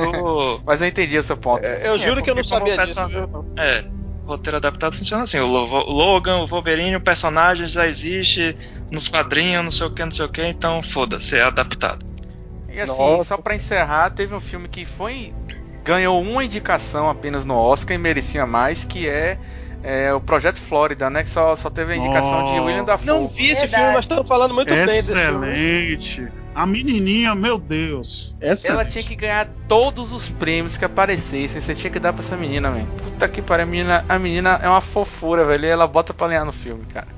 O- 0.06 0.60
Mas 0.64 0.80
eu 0.80 0.88
entendi 0.88 1.18
o 1.18 1.22
seu 1.22 1.36
ponto. 1.36 1.64
Eu 1.64 1.98
Sim, 1.98 2.04
juro 2.04 2.20
é 2.20 2.22
que 2.22 2.30
eu 2.30 2.34
não 2.34 2.44
sabia 2.44 2.78
disso. 2.86 2.98
É, 3.58 3.84
roteiro 4.30 4.56
adaptado 4.56 4.96
funciona 4.96 5.24
assim. 5.24 5.38
O 5.38 5.46
Lo- 5.46 5.86
o 5.88 5.92
Logan, 5.92 6.38
o 6.38 6.46
Wolverine, 6.46 6.96
o 6.96 7.00
personagem 7.00 7.66
já 7.66 7.86
existe 7.86 8.56
nos 8.90 9.08
quadrinhos, 9.08 9.64
não 9.64 9.70
sei 9.70 9.86
o 9.86 9.90
que, 9.90 10.04
não 10.04 10.10
sei 10.12 10.24
o 10.24 10.28
que, 10.28 10.42
então 10.44 10.82
foda-se, 10.82 11.36
é 11.36 11.42
adaptado. 11.42 12.04
E 12.68 12.80
assim, 12.80 12.96
Nossa. 12.98 13.24
só 13.24 13.36
pra 13.36 13.54
encerrar, 13.56 14.10
teve 14.10 14.34
um 14.34 14.40
filme 14.40 14.68
que 14.68 14.84
foi. 14.84 15.32
ganhou 15.84 16.20
uma 16.22 16.44
indicação 16.44 17.08
apenas 17.10 17.44
no 17.44 17.56
Oscar 17.56 17.94
e 17.94 17.98
merecia 17.98 18.46
mais, 18.46 18.84
que 18.84 19.08
é, 19.08 19.38
é 19.82 20.12
o 20.12 20.20
Projeto 20.20 20.60
Flórida, 20.60 21.08
né? 21.08 21.22
Que 21.22 21.28
só, 21.28 21.54
só 21.56 21.70
teve 21.70 21.92
a 21.94 21.96
indicação 21.96 22.44
de 22.44 22.52
Oh. 22.52 22.64
William 22.64 22.84
Dafoe. 22.84 23.06
Não 23.06 23.26
vi 23.26 23.46
esse 23.46 23.60
Verdade. 23.62 23.74
filme, 23.76 23.92
mas 23.94 24.04
estão 24.04 24.24
falando 24.24 24.54
muito 24.54 24.68
bem 24.74 24.84
desse 24.84 25.14
filme. 25.14 25.46
Excelente. 25.48 26.28
A 26.54 26.66
menininha, 26.66 27.34
meu 27.34 27.58
Deus. 27.58 28.34
Excelente. 28.40 28.70
Ela 28.80 28.84
tinha 28.84 29.04
que 29.04 29.14
ganhar 29.16 29.48
todos 29.68 30.12
os 30.12 30.28
prêmios 30.28 30.76
que 30.76 30.84
aparecessem. 30.84 31.60
Você 31.60 31.74
tinha 31.74 31.90
que 31.90 31.98
dar 31.98 32.12
pra 32.12 32.22
essa 32.22 32.36
menina, 32.36 32.70
velho. 32.70 32.86
Puta 33.02 33.28
que 33.28 33.40
pariu, 33.40 33.64
a 33.64 33.66
menina, 33.66 34.04
a 34.08 34.18
menina 34.18 34.60
é 34.62 34.68
uma 34.68 34.80
fofura, 34.80 35.44
velho. 35.44 35.64
E 35.64 35.68
ela 35.68 35.86
bota 35.86 36.12
pra 36.12 36.26
alinhar 36.26 36.44
no 36.44 36.52
filme, 36.52 36.84
cara. 36.86 37.08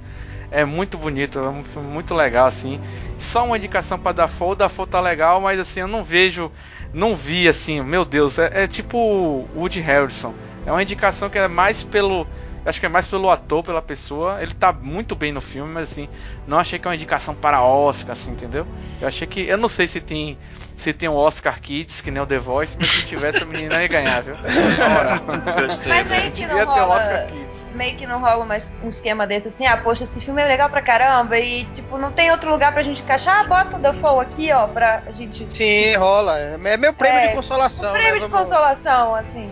É 0.55 0.67
muito 0.67 0.99
bonito, 0.99 1.39
é 1.39 1.49
um 1.49 1.65
filme 1.65 1.89
muito 1.89 2.15
legal, 2.15 2.45
assim. 2.47 2.79
Só 3.17 3.43
uma 3.47 3.57
indicação 3.57 3.99
pra 3.99 4.13
Dafoe. 4.13 4.51
O 4.51 4.55
Dafoe 4.55 4.87
tá 4.87 5.01
legal, 5.01 5.41
mas 5.41 5.59
assim, 5.59 5.81
eu 5.81 5.89
não 5.89 6.05
vejo. 6.05 6.53
Não 6.93 7.17
vi, 7.17 7.49
assim, 7.49 7.81
meu 7.81 8.05
Deus. 8.05 8.39
É, 8.39 8.65
é 8.65 8.67
tipo 8.67 9.49
Woody 9.57 9.81
Harrison. 9.81 10.35
É 10.67 10.71
uma 10.71 10.83
indicação 10.83 11.31
que 11.31 11.39
é 11.39 11.49
mais 11.49 11.83
pelo. 11.83 12.27
Acho 12.65 12.79
que 12.79 12.87
é 12.87 12.89
mais 12.89 13.07
pelo 13.07 13.29
ator, 13.31 13.63
pela 13.65 13.83
pessoa. 13.83 14.41
Ele 14.43 14.55
tá 14.55 14.73
muito 14.73 15.15
bem 15.17 15.33
no 15.33 15.41
filme, 15.41 15.73
mas 15.73 15.91
assim, 15.91 16.09
não 16.47 16.59
achei 16.59 16.79
que 16.79 16.87
é 16.87 16.91
uma 16.91 16.95
indicação 16.95 17.35
para 17.35 17.63
Oscar, 17.63 18.13
assim, 18.13 18.31
entendeu? 18.31 18.67
Eu 19.01 19.09
achei 19.09 19.27
que. 19.27 19.41
Eu 19.41 19.59
não 19.59 19.69
sei 19.69 19.87
se 19.87 20.01
tem. 20.01 20.39
Se 20.77 20.93
tem 20.93 21.09
um 21.09 21.15
Oscar 21.15 21.61
Kids, 21.61 22.01
que 22.01 22.11
nem 22.11 22.23
o 22.23 22.27
The 22.27 22.39
Voice, 22.39 22.77
mas 22.79 22.89
se 22.89 23.07
tivesse 23.07 23.43
a 23.43 23.47
menina 23.47 23.81
ia 23.83 23.89
ganhar, 23.89 24.23
viu? 24.23 24.35
Gostei. 25.67 25.93
Mas 25.93 26.09
né? 26.09 26.19
meio 26.21 26.33
que 26.33 26.47
não 26.47 26.57
um 26.57 26.61
Oscar 26.63 26.87
rola. 26.87 27.27
Kids. 27.27 27.67
Meio 27.75 27.97
que 27.97 28.07
não 28.07 28.21
rola 28.21 28.45
mais 28.45 28.73
um 28.83 28.89
esquema 28.89 29.27
desse 29.27 29.49
assim, 29.49 29.67
ah, 29.67 29.77
poxa, 29.77 30.05
esse 30.05 30.21
filme 30.21 30.43
é 30.43 30.47
legal 30.47 30.69
pra 30.69 30.83
caramba 30.83 31.39
e, 31.39 31.65
tipo, 31.67 31.99
não 31.99 32.11
tem 32.13 32.31
outro 32.31 32.51
lugar 32.51 32.73
pra 32.73 32.83
gente 32.83 33.03
encaixar, 33.03 33.41
ah, 33.41 33.45
bota 33.45 33.77
o 33.77 33.81
Dafoe 33.81 34.21
aqui, 34.23 34.53
ó, 34.53 34.67
pra 34.67 35.03
gente. 35.13 35.47
Sim, 35.53 35.95
rola. 35.97 36.39
É 36.39 36.77
meu 36.77 36.93
prêmio 36.93 37.19
É, 37.19 37.29
de 37.29 37.35
consolação. 37.35 37.91
Um 37.91 37.93
prêmio 37.93 38.15
né? 38.15 38.21
de 38.21 38.27
Vamos 38.27 38.49
consolação, 38.49 39.15
assim, 39.15 39.51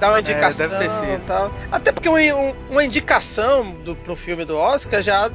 Dar 0.00 0.08
uma 0.10 0.18
É, 0.18 0.20
indicação 0.20 0.68
deve 0.68 0.84
ter 0.84 0.90
sido. 0.90 1.26
tal. 1.26 1.50
Até 1.70 1.92
porque 1.92 2.08
um- 2.08 2.16
um- 2.50 2.54
uma 2.70 2.84
indicação 2.84 3.72
do, 3.84 3.94
pro 3.96 4.14
filme 4.16 4.44
do 4.44 4.56
Oscar 4.56 5.02
já 5.02 5.30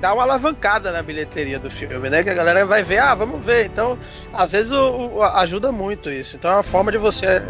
dá 0.00 0.12
uma 0.12 0.22
alavancada 0.24 0.92
na 0.92 1.02
bilheteria 1.02 1.58
do 1.58 1.70
filme, 1.70 2.08
né? 2.10 2.22
Que 2.22 2.30
a 2.30 2.34
galera 2.34 2.64
vai 2.66 2.82
ver, 2.82 2.98
ah, 2.98 3.14
vamos 3.14 3.44
ver. 3.44 3.66
Então, 3.66 3.98
às 4.32 4.52
vezes 4.52 4.70
o- 4.72 5.16
o- 5.16 5.22
ajuda 5.22 5.72
muito 5.72 6.10
isso. 6.10 6.36
Então 6.36 6.50
é 6.50 6.54
uma 6.54 6.62
forma 6.62 6.92
de 6.92 6.98
você 6.98 7.42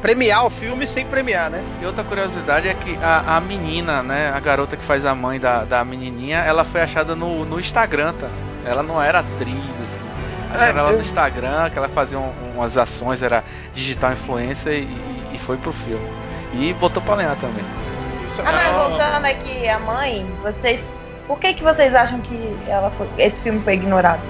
premiar 0.00 0.44
o 0.44 0.50
filme 0.50 0.84
sem 0.86 1.06
premiar, 1.06 1.48
né? 1.48 1.62
E 1.80 1.86
outra 1.86 2.02
curiosidade 2.02 2.68
é 2.68 2.74
que 2.74 2.98
a, 3.00 3.36
a 3.36 3.40
menina, 3.40 4.02
né, 4.02 4.32
a 4.34 4.40
garota 4.40 4.76
que 4.76 4.82
faz 4.84 5.06
a 5.06 5.14
mãe 5.14 5.38
da, 5.38 5.62
da 5.64 5.84
menininha, 5.84 6.38
ela 6.38 6.64
foi 6.64 6.80
achada 6.80 7.14
no, 7.14 7.44
no 7.44 7.60
Instagram, 7.60 8.12
tá? 8.14 8.28
Ela 8.64 8.82
não 8.82 9.00
era 9.00 9.20
atriz, 9.20 9.56
assim. 9.80 10.04
Acharam 10.52 10.76
É, 10.76 10.78
ela 10.80 10.90
eu- 10.90 10.96
no 10.96 11.00
Instagram, 11.02 11.70
que 11.70 11.78
ela 11.78 11.88
fazia 11.88 12.18
um- 12.18 12.32
umas 12.56 12.76
ações, 12.76 13.22
era 13.22 13.42
digital 13.72 14.12
influencer 14.12 14.74
e, 14.74 14.86
e 15.32 15.38
foi 15.38 15.56
pro 15.56 15.72
filme. 15.72 16.06
E 16.54 16.72
botou 16.74 17.02
pra 17.02 17.14
lenhar 17.14 17.36
também. 17.36 17.64
Ah, 18.38 18.52
mas 18.52 18.76
voltando 18.78 19.26
aqui, 19.26 19.68
a 19.68 19.78
mãe, 19.78 20.26
vocês. 20.42 20.88
Por 21.26 21.38
que, 21.38 21.54
que 21.54 21.62
vocês 21.62 21.94
acham 21.94 22.20
que 22.20 22.56
ela 22.66 22.90
foi, 22.90 23.08
esse 23.18 23.40
filme 23.40 23.60
foi 23.62 23.74
ignorado? 23.74 24.20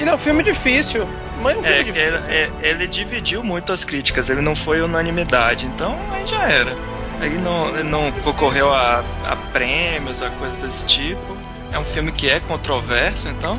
Ele 0.00 0.08
é 0.08 0.14
um 0.14 0.18
filme 0.18 0.42
difícil. 0.42 1.06
Mãe 1.42 1.54
é 1.54 1.58
um 1.58 1.62
filme 1.62 1.78
É, 1.78 1.84
que 1.84 1.90
ele, 1.98 2.10
difícil. 2.16 2.32
é- 2.32 2.50
ele 2.62 2.86
dividiu 2.86 3.42
muito 3.44 3.72
as 3.72 3.84
críticas, 3.84 4.30
ele 4.30 4.40
não 4.40 4.54
foi 4.56 4.80
unanimidade, 4.80 5.66
então 5.66 5.98
aí 6.12 6.26
já 6.26 6.42
era. 6.48 6.72
Aí 7.20 7.30
não, 7.38 7.68
ele 7.68 7.82
não 7.88 8.10
concorreu 8.24 8.72
a, 8.72 9.02
a 9.28 9.36
prêmios, 9.52 10.22
a 10.22 10.30
coisa 10.30 10.56
desse 10.56 10.86
tipo. 10.86 11.36
É 11.72 11.78
um 11.78 11.84
filme 11.84 12.10
que 12.12 12.28
é 12.28 12.40
controverso, 12.40 13.28
então. 13.28 13.58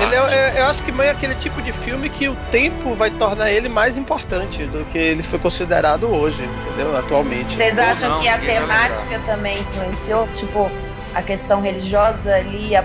Ele 0.00 0.14
é, 0.14 0.18
é- 0.18 0.60
eu 0.60 0.66
acho 0.66 0.82
que 0.82 0.90
Mãe 0.92 1.06
é 1.08 1.10
aquele 1.10 1.34
tipo 1.36 1.62
de 1.62 1.72
filme 1.72 2.08
que 2.08 2.28
o 2.28 2.36
tempo 2.50 2.94
vai 2.94 3.10
tornar 3.10 3.50
ele 3.50 3.68
mais 3.68 3.96
importante 3.96 4.64
do 4.66 4.84
que 4.86 4.98
ele 4.98 5.22
foi 5.22 5.38
considerado 5.38 6.08
hoje, 6.10 6.42
entendeu? 6.42 6.96
Atualmente. 6.96 7.56
Vocês 7.56 7.78
acham 7.78 8.10
não, 8.10 8.20
que 8.20 8.28
a 8.28 8.38
temática 8.38 9.20
também 9.26 9.58
influenciou? 9.58 10.26
Tipo, 10.36 10.70
a 11.14 11.22
questão 11.22 11.60
religiosa 11.60 12.34
ali, 12.34 12.74
a- 12.76 12.84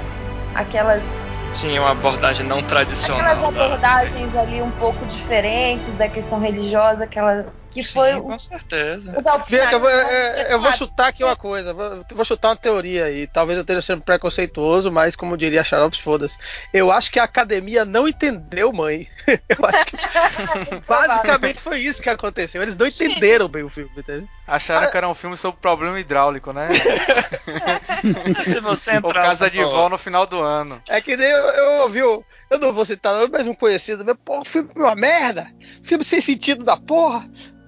aquelas, 0.55 1.07
Tinha 1.53 1.81
uma 1.81 1.91
abordagem 1.91 2.45
não 2.45 2.61
tradicional. 2.61 3.21
aquelas 3.21 3.53
da- 3.53 3.65
abordagens 3.65 4.35
ali 4.35 4.61
um 4.61 4.71
pouco 4.71 5.05
diferentes 5.05 5.95
da 5.95 6.07
questão 6.07 6.39
religiosa, 6.39 7.03
aquela 7.03 7.45
que 7.73 7.83
Sim, 7.83 7.93
foi 7.93 8.21
com 8.21 8.37
certeza. 8.39 9.11
Vê 9.49 9.67
que 9.67 9.75
eu 9.75 9.79
vou, 9.79 9.89
é, 9.89 10.53
eu 10.53 10.59
vou 10.59 10.67
sabe? 10.67 10.77
chutar 10.77 11.07
aqui 11.07 11.23
uma 11.23 11.35
coisa, 11.35 11.73
vou, 11.73 11.85
eu 11.85 12.05
vou 12.15 12.23
chutar 12.25 12.49
uma 12.49 12.55
teoria 12.55 13.05
aí. 13.05 13.27
Talvez 13.27 13.57
eu 13.57 13.61
esteja 13.61 13.81
sendo 13.81 14.01
preconceituoso, 14.01 14.91
mas 14.91 15.15
como 15.15 15.37
diria 15.37 15.61
a 15.61 15.63
Xarops, 15.63 15.99
foda-se. 15.99 16.37
Eu 16.71 16.91
acho 16.91 17.11
que 17.11 17.19
a 17.19 17.23
academia 17.23 17.83
não 17.85 18.07
entendeu, 18.07 18.71
mãe. 18.71 19.07
Eu 19.27 19.65
acho 19.65 19.85
que 19.85 20.75
basicamente 20.87 21.59
foi 21.59 21.79
isso 21.79 22.01
que 22.01 22.09
aconteceu. 22.09 22.61
Eles 22.61 22.75
não 22.77 22.85
entenderam 22.87 23.47
bem 23.47 23.63
o 23.63 23.69
filme, 23.69 23.91
entendeu? 23.97 24.27
Acharam 24.45 24.87
Ah, 24.87 24.91
que 24.91 24.97
era 24.97 25.07
um 25.07 25.13
filme 25.15 25.37
sobre 25.37 25.59
problema 25.61 25.99
hidráulico, 25.99 26.51
né? 26.51 26.67
Se 28.45 28.59
você 28.59 28.91
Ou 28.91 28.97
entrar. 28.97 29.13
Casa 29.13 29.49
de 29.49 29.63
Vó 29.63 29.89
no 29.89 29.97
final 29.97 30.25
do 30.25 30.41
ano. 30.41 30.81
É 30.89 31.01
que 31.01 31.15
nem 31.15 31.29
eu, 31.29 31.37
eu 31.37 31.71
ouvi, 31.83 32.03
o- 32.03 32.25
eu 32.49 32.59
não 32.59 32.73
vou 32.73 32.85
citar, 32.85 33.13
não, 33.13 33.27
mas 33.31 33.47
um 33.47 33.53
conhecido 33.53 34.03
meu, 34.03 34.15
pô, 34.15 34.41
o 34.41 34.45
filme 34.45 34.69
é 34.75 34.79
uma 34.79 34.95
merda, 34.95 35.47
filme 35.81 36.03
sem 36.03 36.19
sentido 36.21 36.63
da 36.63 36.75
porra. 36.77 37.25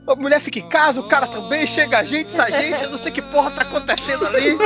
A 0.07 0.15
mulher 0.15 0.39
fica 0.39 0.59
em 0.59 0.69
casa, 0.69 0.99
o 1.01 1.07
cara 1.07 1.25
também, 1.27 1.65
chega 1.65 1.97
a 1.97 2.03
gente, 2.03 2.31
sai 2.31 2.51
gente, 2.53 2.83
eu 2.83 2.89
não 2.91 2.97
sei 2.97 3.11
que 3.11 3.21
porra 3.23 3.49
tá 3.51 3.63
acontecendo 3.63 4.25
ali. 4.27 4.49
Eu 4.49 4.59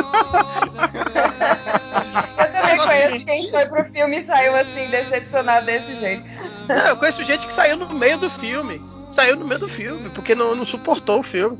também 2.51 2.77
conheço 2.77 3.19
de- 3.19 3.25
quem 3.25 3.49
foi 3.49 3.65
pro 3.67 3.85
filme 3.85 4.19
e 4.19 4.23
saiu 4.23 4.55
assim, 4.55 4.87
decepcionado 4.89 5.65
desse 5.65 5.99
jeito. 5.99 6.23
Não, 6.67 6.75
eu 6.87 6.97
conheço 6.97 7.23
gente 7.23 7.47
que 7.47 7.53
saiu 7.53 7.77
no 7.77 7.89
meio 7.93 8.17
do 8.17 8.29
filme. 8.29 8.81
Saiu 9.11 9.35
no 9.35 9.45
meio 9.45 9.59
do 9.59 9.69
filme, 9.69 10.09
porque 10.09 10.35
não, 10.35 10.55
não 10.55 10.65
suportou 10.65 11.19
o 11.19 11.23
filme. 11.23 11.57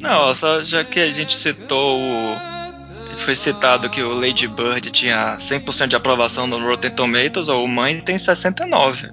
Não, 0.00 0.34
só 0.34 0.62
já 0.62 0.84
que 0.84 1.00
a 1.00 1.10
gente 1.12 1.34
citou 1.36 1.98
o. 2.00 2.36
Foi 3.18 3.36
citado 3.36 3.90
que 3.90 4.02
o 4.02 4.18
Lady 4.18 4.48
Bird 4.48 4.90
tinha 4.90 5.36
100% 5.38 5.88
de 5.88 5.96
aprovação 5.96 6.46
no 6.46 6.58
Rotten 6.66 6.90
Tomatoes, 6.90 7.48
ou 7.48 7.64
o 7.64 7.68
Mãe 7.68 8.00
tem 8.00 8.16
69%. 8.16 9.12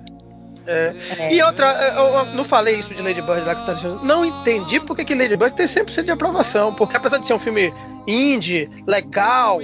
É. 0.69 0.95
É. 1.17 1.33
E 1.33 1.41
outra, 1.41 1.65
eu, 1.97 2.05
eu 2.15 2.25
não 2.35 2.45
falei 2.45 2.79
isso 2.79 2.93
de 2.93 3.01
Lady 3.01 3.21
Bird 3.21 3.41
lá 3.45 3.55
que 3.55 3.65
tá. 3.65 3.73
Não 4.03 4.23
entendi 4.23 4.79
porque 4.79 5.03
que 5.03 5.15
Lady 5.15 5.35
Bird 5.35 5.55
tem 5.55 5.65
100% 5.65 6.03
de 6.03 6.11
aprovação. 6.11 6.73
Porque 6.75 6.95
apesar 6.95 7.17
de 7.17 7.25
ser 7.25 7.33
um 7.33 7.39
filme 7.39 7.73
indie, 8.07 8.69
legal, 8.87 9.59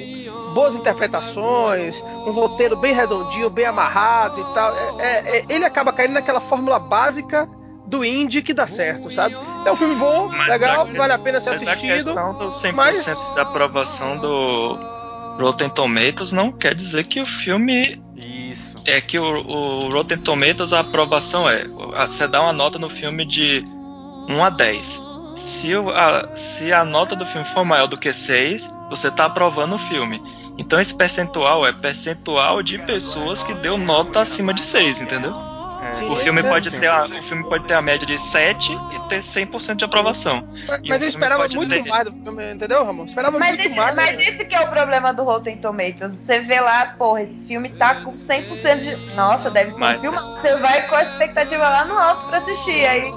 boas 0.54 0.76
interpretações, 0.76 2.02
um 2.26 2.32
roteiro 2.32 2.76
bem 2.76 2.94
redondinho, 2.94 3.50
bem 3.50 3.66
amarrado 3.66 4.42
e 4.42 4.54
tal, 4.54 4.74
é- 5.00 5.04
é- 5.06 5.38
é- 5.40 5.46
ele 5.50 5.66
acaba 5.66 5.92
caindo 5.94 6.14
naquela 6.14 6.40
fórmula 6.42 6.80
básica 6.80 7.48
do 7.88 8.04
indie 8.04 8.42
que 8.42 8.54
dá 8.54 8.66
certo, 8.68 9.12
sabe? 9.12 9.36
É 9.66 9.72
um 9.72 9.76
filme 9.76 9.96
bom, 9.96 10.28
Mas 10.30 10.48
legal, 10.48 10.82
a- 10.88 10.98
vale 10.98 11.14
a 11.14 11.20
pena 11.20 11.40
ser 11.40 11.52
Mas 11.52 11.68
a 11.68 11.72
assistido. 11.74 11.94
questão 11.94 12.34
do 12.38 12.50
100% 12.52 12.76
mas- 12.76 13.34
de 13.36 13.40
aprovação 13.40 14.18
do 14.18 14.80
Rotten 15.40 15.70
Tomatoes 15.70 16.32
não 16.32 16.52
quer 16.52 16.74
dizer 16.74 17.04
que 17.04 17.20
o 17.22 17.26
filme. 17.26 18.02
Isso. 18.52 18.78
É 18.86 19.00
que 19.02 19.18
o, 19.20 19.24
o 19.48 19.90
Rotten 19.90 20.18
Tomatoes, 20.18 20.74
a 20.74 20.80
aprovação 20.82 21.50
é. 21.50 21.64
Você 22.08 22.28
dá 22.28 22.42
uma 22.42 22.54
nota 22.54 22.78
no 22.80 22.90
filme 22.90 23.26
de 23.26 23.64
1 24.30 24.44
a 24.44 24.50
10. 24.50 25.02
Se, 25.36 25.76
o- 25.76 25.90
a, 25.90 26.36
se 26.36 26.72
a 26.72 26.84
nota 26.86 27.16
do 27.16 27.26
filme 27.26 27.46
for 27.48 27.66
maior 27.66 27.88
do 27.88 27.98
que 27.98 28.12
6, 28.14 28.74
você 28.90 29.08
está 29.10 29.26
aprovando 29.26 29.76
o 29.76 29.80
filme. 29.80 30.22
Então 30.58 30.80
esse 30.80 30.94
percentual 30.96 31.66
é 31.66 31.74
percentual 31.74 32.64
de 32.64 32.78
pessoas 32.80 33.44
que 33.44 33.54
deu 33.56 33.78
nota 33.78 34.22
acima 34.22 34.54
de 34.54 34.62
6, 34.62 35.02
entendeu? 35.02 35.34
Sim, 35.96 36.10
O 36.12 36.16
filme, 36.18 36.44
pode 36.44 36.70
ter 36.72 36.88
a, 36.88 37.06
o 37.06 37.24
filme 37.24 37.44
pode 37.50 37.64
ter 37.66 37.74
a 37.74 37.82
média 37.82 38.06
de 38.06 38.18
7 38.18 38.72
e 38.92 39.00
ter 39.10 39.20
100% 39.22 39.76
de 39.76 39.86
aprovação. 39.86 40.48
Mas, 40.68 40.82
mas 40.88 41.02
eu 41.02 41.08
esperava 41.08 41.48
muito 41.48 41.68
ter- 41.70 41.86
mais 41.90 42.06
do 42.06 42.14
filme, 42.24 42.54
entendeu, 42.54 42.84
Ramon? 42.84 43.06
Esperava 43.06 43.38
Mas 43.40 43.56
muito 43.58 43.68
esse, 43.70 43.76
mais. 43.78 43.96
mas 43.96 44.20
esse 44.20 44.46
que 44.46 44.56
é 44.56 44.62
o 44.62 44.70
problema 44.70 45.14
do 45.14 45.24
Rotten 45.24 45.58
Tomatoes. 45.58 46.14
Você 46.14 46.40
vê 46.40 46.60
lá, 46.60 46.88
porra, 46.98 47.22
esse 47.24 47.46
filme 47.48 47.70
tá 47.70 48.02
com 48.04 48.14
100% 48.14 48.80
de. 48.82 48.96
Nossa, 49.16 49.50
deve 49.50 49.72
ser 49.72 49.80
Mas- 49.80 49.98
um 50.00 50.02
filme. 50.02 50.18
Você 50.20 50.56
vai 50.58 50.88
com 50.88 50.96
a 50.96 51.04
expectativa 51.04 51.68
lá 51.68 51.86
no 51.86 51.98
alto 51.98 52.26
pra 52.28 52.38
assistir. 52.40 52.86
Aí 52.86 53.12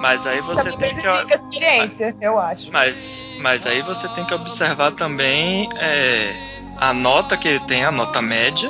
Mas 0.00 0.26
aí 0.26 0.40
você 0.40 0.70
tem 0.76 0.96
que. 0.96 1.06
a 1.06 1.24
experiência, 1.34 2.14
eu 2.20 2.38
acho. 2.38 2.70
Mas, 2.72 3.24
mas 3.40 3.64
aí 3.66 3.80
você 3.82 4.08
tem 4.08 4.24
que 4.26 4.34
observar 4.34 4.92
também 4.92 5.68
é, 5.78 6.34
a 6.78 6.92
nota 6.92 7.36
que 7.36 7.48
ele 7.48 7.60
tem, 7.60 7.84
a 7.84 7.90
nota 7.92 8.20
média, 8.20 8.68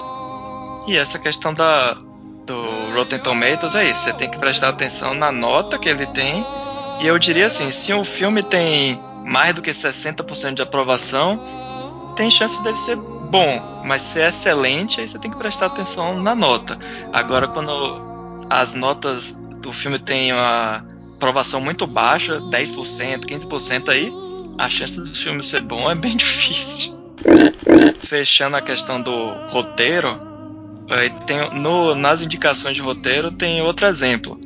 e 0.87 0.97
essa 0.97 1.19
questão 1.19 1.53
da, 1.55 1.97
do 2.47 2.95
Rotten 2.95 3.19
Tomatoes 3.19 3.75
é 3.75 3.91
isso. 3.91 4.03
Você 4.03 4.13
tem 4.13 4.31
que 4.31 4.39
prestar 4.39 4.69
atenção 4.69 5.15
na 5.15 5.33
nota 5.33 5.79
que 5.79 5.89
ele 5.89 6.07
tem. 6.07 6.45
E 7.01 7.07
eu 7.07 7.19
diria 7.19 7.47
assim, 7.47 7.71
se 7.71 7.93
um 7.93 8.05
filme 8.05 8.43
tem 8.43 9.01
mais 9.25 9.55
do 9.55 9.63
que 9.63 9.71
60% 9.71 10.55
de 10.55 10.63
aprovação, 10.63 12.15
tem 12.17 12.31
chance 12.31 12.63
dele 12.63 12.77
ser 12.77 12.97
bom, 12.97 13.83
mas 13.85 14.03
se 14.03 14.21
é 14.21 14.29
excelente, 14.29 15.01
aí 15.01 15.09
você 15.09 15.19
tem 15.19 15.31
que 15.31 15.37
prestar 15.37 15.67
atenção 15.67 16.21
na 16.21 16.35
nota. 16.35 16.79
Agora, 17.13 17.49
quando 17.49 18.47
as 18.49 18.75
notas 18.75 19.33
do 19.61 19.73
filme 19.73 19.99
têm 19.99 20.33
uma 20.33 20.85
aprovação 21.17 21.61
muito 21.61 21.87
baixa, 21.87 22.39
10%, 22.41 23.25
15% 23.25 23.89
aí, 23.89 24.13
a 24.59 24.69
chance 24.69 25.01
do 25.01 25.07
filme 25.07 25.43
ser 25.43 25.63
bom 25.63 25.91
é 25.91 25.95
bem 25.95 26.15
difícil. 26.17 26.95
Fechando 28.01 28.57
a 28.57 28.61
questão 28.61 29.01
do 29.01 29.11
roteiro, 29.51 30.34
tem, 31.27 31.61
no- 31.61 31.95
nas 31.95 32.23
indicações 32.23 32.77
de 32.77 32.83
roteiro 32.83 33.31
tem 33.31 33.63
outro 33.63 33.87
exemplo. 33.87 34.39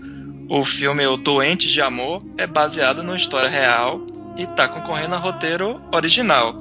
O 0.49 0.65
filme 0.65 1.07
O 1.07 1.17
Doente 1.17 1.69
de 1.69 1.81
Amor 1.83 2.23
é 2.39 2.47
baseado 2.47 3.03
numa 3.03 3.17
história 3.17 3.49
real 3.51 4.01
e 4.37 4.45
está 4.45 4.67
concorrendo 4.69 5.15
a 5.15 5.19
roteiro 5.19 5.81
original. 5.93 6.57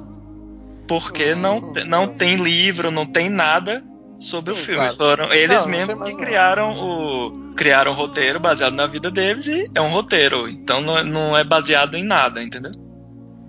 Porque 0.86 1.34
não, 1.34 1.72
te- 1.72 1.84
não 1.84 2.06
tem 2.06 2.36
livro, 2.36 2.90
não 2.90 3.06
tem 3.06 3.28
nada 3.28 3.82
sobre 4.18 4.52
o 4.52 4.56
Sim, 4.56 4.62
filme. 4.62 4.80
claro. 4.80 4.96
Foram 4.96 5.32
eles 5.32 5.56
Não, 5.58 5.62
não 5.64 5.70
mesmos 5.70 5.96
sei 5.98 6.06
que 6.06 6.12
não. 6.12 6.18
criaram 6.26 6.72
o 6.74 7.32
criaram 7.54 7.90
o 7.90 7.94
roteiro 7.94 8.38
baseado 8.38 8.72
na 8.74 8.86
vida 8.86 9.10
deles 9.10 9.46
e 9.48 9.68
é 9.74 9.80
um 9.80 9.88
roteiro. 9.90 10.48
Então 10.48 10.80
não, 10.80 10.98
é- 10.98 11.02
não 11.04 11.36
é 11.36 11.42
baseado 11.44 11.94
em 11.96 12.02
nada, 12.04 12.42
entendeu? 12.42 12.72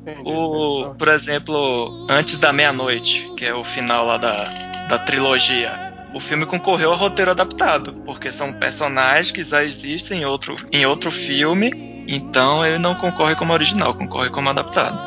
Entendi. 0.01 0.23
O, 0.31 0.95
por 0.97 1.07
exemplo, 1.09 2.07
Antes 2.09 2.37
da 2.37 2.51
Meia-Noite, 2.53 3.29
que 3.37 3.45
é 3.45 3.53
o 3.53 3.63
final 3.63 4.05
lá 4.05 4.17
da, 4.17 4.45
da 4.89 4.97
trilogia. 4.99 5.88
O 6.13 6.19
filme 6.19 6.45
concorreu 6.45 6.91
a 6.91 6.95
roteiro 6.95 7.31
adaptado, 7.31 7.93
porque 8.05 8.31
são 8.31 8.51
personagens 8.53 9.31
que 9.31 9.43
já 9.43 9.63
existem 9.63 10.21
em 10.21 10.25
outro, 10.25 10.55
em 10.71 10.85
outro 10.85 11.11
filme, 11.11 12.05
então 12.07 12.65
ele 12.65 12.79
não 12.79 12.95
concorre 12.95 13.35
como 13.35 13.53
original, 13.53 13.93
concorre 13.93 14.29
como 14.29 14.49
adaptado. 14.49 14.99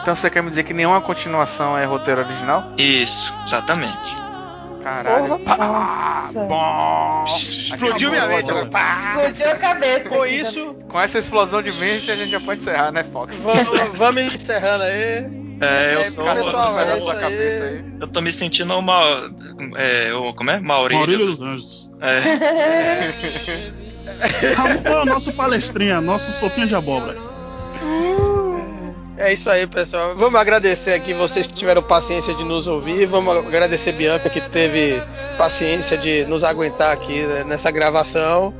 Então 0.00 0.14
você 0.14 0.28
quer 0.28 0.42
me 0.42 0.50
dizer 0.50 0.64
que 0.64 0.74
nenhuma 0.74 1.00
continuação 1.00 1.78
é 1.78 1.84
roteiro 1.84 2.20
original? 2.20 2.72
Isso, 2.76 3.32
exatamente. 3.46 4.22
Caralho. 4.82 5.38
Nossa. 5.38 6.44
Bom. 6.44 7.24
Explodiu 7.28 8.10
minha 8.10 8.26
mente 8.26 8.50
agora. 8.50 8.66
Pá! 8.66 9.14
Explodiu 9.16 9.52
a 9.52 9.54
cabeça. 9.54 10.08
Com 10.08 10.26
isso, 10.26 10.74
Com 10.88 11.00
essa 11.00 11.18
explosão 11.18 11.62
de 11.62 11.72
mente 11.72 12.10
a 12.10 12.16
gente 12.16 12.30
já 12.30 12.40
pode 12.40 12.60
encerrar, 12.60 12.90
né, 12.90 13.04
Fox? 13.04 13.42
vamos, 13.42 13.96
vamos 13.96 14.22
encerrando 14.24 14.82
aí. 14.84 15.42
É, 15.62 15.94
eu 15.94 16.00
É, 16.00 16.10
sou 16.10 16.24
pessoal, 16.24 16.36
eu, 16.36 16.44
sou- 16.70 16.82
é 16.84 17.00
sua 17.00 17.14
aí. 17.14 17.20
cabeça 17.20 17.64
aí. 17.64 17.84
eu 18.00 18.06
tô 18.08 18.20
me 18.20 18.32
sentindo 18.32 18.76
uma. 18.76 19.30
É, 19.76 20.12
o- 20.14 20.32
como 20.34 20.50
é? 20.50 20.58
Maurílio. 20.60 20.98
Maurílio 21.00 21.26
dos 21.26 21.40
Anjos. 21.42 21.90
É, 22.00 22.18
Ramon 24.56 24.80
é 24.84 25.02
o 25.02 25.04
nosso 25.04 25.32
palestrinha, 25.32 26.00
nosso 26.00 26.32
sopinha 26.32 26.66
de 26.66 26.74
abóbora. 26.74 27.16
É 29.16 29.32
isso 29.32 29.48
aí, 29.48 29.66
pessoal. 29.68 30.16
Vamos 30.16 30.40
agradecer 30.40 30.94
aqui 30.94 31.14
vocês 31.14 31.46
que 31.46 31.52
tiveram 31.54 31.80
paciência 31.82 32.34
de 32.34 32.42
nos 32.44 32.66
ouvir. 32.66 33.06
Vamos 33.06 33.36
agradecer 33.36 33.92
Bianca 33.92 34.28
que 34.28 34.40
teve 34.40 35.00
paciência 35.38 35.96
de 35.96 36.24
nos 36.24 36.42
aguentar 36.42 36.92
aqui 36.92 37.22
né, 37.22 37.44
nessa 37.44 37.70
gravação. 37.70 38.52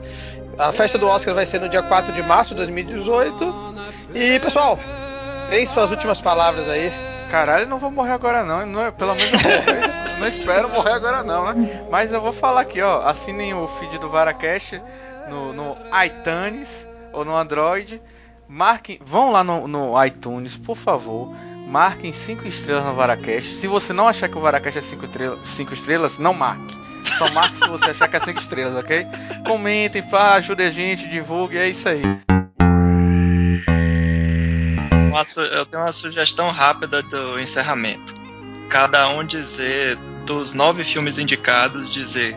A 0.58 0.70
festa 0.70 0.98
do 0.98 1.08
Oscar 1.08 1.34
vai 1.34 1.46
ser 1.46 1.60
no 1.60 1.68
dia 1.68 1.82
4 1.82 2.12
de 2.12 2.22
março 2.22 2.50
de 2.50 2.58
2018. 2.58 3.74
E, 4.14 4.38
pessoal, 4.38 4.78
tem 5.52 5.66
suas 5.66 5.90
últimas 5.90 6.18
palavras 6.18 6.66
aí. 6.66 6.90
Caralho, 7.30 7.68
não 7.68 7.78
vou 7.78 7.90
morrer 7.90 8.12
agora 8.12 8.42
não. 8.42 8.64
não 8.64 8.86
é- 8.86 8.90
pelo 8.90 9.14
menos 9.14 9.30
eu 9.34 9.38
vou. 9.38 9.52
não 10.18 10.26
espero 10.26 10.68
morrer 10.70 10.92
agora 10.92 11.22
não, 11.22 11.52
né? 11.52 11.86
Mas 11.90 12.10
eu 12.10 12.22
vou 12.22 12.32
falar 12.32 12.62
aqui, 12.62 12.80
ó. 12.80 13.02
Assinem 13.06 13.52
o 13.52 13.68
feed 13.68 13.98
do 13.98 14.08
Varacast 14.08 14.80
no, 15.28 15.52
no 15.52 15.76
iTunes 16.02 16.88
ou 17.12 17.22
no 17.22 17.36
Android. 17.36 18.00
Marquem, 18.48 18.98
vão 19.04 19.30
lá 19.30 19.44
no, 19.44 19.68
no 19.68 20.02
iTunes, 20.02 20.56
por 20.56 20.74
favor. 20.74 21.30
Marquem 21.66 22.12
5 22.12 22.48
estrelas 22.48 22.84
no 22.86 22.94
Varacast. 22.94 23.56
Se 23.56 23.66
você 23.66 23.92
não 23.92 24.08
achar 24.08 24.30
que 24.30 24.38
o 24.38 24.40
Varacast 24.40 24.78
é 24.78 24.82
5 24.82 25.04
estrelas, 25.04 25.58
estrelas, 25.72 26.18
não 26.18 26.32
marque. 26.32 26.74
Só 27.18 27.30
marque 27.30 27.58
se 27.58 27.68
você 27.68 27.90
achar 27.90 28.08
que 28.08 28.16
é 28.16 28.20
5 28.20 28.40
estrelas, 28.40 28.74
ok? 28.74 29.06
Comentem, 29.46 30.02
ajudem 30.10 30.66
a 30.66 30.70
gente, 30.70 31.06
divulgue, 31.08 31.58
é 31.58 31.68
isso 31.68 31.90
aí. 31.90 32.02
Eu 35.55 35.66
tenho 35.66 35.82
uma 35.82 35.93
sugestão 35.93 36.51
rápida 36.51 37.02
do 37.02 37.39
encerramento. 37.39 38.14
Cada 38.68 39.09
um 39.09 39.24
dizer, 39.24 39.97
dos 40.24 40.52
nove 40.52 40.82
filmes 40.84 41.18
indicados, 41.18 41.93
dizer 41.93 42.36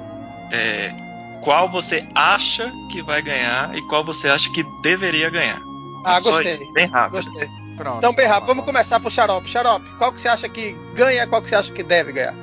é, 0.52 0.94
qual 1.42 1.72
você 1.72 2.06
acha 2.14 2.72
que 2.92 3.02
vai 3.02 3.22
ganhar 3.22 3.76
e 3.78 3.82
qual 3.84 4.04
você 4.04 4.28
acha 4.28 4.52
que 4.52 4.64
deveria 4.82 5.30
ganhar. 5.30 5.60
Ah, 6.06 6.20
gostei. 6.20 6.60
bem 6.74 6.88
rápido. 6.88 7.24
Gostei. 7.24 7.48
Pronto. 7.78 7.98
Então, 7.98 8.14
bem 8.14 8.26
rápido, 8.26 8.48
vamos 8.48 8.66
começar 8.66 9.00
pro 9.00 9.12
Xarope. 9.12 9.50
Xarope, 9.50 9.86
qual 9.98 10.12
que 10.14 10.22
você 10.22 10.28
acha 10.28 10.48
que 10.48 10.74
ganha 10.96 11.24
e 11.24 11.28
qual 11.28 11.42
que 11.42 11.50
você 11.50 11.56
acha 11.56 11.72
que 11.72 11.84
deve 11.84 12.12
ganhar? 12.12 12.34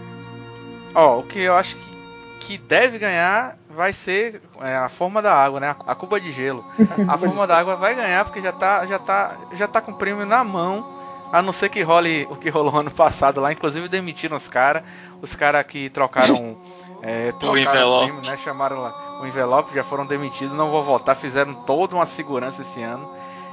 Ó, 0.95 1.21
o 1.21 1.23
que 1.23 1.39
eu 1.39 1.55
acho 1.57 1.77
que, 1.77 1.97
que 2.41 2.59
deve 2.59 2.99
ganhar 2.99 3.57
vai 3.74 3.93
ser 3.93 4.43
é, 4.61 4.77
a 4.77 4.89
forma 4.89 5.20
da 5.23 5.35
água, 5.35 5.61
né? 5.61 5.74
A 5.86 5.94
cuba 5.94 6.20
de 6.20 6.31
gelo. 6.31 6.65
A 7.09 7.16
forma 7.16 7.47
da 7.47 7.59
água 7.59 7.77
vai 7.77 7.94
ganhar 7.94 8.24
porque 8.24 8.40
já 8.40 8.53
tá, 8.53 8.86
já 8.86 8.99
tá, 8.99 9.36
já 9.53 9.66
tá 9.66 9.81
com 9.81 9.93
o 9.93 9.94
prêmio 9.94 10.27
na 10.27 10.44
mão. 10.44 11.01
A 11.32 11.40
não 11.40 11.53
ser 11.53 11.70
que 11.70 11.82
role 11.82 12.27
o 12.31 12.36
que 12.36 12.51
rolou 12.51 12.77
ano 12.77 12.90
passado 12.90 13.40
lá, 13.40 13.51
inclusive 13.51 13.89
demitiram 13.89 14.36
os 14.36 14.49
caras, 14.49 14.82
os 15.23 15.35
caras 15.35 15.65
que 15.65 15.89
trocaram, 15.89 16.59
é, 17.01 17.32
trocaram 17.40 17.55
o 17.55 17.59
envelope, 17.59 18.07
prêmio, 18.07 18.31
né? 18.31 18.36
Chamaram 18.36 18.81
lá 18.82 19.19
o 19.23 19.27
envelope, 19.27 19.74
já 19.74 19.82
foram 19.82 20.05
demitidos, 20.05 20.55
não 20.55 20.70
vou 20.70 20.82
voltar, 20.82 21.15
fizeram 21.15 21.55
toda 21.55 21.94
uma 21.94 22.05
segurança 22.05 22.61
esse 22.61 22.82
ano. 22.82 23.09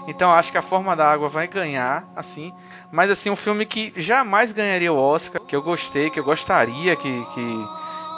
Então 0.07 0.31
acho 0.31 0.51
que 0.51 0.57
a 0.57 0.61
forma 0.61 0.95
da 0.95 1.09
água 1.09 1.29
vai 1.29 1.47
ganhar, 1.47 2.03
assim. 2.15 2.51
Mas 2.91 3.11
assim, 3.11 3.29
um 3.29 3.35
filme 3.35 3.65
que 3.65 3.93
jamais 3.95 4.51
ganharia 4.51 4.91
o 4.91 4.97
Oscar, 4.97 5.39
que 5.39 5.55
eu 5.55 5.61
gostei, 5.61 6.09
que 6.09 6.19
eu 6.19 6.23
gostaria 6.23 6.95
que, 6.95 7.25
que, 7.25 7.67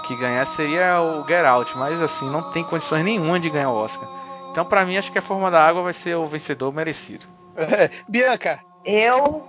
que 0.01 0.15
ganhasse, 0.15 0.55
seria 0.55 1.01
o 1.01 1.25
Get 1.27 1.45
Out. 1.45 1.77
Mas 1.77 2.01
assim, 2.01 2.29
não 2.29 2.49
tem 2.51 2.63
condições 2.63 3.03
nenhuma 3.03 3.39
de 3.39 3.49
ganhar 3.49 3.69
o 3.69 3.75
Oscar. 3.75 4.07
Então, 4.51 4.65
para 4.65 4.85
mim, 4.85 4.97
acho 4.97 5.11
que 5.11 5.17
a 5.17 5.21
forma 5.21 5.49
da 5.49 5.65
água 5.65 5.81
vai 5.81 5.93
ser 5.93 6.15
o 6.15 6.25
vencedor 6.25 6.73
merecido. 6.73 7.25
Bianca, 8.07 8.59
eu 8.83 9.43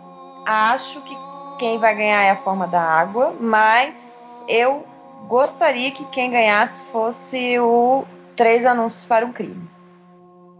acho 0.47 1.01
que 1.03 1.17
quem 1.59 1.79
vai 1.79 1.95
ganhar 1.95 2.23
é 2.23 2.31
a 2.31 2.37
forma 2.37 2.67
da 2.67 2.81
água, 2.81 3.35
mas 3.41 4.45
eu 4.49 4.87
gostaria 5.29 5.91
que 5.91 6.05
quem 6.07 6.31
ganhasse 6.31 6.85
fosse 6.85 7.59
o 7.59 8.05
Três 8.37 8.65
Anúncios 8.65 9.05
para 9.05 9.25
um 9.25 9.33
Crime. 9.33 9.69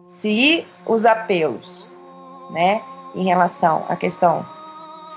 Se 0.07 0.67
os 0.87 1.05
apelos, 1.05 1.91
né, 2.51 2.83
em 3.15 3.25
relação 3.25 3.85
à 3.89 3.97
questão 3.97 4.45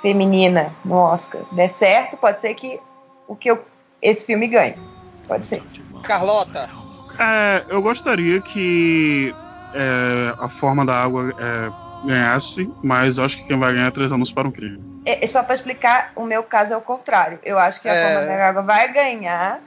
feminina 0.02 0.74
no 0.84 0.96
Oscar 0.98 1.42
der 1.52 1.70
certo, 1.70 2.18
pode 2.18 2.42
ser 2.42 2.54
que 2.54 2.80
o 3.28 3.36
que 3.36 3.50
eu, 3.50 3.64
esse 4.06 4.26
filme 4.26 4.48
ganhe. 4.48 4.76
Pode 5.28 5.46
ser. 5.46 5.64
Carlota. 6.04 6.70
É, 7.20 7.66
eu 7.70 7.82
gostaria 7.82 8.40
que 8.42 9.34
é, 9.74 10.34
a 10.38 10.48
forma 10.48 10.86
da 10.86 10.94
água 10.94 11.34
é, 11.40 12.08
ganhasse, 12.08 12.70
mas 12.84 13.18
eu 13.18 13.26
acho 13.26 13.38
que 13.38 13.48
quem 13.48 13.58
vai 13.58 13.74
ganhar 13.74 13.88
é 13.88 13.92
três 13.92 14.12
anos 14.12 14.32
para 14.32 14.48
um 14.48 14.52
crime. 14.52 14.80
É, 15.06 15.26
só 15.28 15.44
para 15.44 15.56
explicar, 15.56 16.12
o 16.16 16.24
meu 16.24 16.44
caso 16.44 16.74
é 16.74 16.78
o 16.78 16.82
contrário. 16.82 17.40
Eu 17.44 17.58
acho 17.58 17.82
que 17.82 17.88
a 17.88 17.94
é... 17.94 18.14
Forma 18.14 18.28
da 18.28 18.48
Água 18.48 18.62
vai 18.62 18.92
ganhar. 18.92 19.62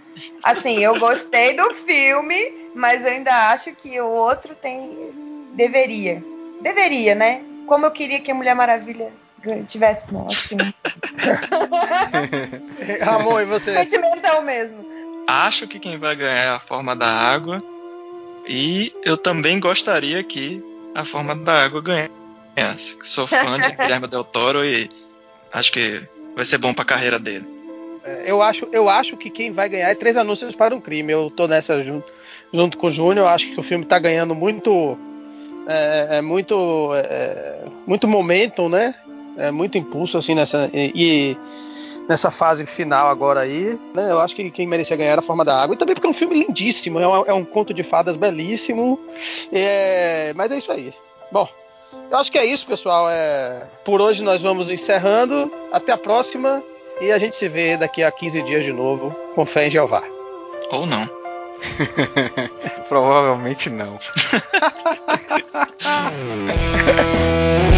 Assim, 0.44 0.78
eu 0.78 0.98
gostei 0.98 1.56
do 1.56 1.73
filme, 1.74 2.70
mas 2.74 3.05
eu 3.05 3.12
ainda 3.12 3.51
acho 3.51 3.73
que 3.73 4.01
o 4.01 4.06
outro 4.06 4.55
tem. 4.55 5.51
Deveria. 5.55 6.23
Deveria, 6.60 7.15
né? 7.15 7.43
Como 7.66 7.86
eu 7.86 7.90
queria 7.90 8.20
que 8.20 8.31
a 8.31 8.35
Mulher 8.35 8.55
Maravilha 8.55 9.12
tivesse. 9.66 10.12
Não, 10.12 10.27
acho 10.27 10.48
que 10.48 10.55
não. 10.55 10.73
Ramon, 13.05 13.40
e 13.40 13.44
você? 13.44 13.73
Sentimental 13.73 14.43
mesmo. 14.43 14.86
Acho 15.27 15.66
que 15.69 15.78
quem 15.78 15.98
vai 15.98 16.16
ganhar 16.16 16.44
é 16.44 16.48
a 16.48 16.60
forma 16.60 16.97
da 16.97 17.06
água. 17.06 17.62
E 18.47 18.94
eu 19.05 19.16
também 19.16 19.60
gostaria 19.60 20.23
que 20.24 20.65
a 20.94 21.05
forma 21.05 21.36
da 21.36 21.65
água 21.65 21.82
ganhasse. 21.82 22.97
Sou 23.02 23.27
fã 23.27 23.60
de 23.60 23.73
Guilherme 23.77 24.09
Del 24.09 24.24
Toro 24.24 24.65
e 24.65 24.89
acho 25.52 25.70
que 25.70 26.02
vai 26.35 26.44
ser 26.44 26.56
bom 26.56 26.73
pra 26.73 26.85
carreira 26.85 27.19
dele. 27.19 27.47
É, 28.02 28.31
eu 28.31 28.40
acho, 28.43 28.66
eu 28.73 28.89
acho 28.89 29.16
que 29.16 29.28
quem 29.28 29.52
vai 29.52 29.69
ganhar 29.69 29.90
é 29.90 29.94
Três 29.94 30.16
Anúncios 30.16 30.55
para 30.55 30.74
um 30.74 30.81
Crime. 30.81 31.12
Eu 31.12 31.31
tô 31.31 31.47
nessa 31.47 31.82
junto, 31.82 32.10
junto 32.52 32.78
com 32.78 32.86
o 32.86 32.90
Júnior. 32.90 33.27
Eu 33.27 33.28
acho 33.28 33.48
que 33.48 33.60
o 33.60 33.62
filme 33.62 33.85
tá 33.85 33.98
ganhando 33.98 34.35
muito. 34.35 34.98
É, 35.69 36.16
é 36.19 36.23
muito. 36.23 36.90
É, 36.94 37.65
muito 37.86 38.09
momentum, 38.09 38.69
né? 38.70 38.94
É 39.39 39.51
muito 39.51 39.78
impulso, 39.78 40.19
assim, 40.19 40.35
nessa. 40.35 40.69
E, 40.73 40.93
e, 40.94 41.36
nessa 42.09 42.31
fase 42.31 42.65
final 42.65 43.09
agora 43.09 43.40
aí, 43.40 43.78
né? 43.94 44.10
Eu 44.10 44.20
acho 44.20 44.35
que 44.35 44.51
quem 44.51 44.66
merecia 44.66 44.97
ganhar 44.97 45.12
era 45.12 45.20
a 45.20 45.24
Forma 45.24 45.44
da 45.44 45.62
Água. 45.62 45.74
E 45.74 45.78
também 45.78 45.94
porque 45.94 46.06
é 46.06 46.10
um 46.10 46.15
filme 46.15 46.43
lindíssimo, 46.43 46.98
é 46.98 47.06
um, 47.06 47.27
é 47.27 47.35
um 47.35 47.44
conto 47.44 47.74
de 47.74 47.82
fadas 47.82 48.16
belíssimo. 48.16 48.98
É, 49.52 50.32
mas 50.35 50.51
é 50.51 50.59
isso 50.59 50.73
aí. 50.73 50.93
Bom, 51.31 51.47
eu 52.10 52.16
acho 52.16 52.32
que 52.32 52.39
é 52.39 52.44
isso, 52.44 52.66
pessoal. 52.66 53.09
É... 53.10 53.66
Por 53.85 54.01
hoje 54.01 54.24
nós 54.24 54.43
vamos 54.43 54.70
encerrando. 54.70 55.52
Até 55.70 55.93
a 55.93 55.98
próxima. 55.98 56.62
E 57.01 57.12
a 57.12 57.19
gente 57.19 57.36
se 57.36 57.48
vê 57.48 57.77
daqui 57.77 58.02
a 58.02 58.10
15 58.10 58.43
dias 58.43 58.65
de 58.65 58.73
novo, 58.73 59.15
com 59.35 59.47
fé 59.47 59.69
em 59.69 59.70
Jeová. 59.70 60.02
Ou 60.73 60.85
não. 60.85 61.09
Provavelmente 62.89 63.70
não. 63.70 63.98